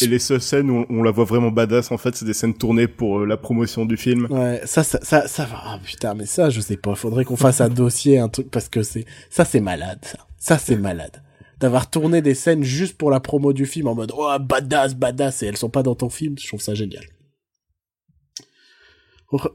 Et 0.00 0.06
les 0.06 0.18
seules 0.18 0.40
scènes 0.40 0.70
où 0.70 0.86
on, 0.88 1.00
on 1.00 1.02
la 1.02 1.10
voit 1.10 1.24
vraiment 1.24 1.50
badass, 1.50 1.92
en 1.92 1.98
fait, 1.98 2.16
c'est 2.16 2.24
des 2.24 2.32
scènes 2.32 2.54
tournées 2.54 2.88
pour 2.88 3.20
euh, 3.20 3.26
la 3.26 3.36
promotion 3.36 3.84
du 3.84 3.98
film. 3.98 4.26
Ouais, 4.30 4.62
ça, 4.64 4.82
ça, 4.84 4.98
ça, 5.02 5.28
ça 5.28 5.44
va. 5.44 5.60
Ah, 5.64 5.78
putain, 5.84 6.14
mais 6.14 6.24
ça, 6.24 6.48
je 6.48 6.60
sais 6.60 6.78
pas. 6.78 6.94
Faudrait 6.94 7.24
qu'on 7.26 7.36
fasse 7.36 7.60
un 7.60 7.68
dossier, 7.68 8.18
un 8.18 8.28
truc, 8.30 8.50
parce 8.50 8.70
que 8.70 8.82
c'est, 8.82 9.04
ça, 9.28 9.44
c'est 9.44 9.60
malade, 9.60 9.98
ça. 10.02 10.18
Ça, 10.38 10.58
c'est 10.58 10.76
malade. 10.78 11.22
D'avoir 11.62 11.88
tourné 11.88 12.20
des 12.22 12.34
scènes 12.34 12.64
juste 12.64 12.98
pour 12.98 13.10
la 13.10 13.20
promo 13.20 13.52
du 13.52 13.66
film 13.66 13.86
en 13.86 13.94
mode, 13.94 14.12
oh, 14.16 14.36
badass, 14.40 14.94
badass, 14.96 15.42
et 15.42 15.46
elles 15.46 15.56
sont 15.56 15.70
pas 15.70 15.84
dans 15.84 15.94
ton 15.94 16.10
film. 16.10 16.36
Je 16.38 16.46
trouve 16.48 16.60
ça 16.60 16.74
génial. 16.74 17.04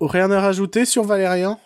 Rien 0.02 0.32
à 0.32 0.40
rajouter 0.42 0.86
sur 0.86 1.04
Valérian? 1.04 1.60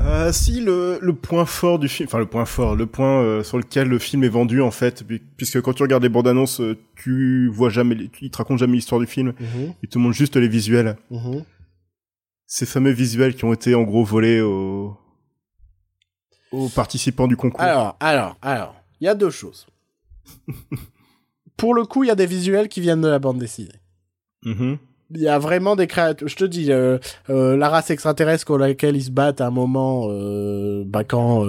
Euh, 0.00 0.32
si 0.32 0.60
le, 0.60 0.98
le 1.02 1.12
point 1.14 1.44
fort 1.44 1.78
du 1.78 1.88
film, 1.88 2.08
enfin 2.08 2.18
le 2.18 2.26
point 2.26 2.46
fort, 2.46 2.76
le 2.76 2.86
point 2.86 3.20
euh, 3.22 3.42
sur 3.42 3.58
lequel 3.58 3.88
le 3.88 3.98
film 3.98 4.24
est 4.24 4.28
vendu 4.28 4.62
en 4.62 4.70
fait, 4.70 5.04
pu- 5.06 5.18
puisque 5.36 5.60
quand 5.60 5.74
tu 5.74 5.82
regardes 5.82 6.02
les 6.04 6.08
bandes 6.08 6.28
annonces, 6.28 6.60
euh, 6.60 6.78
tu 6.96 7.48
vois 7.52 7.68
jamais, 7.68 7.96
tu- 8.08 8.24
ils 8.26 8.30
te 8.30 8.38
racontent 8.38 8.56
jamais 8.58 8.74
l'histoire 8.76 9.00
du 9.00 9.06
film, 9.06 9.34
Mhm, 9.38 9.74
ils 9.82 9.88
te 9.90 9.98
montrent 9.98 10.14
juste 10.16 10.36
les 10.36 10.48
visuels. 10.48 10.96
mhm. 11.10 11.44
Ces 12.46 12.64
fameux 12.66 12.92
visuels 12.92 13.34
qui 13.34 13.44
ont 13.44 13.52
été 13.52 13.74
en 13.74 13.82
gros 13.82 14.04
volés 14.04 14.40
aux, 14.40 14.96
aux 16.52 16.68
participants 16.70 17.26
du 17.26 17.36
concours. 17.36 17.60
Alors, 17.60 17.96
alors, 18.00 18.36
alors, 18.40 18.74
il 19.00 19.04
y 19.04 19.08
a 19.08 19.14
deux 19.14 19.30
choses. 19.30 19.66
Pour 21.56 21.74
le 21.74 21.84
coup, 21.84 22.04
il 22.04 22.08
y 22.08 22.10
a 22.10 22.14
des 22.16 22.26
visuels 22.26 22.68
qui 22.68 22.80
viennent 22.80 23.00
de 23.02 23.08
la 23.08 23.18
bande 23.18 23.38
dessinée. 23.38 23.80
Mhm. 24.44 24.78
Il 25.14 25.20
y 25.20 25.28
a 25.28 25.38
vraiment 25.38 25.76
des 25.76 25.86
créatures. 25.86 26.26
Je 26.26 26.36
te 26.36 26.44
dis, 26.44 26.72
euh, 26.72 26.98
euh, 27.28 27.56
la 27.56 27.68
race 27.68 27.90
extraterrestre 27.90 28.46
contre 28.46 28.60
laquelle 28.60 28.96
ils 28.96 29.04
se 29.04 29.10
battent 29.10 29.42
à 29.42 29.46
un 29.46 29.50
moment, 29.50 30.06
euh, 30.08 30.84
bah 30.86 31.04
quand 31.04 31.46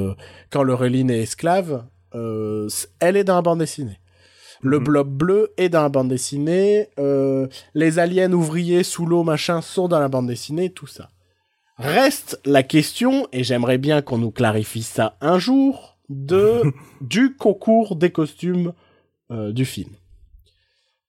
quand 0.49 0.63
Laureline 0.63 1.09
est 1.09 1.21
esclave, 1.21 1.85
elle 2.13 3.17
est 3.17 3.23
dans 3.23 3.35
la 3.35 3.41
bande 3.41 3.59
dessinée. 3.59 3.99
Le 4.61 4.77
Mhm. 4.79 4.83
blob 4.83 5.09
bleu 5.09 5.53
est 5.57 5.69
dans 5.69 5.81
la 5.81 5.89
bande 5.89 6.09
dessinée. 6.09 6.89
euh, 6.99 7.47
les 7.73 7.99
aliens 7.99 8.31
ouvriers 8.33 8.83
sous 8.83 9.05
l'eau 9.05 9.23
machin 9.23 9.61
sont 9.61 9.87
dans 9.87 9.99
la 9.99 10.09
bande 10.09 10.27
dessinée. 10.27 10.69
Tout 10.69 10.87
ça. 10.87 11.09
Reste 11.77 12.39
la 12.45 12.61
question, 12.63 13.27
et 13.31 13.43
j'aimerais 13.43 13.77
bien 13.79 14.01
qu'on 14.01 14.17
nous 14.19 14.29
clarifie 14.31 14.83
ça 14.83 15.17
un 15.21 15.39
jour, 15.39 15.92
de 16.09 16.61
du 17.01 17.35
concours 17.35 17.95
des 17.95 18.11
costumes 18.11 18.73
euh, 19.31 19.51
du 19.51 19.65
film 19.65 19.91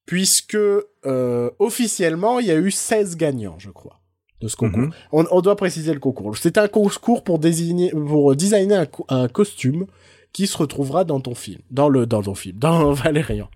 puisque 0.07 0.55
euh, 0.57 1.51
officiellement, 1.59 2.38
il 2.38 2.47
y 2.47 2.51
a 2.51 2.57
eu 2.57 2.70
16 2.70 3.16
gagnants, 3.16 3.59
je 3.59 3.70
crois, 3.70 4.01
de 4.42 4.49
ce 4.49 4.57
concours. 4.57 4.80
Mhm. 4.80 4.92
On, 5.12 5.24
on 5.30 5.40
doit 5.40 5.57
préciser 5.57 5.95
le 5.95 5.99
concours. 6.01 6.36
C'est 6.36 6.59
un 6.59 6.68
concours 6.68 7.24
pour 7.24 7.38
désigner, 7.38 7.90
pour 7.90 8.36
designer 8.36 8.80
un, 8.80 8.86
co- 8.86 9.07
un 9.09 9.28
costume 9.28 9.86
qui 10.34 10.47
se 10.47 10.59
retrouvera 10.59 11.05
dans 11.05 11.20
ton 11.20 11.34
film, 11.34 11.61
dans 11.70 11.88
le, 11.88 12.05
dans 12.07 12.22
ton 12.22 12.34
film, 12.34 12.59
dans 12.59 12.92
Valérian. 12.92 13.49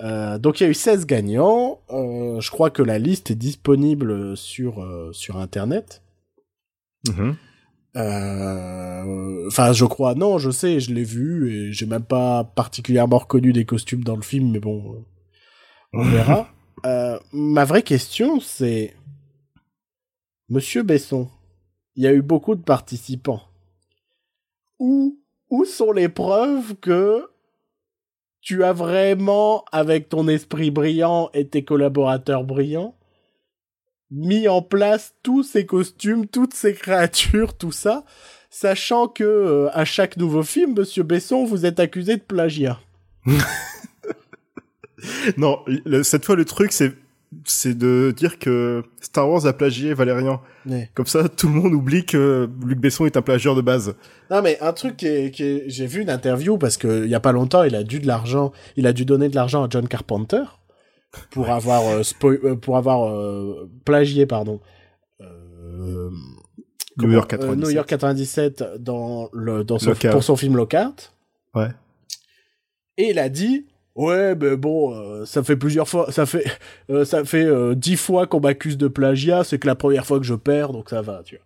Euh, 0.00 0.38
donc 0.38 0.60
il 0.60 0.62
y 0.62 0.66
a 0.66 0.70
eu 0.70 0.74
16 0.74 1.04
gagnants. 1.04 1.80
Je 1.90 2.50
crois 2.50 2.70
que 2.70 2.82
la 2.82 2.98
liste 2.98 3.30
est 3.30 3.34
disponible 3.34 4.36
sur 4.38 4.82
sur 5.12 5.36
internet. 5.36 6.02
Mhm. 7.08 7.36
Enfin, 7.94 9.72
je 9.72 9.84
crois. 9.84 10.14
Non, 10.14 10.38
je 10.38 10.50
sais, 10.50 10.80
je 10.80 10.92
l'ai 10.92 11.04
vu 11.04 11.50
et 11.52 11.72
j'ai 11.72 11.86
même 11.86 12.04
pas 12.04 12.44
particulièrement 12.44 13.18
reconnu 13.18 13.52
des 13.52 13.64
costumes 13.64 14.04
dans 14.04 14.16
le 14.16 14.22
film, 14.22 14.50
mais 14.50 14.60
bon, 14.60 14.94
euh, 14.94 14.98
on 15.94 16.04
verra. 16.04 16.48
Euh, 16.86 17.18
ma 17.32 17.64
vraie 17.64 17.82
question, 17.82 18.38
c'est 18.38 18.94
Monsieur 20.48 20.84
Besson. 20.84 21.28
Il 21.96 22.04
y 22.04 22.06
a 22.06 22.12
eu 22.12 22.22
beaucoup 22.22 22.54
de 22.54 22.62
participants. 22.62 23.42
Où 24.78 25.18
où 25.50 25.64
sont 25.64 25.90
les 25.90 26.08
preuves 26.08 26.76
que 26.76 27.28
tu 28.40 28.64
as 28.64 28.72
vraiment, 28.72 29.64
avec 29.72 30.08
ton 30.08 30.28
esprit 30.28 30.70
brillant 30.70 31.30
et 31.34 31.48
tes 31.48 31.64
collaborateurs 31.64 32.44
brillants, 32.44 32.94
mis 34.10 34.48
en 34.48 34.62
place 34.62 35.14
tous 35.22 35.42
ces 35.42 35.66
costumes, 35.66 36.26
toutes 36.26 36.54
ces 36.54 36.72
créatures, 36.74 37.56
tout 37.56 37.72
ça, 37.72 38.04
sachant 38.50 39.06
que 39.08 39.24
euh, 39.24 39.68
à 39.72 39.84
chaque 39.84 40.16
nouveau 40.16 40.42
film, 40.42 40.74
Monsieur 40.76 41.02
Besson, 41.02 41.44
vous 41.44 41.66
êtes 41.66 41.80
accusé 41.80 42.16
de 42.16 42.22
plagiat. 42.22 42.78
Non, 45.36 45.60
le- 45.66 46.02
cette 46.02 46.24
fois 46.24 46.34
le 46.34 46.44
truc 46.44 46.72
c'est 46.72 46.92
c'est 47.44 47.76
de 47.76 48.12
dire 48.16 48.38
que 48.38 48.82
Star 49.02 49.28
Wars 49.28 49.44
a 49.46 49.52
plagié 49.52 49.92
Valérian. 49.92 50.40
Comme 50.94 51.06
ça, 51.06 51.28
tout 51.28 51.46
le 51.48 51.52
monde 51.54 51.74
oublie 51.74 52.04
que 52.06 52.48
Luc 52.66 52.78
Besson 52.78 53.04
est 53.04 53.16
un 53.18 53.22
plagieur 53.22 53.54
de 53.54 53.60
base. 53.60 53.94
Non 54.30 54.40
mais 54.42 54.58
un 54.60 54.72
truc 54.72 54.96
qui 54.96 55.06
est, 55.06 55.30
qui 55.30 55.42
est- 55.44 55.64
j'ai 55.68 55.86
vu 55.86 56.00
une 56.02 56.10
interview 56.10 56.56
parce 56.58 56.76
que 56.78 57.04
il 57.04 57.10
y 57.10 57.14
a 57.14 57.20
pas 57.20 57.32
longtemps, 57.32 57.62
il 57.64 57.74
a 57.76 57.84
dû 57.84 58.00
de 58.00 58.06
l'argent, 58.06 58.50
il 58.76 58.86
a 58.86 58.92
dû 58.94 59.04
donner 59.04 59.28
de 59.28 59.34
l'argent 59.36 59.62
à 59.62 59.68
John 59.70 59.86
Carpenter 59.86 60.42
pour 61.30 61.48
avoir 61.50 61.82
euh, 61.86 62.02
euh, 62.24 62.56
pour 62.56 62.76
avoir 62.76 63.08
euh, 63.08 63.70
plagié 63.84 64.26
pardon. 64.26 64.60
New 66.96 67.12
York 67.12 67.32
euh, 67.32 67.36
97. 67.38 67.64
New 67.64 67.70
York 67.70 67.88
97 67.88 68.64
dans 68.80 69.28
le 69.32 69.64
dans 69.64 69.78
son, 69.78 69.94
pour 70.10 70.24
son 70.24 70.36
film 70.36 70.56
Lockout. 70.56 71.12
Ouais. 71.54 71.68
Et 72.96 73.10
il 73.10 73.18
a 73.18 73.28
dit 73.28 73.66
ouais 73.94 74.34
mais 74.34 74.56
bon 74.56 75.24
ça 75.24 75.42
fait 75.42 75.56
plusieurs 75.56 75.88
fois 75.88 76.10
ça 76.12 76.26
fait 76.26 76.44
ça 77.04 77.24
fait 77.24 77.48
dix 77.76 77.96
fois 77.96 78.26
qu'on 78.26 78.40
m'accuse 78.40 78.76
de 78.78 78.88
plagiat 78.88 79.44
c'est 79.44 79.58
que 79.58 79.66
la 79.66 79.74
première 79.74 80.06
fois 80.06 80.18
que 80.18 80.24
je 80.26 80.34
perds 80.34 80.72
donc 80.72 80.90
ça 80.90 81.02
va 81.02 81.22
tu 81.24 81.36
vois 81.36 81.44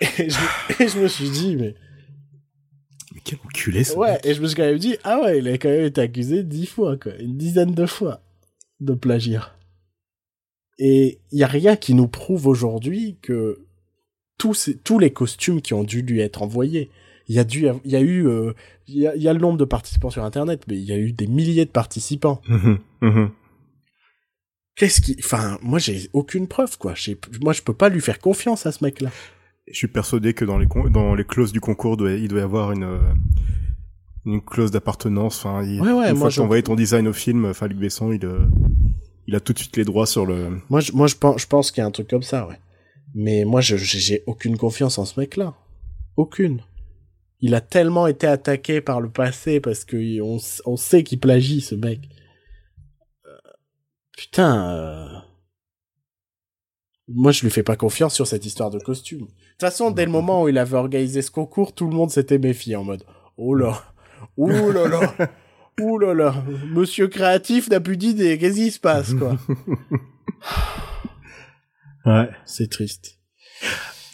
et 0.18 0.30
je, 0.30 0.82
et 0.82 0.88
je 0.88 0.98
me 0.98 1.08
suis 1.08 1.28
dit 1.30 1.56
mais 1.56 1.74
Mais 3.14 3.20
quel 3.24 3.38
enculé 3.44 3.84
ça. 3.84 3.96
ouais 3.98 4.18
et 4.24 4.34
je 4.34 4.40
me 4.40 4.46
suis 4.46 4.56
quand 4.56 4.62
même 4.64 4.78
dit 4.78 4.96
ah 5.04 5.20
ouais 5.20 5.38
il 5.38 5.48
a 5.48 5.52
quand 5.58 5.68
même 5.68 5.84
été 5.84 6.00
accusé 6.00 6.42
dix 6.44 6.66
fois 6.66 6.96
quoi 6.96 7.12
une 7.18 7.36
dizaine 7.36 7.74
de 7.74 7.86
fois 7.86 8.20
de 8.80 8.94
plagiat 8.94 9.54
et 10.78 11.20
il 11.30 11.38
y 11.38 11.44
a 11.44 11.46
rien 11.46 11.76
qui 11.76 11.94
nous 11.94 12.08
prouve 12.08 12.46
aujourd'hui 12.46 13.16
que 13.20 13.58
tous 14.38 14.54
ces, 14.54 14.76
tous 14.78 14.98
les 14.98 15.12
costumes 15.12 15.60
qui 15.60 15.74
ont 15.74 15.84
dû 15.84 16.00
lui 16.02 16.20
être 16.20 16.40
envoyés 16.42 16.88
Il 17.28 17.34
y 17.34 17.38
a 17.38 17.44
dû, 17.44 17.66
il 17.84 17.90
y 17.90 17.96
a 17.96 18.00
eu, 18.00 18.26
euh, 18.26 18.54
il 18.88 18.96
y, 18.96 19.06
a, 19.06 19.14
il 19.14 19.22
y 19.22 19.28
a 19.28 19.32
le 19.34 19.38
nombre 19.40 19.58
de 19.58 19.64
participants 19.66 20.08
sur 20.10 20.24
Internet, 20.24 20.62
mais 20.66 20.76
il 20.76 20.82
y 20.84 20.92
a 20.92 20.96
eu 20.98 21.12
des 21.12 21.26
milliers 21.26 21.66
de 21.66 21.70
participants. 21.70 22.40
Mhm, 22.48 22.78
mhm. 23.02 23.30
Qu'est-ce 24.76 25.00
qui, 25.02 25.14
enfin, 25.18 25.58
moi 25.62 25.78
j'ai 25.78 26.08
aucune 26.14 26.48
preuve 26.48 26.78
quoi. 26.78 26.94
J'ai- 26.94 27.18
Moi 27.42 27.52
je 27.52 27.60
peux 27.62 27.74
pas 27.74 27.88
lui 27.90 28.00
faire 28.00 28.18
confiance 28.18 28.64
à 28.66 28.72
ce 28.72 28.82
mec-là. 28.82 29.10
Je 29.70 29.76
suis 29.76 29.88
persuadé 29.88 30.32
que 30.32 30.44
dans 30.46 30.58
les 30.58 30.66
con- 30.66 30.88
dans 30.88 31.14
les 31.14 31.24
clauses 31.24 31.52
du 31.52 31.60
concours, 31.60 31.96
doit- 31.98 32.12
il 32.12 32.28
doit 32.28 32.40
y 32.40 32.42
avoir 32.42 32.72
une 32.72 32.84
euh, 32.84 32.98
une 34.26 34.40
clause 34.42 34.70
d'appartenance. 34.70 35.38
Enfin, 35.44 35.62
il- 35.64 35.80
Ouais, 35.80 35.92
ouais, 35.92 36.10
une 36.10 36.16
moi, 36.16 36.30
fois 36.30 36.36
que 36.36 36.40
envoyé 36.40 36.62
ton 36.62 36.74
design 36.76 37.08
au 37.08 37.12
film, 37.12 37.46
enfin 37.46 37.66
Luc 37.68 37.78
Besson, 37.78 38.12
il 38.12 38.24
euh, 38.24 38.46
il 39.26 39.34
a 39.34 39.40
tout 39.40 39.52
de 39.52 39.58
suite 39.58 39.76
les 39.76 39.84
droits 39.84 40.06
sur 40.06 40.26
le. 40.26 40.60
Moi 40.68 40.80
je, 40.80 40.92
moi 40.92 41.06
je 41.06 41.14
pense, 41.16 41.40
je 41.40 41.46
pense 41.46 41.70
qu'il 41.70 41.80
y 41.80 41.84
a 41.84 41.86
un 41.86 41.90
truc 41.90 42.08
comme 42.08 42.22
ça, 42.22 42.46
ouais. 42.46 42.58
Mais 43.14 43.44
moi 43.44 43.60
j'ai 43.60 44.22
aucune 44.26 44.56
confiance 44.56 44.98
en 44.98 45.04
ce 45.04 45.18
mec-là. 45.18 45.54
Aucune. 46.16 46.60
Il 47.40 47.54
a 47.54 47.60
tellement 47.62 48.06
été 48.06 48.26
attaqué 48.26 48.80
par 48.82 49.00
le 49.00 49.08
passé 49.08 49.60
parce 49.60 49.84
que 49.86 50.20
on, 50.20 50.38
on 50.66 50.76
sait 50.76 51.02
qu'il 51.02 51.18
plagie 51.20 51.60
ce 51.62 51.74
mec. 51.74 52.00
Euh, 53.26 53.30
Putain. 54.16 54.70
euh, 54.70 55.08
Moi, 57.08 57.32
je 57.32 57.42
lui 57.42 57.50
fais 57.50 57.62
pas 57.62 57.76
confiance 57.76 58.14
sur 58.14 58.26
cette 58.26 58.44
histoire 58.44 58.70
de 58.70 58.78
costume. 58.78 59.20
De 59.22 59.24
toute 59.26 59.60
façon, 59.60 59.90
dès 59.90 60.04
le 60.04 60.10
moment 60.12 60.42
où 60.42 60.48
il 60.48 60.58
avait 60.58 60.76
organisé 60.76 61.22
ce 61.22 61.30
concours, 61.30 61.74
tout 61.74 61.88
le 61.88 61.94
monde 61.96 62.10
s'était 62.10 62.38
méfié 62.38 62.76
en 62.76 62.84
mode 62.84 63.04
Oh 63.38 63.54
là 63.54 63.82
Oh 64.36 64.48
là 64.72 64.88
là 64.88 65.28
Oh 65.80 65.98
là 65.98 66.12
là 66.14 66.34
Monsieur 66.68 67.08
créatif 67.08 67.68
n'a 67.70 67.80
plus 67.80 67.96
d'idée, 67.96 68.36
qu'est-ce 68.38 68.56
qui 68.56 68.70
se 68.70 68.80
passe, 68.80 69.14
quoi? 69.14 69.36
Ouais. 72.06 72.28
C'est 72.46 72.70
triste. 72.70 73.18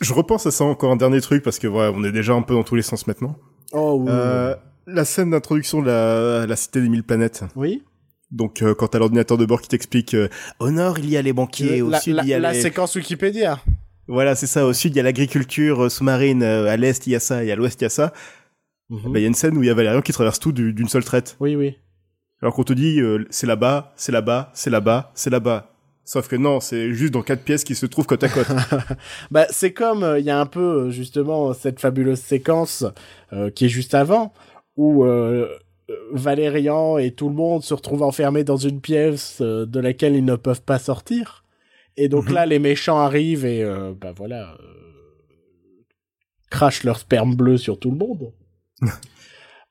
Je 0.00 0.12
repense 0.12 0.46
à 0.46 0.50
ça 0.50 0.64
encore 0.64 0.90
un 0.90 0.96
dernier 0.96 1.20
truc 1.20 1.42
parce 1.42 1.58
que 1.58 1.66
voilà, 1.66 1.92
on 1.92 2.02
est 2.04 2.12
déjà 2.12 2.32
un 2.34 2.42
peu 2.42 2.54
dans 2.54 2.64
tous 2.64 2.74
les 2.74 2.82
sens 2.82 3.06
maintenant. 3.06 3.36
Oh 3.72 3.98
oui. 4.00 4.08
Euh, 4.10 4.54
la 4.86 5.04
scène 5.04 5.30
d'introduction 5.30 5.82
de 5.82 5.86
la, 5.86 6.46
la 6.46 6.56
cité 6.56 6.80
des 6.80 6.88
mille 6.88 7.04
planètes. 7.04 7.44
Oui 7.54 7.82
Donc 8.30 8.62
euh, 8.62 8.74
quand 8.74 8.88
t'as 8.88 8.98
l'ordinateur 8.98 9.38
de 9.38 9.46
bord 9.46 9.60
qui 9.62 9.68
t'explique 9.68 10.14
euh, 10.14 10.28
au 10.58 10.70
nord 10.70 10.98
il 10.98 11.08
y 11.08 11.16
a 11.16 11.22
les 11.22 11.32
banquiers, 11.32 11.80
au 11.82 11.90
la, 11.90 12.00
sud 12.00 12.16
la- 12.16 12.22
il 12.24 12.28
y 12.28 12.34
a 12.34 12.38
la 12.38 12.52
les... 12.52 12.60
séquence 12.60 12.94
Wikipédia. 12.96 13.60
Voilà, 14.08 14.34
c'est 14.34 14.46
ça. 14.46 14.66
Au 14.66 14.72
sud 14.72 14.92
il 14.94 14.96
y 14.96 15.00
a 15.00 15.02
l'agriculture 15.04 15.84
euh, 15.84 15.88
sous-marine, 15.88 16.42
euh, 16.42 16.66
à 16.68 16.76
l'est 16.76 17.06
il 17.06 17.10
y 17.12 17.16
a 17.16 17.20
ça 17.20 17.44
et 17.44 17.50
à 17.52 17.56
l'ouest 17.56 17.80
il 17.80 17.84
y 17.84 17.86
a 17.86 17.90
ça. 17.90 18.12
Mhm. 18.88 19.12
Bah, 19.12 19.18
il 19.18 19.22
y 19.22 19.24
a 19.24 19.28
une 19.28 19.34
scène 19.34 19.56
où 19.56 19.62
il 19.62 19.66
y 19.66 19.70
a 19.70 19.74
Valérian 19.74 20.00
qui 20.02 20.12
traverse 20.12 20.38
tout 20.38 20.52
du- 20.52 20.72
d'une 20.72 20.88
seule 20.88 21.04
traite. 21.04 21.36
Oui, 21.40 21.56
oui. 21.56 21.76
Alors 22.42 22.54
qu'on 22.54 22.64
te 22.64 22.72
dit 22.72 23.00
euh, 23.00 23.24
c'est 23.30 23.46
là-bas, 23.46 23.92
c'est 23.96 24.12
là-bas, 24.12 24.50
c'est 24.54 24.70
là-bas, 24.70 25.10
c'est 25.14 25.30
là-bas. 25.30 25.72
Sauf 26.04 26.28
que 26.28 26.36
non, 26.36 26.60
c'est 26.60 26.92
juste 26.92 27.12
dans 27.12 27.22
quatre 27.22 27.42
pièces 27.42 27.64
qui 27.64 27.74
se 27.74 27.84
trouvent 27.86 28.06
côte 28.06 28.22
à 28.22 28.28
côte. 28.28 28.46
Bah, 29.32 29.46
c'est 29.50 29.72
comme 29.72 30.04
euh, 30.04 30.18
il 30.20 30.24
y 30.24 30.30
a 30.30 30.38
un 30.38 30.46
peu 30.46 30.60
euh, 30.86 30.90
justement 30.90 31.52
cette 31.52 31.80
fabuleuse 31.80 32.20
séquence 32.20 32.84
euh, 33.32 33.50
qui 33.50 33.64
est 33.64 33.68
juste 33.68 33.94
avant 33.94 34.32
où 34.76 35.04
Valérian 36.12 36.98
et 36.98 37.10
tout 37.12 37.28
le 37.28 37.34
monde 37.34 37.62
se 37.62 37.72
retrouvent 37.74 38.02
enfermés 38.02 38.44
dans 38.44 38.56
une 38.58 38.80
pièce 38.80 39.40
de 39.40 39.80
laquelle 39.80 40.14
ils 40.14 40.24
ne 40.24 40.36
peuvent 40.36 40.62
pas 40.62 40.78
sortir. 40.78 41.44
Et 41.96 42.08
donc 42.08 42.28
Mhm. 42.28 42.34
là, 42.34 42.46
les 42.46 42.58
méchants 42.58 42.98
arrivent 42.98 43.46
et 43.46 43.64
bah 44.00 44.12
voilà, 44.14 44.56
crachent 46.50 46.84
leur 46.84 46.98
sperme 46.98 47.34
bleu 47.34 47.56
sur 47.56 47.78
tout 47.78 47.90
le 47.90 47.96
monde. 47.96 48.32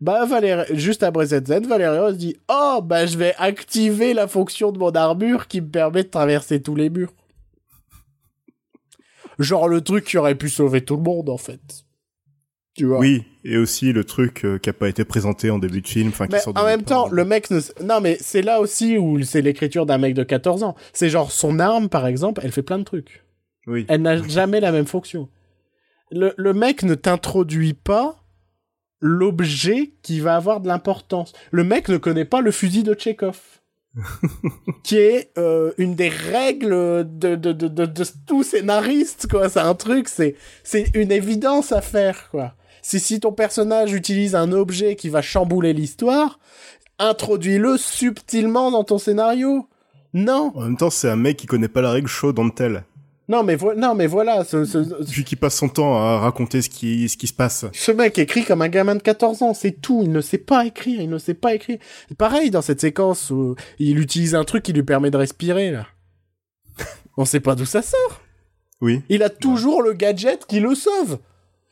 Bah 0.02 0.26
Valérie, 0.26 0.76
juste 0.76 1.04
après 1.04 1.28
cette 1.28 1.48
scène, 1.48 1.68
Valérian 1.68 2.10
se 2.10 2.16
dit 2.16 2.38
"Oh, 2.50 2.80
bah 2.84 3.06
je 3.06 3.18
vais 3.18 3.34
activer 3.38 4.14
la 4.14 4.28
fonction 4.28 4.72
de 4.72 4.78
mon 4.78 4.92
armure 4.92 5.48
qui 5.48 5.62
me 5.62 5.70
permet 5.70 6.04
de 6.04 6.10
traverser 6.10 6.62
tous 6.62 6.76
les 6.76 6.90
murs." 6.90 7.14
Genre 9.40 9.68
le 9.68 9.82
truc 9.82 10.06
qui 10.06 10.18
aurait 10.18 10.36
pu 10.36 10.50
sauver 10.50 10.82
tout 10.82 10.96
le 10.96 11.04
monde 11.04 11.30
en 11.30 11.38
fait. 11.38 11.86
Tu 12.76 12.86
vois. 12.86 13.00
oui, 13.00 13.24
et 13.46 13.56
aussi 13.56 13.94
le 13.94 14.04
truc 14.04 14.44
euh, 14.44 14.58
qui 14.58 14.70
a 14.70 14.74
pas 14.74 14.90
été 14.90 15.06
présenté 15.06 15.50
en 15.50 15.60
début 15.60 15.80
de 15.80 15.88
film, 15.88 16.10
enfin 16.10 16.28
qui 16.28 16.34
Mais 16.34 16.40
sort 16.42 16.54
de 16.54 16.60
en 16.60 16.66
même 16.66 16.84
temps, 16.84 17.08
le 17.08 17.24
mec 17.24 17.50
ne... 17.50 17.62
Non, 17.82 18.02
mais 18.02 18.18
c'est 18.20 18.42
là 18.42 18.60
aussi 18.60 18.98
où 18.98 19.24
c'est 19.24 19.42
l'écriture 19.42 19.86
d'un 19.86 19.98
mec 19.98 20.14
de 20.14 20.24
14 20.24 20.64
ans. 20.64 20.76
C'est 20.92 21.10
genre 21.10 21.32
son 21.32 21.60
arme, 21.60 21.88
par 21.88 22.06
exemple, 22.06 22.42
elle 22.44 22.52
fait 22.52 22.64
plein 22.64 22.78
de 22.78 22.84
trucs. 22.84 23.24
Oui. 23.66 23.86
Elle 23.88 24.02
n'a 24.02 24.22
jamais 24.22 24.60
la 24.60 24.74
même 24.74 24.88
fonction. 24.88 25.30
Le, 26.12 26.34
le 26.36 26.54
mec 26.54 26.84
ne 26.84 26.96
t'introduit 26.96 27.74
pas 27.74 28.25
l'objet 29.00 29.94
qui 30.02 30.20
va 30.20 30.36
avoir 30.36 30.62
de 30.62 30.68
l'importance. 30.68 31.34
Le 31.52 31.64
mec 31.64 31.90
ne 31.90 31.98
connaît 31.98 32.26
pas 32.26 32.42
le 32.42 32.52
fusil 32.52 32.84
de 32.84 32.94
Tchekhov. 32.94 33.40
qui 34.84 34.98
est 34.98 35.32
euh, 35.38 35.72
une 35.78 35.96
des 35.96 36.10
règles 36.10 37.08
de, 37.18 37.36
de, 37.36 37.54
de, 37.54 37.68
de, 37.70 37.86
de 37.86 38.04
tout 38.28 38.44
scénariste, 38.44 39.28
quoi. 39.30 39.48
C'est 39.48 39.62
un 39.62 39.74
truc, 39.74 40.10
c'est, 40.10 40.36
c'est 40.64 40.92
une 40.94 41.14
évidence 41.14 41.72
à 41.72 41.82
faire, 41.82 42.30
quoi. 42.30 42.56
Si, 42.82 43.00
si 43.00 43.20
ton 43.20 43.32
personnage 43.32 43.94
utilise 43.94 44.36
un 44.36 44.52
objet 44.52 44.96
qui 44.96 45.10
va 45.10 45.22
chambouler 45.22 45.74
l'histoire, 45.74 46.40
introduis-le 47.00 47.78
subtilement 47.78 48.70
dans 48.70 48.84
ton 48.84 48.98
scénario. 48.98 49.68
Non, 50.14 50.52
En 50.56 50.62
même 50.62 50.78
temps, 50.78 50.90
c'est 50.90 51.10
un 51.10 51.16
mec 51.16 51.38
qui 51.38 51.48
connaît 51.48 51.68
pas 51.68 51.82
la 51.82 51.92
règle 51.92 52.08
chaude 52.08 52.38
en 52.40 52.50
tel. 52.50 52.84
Non, 53.28 53.44
mais, 53.44 53.56
vo- 53.56 53.74
non, 53.74 53.96
mais 53.96 54.06
voilà, 54.08 54.44
ce, 54.44 54.66
ce, 54.66 55.04
Vu 55.04 55.24
qu'il 55.24 55.38
passe 55.40 55.56
son 55.56 55.68
temps 55.70 55.96
à 55.98 56.20
raconter 56.20 56.62
ce 56.62 56.70
qui, 56.70 57.10
ce 57.10 57.18
qui 57.18 57.28
se 57.28 57.34
passe. 57.34 57.66
Ce 57.74 57.92
mec 57.92 58.18
écrit 58.20 58.44
comme 58.46 58.62
un 58.62 58.70
gamin 58.70 58.96
de 58.96 59.02
14 59.02 59.42
ans, 59.42 59.54
c'est 59.54 59.82
tout. 59.82 60.02
Il 60.04 60.12
ne 60.12 60.22
sait 60.22 60.38
pas 60.38 60.66
écrire, 60.66 61.02
il 61.02 61.10
ne 61.10 61.18
sait 61.18 61.34
pas 61.34 61.56
écrire. 61.56 61.80
Pareil 62.18 62.52
dans 62.52 62.62
cette 62.62 62.82
séquence 62.82 63.32
où 63.32 63.56
il 63.80 64.00
utilise 64.00 64.36
un 64.36 64.44
truc 64.44 64.64
qui 64.64 64.74
lui 64.74 64.84
permet 64.84 65.10
de 65.12 65.18
respirer, 65.18 65.72
là. 65.72 65.88
On 67.18 67.26
sait 67.26 67.40
pas 67.40 67.56
d'où 67.56 67.66
ça 67.66 67.82
sort. 67.82 68.22
Oui. 68.82 69.02
Il 69.10 69.24
a 69.24 69.30
toujours 69.30 69.82
le 69.82 69.94
gadget 69.94 70.46
qui 70.46 70.60
le 70.60 70.76
sauve. 70.76 71.20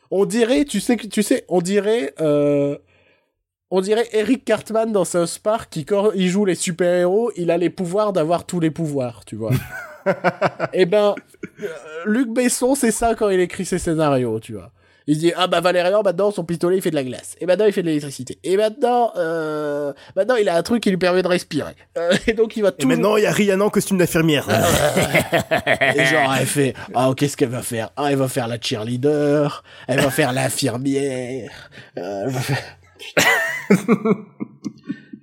On 0.10 0.26
dirait, 0.26 0.66
tu 0.66 0.80
sais, 0.80 0.96
tu 0.96 1.22
sais, 1.24 1.44
on 1.50 1.62
dirait, 1.62 2.14
euh, 2.22 2.78
on 3.72 3.82
dirait 3.82 4.08
Eric 4.14 4.46
Cartman 4.46 4.92
dans 4.92 5.06
South 5.06 5.40
Park 5.44 5.70
qui, 5.72 5.86
quand 5.86 6.12
il 6.14 6.30
joue 6.30 6.46
les 6.46 6.56
super-héros, 6.56 7.32
il 7.36 7.52
a 7.52 7.58
les 7.58 7.70
pouvoirs 7.70 8.14
d'avoir 8.14 8.46
tous 8.46 8.60
les 8.60 8.72
pouvoirs, 8.72 9.24
tu 9.26 9.36
vois. 9.36 9.52
Eh 10.74 10.86
ben, 10.86 11.16
Luc 12.06 12.30
Besson, 12.30 12.76
c'est 12.76 12.92
ça 12.92 13.16
quand 13.16 13.30
il 13.30 13.40
écrit 13.40 13.66
ses 13.66 13.80
scénarios, 13.80 14.40
tu 14.40 14.54
vois. 14.54 14.72
Il 15.06 15.18
dit 15.18 15.34
ah 15.36 15.48
bah 15.48 15.60
Valérian 15.60 16.02
maintenant 16.02 16.32
son 16.32 16.46
pistolet 16.46 16.78
il 16.78 16.82
fait 16.82 16.90
de 16.90 16.96
la 16.96 17.04
glace 17.04 17.36
et 17.42 17.46
maintenant 17.46 17.66
il 17.66 17.74
fait 17.74 17.82
de 17.82 17.88
l'électricité 17.88 18.40
et 18.44 18.56
maintenant 18.56 19.12
euh, 19.18 19.92
maintenant 20.16 20.36
il 20.36 20.48
a 20.48 20.56
un 20.56 20.64
truc 20.64 20.82
qui 20.82 20.92
lui 20.92 20.98
permet 20.98 21.22
de 21.22 21.28
respirer 21.28 21.74
Euh, 21.98 22.16
et 22.26 22.32
donc 22.34 22.56
il 22.56 22.64
va 22.64 22.72
tout 22.72 22.88
maintenant, 22.88 23.18
il 23.18 23.24
y 23.24 23.26
a 23.26 23.32
Rihanna 23.32 23.66
en 23.66 23.70
costume 23.70 23.98
d'infirmière. 23.98 24.48
et 25.96 26.06
genre, 26.06 26.34
elle 26.40 26.46
fait, 26.48 26.74
ah, 26.96 27.12
qu'est-ce 27.16 27.36
qu'elle 27.36 27.50
va 27.50 27.62
faire? 27.62 27.90
Ah, 27.98 28.12
elle 28.12 28.18
va 28.18 28.30
faire 28.30 28.48
la 28.48 28.58
cheerleader, 28.60 29.64
elle 29.88 30.00
va 30.00 30.10
faire 30.10 30.32
l'infirmière, 30.32 31.52
euh, 31.98 32.24
elle 32.26 32.32
va 32.32 32.40
faire... 32.40 32.64
mais 33.70 33.76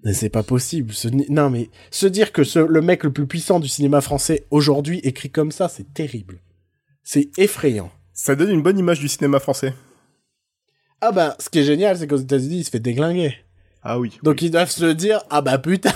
c'est 0.04 0.30
pas 0.30 0.42
possible. 0.42 0.92
Ce... 0.92 1.08
Non, 1.08 1.50
mais 1.50 1.70
se 1.90 2.06
dire 2.06 2.32
que 2.32 2.44
ce... 2.44 2.58
le 2.58 2.80
mec 2.80 3.04
le 3.04 3.12
plus 3.12 3.26
puissant 3.26 3.60
du 3.60 3.68
cinéma 3.68 4.00
français 4.00 4.46
aujourd'hui 4.50 5.00
écrit 5.00 5.30
comme 5.30 5.52
ça, 5.52 5.68
c'est 5.68 5.92
terrible. 5.92 6.40
C'est 7.02 7.30
effrayant. 7.38 7.90
Ça 8.12 8.36
donne 8.36 8.50
une 8.50 8.62
bonne 8.62 8.78
image 8.78 9.00
du 9.00 9.08
cinéma 9.08 9.40
français. 9.40 9.74
Ah 11.00 11.12
bah, 11.12 11.36
ce 11.38 11.48
qui 11.48 11.60
est 11.60 11.64
génial, 11.64 11.96
c'est 11.96 12.06
qu'aux 12.06 12.16
États-Unis, 12.16 12.58
il 12.58 12.64
se 12.64 12.70
fait 12.70 12.80
déglinguer. 12.80 13.34
Ah 13.82 13.98
oui. 13.98 14.18
Donc 14.22 14.42
ils 14.42 14.50
doivent 14.50 14.70
se 14.70 14.92
dire, 14.92 15.22
ah 15.30 15.40
bah 15.40 15.58
putain. 15.58 15.92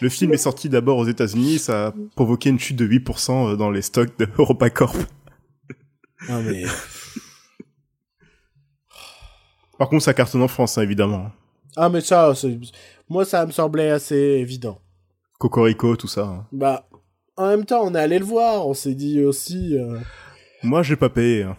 Le 0.00 0.08
film 0.08 0.32
est 0.32 0.38
sorti 0.38 0.70
d'abord 0.70 0.96
aux 0.96 1.06
États-Unis, 1.06 1.58
ça 1.58 1.88
a 1.88 1.94
provoqué 2.16 2.48
une 2.48 2.58
chute 2.58 2.76
de 2.76 2.86
8% 2.86 3.56
dans 3.56 3.70
les 3.70 3.82
stocks 3.82 4.18
de 4.18 4.26
EuropaCorp. 4.38 4.96
Non 6.28 6.42
mais, 6.42 6.64
Par 9.80 9.88
contre, 9.88 10.04
ça 10.04 10.12
cartonne 10.12 10.42
en 10.42 10.48
France, 10.48 10.76
hein, 10.76 10.82
évidemment. 10.82 11.30
Ah 11.76 11.88
mais 11.88 12.00
ça, 12.00 12.32
moi 13.08 13.24
ça 13.24 13.46
me 13.46 13.52
semblait 13.52 13.90
assez 13.90 14.16
évident. 14.16 14.78
Cocorico, 15.38 15.96
tout 15.96 16.08
ça. 16.08 16.22
hein. 16.24 16.46
Bah, 16.52 16.86
en 17.36 17.48
même 17.48 17.64
temps, 17.64 17.80
on 17.84 17.94
est 17.94 17.98
allé 17.98 18.18
le 18.18 18.24
voir, 18.24 18.66
on 18.66 18.74
s'est 18.74 18.94
dit 18.94 19.22
aussi. 19.24 19.76
euh, 19.78 19.98
Moi, 20.62 20.82
j'ai 20.82 20.96
pas 20.96 21.08
payé. 21.08 21.44
hein. 21.44 21.56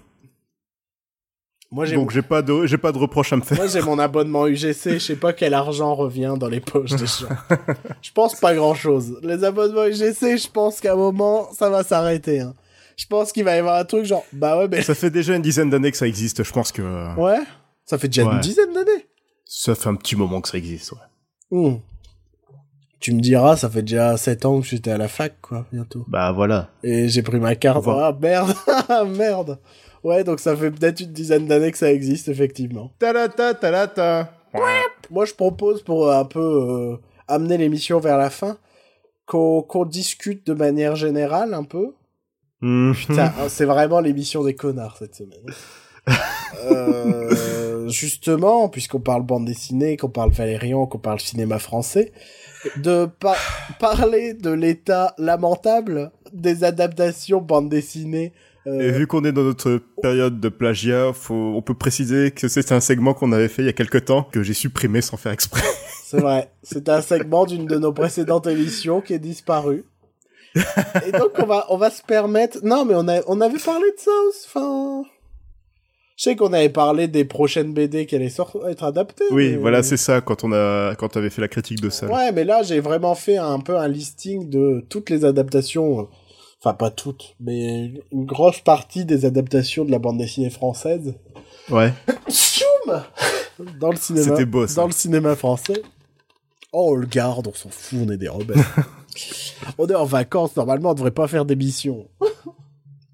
Moi 1.74 1.86
j'ai 1.86 1.96
Donc, 1.96 2.12
j'ai 2.12 2.22
pas 2.22 2.42
de, 2.42 2.66
j'ai 2.66 2.78
pas 2.78 2.92
de 2.92 2.98
reproche 2.98 3.32
à 3.32 3.38
me 3.38 3.42
faire. 3.42 3.58
moi 3.58 3.66
j'ai 3.68 3.82
mon 3.82 3.98
abonnement 3.98 4.46
UGC, 4.46 4.96
je 4.96 4.98
sais 4.98 5.16
pas 5.16 5.32
quel 5.32 5.54
argent 5.54 5.96
revient 5.96 6.34
dans 6.38 6.50
les 6.50 6.60
poches 6.60 6.90
des 6.92 7.06
gens. 7.08 7.30
Je 8.02 8.12
pense 8.12 8.36
pas 8.38 8.54
grand 8.54 8.74
chose. 8.76 9.18
Les 9.24 9.42
abonnements 9.46 9.86
UGC, 9.86 10.38
je 10.38 10.50
pense 10.52 10.82
qu'à 10.82 10.92
un 10.92 10.96
moment 10.98 11.48
ça 11.54 11.70
va 11.70 11.86
s'arrêter. 11.86 12.42
hein. 12.42 12.54
Je 12.98 13.06
pense 13.06 13.32
qu'il 13.32 13.46
va 13.46 13.56
y 13.56 13.60
avoir 13.60 13.78
un 13.78 13.86
truc 13.86 14.04
genre 14.04 14.26
bah 14.34 14.58
ouais 14.60 14.68
mais 14.68 14.82
Ça 14.82 14.94
fait 14.94 15.10
déjà 15.10 15.34
une 15.34 15.42
dizaine 15.42 15.70
d'années 15.70 15.92
que 15.92 15.98
ça 15.98 16.08
existe. 16.08 16.44
Je 16.44 16.52
pense 16.52 16.74
que 16.74 16.82
euh, 16.82 17.16
ouais, 17.16 17.40
ça 17.86 17.98
fait 17.98 18.10
déjà 18.10 18.26
Ouais. 18.26 18.34
une 18.34 18.42
dizaine 18.42 18.74
d'années. 18.74 19.06
Ça 19.54 19.76
fait 19.76 19.90
un 19.90 19.96
petit 19.96 20.16
moment 20.16 20.40
que 20.40 20.48
ça 20.48 20.58
existe. 20.58 20.94
Ouais. 20.94 20.98
Hmm. 21.52 21.80
Tu 23.02 23.14
me 23.14 23.20
diras, 23.20 23.58
ça 23.58 23.70
fait 23.70 23.82
déjà 23.82 24.16
7 24.16 24.46
ans 24.46 24.62
que 24.62 24.68
j'étais 24.68 24.92
à 24.92 24.98
la 24.98 25.10
fac 25.10 25.34
quoi, 25.42 25.66
bientôt. 25.74 26.06
Bah 26.08 26.32
voilà. 26.32 26.70
Et 26.84 27.10
j'ai 27.10 27.22
pris 27.22 27.40
ma 27.40 27.56
carte. 27.56 27.84
Ah 27.88 28.16
merde, 28.20 28.54
merde. 29.18 29.60
Ouais, 30.04 30.24
donc 30.24 30.40
ça 30.40 30.56
fait 30.56 30.72
peut-être 30.72 31.02
une 31.02 31.12
dizaine 31.12 31.48
d'années 31.48 31.72
que 31.72 31.78
ça 31.78 31.92
existe 31.92 32.30
effectivement. 32.30 32.92
Talata, 32.98 33.54
talata. 33.54 34.34
Moi, 35.10 35.26
je 35.26 35.34
propose 35.34 35.84
pour 35.84 36.08
euh, 36.08 36.20
un 36.20 36.26
peu 36.26 36.40
euh, 36.40 36.98
amener 37.28 37.58
l'émission 37.58 38.00
vers 38.00 38.18
la 38.18 38.30
fin 38.30 38.58
qu'on 39.26 39.62
qu'on 39.62 39.86
discute 39.86 40.46
de 40.48 40.54
manière 40.54 40.96
générale 40.96 41.54
un 41.54 41.64
peu. 41.64 41.94
Mhm. 42.62 42.96
Putain, 42.96 43.26
hein, 43.26 43.50
c'est 43.50 43.66
vraiment 43.66 44.00
l'émission 44.00 44.44
des 44.44 44.56
connards 44.56 44.96
cette 44.98 45.16
semaine. 45.16 45.46
Euh, 46.64 47.34
justement, 47.92 48.70
puisqu'on 48.70 49.00
parle 49.00 49.24
bande 49.24 49.46
dessinée, 49.46 49.98
qu'on 49.98 50.10
parle 50.10 50.32
Valérian, 50.32 50.86
qu'on 50.88 50.98
parle 51.00 51.20
cinéma 51.20 51.60
français, 51.60 52.12
de 52.78 53.06
pa- 53.06 53.38
parler 53.80 54.34
de 54.34 54.50
l'état 54.52 55.14
lamentable 55.18 56.12
des 56.34 56.64
adaptations 56.64 57.42
bande 57.42 57.70
dessinée. 57.70 58.34
euh, 58.68 58.80
Et 58.80 58.92
vu 58.92 59.08
qu'on 59.08 59.24
est 59.26 59.32
dans 59.32 59.44
notre 59.44 59.82
période 60.02 60.40
de 60.40 60.50
plagiat, 60.50 61.12
faut, 61.14 61.34
on 61.56 61.62
peut 61.62 61.74
préciser 61.74 62.32
que 62.32 62.48
c'est 62.48 62.72
un 62.72 62.80
segment 62.80 63.14
qu'on 63.14 63.32
avait 63.32 63.48
fait 63.48 63.64
il 63.64 63.66
y 63.66 63.70
a 63.70 63.74
quelques 63.74 64.06
temps, 64.06 64.24
que 64.32 64.44
j'ai 64.44 64.54
supprimé 64.54 65.02
sans 65.02 65.18
faire 65.18 65.32
exprès. 65.32 65.62
C'est 66.06 66.20
vrai. 66.20 66.52
C'est 66.62 66.90
un 66.90 67.02
segment 67.02 67.46
d'une 67.46 67.66
de 67.66 67.78
nos 67.78 67.94
précédentes 67.94 68.46
émissions 68.46 69.00
qui 69.00 69.14
est 69.14 69.20
disparu. 69.20 69.86
Et 71.08 71.12
donc 71.14 71.32
on 71.38 71.46
va 71.46 71.66
on 71.70 71.78
va 71.78 71.90
se 71.90 72.02
permettre. 72.04 72.58
Non 72.64 72.84
mais 72.84 72.94
on 72.98 73.08
a 73.08 73.22
on 73.28 73.40
avait 73.40 73.58
parlé 73.60 73.86
de 73.92 73.98
ça. 74.00 74.12
Enfin, 74.46 75.04
je 76.22 76.30
sais 76.30 76.36
qu'on 76.36 76.54
avait 76.54 76.70
parlé 76.70 77.08
des 77.08 77.26
prochaines 77.26 77.74
BD 77.74 78.06
qui 78.06 78.16
allaient 78.16 78.32
être 78.70 78.84
adaptées. 78.84 79.24
Oui, 79.32 79.52
mais- 79.54 79.56
voilà, 79.58 79.82
c'est 79.82 79.98
ça, 79.98 80.22
quand 80.22 80.44
on 80.44 80.52
a, 80.54 80.94
quand 80.94 81.10
t'avais 81.10 81.32
fait 81.32 81.42
la 81.42 81.48
critique 81.48 81.82
de 81.82 81.90
ça. 81.90 82.06
Ouais, 82.06 82.32
mais 82.32 82.44
là 82.44 82.62
j'ai 82.62 82.80
vraiment 82.80 83.16
fait 83.16 83.38
un 83.38 83.60
peu 83.60 83.76
un 83.76 83.88
listing 83.88 84.48
de 84.48 84.86
toutes 84.88 85.10
les 85.10 85.26
adaptations. 85.26 86.08
Enfin 86.64 86.76
pas 86.76 86.92
toutes, 86.92 87.36
mais 87.40 87.92
une 88.12 88.26
grosse 88.26 88.60
partie 88.60 89.04
des 89.04 89.26
adaptations 89.26 89.84
de 89.84 89.90
la 89.90 89.98
bande 89.98 90.20
dessinée 90.20 90.52
française 90.52 91.16
Ouais. 91.72 91.92
Tchoum 92.30 93.02
dans 93.80 93.90
le 93.90 93.98
cinéma. 93.98 94.26
C'était 94.28 94.46
beau, 94.46 94.68
ça. 94.68 94.82
Dans 94.82 94.88
le 94.88 94.94
cinéma 94.94 95.36
français. 95.36 95.82
Oh, 96.72 96.90
on 96.92 96.96
le 96.98 97.08
garde, 97.08 97.48
on 97.48 97.54
s'en 97.56 97.70
fout, 97.70 97.98
on 98.08 98.12
est 98.12 98.18
des 98.18 98.28
rebelles. 98.28 98.64
on 99.80 99.88
est 99.88 99.96
en 99.96 100.06
vacances, 100.06 100.56
normalement, 100.56 100.92
on 100.92 100.94
devrait 100.94 101.10
pas 101.10 101.28
faire 101.28 101.46
d'émission. 101.46 102.08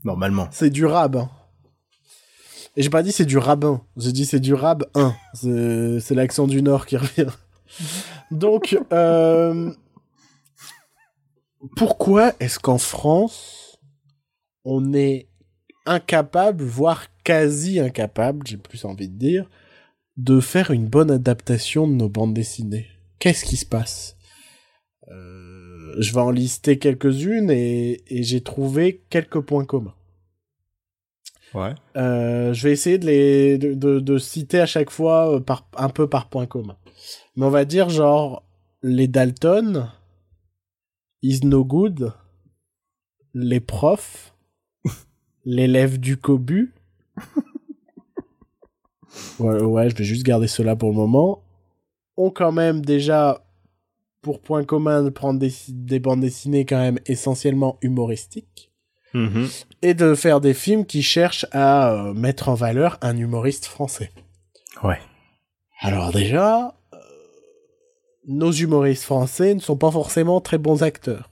Normalement. 0.03 0.49
C'est 0.51 0.69
du 0.69 0.85
rab. 0.85 1.15
hein. 1.15 1.29
Et 2.77 2.83
j'ai 2.83 2.91
pas 2.91 3.01
dit 3.01 3.11
c'est 3.11 3.25
du 3.25 3.39
rabbin, 3.39 3.81
j'ai 3.97 4.11
dit 4.11 4.25
c'est 4.25 4.39
du 4.39 4.53
rab 4.53 4.85
1. 4.93 5.15
C'est 5.99 6.13
l'accent 6.13 6.45
du 6.45 6.61
Nord 6.61 6.85
qui 6.85 6.95
revient. 6.95 7.31
Donc, 8.29 8.77
euh, 8.93 9.73
pourquoi 11.75 12.33
est-ce 12.39 12.59
qu'en 12.59 12.77
France, 12.77 13.79
on 14.63 14.93
est 14.93 15.27
incapable, 15.87 16.63
voire 16.63 17.07
quasi 17.23 17.79
incapable, 17.79 18.45
j'ai 18.45 18.57
plus 18.57 18.85
envie 18.85 19.09
de 19.09 19.17
dire, 19.17 19.49
de 20.17 20.39
faire 20.39 20.69
une 20.69 20.87
bonne 20.87 21.09
adaptation 21.09 21.87
de 21.87 21.93
nos 21.93 22.09
bandes 22.09 22.35
dessinées? 22.35 22.85
Qu'est-ce 23.17 23.43
qui 23.43 23.57
se 23.57 23.65
passe? 23.65 24.17
Euh, 25.07 25.95
Je 25.99 26.13
vais 26.13 26.21
en 26.21 26.29
lister 26.29 26.77
quelques-unes 26.77 27.49
et 27.49 28.03
j'ai 28.07 28.41
trouvé 28.41 29.03
quelques 29.09 29.39
points 29.41 29.65
communs. 29.65 29.95
Ouais. 31.53 31.73
Euh, 31.95 32.53
je 32.53 32.63
vais 32.63 32.73
essayer 32.73 32.97
de 32.97 33.05
les 33.05 33.57
de, 33.57 33.73
de, 33.73 33.99
de 33.99 34.17
citer 34.17 34.59
à 34.59 34.65
chaque 34.65 34.89
fois 34.89 35.35
euh, 35.35 35.39
par 35.39 35.67
un 35.77 35.89
peu 35.89 36.07
par 36.07 36.29
point 36.29 36.45
commun. 36.45 36.77
Mais 37.35 37.45
on 37.45 37.49
va 37.49 37.65
dire 37.65 37.89
genre 37.89 38.43
les 38.83 39.07
Dalton, 39.07 39.89
Is 41.21 41.41
No 41.43 41.63
Good, 41.63 42.13
les 43.33 43.59
profs, 43.59 44.33
l'élève 45.45 45.99
du 45.99 46.17
cobu. 46.17 46.73
ouais, 49.39 49.61
ouais, 49.61 49.89
je 49.89 49.95
vais 49.95 50.03
juste 50.03 50.23
garder 50.23 50.47
cela 50.47 50.75
pour 50.75 50.89
le 50.89 50.95
moment. 50.95 51.43
Ont 52.17 52.31
quand 52.31 52.51
même 52.51 52.83
déjà 52.83 53.43
pour 54.21 54.41
point 54.41 54.63
commun 54.63 55.03
de 55.03 55.09
prendre 55.09 55.39
des, 55.39 55.53
des 55.69 55.99
bandes 55.99 56.21
dessinées 56.21 56.65
quand 56.65 56.79
même 56.79 56.99
essentiellement 57.05 57.77
humoristiques 57.81 58.66
Mhm. 59.13 59.47
et 59.81 59.93
de 59.93 60.15
faire 60.15 60.41
des 60.41 60.53
films 60.53 60.85
qui 60.85 61.01
cherchent 61.01 61.45
à 61.51 61.91
euh, 61.91 62.13
mettre 62.13 62.49
en 62.49 62.53
valeur 62.55 62.97
un 63.01 63.15
humoriste 63.17 63.65
français. 63.65 64.11
Ouais. 64.83 64.99
Alors 65.79 66.11
déjà, 66.11 66.75
euh, 66.93 66.97
nos 68.27 68.51
humoristes 68.51 69.03
français 69.03 69.53
ne 69.53 69.59
sont 69.59 69.77
pas 69.77 69.91
forcément 69.91 70.41
très 70.41 70.57
bons 70.57 70.83
acteurs. 70.83 71.29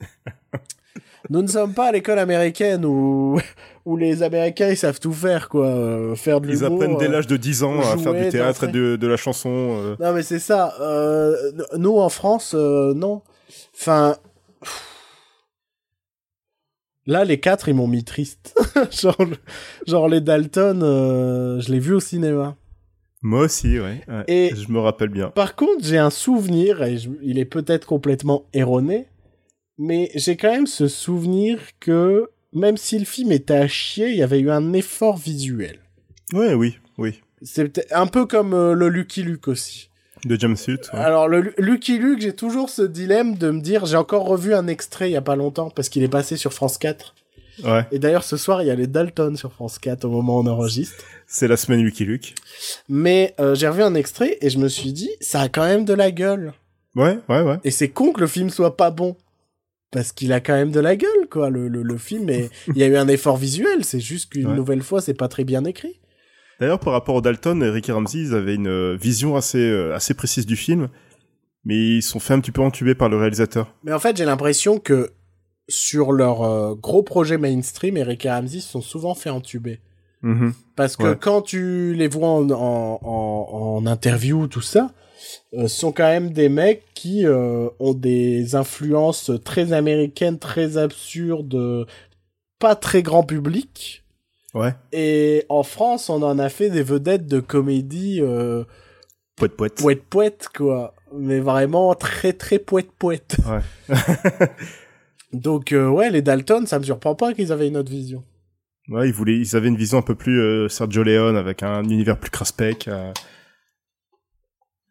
Nous 1.30 1.40
ne 1.40 1.46
sommes 1.46 1.72
pas 1.72 1.88
à 1.88 1.92
l'école 1.92 2.18
américaine 2.18 2.84
où, 2.84 3.40
où 3.86 3.96
les 3.96 4.22
Américains 4.22 4.68
ils 4.68 4.76
savent 4.76 5.00
tout 5.00 5.12
faire 5.12 5.48
quoi, 5.48 5.66
euh, 5.66 6.14
faire 6.14 6.40
de 6.40 6.50
Ils 6.50 6.64
apprennent 6.64 6.96
dès 6.98 7.08
euh. 7.08 7.12
l'âge 7.12 7.26
de 7.26 7.36
10 7.36 7.62
ans 7.62 7.80
à 7.80 7.96
faire 7.96 8.14
du 8.14 8.28
théâtre 8.28 8.64
et 8.64 8.68
de, 8.68 8.96
de 8.96 9.06
la 9.06 9.16
chanson. 9.16 9.96
Non 9.98 10.12
mais 10.12 10.22
c'est 10.22 10.38
ça. 10.38 10.74
nous 11.76 11.96
en 11.98 12.08
France, 12.08 12.54
non. 12.54 13.22
Enfin, 13.74 14.16
là 17.06 17.24
les 17.24 17.38
quatre 17.40 17.68
ils 17.68 17.74
m'ont 17.74 17.86
mis 17.88 18.04
triste. 18.04 18.54
genre, 18.90 19.16
genre 19.86 20.08
les 20.08 20.20
Dalton, 20.20 20.80
euh, 20.82 21.60
je 21.60 21.70
l'ai 21.72 21.78
vu 21.78 21.94
au 21.94 22.00
cinéma. 22.00 22.56
Moi 23.22 23.40
aussi, 23.44 23.78
ouais. 23.80 24.02
ouais. 24.08 24.24
Et- 24.28 24.50
Je 24.54 24.70
me 24.70 24.78
rappelle 24.80 25.08
bien. 25.08 25.28
Par 25.30 25.56
contre, 25.56 25.82
j'ai 25.84 25.98
un 25.98 26.10
souvenir, 26.10 26.82
et 26.82 26.98
je- 26.98 27.08
il 27.22 27.38
est 27.38 27.44
peut-être 27.46 27.86
complètement 27.86 28.44
erroné, 28.52 29.06
mais 29.78 30.10
j'ai 30.14 30.36
quand 30.36 30.50
même 30.52 30.66
ce 30.66 30.88
souvenir 30.88 31.58
que 31.80 32.28
même 32.52 32.76
si 32.76 32.98
le 32.98 33.04
film 33.04 33.32
était 33.32 33.54
à 33.54 33.66
chier, 33.66 34.10
il 34.10 34.16
y 34.16 34.22
avait 34.22 34.40
eu 34.40 34.50
un 34.50 34.72
effort 34.74 35.16
visuel. 35.16 35.78
Ouais, 36.32 36.54
oui, 36.54 36.78
oui. 36.98 37.20
C'est 37.42 37.90
un 37.92 38.06
peu 38.06 38.26
comme 38.26 38.54
euh, 38.54 38.74
le 38.74 38.88
Lucky 38.88 39.22
Luke 39.22 39.48
aussi. 39.48 39.88
De 40.24 40.36
jumpsuit. 40.40 40.78
ouais. 40.92 40.98
Alors 40.98 41.28
le 41.28 41.40
Lu- 41.40 41.54
Lucky 41.58 41.98
Luke, 41.98 42.20
j'ai 42.22 42.34
toujours 42.34 42.70
ce 42.70 42.82
dilemme 42.82 43.36
de 43.36 43.50
me 43.50 43.60
dire, 43.60 43.84
j'ai 43.86 43.96
encore 43.96 44.24
revu 44.26 44.54
un 44.54 44.66
extrait 44.68 45.10
il 45.10 45.12
y 45.12 45.16
a 45.16 45.20
pas 45.22 45.36
longtemps 45.36 45.70
parce 45.70 45.88
qu'il 45.88 46.02
est 46.02 46.08
passé 46.08 46.36
sur 46.36 46.52
France 46.52 46.78
4. 46.78 47.14
Ouais. 47.62 47.84
Et 47.92 47.98
d'ailleurs 47.98 48.24
ce 48.24 48.36
soir 48.36 48.62
il 48.62 48.66
y 48.68 48.70
a 48.70 48.74
les 48.74 48.86
Dalton 48.86 49.36
sur 49.36 49.52
France 49.52 49.78
4 49.78 50.04
au 50.04 50.08
moment 50.08 50.38
où 50.38 50.42
on 50.42 50.46
enregistre. 50.46 51.04
C'est 51.26 51.46
la 51.48 51.56
semaine 51.56 51.82
Lucky 51.82 52.04
Luke. 52.04 52.34
Mais 52.88 53.34
euh, 53.38 53.54
j'ai 53.54 53.68
revu 53.68 53.82
un 53.82 53.94
extrait 53.94 54.38
et 54.40 54.50
je 54.50 54.58
me 54.58 54.68
suis 54.68 54.92
dit, 54.92 55.10
ça 55.20 55.40
a 55.42 55.48
quand 55.48 55.64
même 55.64 55.84
de 55.84 55.94
la 55.94 56.10
gueule. 56.10 56.52
Ouais, 56.96 57.18
ouais, 57.28 57.42
ouais. 57.42 57.58
Et 57.64 57.70
c'est 57.70 57.88
con 57.88 58.12
que 58.12 58.20
le 58.20 58.26
film 58.26 58.50
soit 58.50 58.76
pas 58.76 58.90
bon. 58.90 59.16
Parce 59.90 60.10
qu'il 60.10 60.32
a 60.32 60.40
quand 60.40 60.54
même 60.54 60.72
de 60.72 60.80
la 60.80 60.96
gueule, 60.96 61.28
quoi, 61.30 61.50
le, 61.50 61.68
le, 61.68 61.82
le 61.82 61.98
film. 61.98 62.28
Et 62.28 62.50
il 62.68 62.76
y 62.78 62.82
a 62.82 62.86
eu 62.86 62.96
un 62.96 63.06
effort 63.06 63.36
visuel, 63.36 63.84
c'est 63.84 64.00
juste 64.00 64.32
qu'une 64.32 64.48
Ouais. 64.48 64.54
nouvelle 64.56 64.82
fois, 64.82 65.00
c'est 65.00 65.14
pas 65.14 65.28
très 65.28 65.44
bien 65.44 65.64
écrit. 65.64 66.00
D'ailleurs, 66.60 66.78
par 66.80 66.92
rapport 66.92 67.14
au 67.16 67.20
Dalton, 67.20 67.62
Rick 67.62 67.88
et 67.88 67.92
Ramsey, 67.92 68.18
ils 68.20 68.34
avaient 68.34 68.54
une 68.54 68.68
euh, 68.68 68.96
vision 68.96 69.36
assez, 69.36 69.58
euh, 69.58 69.94
assez 69.94 70.14
précise 70.14 70.46
du 70.46 70.56
film, 70.56 70.88
mais 71.64 71.74
ils 71.76 72.02
sont 72.02 72.20
fait 72.20 72.34
un 72.34 72.40
petit 72.40 72.52
peu 72.52 72.62
entuber 72.62 72.94
par 72.94 73.08
le 73.08 73.16
réalisateur. 73.16 73.74
Mais 73.82 73.92
en 73.92 73.98
fait, 73.98 74.16
j'ai 74.16 74.24
l'impression 74.24 74.78
que 74.78 75.10
sur 75.68 76.12
leur 76.12 76.42
euh, 76.42 76.74
gros 76.74 77.02
projet 77.02 77.38
mainstream, 77.38 77.96
Eric 77.96 78.24
et 78.26 78.30
Ramsey 78.30 78.60
se 78.60 78.68
sont 78.70 78.82
souvent 78.82 79.14
fait 79.14 79.30
entuber. 79.30 79.80
Mhm. 80.22 80.52
Parce 80.76 80.96
que 80.96 81.02
Ouais. 81.04 81.18
quand 81.20 81.42
tu 81.42 81.94
les 81.94 82.08
vois 82.08 82.28
en, 82.28 82.48
en, 82.50 82.98
en, 83.02 83.48
en 83.78 83.86
interview, 83.86 84.46
tout 84.46 84.60
ça, 84.62 84.92
euh, 85.54 85.66
ce 85.66 85.80
sont 85.80 85.92
quand 85.92 86.04
même 86.06 86.32
des 86.32 86.48
mecs 86.48 86.82
qui 86.94 87.26
euh, 87.26 87.68
ont 87.80 87.94
des 87.94 88.54
influences 88.54 89.30
très 89.44 89.72
américaines, 89.72 90.38
très 90.38 90.76
absurdes, 90.78 91.86
pas 92.58 92.74
très 92.76 93.02
grand 93.02 93.22
public. 93.24 94.03
Ouais. 94.54 94.72
Et 94.92 95.44
en 95.48 95.64
France, 95.64 96.08
on 96.08 96.22
en 96.22 96.38
a 96.38 96.48
fait 96.48 96.70
des 96.70 96.82
vedettes 96.82 97.26
de 97.26 97.40
comédie 97.40 98.20
euh, 98.22 98.64
Poète 99.36 99.56
poète. 99.56 99.74
poète 99.74 100.04
poète 100.04 100.48
quoi. 100.54 100.94
Mais 101.12 101.40
vraiment 101.40 101.94
très 101.94 102.32
très 102.32 102.58
poète 102.58 102.90
poète. 102.98 103.36
Ouais. 103.46 103.96
Donc 105.32 105.72
euh, 105.72 105.88
ouais, 105.88 106.10
les 106.10 106.22
Dalton, 106.22 106.66
ça 106.66 106.78
me 106.78 106.84
surprend 106.84 107.16
pas 107.16 107.34
qu'ils 107.34 107.50
avaient 107.50 107.66
une 107.66 107.76
autre 107.76 107.90
vision. 107.90 108.22
Ouais, 108.88 109.08
ils 109.08 109.14
voulaient, 109.14 109.36
ils 109.36 109.56
avaient 109.56 109.68
une 109.68 109.76
vision 109.76 109.98
un 109.98 110.02
peu 110.02 110.14
plus 110.14 110.40
euh, 110.40 110.68
Sergio 110.68 111.02
Leone 111.02 111.36
avec 111.36 111.62
un 111.62 111.82
univers 111.82 112.18
plus 112.18 112.30
craspec, 112.30 112.86
euh, 112.86 113.12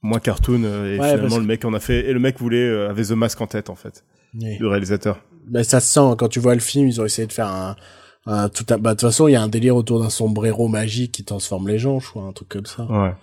moins 0.01 0.19
cartoon. 0.19 0.63
et 0.63 0.99
Ouais, 0.99 1.15
finalement, 1.15 1.37
le 1.37 1.45
mec 1.45 1.63
en 1.63 1.73
a 1.73 1.79
fait, 1.79 2.09
et 2.09 2.11
le 2.11 2.19
mec 2.19 2.37
voulait 2.39 2.69
avait 2.87 3.03
The 3.03 3.11
Mask 3.11 3.39
en 3.39 3.47
tête 3.47 3.69
en 3.69 3.75
fait, 3.75 4.03
le 4.33 4.67
réalisateur. 4.67 5.23
Mais 5.47 5.63
ça 5.63 5.79
se 5.79 5.91
sent 5.91 6.15
quand 6.17 6.27
tu 6.27 6.39
vois 6.39 6.55
le 6.55 6.61
film, 6.61 6.87
ils 6.87 6.99
ont 6.99 7.05
essayé 7.05 7.27
de 7.27 7.33
faire 7.33 7.47
un, 7.47 7.75
un 8.25 8.47
tout 8.49 8.65
un... 8.69 8.77
bah 8.77 8.91
de 8.91 8.99
toute 8.99 9.09
façon, 9.09 9.27
il 9.27 9.31
y 9.31 9.35
a 9.35 9.41
un 9.41 9.47
délire 9.49 9.75
autour 9.75 9.99
d'un 9.99 10.09
sombrero 10.09 10.67
magique 10.67 11.11
qui 11.13 11.23
transforme 11.23 11.67
les 11.67 11.77
gens, 11.79 11.99
je 11.99 12.09
crois, 12.09 12.23
un 12.23 12.31
truc 12.33 12.49
comme 12.49 12.65
ça. 12.65 12.83
Ouais. 12.85 13.13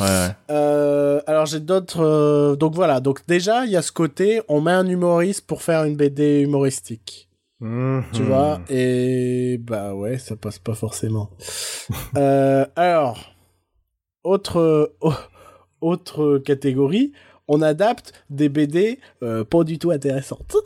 Ouais. 0.00 0.06
ouais. 0.06 0.28
Euh, 0.50 1.20
alors 1.26 1.46
j'ai 1.46 1.60
d'autres 1.60 2.00
euh, 2.02 2.56
donc 2.56 2.74
voilà, 2.74 3.00
donc 3.00 3.20
déjà 3.26 3.64
il 3.66 3.70
y 3.72 3.76
a 3.76 3.82
ce 3.82 3.92
côté 3.92 4.40
on 4.48 4.60
met 4.60 4.70
un 4.72 4.86
humoriste 4.86 5.46
pour 5.46 5.62
faire 5.62 5.84
une 5.84 5.96
BD 5.96 6.40
humoristique. 6.40 7.28
tu 7.60 7.66
Mhm. 7.66 8.02
vois? 8.22 8.60
Et 8.70 9.58
bah 9.62 9.94
ouais 9.94 10.16
ça 10.18 10.36
passe 10.36 10.58
pas 10.58 10.74
forcément 10.74 11.28
euh, 12.16 12.64
alors 12.76 13.34
autre 14.24 14.92
au- 15.02 15.12
autre 15.82 16.38
catégorie 16.38 17.12
on 17.48 17.60
adapte 17.62 18.12
des 18.30 18.48
BD 18.48 18.98
euh, 19.22 19.44
pas 19.44 19.64
du 19.64 19.78
tout 19.78 19.90
intéressantes 19.90 20.56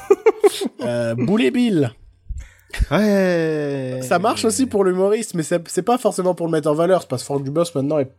euh, 0.82 1.14
Boulet 1.14 1.50
Bill 1.50 1.92
Ouais. 2.90 4.00
ça 4.02 4.18
marche 4.18 4.44
aussi 4.44 4.66
pour 4.66 4.84
l'humoriste 4.84 5.34
mais 5.34 5.42
c'est 5.42 5.82
pas 5.82 5.98
forcément 5.98 6.34
pour 6.34 6.46
le 6.46 6.52
mettre 6.52 6.68
en 6.68 6.74
valeur 6.74 7.02
c'est 7.02 7.08
parce 7.08 7.22
que 7.22 7.26
Franck 7.26 7.44
Dubos 7.44 7.64
maintenant 7.74 7.98
est 7.98 8.10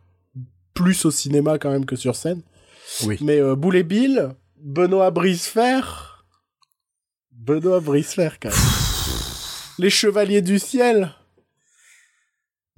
plus 0.74 1.04
au 1.04 1.10
cinéma 1.10 1.58
quand 1.58 1.70
même 1.70 1.84
que 1.86 1.96
sur 1.96 2.16
scène 2.16 2.42
Oui. 3.04 3.18
mais 3.20 3.40
euh, 3.40 3.54
Boulet 3.56 3.82
Bill 3.82 4.30
Benoît 4.60 5.10
Brisefer 5.10 5.80
Benoît 7.32 7.80
Brisefer 7.80 8.30
quand 8.40 8.50
même 8.50 8.58
les 9.80 9.90
Chevaliers 9.90 10.42
du 10.42 10.58
Ciel. 10.58 11.12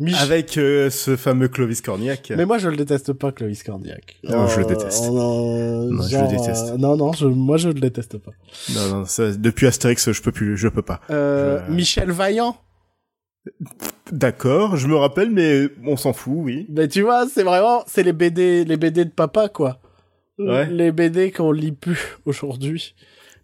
Mich- 0.00 0.20
Avec 0.20 0.56
euh, 0.58 0.88
ce 0.90 1.14
fameux 1.16 1.48
Clovis 1.48 1.82
Cornillac. 1.82 2.32
Mais 2.34 2.46
moi, 2.46 2.56
je 2.58 2.68
le 2.68 2.76
déteste 2.76 3.12
pas, 3.12 3.32
Clovis 3.32 3.62
Cornillac. 3.62 4.16
Non, 4.24 4.48
je 4.48 4.60
le 4.60 4.66
déteste. 4.66 5.04
euh, 5.04 5.10
Non, 5.10 6.02
je 6.08 6.16
le 6.16 6.28
déteste. 6.28 6.70
euh, 6.70 6.76
non, 6.78 6.96
non, 6.96 7.12
je, 7.12 7.26
moi, 7.26 7.58
je 7.58 7.68
le 7.68 7.74
déteste 7.74 8.16
pas. 8.18 8.32
Non, 8.74 8.88
non, 8.88 9.04
ça, 9.04 9.30
depuis 9.32 9.66
Astérix, 9.66 10.10
je 10.10 10.22
peux 10.22 10.32
plus, 10.32 10.56
je 10.56 10.68
peux 10.68 10.80
pas. 10.82 11.00
Euh, 11.10 11.60
Je- 11.68 11.72
Michel 11.72 12.10
Vaillant. 12.10 12.56
D'accord, 14.12 14.76
je 14.76 14.86
me 14.88 14.96
rappelle, 14.96 15.30
mais 15.30 15.68
on 15.86 15.96
s'en 15.96 16.12
fout, 16.12 16.34
oui. 16.36 16.66
Mais 16.68 16.88
tu 16.88 17.02
vois, 17.02 17.26
c'est 17.28 17.42
vraiment, 17.42 17.84
c'est 17.86 18.02
les 18.02 18.12
BD, 18.12 18.64
les 18.64 18.76
BD 18.76 19.04
de 19.04 19.10
papa, 19.10 19.48
quoi. 19.48 19.80
Ouais. 20.38 20.66
Les 20.70 20.90
BD 20.92 21.30
qu'on 21.30 21.52
lit 21.52 21.72
plus 21.72 21.98
aujourd'hui. 22.24 22.94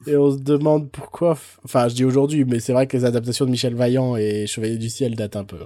Et 0.06 0.16
on 0.16 0.30
se 0.30 0.38
demande 0.38 0.90
pourquoi. 0.90 1.36
Enfin, 1.64 1.88
je 1.88 1.94
dis 1.94 2.04
aujourd'hui, 2.04 2.44
mais 2.44 2.60
c'est 2.60 2.72
vrai 2.72 2.86
que 2.86 2.96
les 2.96 3.04
adaptations 3.04 3.44
de 3.44 3.50
Michel 3.50 3.74
Vaillant 3.74 4.16
et 4.16 4.46
Chevalier 4.46 4.76
du 4.78 4.88
Ciel 4.88 5.14
datent 5.16 5.36
un 5.36 5.44
peu. 5.44 5.58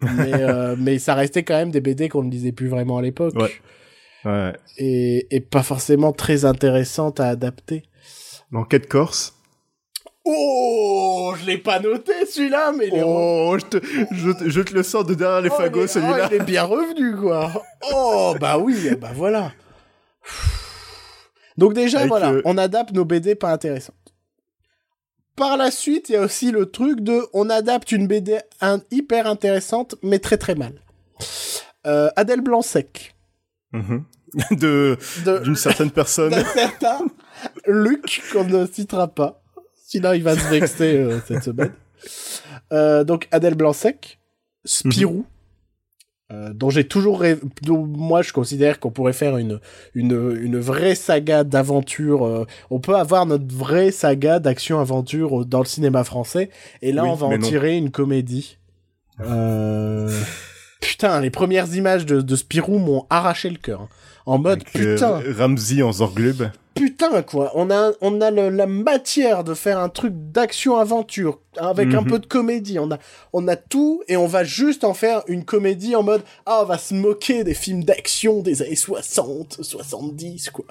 Mais, 0.00 0.32
euh, 0.42 0.76
mais 0.78 0.98
ça 0.98 1.14
restait 1.14 1.42
quand 1.42 1.54
même 1.56 1.70
des 1.70 1.80
BD 1.80 2.08
qu'on 2.08 2.22
ne 2.22 2.30
lisait 2.30 2.52
plus 2.52 2.68
vraiment 2.68 2.96
à 2.98 3.02
l'époque. 3.02 3.34
Ouais. 3.36 3.50
Ouais. 4.24 4.52
Et, 4.78 5.26
et 5.34 5.40
pas 5.40 5.62
forcément 5.62 6.12
très 6.12 6.44
intéressantes 6.44 7.20
à 7.20 7.28
adapter. 7.28 7.82
L'enquête 8.50 8.88
corse. 8.88 9.34
Oh, 10.24 11.34
je 11.40 11.46
l'ai 11.46 11.58
pas 11.58 11.78
noté 11.78 12.12
celui-là, 12.28 12.72
mais 12.76 12.88
il 12.88 12.94
est 12.96 13.02
Oh, 13.04 13.56
je 13.60 13.64
te, 13.78 13.86
je, 14.10 14.30
je 14.50 14.60
te 14.60 14.74
le 14.74 14.82
sors 14.82 15.04
de 15.04 15.14
derrière 15.14 15.40
les 15.42 15.50
Oh, 15.52 15.56
fagots, 15.56 15.84
est- 15.84 15.86
celui-là. 15.86 16.22
oh, 16.24 16.28
il 16.32 16.36
est 16.40 16.44
bien 16.44 16.64
revenu, 16.64 17.14
quoi. 17.16 17.52
Oh, 17.92 18.34
bah 18.40 18.58
oui, 18.58 18.76
eh 18.90 18.96
bah 18.96 19.12
voilà. 19.14 19.52
Donc 21.58 21.72
déjà, 21.74 21.98
Avec, 21.98 22.08
voilà, 22.08 22.32
euh, 22.32 22.42
on 22.44 22.58
adapte 22.58 22.92
nos 22.92 23.04
BD 23.04 23.34
pas 23.34 23.50
intéressantes. 23.52 23.94
Par 25.36 25.56
la 25.56 25.70
suite, 25.70 26.08
il 26.08 26.12
y 26.12 26.16
a 26.16 26.22
aussi 26.22 26.50
le 26.50 26.66
truc 26.66 27.00
de, 27.00 27.20
on 27.34 27.50
adapte 27.50 27.92
une 27.92 28.06
BD 28.06 28.38
un- 28.60 28.80
hyper 28.90 29.26
intéressante, 29.26 29.94
mais 30.02 30.18
très 30.18 30.38
très 30.38 30.54
mal. 30.54 30.72
Euh, 31.86 32.08
Adèle 32.16 32.40
Blanc-Sec. 32.40 33.14
Mhm. 33.72 34.04
De, 34.50 34.98
De, 35.24 35.38
d'une 35.38 35.56
certaine 35.56 35.90
personne. 35.90 36.30
d'un 36.30 36.44
certain 36.44 36.98
Luc, 37.66 38.22
qu'on 38.32 38.44
ne 38.44 38.66
citera 38.66 39.08
pas. 39.08 39.42
Sinon, 39.86 40.12
il 40.12 40.22
va 40.22 40.36
se 40.36 40.48
vexer 40.48 40.96
euh, 40.98 41.20
cette 41.26 41.44
semaine. 41.44 41.72
Donc, 43.04 43.28
Adèle 43.30 43.54
Blanc-Sec, 43.54 44.18
Spirou, 44.64 45.24
euh, 46.32 46.52
dont 46.52 46.70
j'ai 46.70 46.84
toujours 46.88 47.20
rêvé... 47.20 47.40
moi, 47.68 48.22
je 48.22 48.32
considère 48.32 48.80
qu'on 48.80 48.90
pourrait 48.90 49.12
faire 49.12 49.36
une, 49.36 49.60
une, 49.94 50.36
une 50.40 50.58
vraie 50.58 50.94
saga 50.96 51.44
d'aventure. 51.44 52.26
euh, 52.26 52.46
on 52.70 52.80
peut 52.80 52.96
avoir 52.96 53.26
notre 53.26 53.46
vraie 53.54 53.92
saga 53.92 54.40
d'action-aventure 54.40 55.42
euh, 55.42 55.44
dans 55.44 55.60
le 55.60 55.66
cinéma 55.66 56.02
français. 56.04 56.50
Et 56.82 56.92
là, 56.92 57.04
Oui, 57.04 57.10
on 57.10 57.14
va 57.14 57.26
en 57.28 57.38
non. 57.38 57.46
tirer 57.46 57.76
une 57.76 57.90
comédie. 57.90 58.58
Euh... 59.20 60.10
Putain, 60.80 61.20
les 61.20 61.30
premières 61.30 61.74
images 61.74 62.06
de, 62.06 62.20
de 62.20 62.36
Spirou 62.36 62.78
m'ont 62.78 63.06
arraché 63.10 63.48
le 63.50 63.56
cœur. 63.56 63.88
En 64.26 64.38
mode, 64.38 64.62
Avec, 64.74 64.76
euh, 64.84 64.94
putain, 64.94 65.20
Ramsey 65.38 65.82
en 65.82 65.92
Zorglub. 65.92 66.50
putain 66.74 67.22
quoi, 67.22 67.52
on 67.54 67.70
a 67.70 67.92
on 68.00 68.20
a 68.20 68.30
le- 68.32 68.48
la 68.50 68.66
matière 68.66 69.44
de 69.44 69.54
faire 69.54 69.78
un 69.78 69.88
truc 69.88 70.12
d'action 70.14 70.76
aventure 70.76 71.38
avec 71.56 71.94
un 71.94 72.00
Mhm. 72.02 72.06
peu 72.08 72.18
de 72.18 72.26
comédie, 72.26 72.78
on 72.80 72.90
a 72.90 72.98
on 73.32 73.46
a 73.48 73.54
tout 73.56 74.02
et 74.08 74.16
on 74.16 74.26
va 74.26 74.42
juste 74.44 74.82
en 74.84 74.92
faire 74.94 75.22
une 75.28 75.44
comédie 75.44 75.94
en 75.96 76.02
mode 76.02 76.22
ah 76.44 76.60
on 76.62 76.66
va 76.66 76.76
se 76.76 76.92
moquer 76.92 77.44
des 77.44 77.54
films 77.54 77.84
d'action 77.84 78.42
des 78.42 78.62
années 78.62 78.74
60, 78.76 79.58
70 79.62 80.50
quoi. 80.50 80.64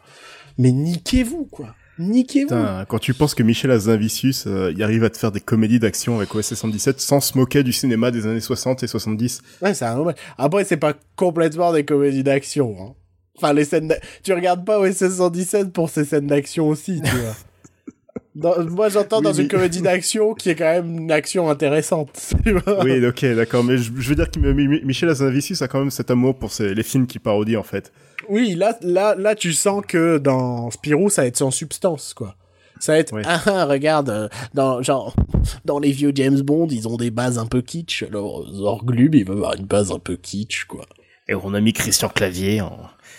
Mais 0.57 0.71
niquez-vous 0.71 1.47
quoi. 1.49 1.67
Niquez-vous. 1.97 2.53
Quand 2.89 2.99
tu 2.99 3.13
penses 3.13 3.33
que 3.33 3.41
Michel 3.41 3.71
Azanavicius 3.71 4.47
euh, 4.47 4.73
il 4.75 4.83
arrive 4.83 5.05
à 5.05 5.09
te 5.09 5.17
faire 5.17 5.31
des 5.31 5.39
comédies 5.39 5.79
d'action 5.79 6.17
avec 6.17 6.35
OS 6.35 6.45
77 6.45 6.99
sans 6.99 7.21
se 7.21 7.37
moquer 7.37 7.63
du 7.63 7.71
cinéma 7.71 8.11
des 8.11 8.27
années 8.27 8.41
60 8.41 8.83
et 8.83 8.87
70. 8.87 9.41
Ouais, 9.61 9.73
c'est 9.73 9.85
un 9.85 9.97
hommage. 9.97 10.15
Après 10.37 10.65
c'est 10.65 10.75
pas 10.75 10.93
complètement 11.15 11.71
des 11.71 11.85
comédies 11.85 12.23
d'action 12.23 12.75
hein. 12.81 12.93
Enfin 13.37 13.53
les 13.53 13.65
scènes 13.65 13.93
tu 14.23 14.33
regardes 14.33 14.65
pas 14.65 14.79
OSS 14.79 15.17
117 15.17 15.71
pour 15.73 15.89
ces 15.89 16.05
scènes 16.05 16.27
d'action 16.27 16.67
aussi, 16.69 17.01
tu 17.03 17.11
vois. 17.17 17.35
Dans- 18.35 18.65
moi 18.69 18.89
j'entends 18.89 19.19
Oui, 19.19 19.23
dans 19.23 19.33
une 19.33 19.47
comédie 19.47 19.81
d'action 19.81 20.33
qui 20.33 20.49
est 20.49 20.55
quand 20.55 20.65
même 20.65 20.97
une 21.03 21.11
action 21.11 21.49
intéressante, 21.49 22.33
oui, 22.83 23.05
ok, 23.05 23.25
d'accord, 23.33 23.63
mais 23.63 23.77
je, 23.77 23.91
je 23.95 24.09
veux 24.09 24.15
dire 24.15 24.29
que 24.29 24.39
Mi- 24.39 24.67
Mi- 24.67 24.81
Michel 24.83 25.07
Azanavicius 25.07 25.61
a 25.61 25.69
quand 25.69 25.79
même 25.79 25.89
cet 25.91 26.11
amour 26.11 26.35
pour 26.37 26.51
ses- 26.51 26.73
les 26.75 26.83
films 26.83 27.07
qu'il 27.07 27.21
parodie 27.21 27.55
en 27.55 27.63
fait. 27.63 27.93
Oui, 28.27 28.55
là, 28.55 28.77
là, 28.81 29.15
là, 29.15 29.35
tu 29.35 29.53
sens 29.53 29.83
que 29.87 30.17
dans 30.17 30.69
Spirou, 30.71 31.09
ça 31.09 31.21
va 31.21 31.27
être 31.29 31.37
sans 31.37 31.51
substance, 31.51 32.13
quoi. 32.13 32.35
Ça 32.79 32.91
va 32.93 32.97
être, 32.99 33.13
ah, 33.23 33.41
ah, 33.45 33.65
regarde, 33.65 34.09
euh, 34.09 34.27
dans, 34.53 34.81
genre, 34.81 35.15
dans 35.63 35.79
les 35.79 35.91
vieux 35.91 36.11
James 36.15 36.41
Bond, 36.41 36.67
ils 36.71 36.89
ont 36.89 36.97
des 36.97 37.11
bases 37.11 37.37
un 37.37 37.45
peu 37.45 37.61
kitsch, 37.61 38.03
alors 38.03 38.45
Zorglub, 38.51 39.15
il 39.15 39.23
va 39.25 39.33
avoir 39.33 39.55
une 39.55 39.65
base 39.65 39.91
un 39.93 39.99
peu 39.99 40.17
kitsch, 40.17 40.65
quoi. 40.65 40.85
Et 41.29 41.35
on 41.35 41.53
a 41.53 41.61
mis 41.61 41.71
Christian 41.71 42.09
Clavier 42.09 42.59
en, 42.61 42.77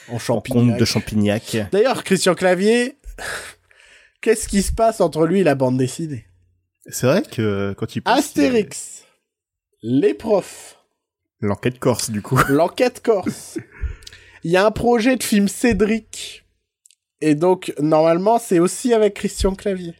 En 0.08 0.18
champignon. 0.18 0.68
comte 0.68 0.78
de 0.78 0.84
Champignac. 0.84 1.56
D'ailleurs, 1.72 2.04
Christian 2.04 2.34
Clavier, 2.34 2.98
qu'est-ce 4.20 4.48
qui 4.48 4.62
se 4.62 4.72
passe 4.72 5.00
entre 5.00 5.26
lui 5.26 5.40
et 5.40 5.44
la 5.44 5.54
bande 5.54 5.76
dessinée? 5.78 6.26
C'est 6.88 7.06
vrai 7.06 7.22
que 7.22 7.74
quand 7.76 7.96
il 7.96 8.02
pense, 8.02 8.18
Astérix, 8.18 9.04
les 9.82 10.14
profs, 10.14 10.78
l'enquête 11.40 11.78
corse 11.78 12.10
du 12.10 12.22
coup. 12.22 12.38
l'enquête 12.48 13.02
corse. 13.02 13.58
Il 14.44 14.50
y 14.52 14.56
a 14.56 14.64
un 14.64 14.70
projet 14.70 15.16
de 15.16 15.22
film 15.22 15.48
Cédric. 15.48 16.44
Et 17.20 17.34
donc, 17.34 17.72
normalement, 17.80 18.38
c'est 18.38 18.58
aussi 18.60 18.92
avec 18.94 19.14
Christian 19.14 19.54
Clavier. 19.54 19.94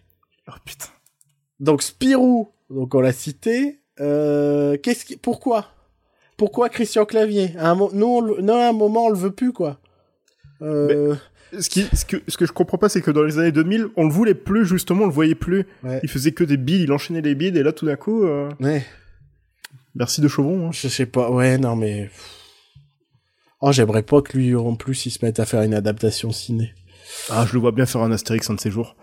Oh 0.49 0.53
putain. 0.65 0.87
Donc 1.59 1.83
Spirou, 1.83 2.51
donc 2.71 2.95
on 2.95 3.01
l'a 3.01 3.13
cité. 3.13 3.81
Euh, 3.99 4.77
qu'est-ce 4.77 5.05
qui, 5.07 5.17
pourquoi, 5.17 5.71
pourquoi 6.37 6.69
Christian 6.69 7.07
Clavier? 7.07 7.55
À 7.59 7.71
un 7.71 7.75
mo- 7.75 7.91
nous, 7.95 8.07
on 8.07 8.21
le- 8.21 8.43
non, 8.43 8.61
à 8.61 8.69
un 8.69 8.73
moment, 8.73 9.07
on 9.07 9.09
le 9.09 9.17
veut 9.19 9.33
plus 9.33 9.53
quoi. 9.55 9.81
Euh, 10.63 11.15
Ce, 11.59 11.69
qui, 11.69 11.85
ce, 11.93 12.05
que, 12.05 12.17
ce 12.29 12.37
que 12.37 12.47
je 12.47 12.53
comprends 12.53 12.79
pas, 12.79 12.89
c'est 12.89 13.01
que 13.03 13.11
dans 13.11 13.23
les 13.23 13.39
années 13.39 13.53
2000, 13.53 13.89
on 13.97 14.05
le 14.05 14.11
voulait 14.13 14.35
plus, 14.35 14.67
justement, 14.67 15.05
on 15.05 15.07
le 15.07 15.13
voyait 15.13 15.35
plus. 15.35 15.67
Ouais. 15.83 16.01
Il 16.03 16.09
faisait 16.09 16.33
que 16.33 16.45
des 16.45 16.57
bides, 16.57 16.83
il 16.83 16.93
enchaînait 16.93 17.21
les 17.21 17.35
bides, 17.35 17.57
et 17.57 17.63
là, 17.63 17.73
tout 17.73 17.87
d'un 17.87 17.97
coup, 17.97 18.25
euh, 18.25 18.49
ouais, 18.61 18.85
merci 19.95 20.21
de 20.21 20.29
Chauvon. 20.29 20.69
Hein. 20.69 20.71
je 20.73 20.89
sais 20.89 21.07
pas. 21.07 21.31
Ouais, 21.31 21.59
non 21.59 21.77
mais. 21.77 22.11
Oh, 23.61 23.73
j'aimerais 23.73 24.03
pas 24.03 24.21
que 24.21 24.37
lui 24.37 24.55
en 24.55 24.75
plus 24.75 25.07
il 25.07 25.11
se 25.11 25.25
mette 25.25 25.41
à 25.41 25.47
faire 25.47 25.63
une 25.63 25.73
adaptation 25.73 26.31
ciné. 26.31 26.75
Ah, 27.31 27.47
je 27.49 27.55
le 27.55 27.61
vois 27.61 27.73
bien 27.73 27.87
faire 27.87 28.03
un 28.03 28.13
Astérix 28.13 28.51
un 28.51 28.55
de 28.55 28.61
ces 28.61 28.71
jours. 28.71 28.97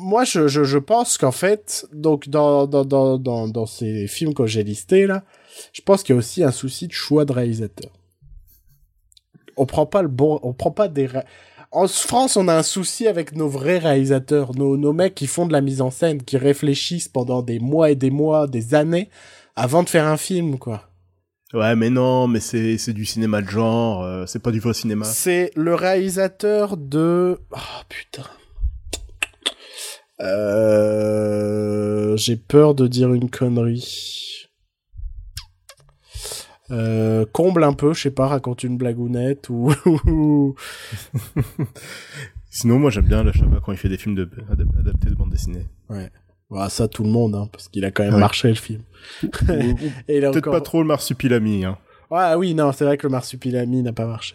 Moi, 0.00 0.24
je, 0.24 0.46
je, 0.46 0.62
je 0.64 0.78
pense 0.78 1.18
qu'en 1.18 1.32
fait, 1.32 1.86
donc 1.92 2.28
dans, 2.28 2.66
dans, 2.66 2.84
dans, 2.84 3.18
dans, 3.18 3.48
dans 3.48 3.66
ces 3.66 4.06
films 4.06 4.34
que 4.34 4.46
j'ai 4.46 4.62
listés 4.62 5.06
là, 5.06 5.24
je 5.72 5.80
pense 5.82 6.02
qu'il 6.02 6.14
y 6.14 6.16
a 6.16 6.18
aussi 6.18 6.44
un 6.44 6.50
souci 6.52 6.86
de 6.86 6.92
choix 6.92 7.24
de 7.24 7.32
réalisateur. 7.32 7.90
On 9.60 9.66
prend 9.66 9.84
pas 9.84 10.00
le 10.00 10.08
bon, 10.08 10.40
on 10.42 10.54
prend 10.54 10.70
pas 10.70 10.88
des. 10.88 11.06
En 11.70 11.86
France, 11.86 12.38
on 12.38 12.48
a 12.48 12.56
un 12.56 12.62
souci 12.62 13.06
avec 13.06 13.36
nos 13.36 13.46
vrais 13.46 13.76
réalisateurs, 13.76 14.56
nos, 14.56 14.78
nos 14.78 14.94
mecs 14.94 15.14
qui 15.14 15.26
font 15.26 15.44
de 15.46 15.52
la 15.52 15.60
mise 15.60 15.82
en 15.82 15.90
scène, 15.90 16.22
qui 16.22 16.38
réfléchissent 16.38 17.08
pendant 17.08 17.42
des 17.42 17.58
mois 17.58 17.90
et 17.90 17.94
des 17.94 18.10
mois, 18.10 18.46
des 18.46 18.74
années, 18.74 19.10
avant 19.56 19.82
de 19.82 19.90
faire 19.90 20.06
un 20.06 20.16
film, 20.16 20.58
quoi. 20.58 20.88
Ouais, 21.52 21.76
mais 21.76 21.90
non, 21.90 22.26
mais 22.26 22.40
c'est 22.40 22.78
c'est 22.78 22.94
du 22.94 23.04
cinéma 23.04 23.42
de 23.42 23.50
genre, 23.50 24.02
euh, 24.02 24.24
c'est 24.26 24.38
pas 24.38 24.50
du 24.50 24.60
vrai 24.60 24.72
cinéma. 24.72 25.04
C'est 25.04 25.50
le 25.54 25.74
réalisateur 25.74 26.78
de. 26.78 27.38
Oh 27.52 27.82
putain. 27.86 28.24
Euh... 30.22 32.16
J'ai 32.16 32.36
peur 32.36 32.74
de 32.74 32.86
dire 32.86 33.12
une 33.12 33.28
connerie. 33.28 34.39
Euh, 36.70 37.24
comble 37.32 37.64
un 37.64 37.72
peu, 37.72 37.92
je 37.94 38.02
sais 38.02 38.10
pas, 38.10 38.26
raconte 38.28 38.62
une 38.64 38.76
blagounette 38.76 39.48
ou. 39.48 39.72
Sinon, 42.50 42.78
moi, 42.78 42.90
j'aime 42.90 43.06
bien 43.06 43.22
la 43.24 43.32
Chabat 43.32 43.60
quand 43.64 43.72
il 43.72 43.78
fait 43.78 43.88
des 43.88 43.96
films 43.98 44.14
de, 44.14 44.24
adap- 44.24 44.78
adaptés 44.78 45.08
de 45.10 45.14
bande 45.14 45.30
dessinée. 45.30 45.66
ouais. 45.88 46.10
Voilà, 46.52 46.68
ça 46.68 46.88
tout 46.88 47.04
le 47.04 47.10
monde, 47.10 47.36
hein, 47.36 47.48
parce 47.52 47.68
qu'il 47.68 47.84
a 47.84 47.92
quand 47.92 48.02
même 48.02 48.14
Ouais. 48.14 48.18
marché 48.18 48.48
le 48.48 48.54
film. 48.56 48.82
Peut-être 49.20 50.36
encore- 50.36 50.52
pas 50.52 50.60
trop 50.60 50.80
le 50.82 50.86
marsupilami, 50.88 51.64
hein. 51.64 51.78
Ah 52.10 52.36
oui, 52.36 52.54
non, 52.54 52.72
c'est 52.72 52.84
vrai 52.84 52.96
que 52.96 53.06
le 53.06 53.12
marsupilami 53.12 53.84
n'a 53.84 53.92
pas 53.92 54.06
marché. 54.06 54.34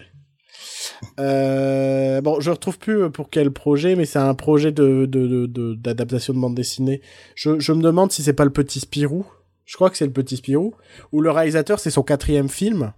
Euh, 1.19 2.21
bon, 2.21 2.39
je 2.39 2.51
retrouve 2.51 2.79
plus 2.79 3.03
euh, 3.03 3.09
pour 3.09 3.29
quel 3.29 3.51
projet, 3.51 3.97
mais 3.97 4.05
c'est 4.05 4.19
un 4.19 4.33
projet 4.33 4.71
de 4.71 5.05
de- 5.05 5.27
de- 5.27 5.45
de- 5.45 5.73
d'adaptation 5.75 6.33
de, 6.33 6.39
bande 6.39 6.55
dessinée. 6.55 7.01
Je, 7.35 7.59
je 7.59 7.73
me 7.73 7.81
demande 7.81 8.13
si 8.13 8.23
c'est 8.23 8.31
pas 8.31 8.45
le 8.45 8.51
Petit 8.51 8.79
Spirou. 8.79 9.25
Je 9.65 9.75
crois 9.75 9.89
que 9.89 9.97
c'est 9.97 10.05
le 10.05 10.13
Petit 10.13 10.37
Spirou. 10.37 10.73
Où 11.11 11.21
le 11.21 11.31
réalisateur, 11.31 11.79
c'est 11.79 11.89
son 11.91 12.03
quatrième 12.03 12.49
film. 12.49 12.93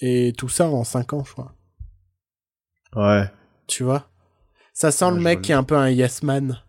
Et 0.00 0.32
tout 0.36 0.48
ça 0.48 0.68
en 0.68 0.82
cinq 0.84 1.12
ans, 1.12 1.24
je 1.24 1.32
crois. 1.32 1.54
Ouais. 2.96 3.24
Tu 3.66 3.84
vois? 3.84 4.08
Ça 4.74 4.90
sent 4.90 5.04
Ouais, 5.06 5.14
le 5.14 5.20
mec 5.20 5.42
qui 5.42 5.52
est 5.52 5.54
un 5.54 5.62
peu 5.64 5.76
un 5.76 5.88
yes 5.90 6.22
man. 6.22 6.60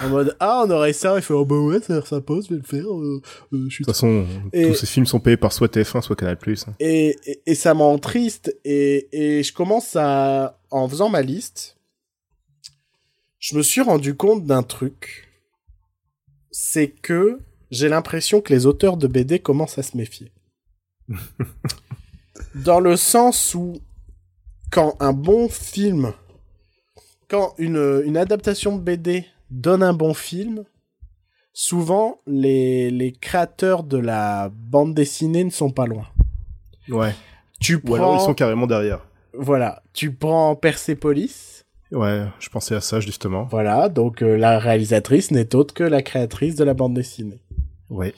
En 0.00 0.10
mode, 0.10 0.36
ah, 0.38 0.62
on 0.64 0.70
aurait 0.70 0.92
ça. 0.92 1.16
Il 1.16 1.22
fait, 1.22 1.34
oh 1.34 1.44
bah 1.44 1.56
ouais, 1.56 1.80
ça 1.80 1.92
a 1.92 1.96
l'air 1.96 2.06
sympa, 2.06 2.34
je 2.44 2.50
vais 2.50 2.56
le 2.60 2.62
faire. 2.62 2.84
euh, 2.86 3.20
euh, 3.52 3.64
je 3.68 3.74
suis 3.74 3.82
De 3.82 3.86
toute 3.86 3.94
façon, 3.96 4.24
Et- 4.52 4.68
tous 4.68 4.74
ces 4.74 4.86
films 4.86 5.06
sont 5.06 5.18
payés 5.18 5.36
par 5.36 5.52
soit 5.52 5.66
TF1, 5.74 6.02
soit 6.02 6.14
Canal+. 6.14 6.38
hein. 6.46 6.74
et, 6.78 7.16
et, 7.26 7.42
et 7.46 7.54
ça 7.56 7.74
m'en 7.74 7.98
triste 7.98 8.56
et, 8.64 9.08
et 9.38 9.42
je 9.42 9.52
commence 9.52 9.96
à 9.96 10.60
en 10.70 10.88
faisant 10.88 11.08
ma 11.08 11.22
liste 11.22 11.76
je 13.40 13.56
me 13.56 13.62
suis 13.62 13.80
rendu 13.80 14.14
compte 14.14 14.44
d'un 14.44 14.62
truc 14.62 15.28
c'est 16.52 16.88
que 16.88 17.40
j'ai 17.70 17.88
l'impression 17.88 18.40
que 18.40 18.52
les 18.52 18.66
auteurs 18.66 18.96
de 18.96 19.06
BD 19.06 19.38
commencent 19.40 19.78
à 19.78 19.82
se 19.82 19.96
méfier 19.96 20.32
Dans 22.54 22.80
le 22.80 22.96
sens 22.96 23.54
où, 23.54 23.74
quand 24.70 24.96
un 25.00 25.12
bon 25.12 25.48
film, 25.48 26.12
quand 27.28 27.54
une, 27.58 28.02
une 28.04 28.16
adaptation 28.16 28.76
de 28.76 28.80
BD 28.82 29.24
donne 29.50 29.82
un 29.82 29.92
bon 29.92 30.14
film, 30.14 30.64
souvent 31.52 32.20
les, 32.26 32.90
les 32.90 33.12
créateurs 33.12 33.82
de 33.82 33.98
la 33.98 34.50
bande 34.54 34.94
dessinée 34.94 35.44
ne 35.44 35.50
sont 35.50 35.70
pas 35.70 35.86
loin. 35.86 36.06
Ouais. 36.88 37.14
Tu 37.60 37.80
Ou 37.84 37.94
alors 37.96 38.12
ils 38.14 38.16
prends, 38.16 38.26
sont 38.26 38.34
carrément 38.34 38.66
derrière. 38.66 39.04
voilà, 39.34 39.82
tu 39.92 40.12
prends 40.12 40.54
Persepolis, 40.56 41.64
Ouais, 41.90 42.26
je 42.38 42.50
pensais 42.50 42.74
à 42.74 42.82
ça 42.82 43.00
justement. 43.00 43.44
voilà, 43.50 43.88
donc 43.88 44.22
euh, 44.22 44.36
la 44.36 44.58
réalisatrice 44.58 45.30
n'est 45.30 45.54
autre 45.54 45.72
que 45.72 45.82
la 45.84 46.02
créatrice 46.02 46.54
de 46.54 46.62
la 46.64 46.74
bande 46.74 46.92
dessinée. 46.94 47.40
Ouais. 47.90 48.14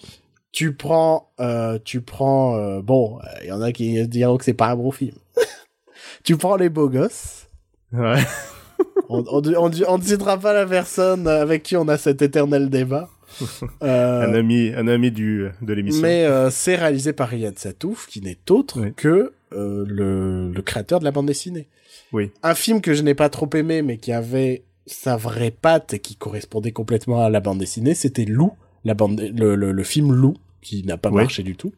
tu 0.52 0.74
prends, 0.74 1.30
euh, 1.40 1.78
tu 1.84 2.00
prends, 2.00 2.56
euh, 2.56 2.80
bon, 2.82 3.18
il 3.42 3.48
y 3.48 3.52
en 3.52 3.62
a 3.62 3.72
qui 3.72 4.06
diront 4.08 4.36
que 4.36 4.44
c'est 4.44 4.54
pas 4.54 4.70
un 4.70 4.76
bon 4.76 4.90
film. 4.90 5.14
tu 6.24 6.36
prends 6.36 6.56
les 6.56 6.68
beaux 6.68 6.88
gosses. 6.88 7.46
Ouais. 7.92 8.20
On, 9.12 9.24
on, 9.28 9.42
on, 9.54 9.70
on 9.88 9.98
ne 9.98 10.02
citera 10.04 10.38
pas 10.38 10.52
la 10.54 10.64
personne 10.64 11.26
avec 11.26 11.64
qui 11.64 11.76
on 11.76 11.88
a 11.88 11.98
cet 11.98 12.22
éternel 12.22 12.70
débat. 12.70 13.08
Euh, 13.82 14.22
Un 14.26 14.34
ami, 14.34 14.72
un 14.76 14.86
ami 14.88 15.10
du 15.10 15.48
de 15.62 15.72
l'émission. 15.72 16.02
mais 16.02 16.24
euh, 16.26 16.50
c'est 16.50 16.74
réalisé 16.76 17.12
par 17.12 17.28
Riyad 17.28 17.58
Satouf, 17.58 18.06
qui 18.06 18.20
n'est 18.20 18.38
autre 18.50 18.80
Oui. 18.80 18.92
que 18.94 19.32
euh, 19.52 19.84
le, 19.86 20.50
le 20.52 20.62
créateur 20.62 20.98
de 21.00 21.04
la 21.04 21.10
bande 21.12 21.26
dessinée. 21.26 21.68
Oui. 22.12 22.30
Un 22.42 22.54
film 22.54 22.80
que 22.80 22.92
je 22.94 23.02
n'ai 23.02 23.14
pas 23.14 23.28
trop 23.28 23.48
aimé, 23.54 23.82
mais 23.82 23.96
qui 23.98 24.12
avait 24.12 24.64
sa 24.86 25.16
vraie 25.16 25.50
patte 25.52 25.94
et 25.94 25.98
qui 26.00 26.16
correspondait 26.16 26.72
complètement 26.72 27.20
à 27.24 27.30
la 27.30 27.40
bande 27.40 27.58
dessinée, 27.58 27.94
c'était 27.94 28.24
Lou, 28.24 28.52
la 28.84 28.94
bande, 28.94 29.20
le, 29.20 29.54
le, 29.56 29.72
le 29.72 29.82
film 29.84 30.12
Lou, 30.12 30.34
qui 30.62 30.82
n'a 30.84 30.96
pas 30.96 31.10
marché 31.10 31.42
du 31.42 31.56
tout. 31.56 31.72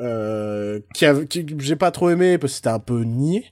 Euh, 0.00 0.80
qui 0.94 1.04
j'ai 1.58 1.76
pas 1.76 1.90
trop 1.90 2.08
aimé 2.10 2.38
parce 2.38 2.52
que 2.52 2.56
c'était 2.56 2.68
un 2.70 2.78
peu 2.78 3.02
niais, 3.02 3.44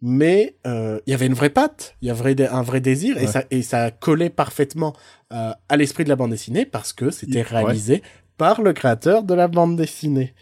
mais 0.00 0.54
euh, 0.66 1.00
il 1.06 1.10
y 1.10 1.14
avait 1.14 1.26
une 1.26 1.34
vraie 1.34 1.50
patte, 1.50 1.96
il 2.00 2.06
y 2.08 2.10
avait 2.12 2.46
un 2.46 2.62
vrai 2.62 2.80
désir 2.80 3.18
et 3.18 3.26
ça 3.26 3.44
et 3.50 3.62
ça 3.62 3.90
collait 3.90 4.30
parfaitement 4.30 4.94
euh, 5.32 5.50
à 5.68 5.76
l'esprit 5.76 6.04
de 6.04 6.08
la 6.08 6.14
bande 6.16 6.30
dessinée 6.30 6.64
parce 6.64 6.92
que 6.92 7.10
c'était 7.10 7.38
Ouais. 7.40 7.42
réalisé 7.62 8.02
par 8.38 8.62
le 8.62 8.72
créateur 8.72 9.24
de 9.24 9.34
la 9.34 9.48
bande 9.48 9.76
dessinée. 9.76 10.32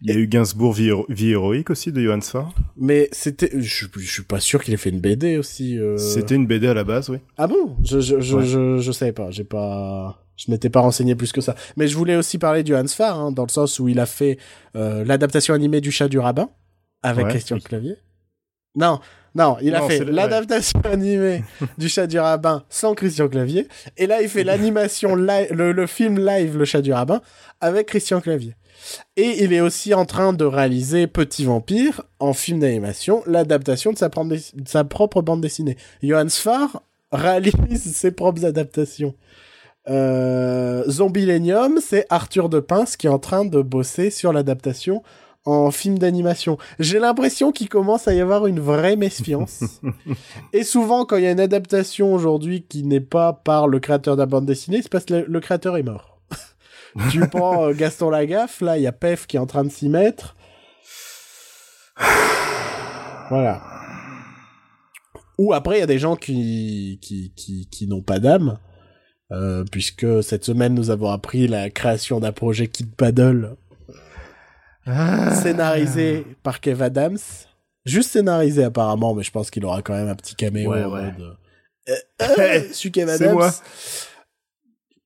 Il 0.00 0.10
y 0.10 0.16
a 0.16 0.18
eu 0.18 0.26
Gainsbourg 0.26 0.72
vie, 0.72 0.90
vie 1.08 1.30
héroïque 1.30 1.70
aussi 1.70 1.92
de 1.92 2.02
Johan 2.02 2.20
Sfar. 2.20 2.52
Mais 2.76 3.08
c'était, 3.12 3.50
je, 3.60 3.86
je 3.96 4.10
suis 4.10 4.22
pas 4.22 4.40
sûr 4.40 4.62
qu'il 4.62 4.74
ait 4.74 4.78
fait 4.78 4.90
une 4.90 5.00
BD 5.00 5.36
aussi. 5.38 5.78
euh. 5.78 5.96
C'était 5.98 6.34
une 6.34 6.46
BD 6.46 6.66
à 6.66 6.74
la 6.74 6.84
base, 6.84 7.08
oui. 7.10 7.18
Ah 7.38 7.46
bon? 7.46 7.76
Je 7.84 8.00
je 8.00 8.20
je, 8.20 8.36
Ouais. 8.36 8.44
je 8.44 8.78
je 8.78 8.92
savais 8.92 9.12
pas. 9.12 9.30
J'ai 9.30 9.44
pas. 9.44 10.23
Je 10.36 10.50
m'étais 10.50 10.70
pas 10.70 10.80
renseigné 10.80 11.14
plus 11.14 11.32
que 11.32 11.40
ça. 11.40 11.54
Mais 11.76 11.86
je 11.88 11.96
voulais 11.96 12.16
aussi 12.16 12.38
parler 12.38 12.62
du 12.62 12.74
Hans 12.74 12.86
Farr, 12.88 13.18
hein, 13.18 13.32
dans 13.32 13.44
le 13.44 13.50
sens 13.50 13.78
où 13.78 13.88
il 13.88 14.00
a 14.00 14.06
fait 14.06 14.38
euh, 14.76 15.04
l'adaptation 15.04 15.54
animée 15.54 15.80
du 15.80 15.92
Chat 15.92 16.08
du 16.08 16.18
rabbin 16.18 16.50
avec 17.02 17.26
Ouais. 17.26 17.30
Christian 17.30 17.58
Clavier. 17.60 17.96
Non, 18.76 18.98
non, 19.36 19.56
il 19.62 19.74
a 19.74 19.82
fait 19.82 20.04
l'adaptation 20.04 20.80
animée 20.84 21.44
du 21.78 21.88
Chat 21.88 22.08
du 22.08 22.18
rabbin 22.18 22.64
sans 22.68 22.94
Christian 22.94 23.28
Clavier. 23.28 23.68
Et 23.96 24.06
là, 24.08 24.20
il 24.22 24.28
fait 24.28 24.42
l'animation 24.44 25.14
live, 25.16 25.52
le, 25.52 25.70
le 25.72 25.86
film 25.86 26.18
live 26.18 26.56
Le 26.58 26.64
Chat 26.64 26.82
du 26.82 26.92
rabbin 26.92 27.20
avec 27.60 27.86
Christian 27.86 28.20
Clavier. 28.20 28.54
Et 29.16 29.44
il 29.44 29.52
est 29.52 29.60
aussi 29.60 29.94
en 29.94 30.04
train 30.04 30.32
de 30.32 30.44
réaliser 30.44 31.06
Petit 31.06 31.44
Vampire 31.44 32.02
en 32.18 32.32
film 32.32 32.58
d'animation, 32.58 33.22
l'adaptation 33.26 33.92
de 33.92 33.98
sa, 33.98 34.08
de 34.08 34.88
propre 34.88 35.22
bande 35.22 35.40
dessinée. 35.40 35.76
Johannes 36.02 36.28
Farr 36.30 36.82
réalise 37.12 37.52
ses 37.94 38.10
propres 38.10 38.44
adaptations. 38.44 39.14
Euh, 39.88 40.82
Zombilenium, 40.88 41.78
c'est 41.80 42.06
Arthur 42.08 42.48
de 42.48 42.60
Pince 42.60 42.96
qui 42.96 43.06
est 43.06 43.10
en 43.10 43.18
train 43.18 43.44
de 43.44 43.60
bosser 43.60 44.10
sur 44.10 44.32
l'adaptation 44.32 45.02
en 45.44 45.70
film 45.70 45.98
d'animation. 45.98 46.56
J'ai 46.78 46.98
l'impression 46.98 47.52
qu'il 47.52 47.68
commence 47.68 48.08
à 48.08 48.14
y 48.14 48.20
avoir 48.20 48.46
une 48.46 48.60
vraie 48.60 48.96
méfiance. 48.96 49.62
Et 50.52 50.64
souvent, 50.64 51.04
quand 51.04 51.16
il 51.16 51.24
y 51.24 51.26
a 51.26 51.32
une 51.32 51.40
adaptation 51.40 52.14
aujourd'hui 52.14 52.62
qui 52.62 52.82
n'est 52.82 53.00
pas 53.00 53.32
par 53.34 53.68
le 53.68 53.78
créateur 53.78 54.16
de 54.16 54.22
la 54.22 54.26
bande 54.26 54.46
dessinée, 54.46 54.80
c'est 54.80 54.90
parce 54.90 55.04
que 55.04 55.14
le, 55.14 55.26
le 55.28 55.40
créateur 55.40 55.76
est 55.76 55.82
mort. 55.82 56.18
tu 57.10 57.20
prends 57.28 57.68
euh, 57.68 57.74
Gaston 57.74 58.08
Lagaffe, 58.08 58.62
là, 58.62 58.78
il 58.78 58.82
y 58.82 58.86
a 58.86 58.92
Pef 58.92 59.26
qui 59.26 59.36
est 59.36 59.40
en 59.40 59.46
train 59.46 59.64
de 59.64 59.70
s'y 59.70 59.88
mettre. 59.88 60.34
Voilà. 63.30 63.62
Ou 65.38 65.54
après, 65.54 65.78
il 65.78 65.80
y 65.80 65.82
a 65.82 65.86
des 65.86 65.98
gens 65.98 66.14
qui, 66.14 66.98
qui, 67.00 67.32
qui, 67.34 67.66
qui 67.70 67.86
n'ont 67.86 68.02
pas 68.02 68.18
d'âme. 68.18 68.58
Euh, 69.32 69.64
puisque 69.70 70.22
cette 70.22 70.44
semaine, 70.44 70.74
nous 70.74 70.90
avons 70.90 71.08
appris 71.10 71.48
la 71.48 71.70
création 71.70 72.20
d'un 72.20 72.32
projet 72.32 72.66
Kid 72.68 72.94
Paddle 72.94 73.56
scénarisé 75.32 76.26
par 76.42 76.60
Kev 76.60 76.82
Adams. 76.82 77.18
Juste 77.86 78.10
scénarisé 78.10 78.64
apparemment, 78.64 79.14
mais 79.14 79.22
je 79.22 79.30
pense 79.30 79.50
qu'il 79.50 79.64
aura 79.64 79.82
quand 79.82 79.94
même 79.94 80.08
un 80.08 80.14
petit 80.14 80.34
caméo. 80.34 80.70
Ouais, 80.70 80.84
en 80.84 80.92
ouais. 80.92 81.02
mode, 81.12 81.36
euh, 81.88 81.94
euh, 82.38 82.62
je 82.68 82.72
suis 82.72 82.90
Kev 82.92 83.10
Adams. 83.10 83.32
moi. 83.32 83.50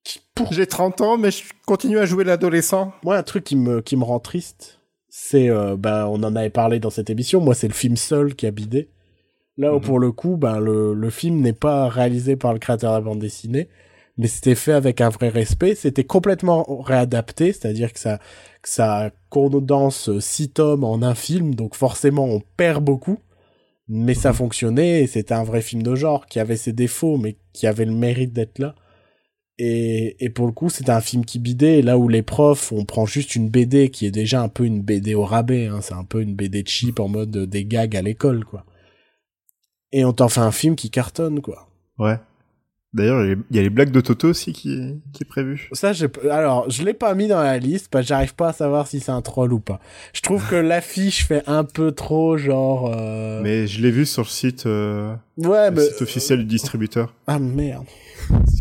Qui- 0.05 0.21
Pour 0.35 0.53
J'ai 0.53 0.67
30 0.67 1.01
ans, 1.01 1.17
mais 1.19 1.31
je 1.31 1.43
continue 1.67 1.99
à 1.99 2.07
jouer 2.07 2.25
l'adolescent. 2.25 2.93
moi, 3.05 3.17
un 3.17 3.23
truc 3.23 3.45
qui 3.45 3.57
me, 3.57 3.81
qui 3.81 3.97
me 3.97 4.05
rend 4.05 4.21
triste, 4.21 4.81
c'est, 5.09 5.49
euh, 5.51 5.77
ben, 5.77 6.07
on 6.07 6.23
en 6.23 6.35
avait 6.37 6.51
parlé 6.51 6.79
dans 6.81 6.91
cette 6.91 7.11
émission, 7.11 7.41
moi, 7.41 7.55
c'est 7.55 7.69
le 7.69 7.75
film 7.75 7.97
Seul 7.97 8.35
qui 8.35 8.47
a 8.47 8.51
bidé. 8.51 8.89
Là 9.57 9.73
où, 9.73 9.77
Mhm. 9.79 9.83
pour 9.83 9.99
le 9.99 10.13
coup, 10.13 10.37
ben, 10.37 10.61
le, 10.61 10.95
le 10.95 11.11
film 11.11 11.41
n'est 11.41 11.53
pas 11.53 11.89
réalisé 11.89 12.37
par 12.37 12.53
le 12.53 12.59
créateur 12.61 12.93
de 12.93 12.97
la 12.97 13.01
bande 13.01 13.19
dessinée, 13.19 13.69
mais 14.19 14.27
c'était 14.29 14.55
fait 14.55 14.73
avec 14.73 15.01
un 15.01 15.09
vrai 15.09 15.29
respect. 15.31 15.75
C'était 15.75 16.05
complètement 16.05 16.65
réadapté, 16.83 17.53
c'est-à-dire 17.53 17.93
que 17.93 18.01
ça, 18.01 18.19
que 18.63 18.69
ça 18.69 19.11
condense 19.31 20.19
six 20.19 20.51
tomes 20.51 20.85
en 20.85 21.03
un 21.03 21.15
film, 21.15 21.55
donc 21.55 21.75
forcément, 21.75 22.25
on 22.27 22.43
perd 22.57 22.85
beaucoup. 22.85 23.19
Mais 23.91 24.13
ça 24.15 24.31
Mhm. 24.31 24.35
fonctionnait, 24.37 25.03
et 25.03 25.07
c'était 25.07 25.33
un 25.33 25.45
vrai 25.45 25.63
film 25.63 25.83
de 25.83 25.95
genre, 25.95 26.27
qui 26.27 26.41
avait 26.41 26.59
ses 26.59 26.75
défauts, 26.75 27.17
mais 27.17 27.39
qui 27.55 27.67
avait 27.67 27.87
le 27.87 27.95
mérite 27.95 28.35
d'être 28.35 28.59
là. 28.59 28.75
Et, 29.61 30.23
et 30.25 30.29
pour 30.31 30.47
le 30.47 30.53
coup, 30.53 30.69
c'était 30.69 30.93
un 30.93 31.01
film 31.01 31.25
qui 31.25 31.39
bidait, 31.39 31.81
là 31.83 31.97
où 31.97 32.07
les 32.09 32.23
profs, 32.23 32.71
on 32.71 32.85
prend 32.85 33.07
juste 33.07 33.35
une 33.35 33.49
BD 33.49 33.91
qui 33.91 34.05
est 34.07 34.11
déjà 34.11 34.43
un 34.43 34.49
peu 34.49 34.65
une 34.67 34.83
BD 34.83 35.15
au 35.15 35.25
rabais, 35.25 35.67
hein, 35.67 35.81
c'est 35.81 35.95
un 35.95 36.05
peu 36.05 36.21
une 36.21 36.35
BD 36.35 36.63
cheap 36.67 37.01
en 37.01 37.09
mode 37.09 37.31
des 37.47 37.65
gags 37.65 37.97
à 37.97 38.03
l'école, 38.03 38.45
quoi. 38.45 38.65
Et 39.91 40.05
on 40.05 40.13
t'en 40.13 40.29
fait 40.29 40.41
un 40.43 40.53
film 40.53 40.77
qui 40.77 40.91
cartonne, 40.91 41.41
quoi. 41.41 41.69
Ouais. 41.99 42.17
D'ailleurs, 42.95 43.23
il 43.25 43.57
y 43.57 43.59
a- 43.59 43.63
les 43.63 43.69
blagues 43.71 43.91
de 43.91 44.01
Toto 44.01 44.29
aussi 44.31 44.53
qui, 44.55 44.95
qui 45.13 45.23
est 45.23 45.27
prévu. 45.27 45.69
Ça, 45.73 45.93
j'ai, 45.93 46.07
alors, 46.31 46.71
je 46.71 46.83
l'ai 46.83 46.95
pas 46.95 47.15
mis 47.15 47.29
dans 47.29 47.43
la 47.43 47.59
liste, 47.59 47.89
parce 47.91 48.05
que 48.05 48.09
j'arrive 48.09 48.35
pas 48.35 48.49
à 48.49 48.53
savoir 48.55 48.87
si 48.87 49.01
c'est 49.01 49.13
un 49.13 49.21
troll 49.21 49.53
ou 49.53 49.61
pas. 49.61 49.79
Je 50.15 50.23
trouve 50.23 50.49
que 50.49 50.55
l'affiche 50.57 51.27
fait 51.27 51.43
un 51.47 51.65
peu 51.65 51.93
trop, 51.93 52.39
genre, 52.39 52.91
euh... 52.97 53.43
Mais 53.43 53.67
je 53.67 53.83
l'ai 53.83 53.91
vu 53.91 54.07
sur 54.07 54.23
le 54.23 54.29
site, 54.29 54.65
euh, 54.65 55.15
ouais, 55.37 55.69
le 55.71 55.77
mais, 55.77 55.83
site 55.83 56.01
officiel 56.03 56.39
du 56.39 56.45
distributeur, 56.47 57.13
ah 57.27 57.39
merde. 57.39 57.85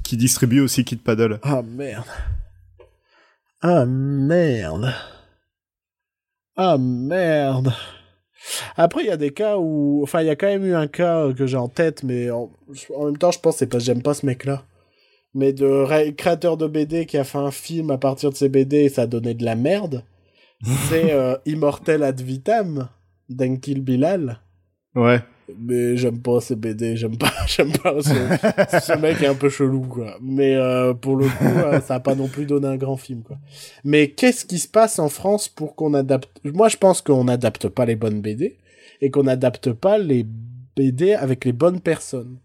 qui 0.04 0.18
distribue 0.18 0.60
aussi 0.60 0.84
Kid 0.84 1.00
Paddle. 1.02 1.40
Ah 1.44 1.62
merde. 1.66 2.04
Ah 3.62 3.86
merde. 3.86 4.94
Ah 6.58 6.78
merde. 6.78 7.72
Après, 8.76 9.02
il 9.02 9.08
y 9.08 9.12
a 9.12 9.18
des 9.18 9.32
cas 9.32 9.58
où... 9.58 10.02
Enfin, 10.04 10.22
il 10.22 10.28
y 10.28 10.30
a 10.30 10.36
quand 10.36 10.48
même 10.48 10.66
eu 10.66 10.74
un 10.76 10.88
cas 10.88 11.32
que 11.34 11.46
j'ai 11.48 11.58
en 11.58 11.68
tête, 11.68 12.04
mais 12.04 12.30
en, 12.32 12.50
en 12.96 13.06
même 13.06 13.18
temps, 13.18 13.32
je 13.32 13.40
pense 13.40 13.56
que 13.56 13.60
c'est 13.60 13.68
parce 13.68 13.84
que 13.84 13.86
j'aime 13.88 14.02
pas 14.02 14.14
ce 14.14 14.26
mec-là. 14.26 14.64
Mais 15.34 15.54
de 15.54 15.66
ré- 15.66 16.16
créateur 16.16 16.58
de 16.58 16.68
BD 16.68 17.06
qui 17.06 17.18
a 17.18 17.24
fait 17.24 17.38
un 17.38 17.52
film 17.52 17.92
à 17.92 17.98
partir 17.98 18.30
de 18.32 18.36
ses 18.36 18.50
BD 18.50 18.78
et 18.86 18.90
ça 18.90 19.04
a 19.04 19.08
donné 19.08 19.34
de 19.34 19.44
la 19.46 19.56
merde, 19.56 20.04
c'est 20.90 21.12
euh, 21.12 21.36
Immortel 21.46 22.04
Ad 22.04 22.22
Vitam 22.22 22.88
d'Enkil 23.30 23.82
Bilal. 23.82 24.40
Ouais. 24.96 25.20
Mais 25.58 25.96
j'aime 25.96 26.20
pas 26.20 26.42
ces 26.42 26.56
BD, 26.56 26.98
j'aime 26.98 27.18
pas, 27.18 27.32
j'aime 27.48 27.72
pas 27.72 27.96
ce, 28.02 28.10
ce 28.10 29.00
mec 29.00 29.22
est 29.22 29.28
un 29.28 29.36
peu 29.36 29.50
chelou, 29.50 29.82
quoi. 29.82 30.18
Mais 30.22 30.56
euh, 30.56 30.94
pour 30.94 31.16
le 31.16 31.28
coup, 31.28 31.46
euh, 31.46 31.80
ça 31.82 31.96
a 31.96 32.00
pas 32.00 32.16
non 32.16 32.28
plus 32.28 32.46
donné 32.46 32.68
un 32.68 32.78
grand 32.78 32.98
film, 32.98 33.24
quoi. 33.24 33.38
Mais 33.84 34.10
qu'est-ce 34.10 34.46
qui 34.46 34.60
se 34.60 34.68
passe 34.68 35.00
en 35.00 35.10
France 35.10 35.48
pour 35.48 35.76
qu'on 35.76 35.94
adapte 35.94 36.30
Moi, 36.44 36.68
je 36.68 36.78
pense 36.78 37.02
qu'on 37.02 37.24
n'adapte 37.24 37.70
pas 37.70 37.86
les 37.86 37.96
bonnes 37.96 38.22
BD 38.22 38.58
et 39.02 39.10
qu'on 39.12 39.24
n'adapte 39.24 39.72
pas 39.72 39.98
les 39.98 40.26
BD 40.76 41.14
avec 41.14 41.46
les 41.46 41.54
bonnes 41.54 41.80
personnes. 41.80 42.38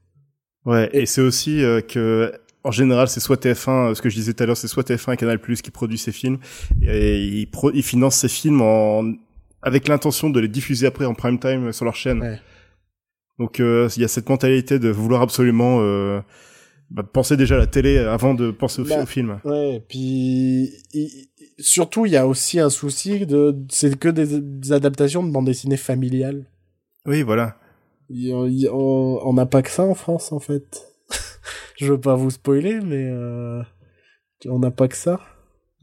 Ouais. 0.65 0.89
Et, 0.93 1.07
c'est 1.07 1.21
aussi 1.21 1.63
euh, 1.63 1.81
que, 1.81 2.33
en 2.65 2.71
général, 2.71 3.09
c'est 3.09 3.21
soit 3.21 3.43
TF1, 3.43 3.91
euh, 3.91 3.95
ce 3.95 4.03
que 4.03 4.09
je 4.09 4.15
disais 4.15 4.33
tout 4.33 4.43
à 4.43 4.47
l'heure, 4.47 4.57
c'est 4.57 4.69
soit 4.69 4.87
TF1 4.89 5.15
et 5.15 5.17
Canal 5.17 5.39
Plus 5.39 5.63
qui 5.63 5.71
produit 5.71 5.99
ces 5.99 6.13
films, 6.13 6.39
et 6.83 7.19
ils, 7.19 7.47
pro 7.47 7.71
ils 7.73 7.83
financent 7.83 8.17
ces 8.17 8.29
films 8.29 8.61
en, 8.63 9.13
avec 9.61 9.89
l'intention 9.89 10.31
de 10.31 10.41
les 10.41 10.49
diffuser 10.49 10.87
après 10.87 11.05
en 11.05 11.15
prime 11.15 11.39
time 11.39 11.73
sur 11.73 11.85
leur 11.85 11.97
chaîne. 11.97 12.21
Ouais. 12.21 12.41
Donc 13.43 13.59
euh, 13.61 13.89
il 13.97 14.03
y 14.03 14.05
a 14.05 14.09
cette 14.09 14.29
mentalité 14.29 14.79
de 14.79 14.89
vouloir 14.89 15.21
absolument 15.23 15.79
euh, 15.81 16.21
bah, 16.91 17.03
penser 17.03 17.37
déjà 17.37 17.57
à 17.57 17.59
la 17.59 17.67
télé 17.67 17.99
avant 17.99 18.35
de 18.35 18.53
penser 18.53 18.83
au, 18.83 18.85
fi- 18.85 18.95
Bah, 18.95 19.03
au 19.03 19.07
film. 19.07 19.41
Ouais, 19.45 19.83
puis 19.89 20.71
il- 20.95 21.29
surtout, 21.59 22.07
il 22.07 22.13
y 22.13 22.17
a 22.17 22.27
aussi 22.29 22.61
un 22.61 22.71
souci 22.71 23.27
de, 23.27 23.57
c'est 23.69 23.99
que 23.99 24.09
des, 24.09 24.41
des 24.41 24.73
adaptations 24.73 25.25
de 25.25 25.31
bande 25.33 25.47
dessinée 25.47 25.77
familiale. 25.77 26.47
Oui, 27.05 27.23
voilà. 27.23 27.57
Il 28.09 28.29
il 28.51 28.69
on 28.71 29.33
n'a 29.33 29.47
pas 29.47 29.63
que 29.63 29.71
ça 29.71 29.83
en 29.83 29.95
France, 29.95 30.31
en 30.33 30.39
fait. 30.39 30.87
Je 31.79 31.87
veux 31.93 32.01
pas 32.01 32.15
vous 32.15 32.31
spoiler, 32.31 32.79
mais 32.81 33.09
euh, 33.11 33.61
on 34.47 34.61
n'a 34.61 34.71
pas 34.71 34.87
que 34.87 34.97
ça. 34.97 35.19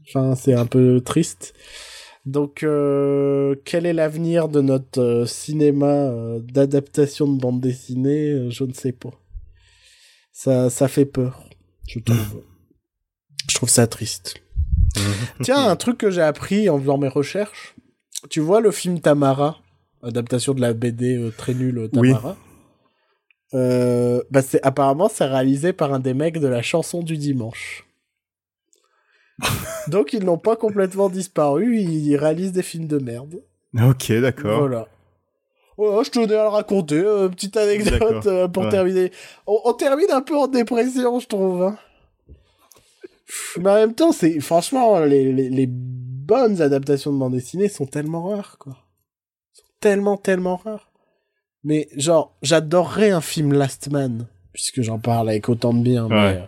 Enfin, 0.08 0.34
c'est 0.34 0.54
un 0.54 0.64
peu 0.66 1.00
triste. 1.02 1.52
Donc, 2.26 2.62
euh, 2.62 3.54
quel 3.64 3.86
est 3.86 3.92
l'avenir 3.92 4.48
de 4.48 4.60
notre 4.60 5.00
euh, 5.00 5.26
cinéma 5.26 5.86
euh, 5.86 6.40
d'adaptation 6.40 7.32
de 7.32 7.40
bande 7.40 7.60
dessinée 7.60 8.50
Je 8.50 8.64
ne 8.64 8.72
sais 8.72 8.92
pas. 8.92 9.10
Ça, 10.32 10.70
ça 10.70 10.88
fait 10.88 11.06
peur, 11.06 11.44
je 11.88 11.98
trouve. 11.98 12.42
je 13.48 13.54
trouve 13.54 13.68
ça 13.68 13.86
triste. 13.86 14.36
Tiens, 15.42 15.68
un 15.68 15.76
truc 15.76 15.98
que 15.98 16.10
j'ai 16.10 16.22
appris 16.22 16.68
en 16.68 16.78
faisant 16.78 16.98
mes 16.98 17.08
recherches. 17.08 17.74
Tu 18.28 18.40
vois 18.40 18.60
le 18.60 18.70
film 18.70 19.00
Tamara, 19.00 19.58
adaptation 20.02 20.54
de 20.54 20.60
la 20.60 20.72
BD 20.72 21.30
très 21.36 21.54
nulle 21.54 21.88
Oui. 21.94 22.12
Tamara? 22.12 22.36
Euh, 23.52 24.22
bah 24.30 24.42
c'est 24.42 24.62
apparemment 24.62 25.08
c'est 25.12 25.24
réalisé 25.24 25.72
par 25.72 25.92
un 25.92 25.98
des 25.98 26.14
mecs 26.14 26.38
de 26.38 26.46
la 26.46 26.62
chanson 26.62 27.02
du 27.02 27.16
dimanche. 27.16 27.84
Donc 29.88 30.12
ils 30.12 30.24
n'ont 30.24 30.38
pas 30.38 30.56
complètement 30.56 31.08
disparu, 31.08 31.78
ils 31.78 32.16
réalisent 32.16 32.52
des 32.52 32.62
films 32.62 32.86
de 32.86 32.98
merde. 32.98 33.42
Ok, 33.80 34.12
d'accord. 34.20 34.58
Voilà. 34.60 34.88
Voilà, 35.76 36.02
je 36.02 36.10
tenais 36.10 36.34
à 36.34 36.42
le 36.42 36.48
raconter, 36.48 36.98
euh, 36.98 37.28
petite 37.28 37.56
anecdote 37.56 38.26
euh, 38.26 38.48
pour 38.48 38.64
Ouais. 38.64 38.68
terminer. 38.70 39.10
On, 39.46 39.58
on 39.64 39.72
termine 39.72 40.10
un 40.10 40.20
peu 40.20 40.36
en 40.36 40.46
dépression, 40.46 41.18
je 41.20 41.26
trouve. 41.26 41.62
hein. 41.62 41.78
Mais 43.58 43.70
en 43.70 43.74
même 43.76 43.94
temps, 43.94 44.12
c'est 44.12 44.40
franchement 44.40 45.00
les, 45.00 45.32
les, 45.32 45.48
les 45.48 45.66
bonnes 45.68 46.60
adaptations 46.60 47.12
de 47.12 47.18
bande 47.18 47.32
dessinée 47.32 47.68
sont 47.68 47.86
tellement 47.86 48.28
rares, 48.28 48.56
quoi. 48.58 48.76
Sont 49.52 49.62
tellement, 49.80 50.16
tellement 50.16 50.56
rares. 50.56 50.90
Mais 51.62 51.88
genre, 51.96 52.36
j'adorerais 52.42 53.10
un 53.10 53.20
film 53.20 53.52
Last 53.52 53.90
Man, 53.90 54.26
puisque 54.52 54.82
j'en 54.82 54.98
parle 54.98 55.28
avec 55.30 55.48
autant 55.48 55.72
de 55.72 55.82
bien. 55.82 56.08
Mais, 56.08 56.14
Ouais. 56.14 56.36
euh, 56.38 56.46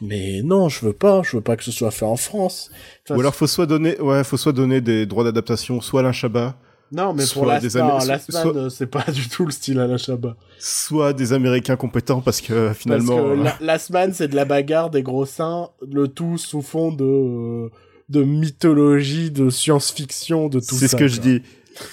mais 0.00 0.42
non, 0.42 0.68
je 0.68 0.84
veux 0.86 0.92
pas. 0.92 1.22
Je 1.22 1.36
veux 1.36 1.42
pas 1.42 1.56
que 1.56 1.64
ce 1.64 1.72
soit 1.72 1.90
fait 1.90 2.04
en 2.04 2.16
France. 2.16 2.70
Enfin, 3.04 3.16
Ou 3.16 3.20
alors 3.20 3.34
faut 3.34 3.46
soit 3.46 3.66
donner, 3.66 3.98
ouais, 4.00 4.24
faut 4.24 4.36
soit 4.36 4.52
donner 4.52 4.80
des 4.80 5.06
droits 5.06 5.24
d'adaptation, 5.24 5.80
soit 5.80 6.00
Alain 6.00 6.12
Chabat, 6.12 6.56
non, 6.92 7.12
mais 7.14 7.22
pour 7.24 7.44
soit 7.44 7.58
des 7.60 7.78
non, 7.78 7.98
so- 8.00 8.06
Last 8.08 8.32
Man, 8.32 8.42
soit- 8.42 8.56
euh, 8.56 8.68
c'est 8.68 8.86
pas 8.86 9.10
du 9.10 9.28
tout 9.28 9.46
le 9.46 9.50
style 9.52 9.78
Alain 9.80 9.96
Chabat. 9.96 10.36
soit 10.58 11.12
des 11.12 11.32
Américains 11.32 11.76
compétents 11.76 12.20
parce 12.20 12.40
que 12.40 12.72
finalement. 12.74 13.16
Parce 13.16 13.28
que 13.34 13.40
euh, 13.40 13.42
la, 13.44 13.56
Last 13.60 13.90
Man, 13.90 14.12
c'est 14.12 14.28
de 14.28 14.36
la 14.36 14.44
bagarre, 14.44 14.90
des 14.90 15.02
gros 15.02 15.26
seins, 15.26 15.70
le 15.90 16.08
tout 16.08 16.38
sous 16.38 16.62
fond 16.62 16.92
de, 16.92 17.04
euh, 17.04 17.70
de 18.10 18.22
mythologie, 18.22 19.30
de 19.30 19.48
science-fiction, 19.50 20.48
de 20.48 20.60
tout 20.60 20.66
ça. 20.74 20.76
c'est 20.76 20.88
ce 20.88 20.96
que 20.96 21.08
je 21.08 21.20
dis. 21.20 21.42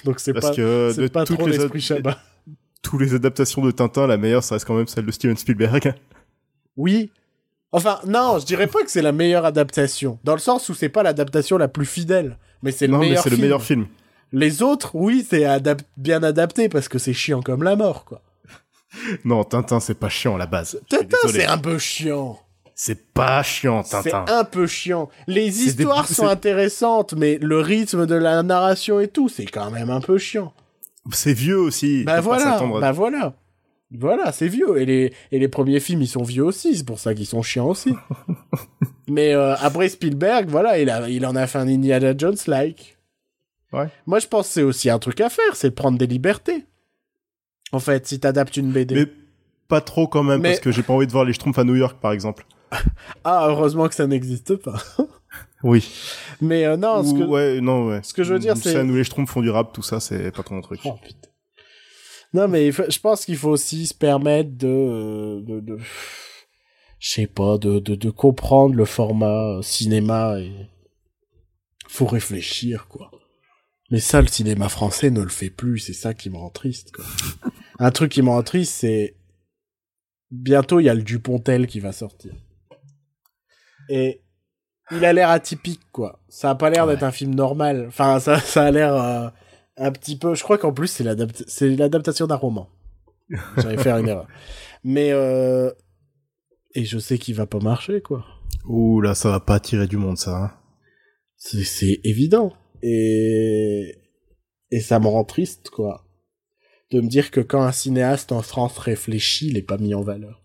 Donc 0.06 0.19
c'est 0.19 0.34
Parce 0.34 0.49
pas, 0.49 0.56
que 0.56 0.95
de 0.95 1.07
pas 1.07 1.23
toutes 1.26 1.38
trop 1.40 1.48
les, 1.48 1.57
l'esprit 1.57 1.82
Chabat. 1.82 2.18
tous 2.84 2.98
les 2.99 3.14
adaptations 3.15 3.64
de 3.64 3.72
Tintin, 3.72 4.06
la 4.07 4.18
meilleure, 4.18 4.44
ça 4.44 4.56
reste 4.56 4.65
quand 4.65 4.76
même 4.76 4.88
celle 4.88 5.06
de 5.06 5.11
Steven 5.11 5.38
Spielberg. 5.38 5.94
Oui. 6.78 7.10
Enfin, 7.73 7.99
non, 8.06 8.38
je 8.39 8.45
dirais 8.45 8.68
pas 8.68 8.84
que 8.84 8.91
c'est 8.91 9.02
la 9.02 9.11
meilleure 9.14 9.45
adaptation. 9.45 10.19
Dans 10.23 10.34
le 10.34 10.39
sens 10.39 10.68
où 10.69 10.73
c'est 10.73 10.89
pas 10.89 11.03
l'adaptation 11.03 11.57
la 11.57 11.68
plus 11.68 11.85
fidèle. 11.85 12.38
Mais 12.64 12.72
c'est 12.72 12.88
le 12.88 12.93
non, 12.93 12.99
mais 12.99 13.07
meilleur 13.07 13.23
c'est 13.23 13.30
le 13.30 13.35
film. 13.38 13.45
meilleur 13.45 13.64
film. 13.64 13.88
Les 14.34 14.61
autres, 14.61 14.91
oui, 14.93 15.26
c'est 15.30 15.41
adap- 15.43 15.81
bien 15.98 16.22
adapté 16.23 16.69
parce 16.69 16.88
que 16.89 16.99
c'est 16.99 17.14
chiant 17.14 17.41
comme 17.41 17.64
la 17.64 17.76
mort, 17.76 18.06
quoi. 18.06 18.22
Non, 19.26 19.43
Tintin, 19.43 19.80
c'est 19.80 19.93
pas 19.99 20.10
chiant 20.10 20.35
à 20.35 20.38
la 20.38 20.45
base. 20.48 20.80
Tintin, 20.89 21.18
c'est 21.30 21.45
un 21.45 21.57
peu 21.57 21.77
chiant. 21.80 22.39
C'est 22.76 23.14
pas 23.14 23.43
chiant, 23.43 23.84
C'est 23.84 24.10
Tintin. 24.10 24.26
un 24.27 24.43
peu 24.43 24.68
chiant. 24.68 25.10
Les 25.27 25.52
C'est 25.52 25.73
des- 25.76 25.81
histoires 25.84 26.07
sont 26.07 26.23
c'est- 26.23 26.30
intéressantes, 26.30 27.14
mais 27.14 27.38
le 27.41 27.60
rythme 27.60 28.06
de 28.06 28.15
la 28.15 28.41
narration 28.43 28.99
et 28.99 29.07
tout, 29.07 29.30
c'est 29.30 29.45
quand 29.45 29.69
même 29.72 29.89
un 29.89 30.02
peu 30.02 30.18
chiant. 30.18 30.53
C'est 31.11 31.34
vieux 31.34 31.57
aussi. 31.60 32.03
Bah 32.03 32.22
voilà, 32.22 32.60
bah 32.80 32.91
voilà. 32.91 33.34
Voilà, 33.93 34.31
c'est 34.31 34.47
vieux. 34.47 34.80
Et 34.81 34.85
les, 34.85 35.13
et 35.31 35.39
les 35.39 35.47
premiers 35.47 35.80
films, 35.81 36.01
ils 36.01 36.07
sont 36.07 36.23
vieux 36.23 36.43
aussi, 36.45 36.76
c'est 36.77 36.85
pour 36.85 36.99
ça 36.99 37.13
qu'ils 37.13 37.26
sont 37.26 37.41
chiants 37.41 37.68
aussi. 37.68 37.93
Mais 39.07 39.34
euh, 39.34 39.55
après 39.57 39.89
Spielberg, 39.89 40.47
voilà, 40.49 40.80
il, 40.80 40.89
a, 40.89 41.09
il 41.09 41.26
en 41.26 41.35
a 41.35 41.45
fait 41.47 41.57
un 41.59 41.68
Indiana 41.68 42.13
Jones-like. 42.18 42.97
Ouais. 43.73 43.88
Moi, 44.05 44.19
je 44.19 44.27
pense 44.27 44.47
que 44.47 44.53
c'est 44.53 44.63
aussi 44.63 44.89
un 44.89 44.99
truc 44.99 45.19
à 45.22 45.30
faire, 45.30 45.55
c'est 45.55 45.69
de 45.72 45.76
prendre 45.76 45.97
des 45.97 46.07
libertés. 46.07 46.65
En 47.73 47.80
fait, 47.80 48.07
si 48.07 48.19
t'adaptes 48.19 48.57
une 48.57 48.72
BD. 48.72 48.95
Mais 48.95 49.07
pas 49.68 49.81
trop 49.81 50.07
quand 50.07 50.23
même, 50.23 50.41
Mais- 50.41 50.49
parce 50.49 50.59
que 50.61 50.72
j'ai 50.72 50.84
pas 50.84 50.93
envie 50.93 51.07
de 51.07 51.11
voir 51.11 51.23
les 51.26 51.34
Schtroumpfs 51.34 51.59
à 51.59 51.63
New 51.63 51.76
York, 51.76 51.97
par 52.01 52.11
exemple. 52.11 52.45
Ah, 53.23 53.47
heureusement 53.49 53.88
que 53.89 53.95
ça 53.95 54.07
n'existe 54.07 54.55
pas. 54.55 54.81
Oui. 55.63 55.88
Mais 56.41 56.65
euh, 56.65 56.76
non, 56.76 57.03
ce 57.03 57.13
que... 57.13 57.23
Ouais, 57.23 57.61
non, 57.61 57.88
ouais. 57.89 57.99
ce 58.03 58.13
que 58.13 58.23
je 58.23 58.34
veux 58.34 58.39
dire, 58.39 58.57
c'est- 58.57 58.73
Ça, 58.73 58.84
nous 58.84 58.95
les 58.95 59.03
Schtroumpfs 59.03 59.31
font 59.31 59.41
du 59.41 59.49
rap, 59.51 59.72
tout 59.73 59.84
ça, 59.84 59.99
c'est 59.99 60.31
pas 60.31 60.41
trop 60.43 60.55
mon 60.55 60.61
truc. 60.61 60.80
Oh, 60.85 60.93
putain. 61.01 61.30
Non, 62.33 62.47
mais 62.47 62.71
je 62.71 62.99
pense 62.99 63.25
qu'il 63.25 63.37
faut 63.37 63.49
aussi 63.49 63.87
se 63.87 63.93
permettre 63.93 64.51
de, 64.57 64.67
euh, 64.67 65.41
de, 65.41 65.59
de- 65.59 65.77
je 66.99 67.09
sais 67.09 67.27
pas, 67.27 67.57
de, 67.57 67.79
de, 67.79 67.95
de 67.95 68.09
comprendre 68.09 68.75
le 68.75 68.85
format 68.85 69.57
euh, 69.57 69.61
cinéma 69.61 70.39
et 70.39 70.51
faut 71.87 72.05
réfléchir, 72.05 72.87
quoi. 72.87 73.11
Mais 73.89 73.99
ça, 73.99 74.21
le 74.21 74.27
cinéma 74.27 74.69
français 74.69 75.09
ne 75.09 75.21
le 75.21 75.27
fait 75.29 75.49
plus, 75.49 75.79
c'est 75.79 75.93
ça 75.93 76.13
qui 76.13 76.29
me 76.29 76.37
rend 76.37 76.49
triste, 76.49 76.93
quoi. 76.93 77.03
Un 77.79 77.91
truc 77.91 78.11
qui 78.13 78.21
me 78.21 78.29
rend 78.29 78.43
triste, 78.43 78.73
c'est 78.73 79.15
bientôt 80.29 80.79
il 80.79 80.85
y 80.85 80.89
a 80.89 80.93
le 80.93 81.01
Dupontel 81.03 81.67
qui 81.67 81.81
va 81.81 81.91
sortir. 81.91 82.31
Et 83.89 84.21
il 84.91 85.03
a 85.03 85.11
l'air 85.11 85.29
atypique, 85.29 85.81
quoi. 85.91 86.21
Ça 86.29 86.51
a 86.51 86.55
pas 86.55 86.69
l'air 86.69 86.87
d'être 86.87 87.03
un 87.03 87.11
film 87.11 87.35
normal. 87.35 87.85
Enfin, 87.89 88.21
ça, 88.21 88.39
ça 88.39 88.63
a 88.63 88.71
l'air 88.71 88.93
euh, 88.95 89.29
un 89.81 89.91
petit 89.91 90.17
peu. 90.17 90.35
Je 90.35 90.43
crois 90.43 90.57
qu'en 90.57 90.71
plus 90.73 90.87
c'est 90.87 91.03
l'adapt- 91.03 91.43
c'est 91.47 91.69
l'adaptation 91.75 92.27
d'un 92.27 92.35
roman. 92.35 92.69
J'allais 93.57 93.77
faire 93.81 93.97
une 93.97 94.07
erreur. 94.13 94.27
Mais 94.83 95.11
euh... 95.11 95.71
et 96.75 96.85
je 96.85 96.97
sais 96.99 97.17
qu'il 97.17 97.35
va 97.35 97.45
pas 97.47 97.59
marcher, 97.59 98.01
quoi. 98.01 98.25
Ouh 98.65 99.01
là, 99.01 99.15
ça 99.15 99.29
va 99.31 99.39
pas 99.39 99.55
attirer 99.55 99.87
du 99.87 99.97
monde, 99.97 100.17
ça. 100.17 100.35
hein. 100.37 100.51
C'est 101.37 101.63
c'est 101.63 101.99
évident. 102.03 102.53
Et 102.83 103.95
et 104.71 104.79
ça 104.79 104.99
me 104.99 105.07
rend 105.07 105.23
triste, 105.23 105.69
quoi. 105.69 106.05
De 106.91 106.99
me 107.01 107.07
dire 107.07 107.31
que 107.31 107.39
quand 107.41 107.61
un 107.63 107.71
cinéaste 107.71 108.31
en 108.31 108.41
France 108.41 108.77
réfléchit, 108.77 109.47
il 109.47 109.57
est 109.57 109.61
pas 109.61 109.77
mis 109.77 109.93
en 109.93 110.01
valeur. 110.01 110.41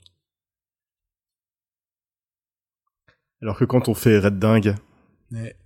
Alors 3.42 3.58
que 3.58 3.64
quand 3.64 3.88
on 3.88 3.94
fait 3.94 4.18
Red 4.18 4.38
Dingue, 4.38 4.74
Ouais. 5.32 5.56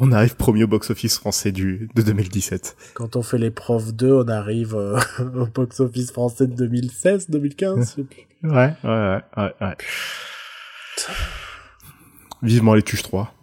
On 0.00 0.12
arrive 0.12 0.36
premier 0.36 0.64
au 0.64 0.68
box-office 0.68 1.18
français 1.18 1.50
du, 1.50 1.88
de 1.94 2.02
2017. 2.02 2.76
Quand 2.94 3.16
on 3.16 3.22
fait 3.22 3.38
les 3.38 3.50
profs 3.50 3.92
2, 3.92 4.12
on 4.12 4.28
arrive 4.28 4.74
euh, 4.76 4.98
au 5.34 5.46
box-office 5.46 6.12
français 6.12 6.46
de 6.46 6.54
2016, 6.54 7.28
2015, 7.30 7.78
je 7.78 7.84
sais 7.84 8.02
plus. 8.04 8.26
Ouais, 8.44 8.74
ouais, 8.84 8.90
ouais, 8.90 9.22
ouais, 9.36 9.54
ouais. 9.60 9.76
Vivement 12.42 12.74
les 12.74 12.82
Tuches 12.82 13.02
3. 13.02 13.34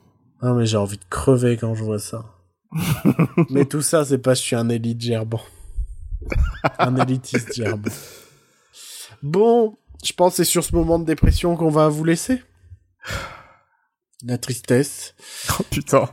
Ah, 0.41 0.53
mais 0.53 0.65
j'ai 0.65 0.77
envie 0.77 0.97
de 0.97 1.05
crever 1.09 1.57
quand 1.57 1.75
je 1.75 1.83
vois 1.83 1.99
ça. 1.99 2.25
mais 3.49 3.65
tout 3.65 3.81
ça, 3.81 4.05
c'est 4.05 4.17
parce 4.17 4.39
que 4.39 4.43
je 4.43 4.47
suis 4.47 4.55
un 4.55 4.69
élite 4.69 5.01
gerbant. 5.01 5.41
un 6.79 6.95
élitiste 6.95 7.53
gerbant. 7.53 7.91
Bon, 9.21 9.77
je 10.05 10.13
pense 10.13 10.33
que 10.33 10.37
c'est 10.37 10.49
sur 10.49 10.63
ce 10.63 10.73
moment 10.73 10.99
de 10.99 11.05
dépression 11.05 11.57
qu'on 11.57 11.69
va 11.69 11.89
vous 11.89 12.05
laisser. 12.05 12.41
La 14.23 14.37
tristesse. 14.37 15.15
Oh 15.59 15.63
putain. 15.69 16.09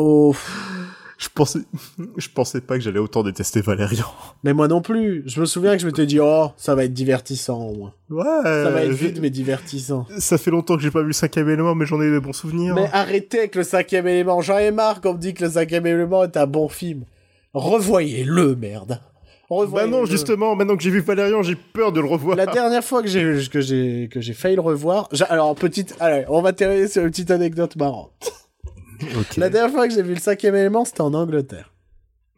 Oh, 0.00 0.32
Je 1.18 1.26
pensais, 1.34 1.58
je 2.16 2.28
pensais 2.28 2.60
pas 2.60 2.76
que 2.76 2.80
j'allais 2.84 3.00
autant 3.00 3.24
détester 3.24 3.60
Valérian. 3.60 4.06
mais 4.44 4.52
moi 4.52 4.68
non 4.68 4.80
plus. 4.80 5.24
Je 5.26 5.40
me 5.40 5.46
souviens 5.46 5.74
que 5.74 5.82
je 5.82 5.86
m'étais 5.86 6.06
dit, 6.06 6.20
oh, 6.20 6.52
ça 6.56 6.76
va 6.76 6.84
être 6.84 6.92
divertissant 6.94 7.60
au 7.60 7.74
moins. 7.74 7.92
Ouais. 8.08 8.24
Ça 8.44 8.70
va 8.70 8.84
être 8.84 8.92
vide, 8.92 9.18
mais 9.20 9.30
divertissant. 9.30 10.06
Ça 10.18 10.38
fait 10.38 10.52
longtemps 10.52 10.76
que 10.76 10.82
j'ai 10.82 10.92
pas 10.92 11.00
vu 11.00 11.08
le 11.08 11.12
cinquième 11.12 11.48
élément, 11.48 11.74
mais 11.74 11.84
j'en 11.86 12.00
ai 12.00 12.04
eu 12.04 12.12
des 12.12 12.20
bons 12.20 12.32
souvenirs. 12.32 12.74
Mais 12.76 12.88
arrêtez 12.92 13.38
avec 13.40 13.56
le 13.56 13.64
cinquième 13.64 14.06
élément. 14.06 14.40
J'en 14.40 14.58
ai 14.58 14.70
marre 14.70 15.00
qu'on 15.00 15.14
me 15.14 15.18
dit 15.18 15.34
que 15.34 15.44
le 15.44 15.50
cinquième 15.50 15.86
élément 15.86 16.22
est 16.22 16.36
un 16.36 16.46
bon 16.46 16.68
film. 16.68 17.02
Revoyez-le, 17.54 18.54
merde. 18.54 18.88
bah 18.90 19.00
Revoyez 19.50 19.90
non, 19.90 20.04
justement, 20.04 20.54
maintenant 20.54 20.76
que 20.76 20.82
j'ai 20.84 20.90
vu 20.90 21.00
Valérian, 21.00 21.42
j'ai 21.42 21.56
peur 21.56 21.90
de 21.90 22.00
le 22.00 22.06
revoir. 22.06 22.36
La 22.36 22.46
dernière 22.46 22.84
fois 22.84 23.02
que 23.02 23.08
j'ai 23.08 23.40
que 23.50 23.60
j'ai 23.60 24.08
que 24.12 24.20
j'ai 24.20 24.34
failli 24.34 24.54
le 24.54 24.60
revoir, 24.62 25.08
alors 25.28 25.54
petite, 25.56 25.96
allez, 25.98 26.24
on 26.28 26.42
va 26.42 26.52
terminer 26.52 26.86
sur 26.86 27.02
une 27.02 27.10
petite 27.10 27.32
anecdote 27.32 27.74
marrante. 27.74 28.32
La 29.36 29.48
dernière 29.50 29.70
fois 29.72 29.86
que 29.88 29.94
j'ai 29.94 30.02
vu 30.02 30.14
le 30.14 30.20
cinquième 30.20 30.54
élément, 30.56 30.84
c'était 30.84 31.00
en 31.02 31.14
Angleterre, 31.14 31.72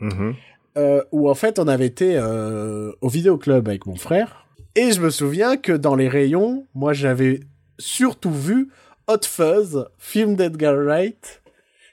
Mhm. 0.00 0.34
euh, 0.76 1.02
où 1.12 1.28
en 1.30 1.34
fait 1.34 1.58
on 1.58 1.68
avait 1.68 1.86
été 1.86 2.16
euh, 2.16 2.92
au 3.00 3.08
vidéoclub 3.08 3.68
avec 3.68 3.86
mon 3.86 3.96
frère, 3.96 4.46
et 4.76 4.92
je 4.92 5.00
me 5.00 5.10
souviens 5.10 5.56
que 5.56 5.72
dans 5.72 5.94
les 5.96 6.08
rayons, 6.08 6.66
moi 6.74 6.92
j'avais 6.92 7.40
surtout 7.78 8.30
vu 8.32 8.68
Hot 9.08 9.24
Fuzz, 9.24 9.86
film 9.98 10.36
d'Edgar 10.36 10.74
Wright, 10.76 11.42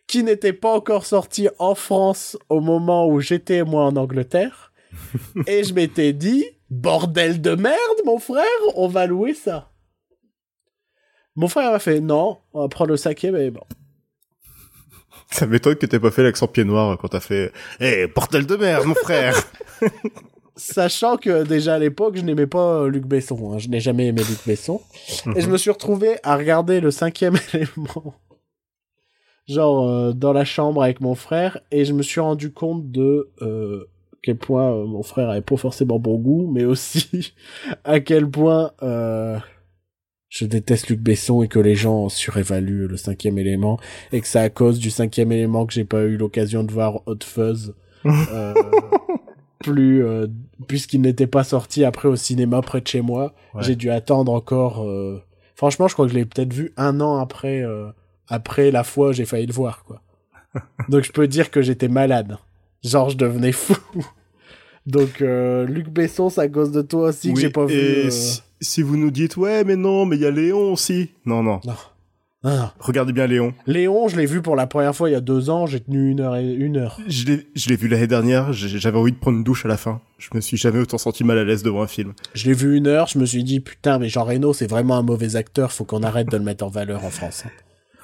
qui 0.06 0.24
n'était 0.24 0.54
pas 0.54 0.74
encore 0.74 1.06
sorti 1.06 1.50
en 1.60 1.76
France 1.76 2.38
au 2.50 2.62
moment 2.62 3.08
où 3.08 3.20
j'étais 3.20 3.64
moi 3.64 3.84
en 3.86 3.96
Angleterre, 3.96 4.72
et 5.48 5.64
je 5.64 5.74
m'étais 5.74 6.14
dit 6.14 6.46
bordel 6.70 7.42
de 7.42 7.56
merde, 7.56 7.78
mon 8.06 8.20
frère, 8.20 8.46
on 8.76 8.88
va 8.88 9.06
louer 9.08 9.34
ça. 9.34 9.72
Mon 11.36 11.48
frère 11.48 11.72
m'a 11.72 11.80
fait 11.80 12.00
non, 12.00 12.38
on 12.54 12.62
va 12.62 12.68
prendre 12.68 12.92
le 12.92 12.98
cinquième 12.98 13.36
élément. 13.36 13.66
Ça 15.32 15.46
m'étonne 15.46 15.76
que 15.76 15.86
t'aies 15.86 16.00
pas 16.00 16.12
fait 16.12 16.24
l'accent 16.24 16.48
pied 16.48 16.64
noir 16.64 16.98
quand 16.98 17.10
t'as 17.10 17.20
fait 17.20 17.52
Eh, 17.80 18.08
bordel 18.08 18.46
de 18.46 18.56
merde, 18.56 18.86
mon 18.86 18.96
frère 18.96 19.36
Sachant 20.56 21.18
que 21.18 21.44
déjà 21.44 21.76
à 21.76 21.80
l'époque, 21.80 22.16
je 22.18 22.22
n'aimais 22.24 22.48
pas 22.48 22.82
euh, 22.82 22.88
Luc 22.90 23.06
Besson. 23.06 23.54
hein. 23.54 23.60
Je 23.60 23.68
n'ai 23.70 23.80
jamais 23.80 24.08
aimé 24.08 24.22
Luc 24.28 24.40
Besson. 24.48 24.82
Et 25.36 25.42
je 25.42 25.50
me 25.50 25.58
suis 25.58 25.70
retrouvé 25.70 26.18
à 26.24 26.36
regarder 26.36 26.80
le 26.80 26.90
cinquième 26.90 27.36
élément. 27.54 28.16
genre 29.48 29.88
euh, 29.88 30.14
dans 30.14 30.34
la 30.34 30.46
chambre 30.46 30.82
avec 30.82 31.00
mon 31.00 31.14
frère 31.14 31.60
et 31.72 31.86
je 31.86 31.94
me 31.94 32.02
suis 32.02 32.20
rendu 32.22 32.52
compte 32.52 32.90
de 32.90 33.30
euh, 33.44 33.86
quel 34.24 34.38
point 34.38 34.72
euh, 34.74 34.86
mon 34.86 35.04
frère 35.04 35.30
avait 35.30 35.42
pas 35.42 35.58
forcément 35.58 36.00
bon 36.00 36.18
goût, 36.18 36.50
mais 36.52 36.66
aussi 36.66 37.34
à 37.84 38.00
quel 38.00 38.28
point 38.28 38.72
euh, 38.82 39.38
je 40.30 40.46
déteste 40.46 40.90
Luc 40.90 41.00
Besson 41.00 41.42
et 41.44 41.48
que 41.48 41.60
les 41.60 41.76
gens 41.76 42.10
surévaluent 42.10 42.88
le 42.88 42.98
cinquième 42.98 43.38
élément 43.38 43.80
et 44.12 44.20
que 44.22 44.28
c'est 44.28 44.40
à 44.40 44.50
cause 44.50 44.78
du 44.80 44.90
cinquième 44.90 45.32
élément 45.32 45.66
que 45.66 45.74
j'ai 45.74 45.86
pas 45.86 46.02
eu 46.04 46.18
l'occasion 46.18 46.64
de 46.64 46.72
voir 46.72 47.02
Hot 47.08 47.20
Fuzz 47.24 47.74
euh, 48.06 48.54
plus 49.60 50.04
euh, 50.06 50.28
puisqu'il 50.68 51.02
n'était 51.02 51.28
pas 51.28 51.44
sorti 51.44 51.84
après 51.84 52.08
au 52.10 52.16
cinéma 52.16 52.62
près 52.62 52.82
de 52.82 52.88
chez 52.88 53.02
moi. 53.02 53.34
Ouais. 53.54 53.64
J'ai 53.64 53.76
dû 53.76 53.90
attendre 53.90 54.32
encore. 54.34 54.84
euh, 54.84 55.22
Franchement, 55.56 55.88
je 55.88 55.94
crois 55.94 56.06
que 56.06 56.12
je 56.14 56.18
l'ai 56.18 56.26
peut-être 56.26 56.54
vu 56.54 56.74
un 56.78 57.02
an 57.02 57.18
après 57.18 57.62
euh, 57.64 57.88
après 58.28 58.70
la 58.72 58.84
fois 58.84 59.10
où 59.10 59.14
j'ai 59.14 59.26
failli 59.26 59.46
le 59.48 59.54
voir 59.54 59.84
quoi. 59.86 60.02
Donc 60.90 61.04
je 61.04 61.12
peux 61.12 61.28
dire 61.28 61.50
que 61.52 61.62
j'étais 61.62 61.88
malade. 61.88 62.38
Genre 62.84 63.10
je 63.10 63.18
devenais 63.18 63.52
fou. 63.54 63.76
Donc 64.86 65.22
euh, 65.22 65.66
Luc 65.66 65.90
Besson, 65.90 66.30
c'est 66.30 66.42
à 66.42 66.48
cause 66.48 66.72
de 66.72 66.82
toi 66.82 67.10
aussi 67.10 67.34
que 67.34 67.40
j'ai 67.40 67.50
pas 67.50 67.66
vu. 67.66 68.10
Si, 68.62 68.82
vous 68.82 68.98
nous 68.98 69.12
dites, 69.12 69.38
ouais, 69.38 69.64
mais 69.64 69.76
non, 69.76 70.06
mais 70.06 70.16
il 70.16 70.22
y 70.22 70.26
a 70.26 70.32
Léon 70.32 70.74
aussi. 70.74 71.10
Non, 71.26 71.44
non. 71.44 71.60
Non. 71.66 71.74
Non. 72.44 72.70
Regardez 72.80 73.14
bien 73.14 73.26
Léon. 73.28 73.54
Léon, 73.66 74.08
je 74.08 74.16
l'ai 74.16 74.26
vu 74.28 74.42
pour 74.42 74.56
la 74.56 74.68
première 74.68 74.96
fois 74.96 75.10
il 75.10 75.14
y 75.14 75.16
a 75.16 75.22
deux 75.22 75.50
ans. 75.50 75.66
J'ai 75.66 75.80
tenu 75.82 76.12
une 76.12 76.22
heure 76.22 76.36
et 76.36 76.46
une 76.54 76.78
heure. 76.78 76.98
Je 77.08 77.26
l'ai, 77.26 77.76
vu 77.76 77.88
l'année 77.88 78.08
dernière, 78.08 78.54
j'avais 78.54 78.98
envie 78.98 79.12
de 79.12 79.18
prendre 79.18 79.38
une 79.38 79.44
douche 79.44 79.66
à 79.66 79.68
la 79.68 79.76
fin. 79.76 80.02
Je 80.20 80.30
me 80.34 80.40
suis 80.40 80.56
jamais 80.56 80.80
autant 80.80 80.98
senti 81.00 81.24
mal 81.24 81.38
à 81.40 81.44
l'aise 81.44 81.64
devant 81.64 81.82
un 81.82 81.88
film. 81.88 82.14
Je 82.36 82.46
l'ai 82.46 82.54
vu 82.54 82.78
une 82.78 82.88
heure. 82.88 83.08
Je 83.08 83.18
me 83.20 83.26
suis 83.26 83.44
dit 83.44 83.60
putain, 83.60 83.98
mais 83.98 84.08
Jean 84.08 84.24
Reno, 84.24 84.54
c'est 84.54 84.68
vraiment 84.68 84.96
un 84.98 85.02
mauvais 85.02 85.36
acteur. 85.36 85.72
Faut 85.72 85.84
qu'on 85.84 86.04
arrête 86.04 86.30
de 86.30 86.38
le 86.38 86.44
mettre 86.44 86.64
en 86.64 86.70
valeur 86.70 87.04
en 87.04 87.10
France. 87.10 87.44
hein. 87.48 87.52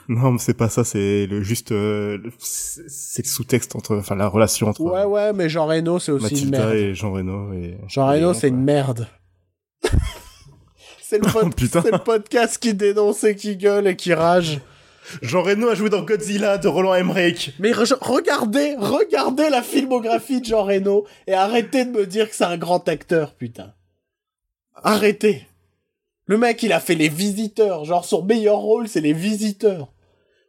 Non, 0.09 0.31
mais 0.33 0.39
c'est 0.39 0.55
pas 0.55 0.67
ça, 0.67 0.83
c'est 0.83 1.27
le 1.27 1.41
juste, 1.43 1.71
euh, 1.71 2.17
c'est 2.39 3.23
le 3.23 3.29
sous-texte 3.29 3.73
entre, 3.77 3.95
enfin, 3.95 4.15
la 4.15 4.27
relation 4.27 4.67
entre 4.67 4.81
Ouais, 4.81 5.05
ouais, 5.05 5.31
mais 5.31 5.47
Jean 5.47 5.65
Reno, 5.67 5.97
c'est 5.99 6.11
aussi 6.11 6.43
une 6.43 6.49
merde. 6.49 6.73
et 6.73 6.93
Jean 6.93 7.13
Reno 7.13 7.53
et 7.53 7.77
Jean 7.87 8.07
Reno, 8.07 8.33
c'est 8.33 8.49
une 8.49 8.61
merde. 8.63 9.07
c'est 11.13 11.19
le, 11.25 11.31
pod- 11.31 11.53
Oh, 11.75 11.79
c'est 11.83 11.91
le 11.91 11.97
podcast 11.99 12.57
qui 12.57 12.73
dénonce 12.73 13.23
et 13.23 13.35
qui 13.35 13.55
gueule 13.55 13.87
et 13.87 13.95
qui 13.95 14.13
rage. 14.13 14.59
Jean 15.21 15.43
Reno 15.43 15.67
a 15.69 15.75
joué 15.75 15.89
dans 15.89 16.01
Godzilla 16.01 16.57
de 16.57 16.67
Roland 16.67 16.93
Emmerich. 16.95 17.51
Mais 17.59 17.71
re- 17.71 17.97
regardez, 18.01 18.75
regardez 18.79 19.49
la 19.49 19.61
filmographie 19.61 20.39
de 20.41 20.45
Jean 20.45 20.63
Reno 20.63 21.05
et 21.27 21.33
arrêtez 21.33 21.85
de 21.85 21.91
me 21.91 22.05
dire 22.05 22.29
que 22.29 22.35
c'est 22.35 22.45
un 22.45 22.57
grand 22.57 22.87
acteur, 22.87 23.33
putain. 23.35 23.73
Arrêtez. 24.75 25.45
Le 26.25 26.37
mec, 26.37 26.63
il 26.63 26.71
a 26.71 26.79
fait 26.79 26.95
Les 26.95 27.09
Visiteurs. 27.09 27.83
Genre, 27.85 28.05
son 28.05 28.23
meilleur 28.23 28.57
rôle, 28.57 28.87
c'est 28.87 29.01
Les 29.01 29.11
Visiteurs. 29.13 29.91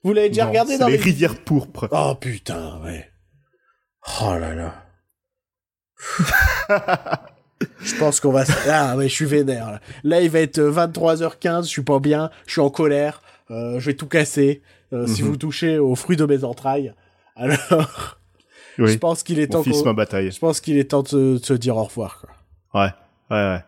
Vous 0.05 0.13
l'avez 0.13 0.29
déjà 0.29 0.45
Non, 0.45 0.51
regardé 0.51 0.79
dans 0.79 0.87
les 0.87 0.97
les... 0.99 1.03
rivières 1.03 1.37
pourpres. 1.43 1.89
Oh, 1.91 2.15
putain, 2.21 2.81
ouais. 2.85 3.11
Oh 4.23 4.37
là 4.39 4.55
là. 4.55 4.85
je 7.81 7.95
pense 7.97 8.21
qu'on 8.21 8.33
va... 8.33 8.45
Ah, 8.69 8.97
ouais, 8.97 9.09
je 9.09 9.15
suis 9.15 9.25
vénère, 9.25 9.73
là. 9.73 9.81
Là, 10.03 10.21
il 10.21 10.31
va 10.31 10.41
être 10.41 10.59
euh, 10.59 10.73
23h15, 10.73 11.63
je 11.65 11.69
suis 11.69 11.83
pas 11.83 11.99
bien, 12.01 12.31
je 12.47 12.53
suis 12.53 12.61
en 12.61 12.71
colère, 12.71 13.23
euh, 13.51 13.79
je 13.81 13.87
vais 13.87 13.95
tout 13.95 14.07
casser. 14.09 14.63
Euh, 14.93 15.07
Si 15.07 15.23
Mhm. 15.23 15.29
vous 15.31 15.37
touchez 15.37 15.79
aux 15.79 15.95
fruits 15.95 16.17
de 16.17 16.25
mes 16.27 16.45
entrailles, 16.45 16.95
alors... 17.37 18.19
Je 18.77 18.97
pense 18.97 19.23
qu'il 19.23 19.39
est 19.39 19.47
Mon 19.53 19.59
temps 19.59 19.63
fils, 19.63 19.79
qu'on- 19.81 19.85
ma 19.87 19.93
bataille. 19.93 20.31
je 20.33 20.39
pense 20.41 20.61
qu'il 20.61 20.77
est 20.79 20.91
temps 20.91 21.03
de 21.03 21.09
se, 21.09 21.39
de 21.39 21.45
se 21.45 21.55
dire 21.55 21.77
au 21.77 21.85
revoir. 21.85 22.21
Quoi. 22.21 22.83
Ouais. 22.83 22.91
Ouais, 23.31 23.37
ouais. 23.55 23.61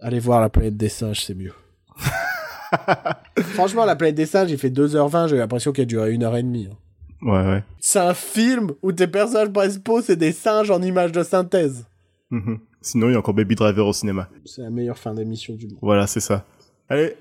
Allez 0.00 0.20
voir 0.20 0.40
la 0.40 0.48
planète 0.48 0.76
des 0.76 0.88
singes, 0.88 1.24
c'est 1.24 1.34
mieux. 1.34 1.52
Franchement, 3.54 3.84
la 3.84 3.96
planète 3.96 4.14
des 4.14 4.26
singes, 4.26 4.50
il 4.50 4.58
fait 4.58 4.70
2h20, 4.70 5.28
j'ai 5.28 5.36
l'impression 5.36 5.72
qu'il 5.72 5.82
a 5.82 5.86
duré 5.86 6.12
1h30. 6.16 6.68
hein. 6.68 6.74
Ouais, 7.22 7.46
ouais. 7.50 7.64
C'est 7.80 7.98
un 7.98 8.14
film 8.14 8.70
où 8.82 8.92
tes 8.92 9.08
personnages 9.08 9.48
principaux, 9.52 10.00
c'est 10.02 10.14
des 10.16 10.30
singes 10.32 10.70
en 10.70 10.80
images 10.82 11.10
de 11.12 11.22
synthèse. 11.24 11.86
Mhm. 12.30 12.58
Sinon, 12.80 13.08
il 13.08 13.12
y 13.12 13.16
a 13.16 13.18
encore 13.18 13.34
Baby 13.34 13.54
Driver 13.54 13.86
au 13.86 13.92
cinéma. 13.92 14.28
C'est 14.44 14.62
la 14.62 14.70
meilleure 14.70 14.98
fin 14.98 15.12
d'émission 15.14 15.54
du 15.54 15.66
monde. 15.66 15.78
Voilà, 15.82 16.06
c'est 16.06 16.20
ça. 16.20 16.44
Allez. 16.88 17.16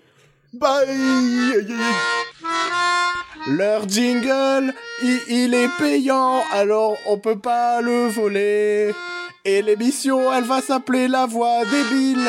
Bye! 0.54 1.68
Leur 3.50 3.88
jingle, 3.88 4.74
il, 5.04 5.20
il 5.30 5.54
est 5.54 5.70
payant, 5.80 6.42
alors 6.52 6.96
on 7.08 7.18
peut 7.18 7.40
pas 7.40 7.82
le 7.82 8.08
voler. 8.08 8.94
Et 9.46 9.62
l'émission, 9.62 10.34
elle 10.34 10.44
va 10.44 10.62
s'appeler 10.62 11.08
La 11.08 11.26
Voix 11.26 11.64
débile. 11.66 12.28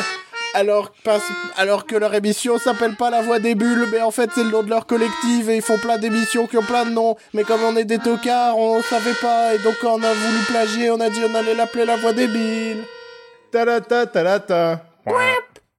Alors, 0.53 0.91
parce- 1.03 1.21
alors 1.57 1.85
que 1.85 1.95
leur 1.95 2.13
émission 2.15 2.57
s'appelle 2.57 2.95
pas 2.95 3.09
La 3.09 3.21
Voix 3.21 3.39
des 3.39 3.53
Bulles, 3.53 3.85
mais 3.91 4.01
en 4.01 4.11
fait 4.11 4.31
c'est 4.33 4.43
le 4.43 4.49
nom 4.49 4.63
de 4.63 4.69
leur 4.69 4.85
collectif 4.87 5.47
et 5.49 5.57
ils 5.57 5.61
font 5.61 5.77
plein 5.77 5.97
d'émissions 5.97 6.47
qui 6.47 6.57
ont 6.57 6.63
plein 6.63 6.85
de 6.85 6.91
noms. 6.91 7.17
Mais 7.33 7.43
comme 7.43 7.61
on 7.63 7.75
est 7.75 7.85
des 7.85 7.99
tocards, 7.99 8.57
on 8.57 8.81
savait 8.81 9.13
pas 9.21 9.53
et 9.53 9.59
donc 9.59 9.75
quand 9.81 9.99
on 9.99 10.03
a 10.03 10.13
voulu 10.13 10.39
plagier, 10.47 10.89
on 10.89 10.99
a 11.01 11.09
dit 11.09 11.19
on 11.29 11.35
allait 11.35 11.53
l'appeler 11.53 11.85
La 11.85 11.97
Voix 11.97 12.13
Da 13.51 13.65
da 13.65 13.79
da 13.79 14.05
da 14.05 14.23
da 14.23 14.37
da. 14.47 14.79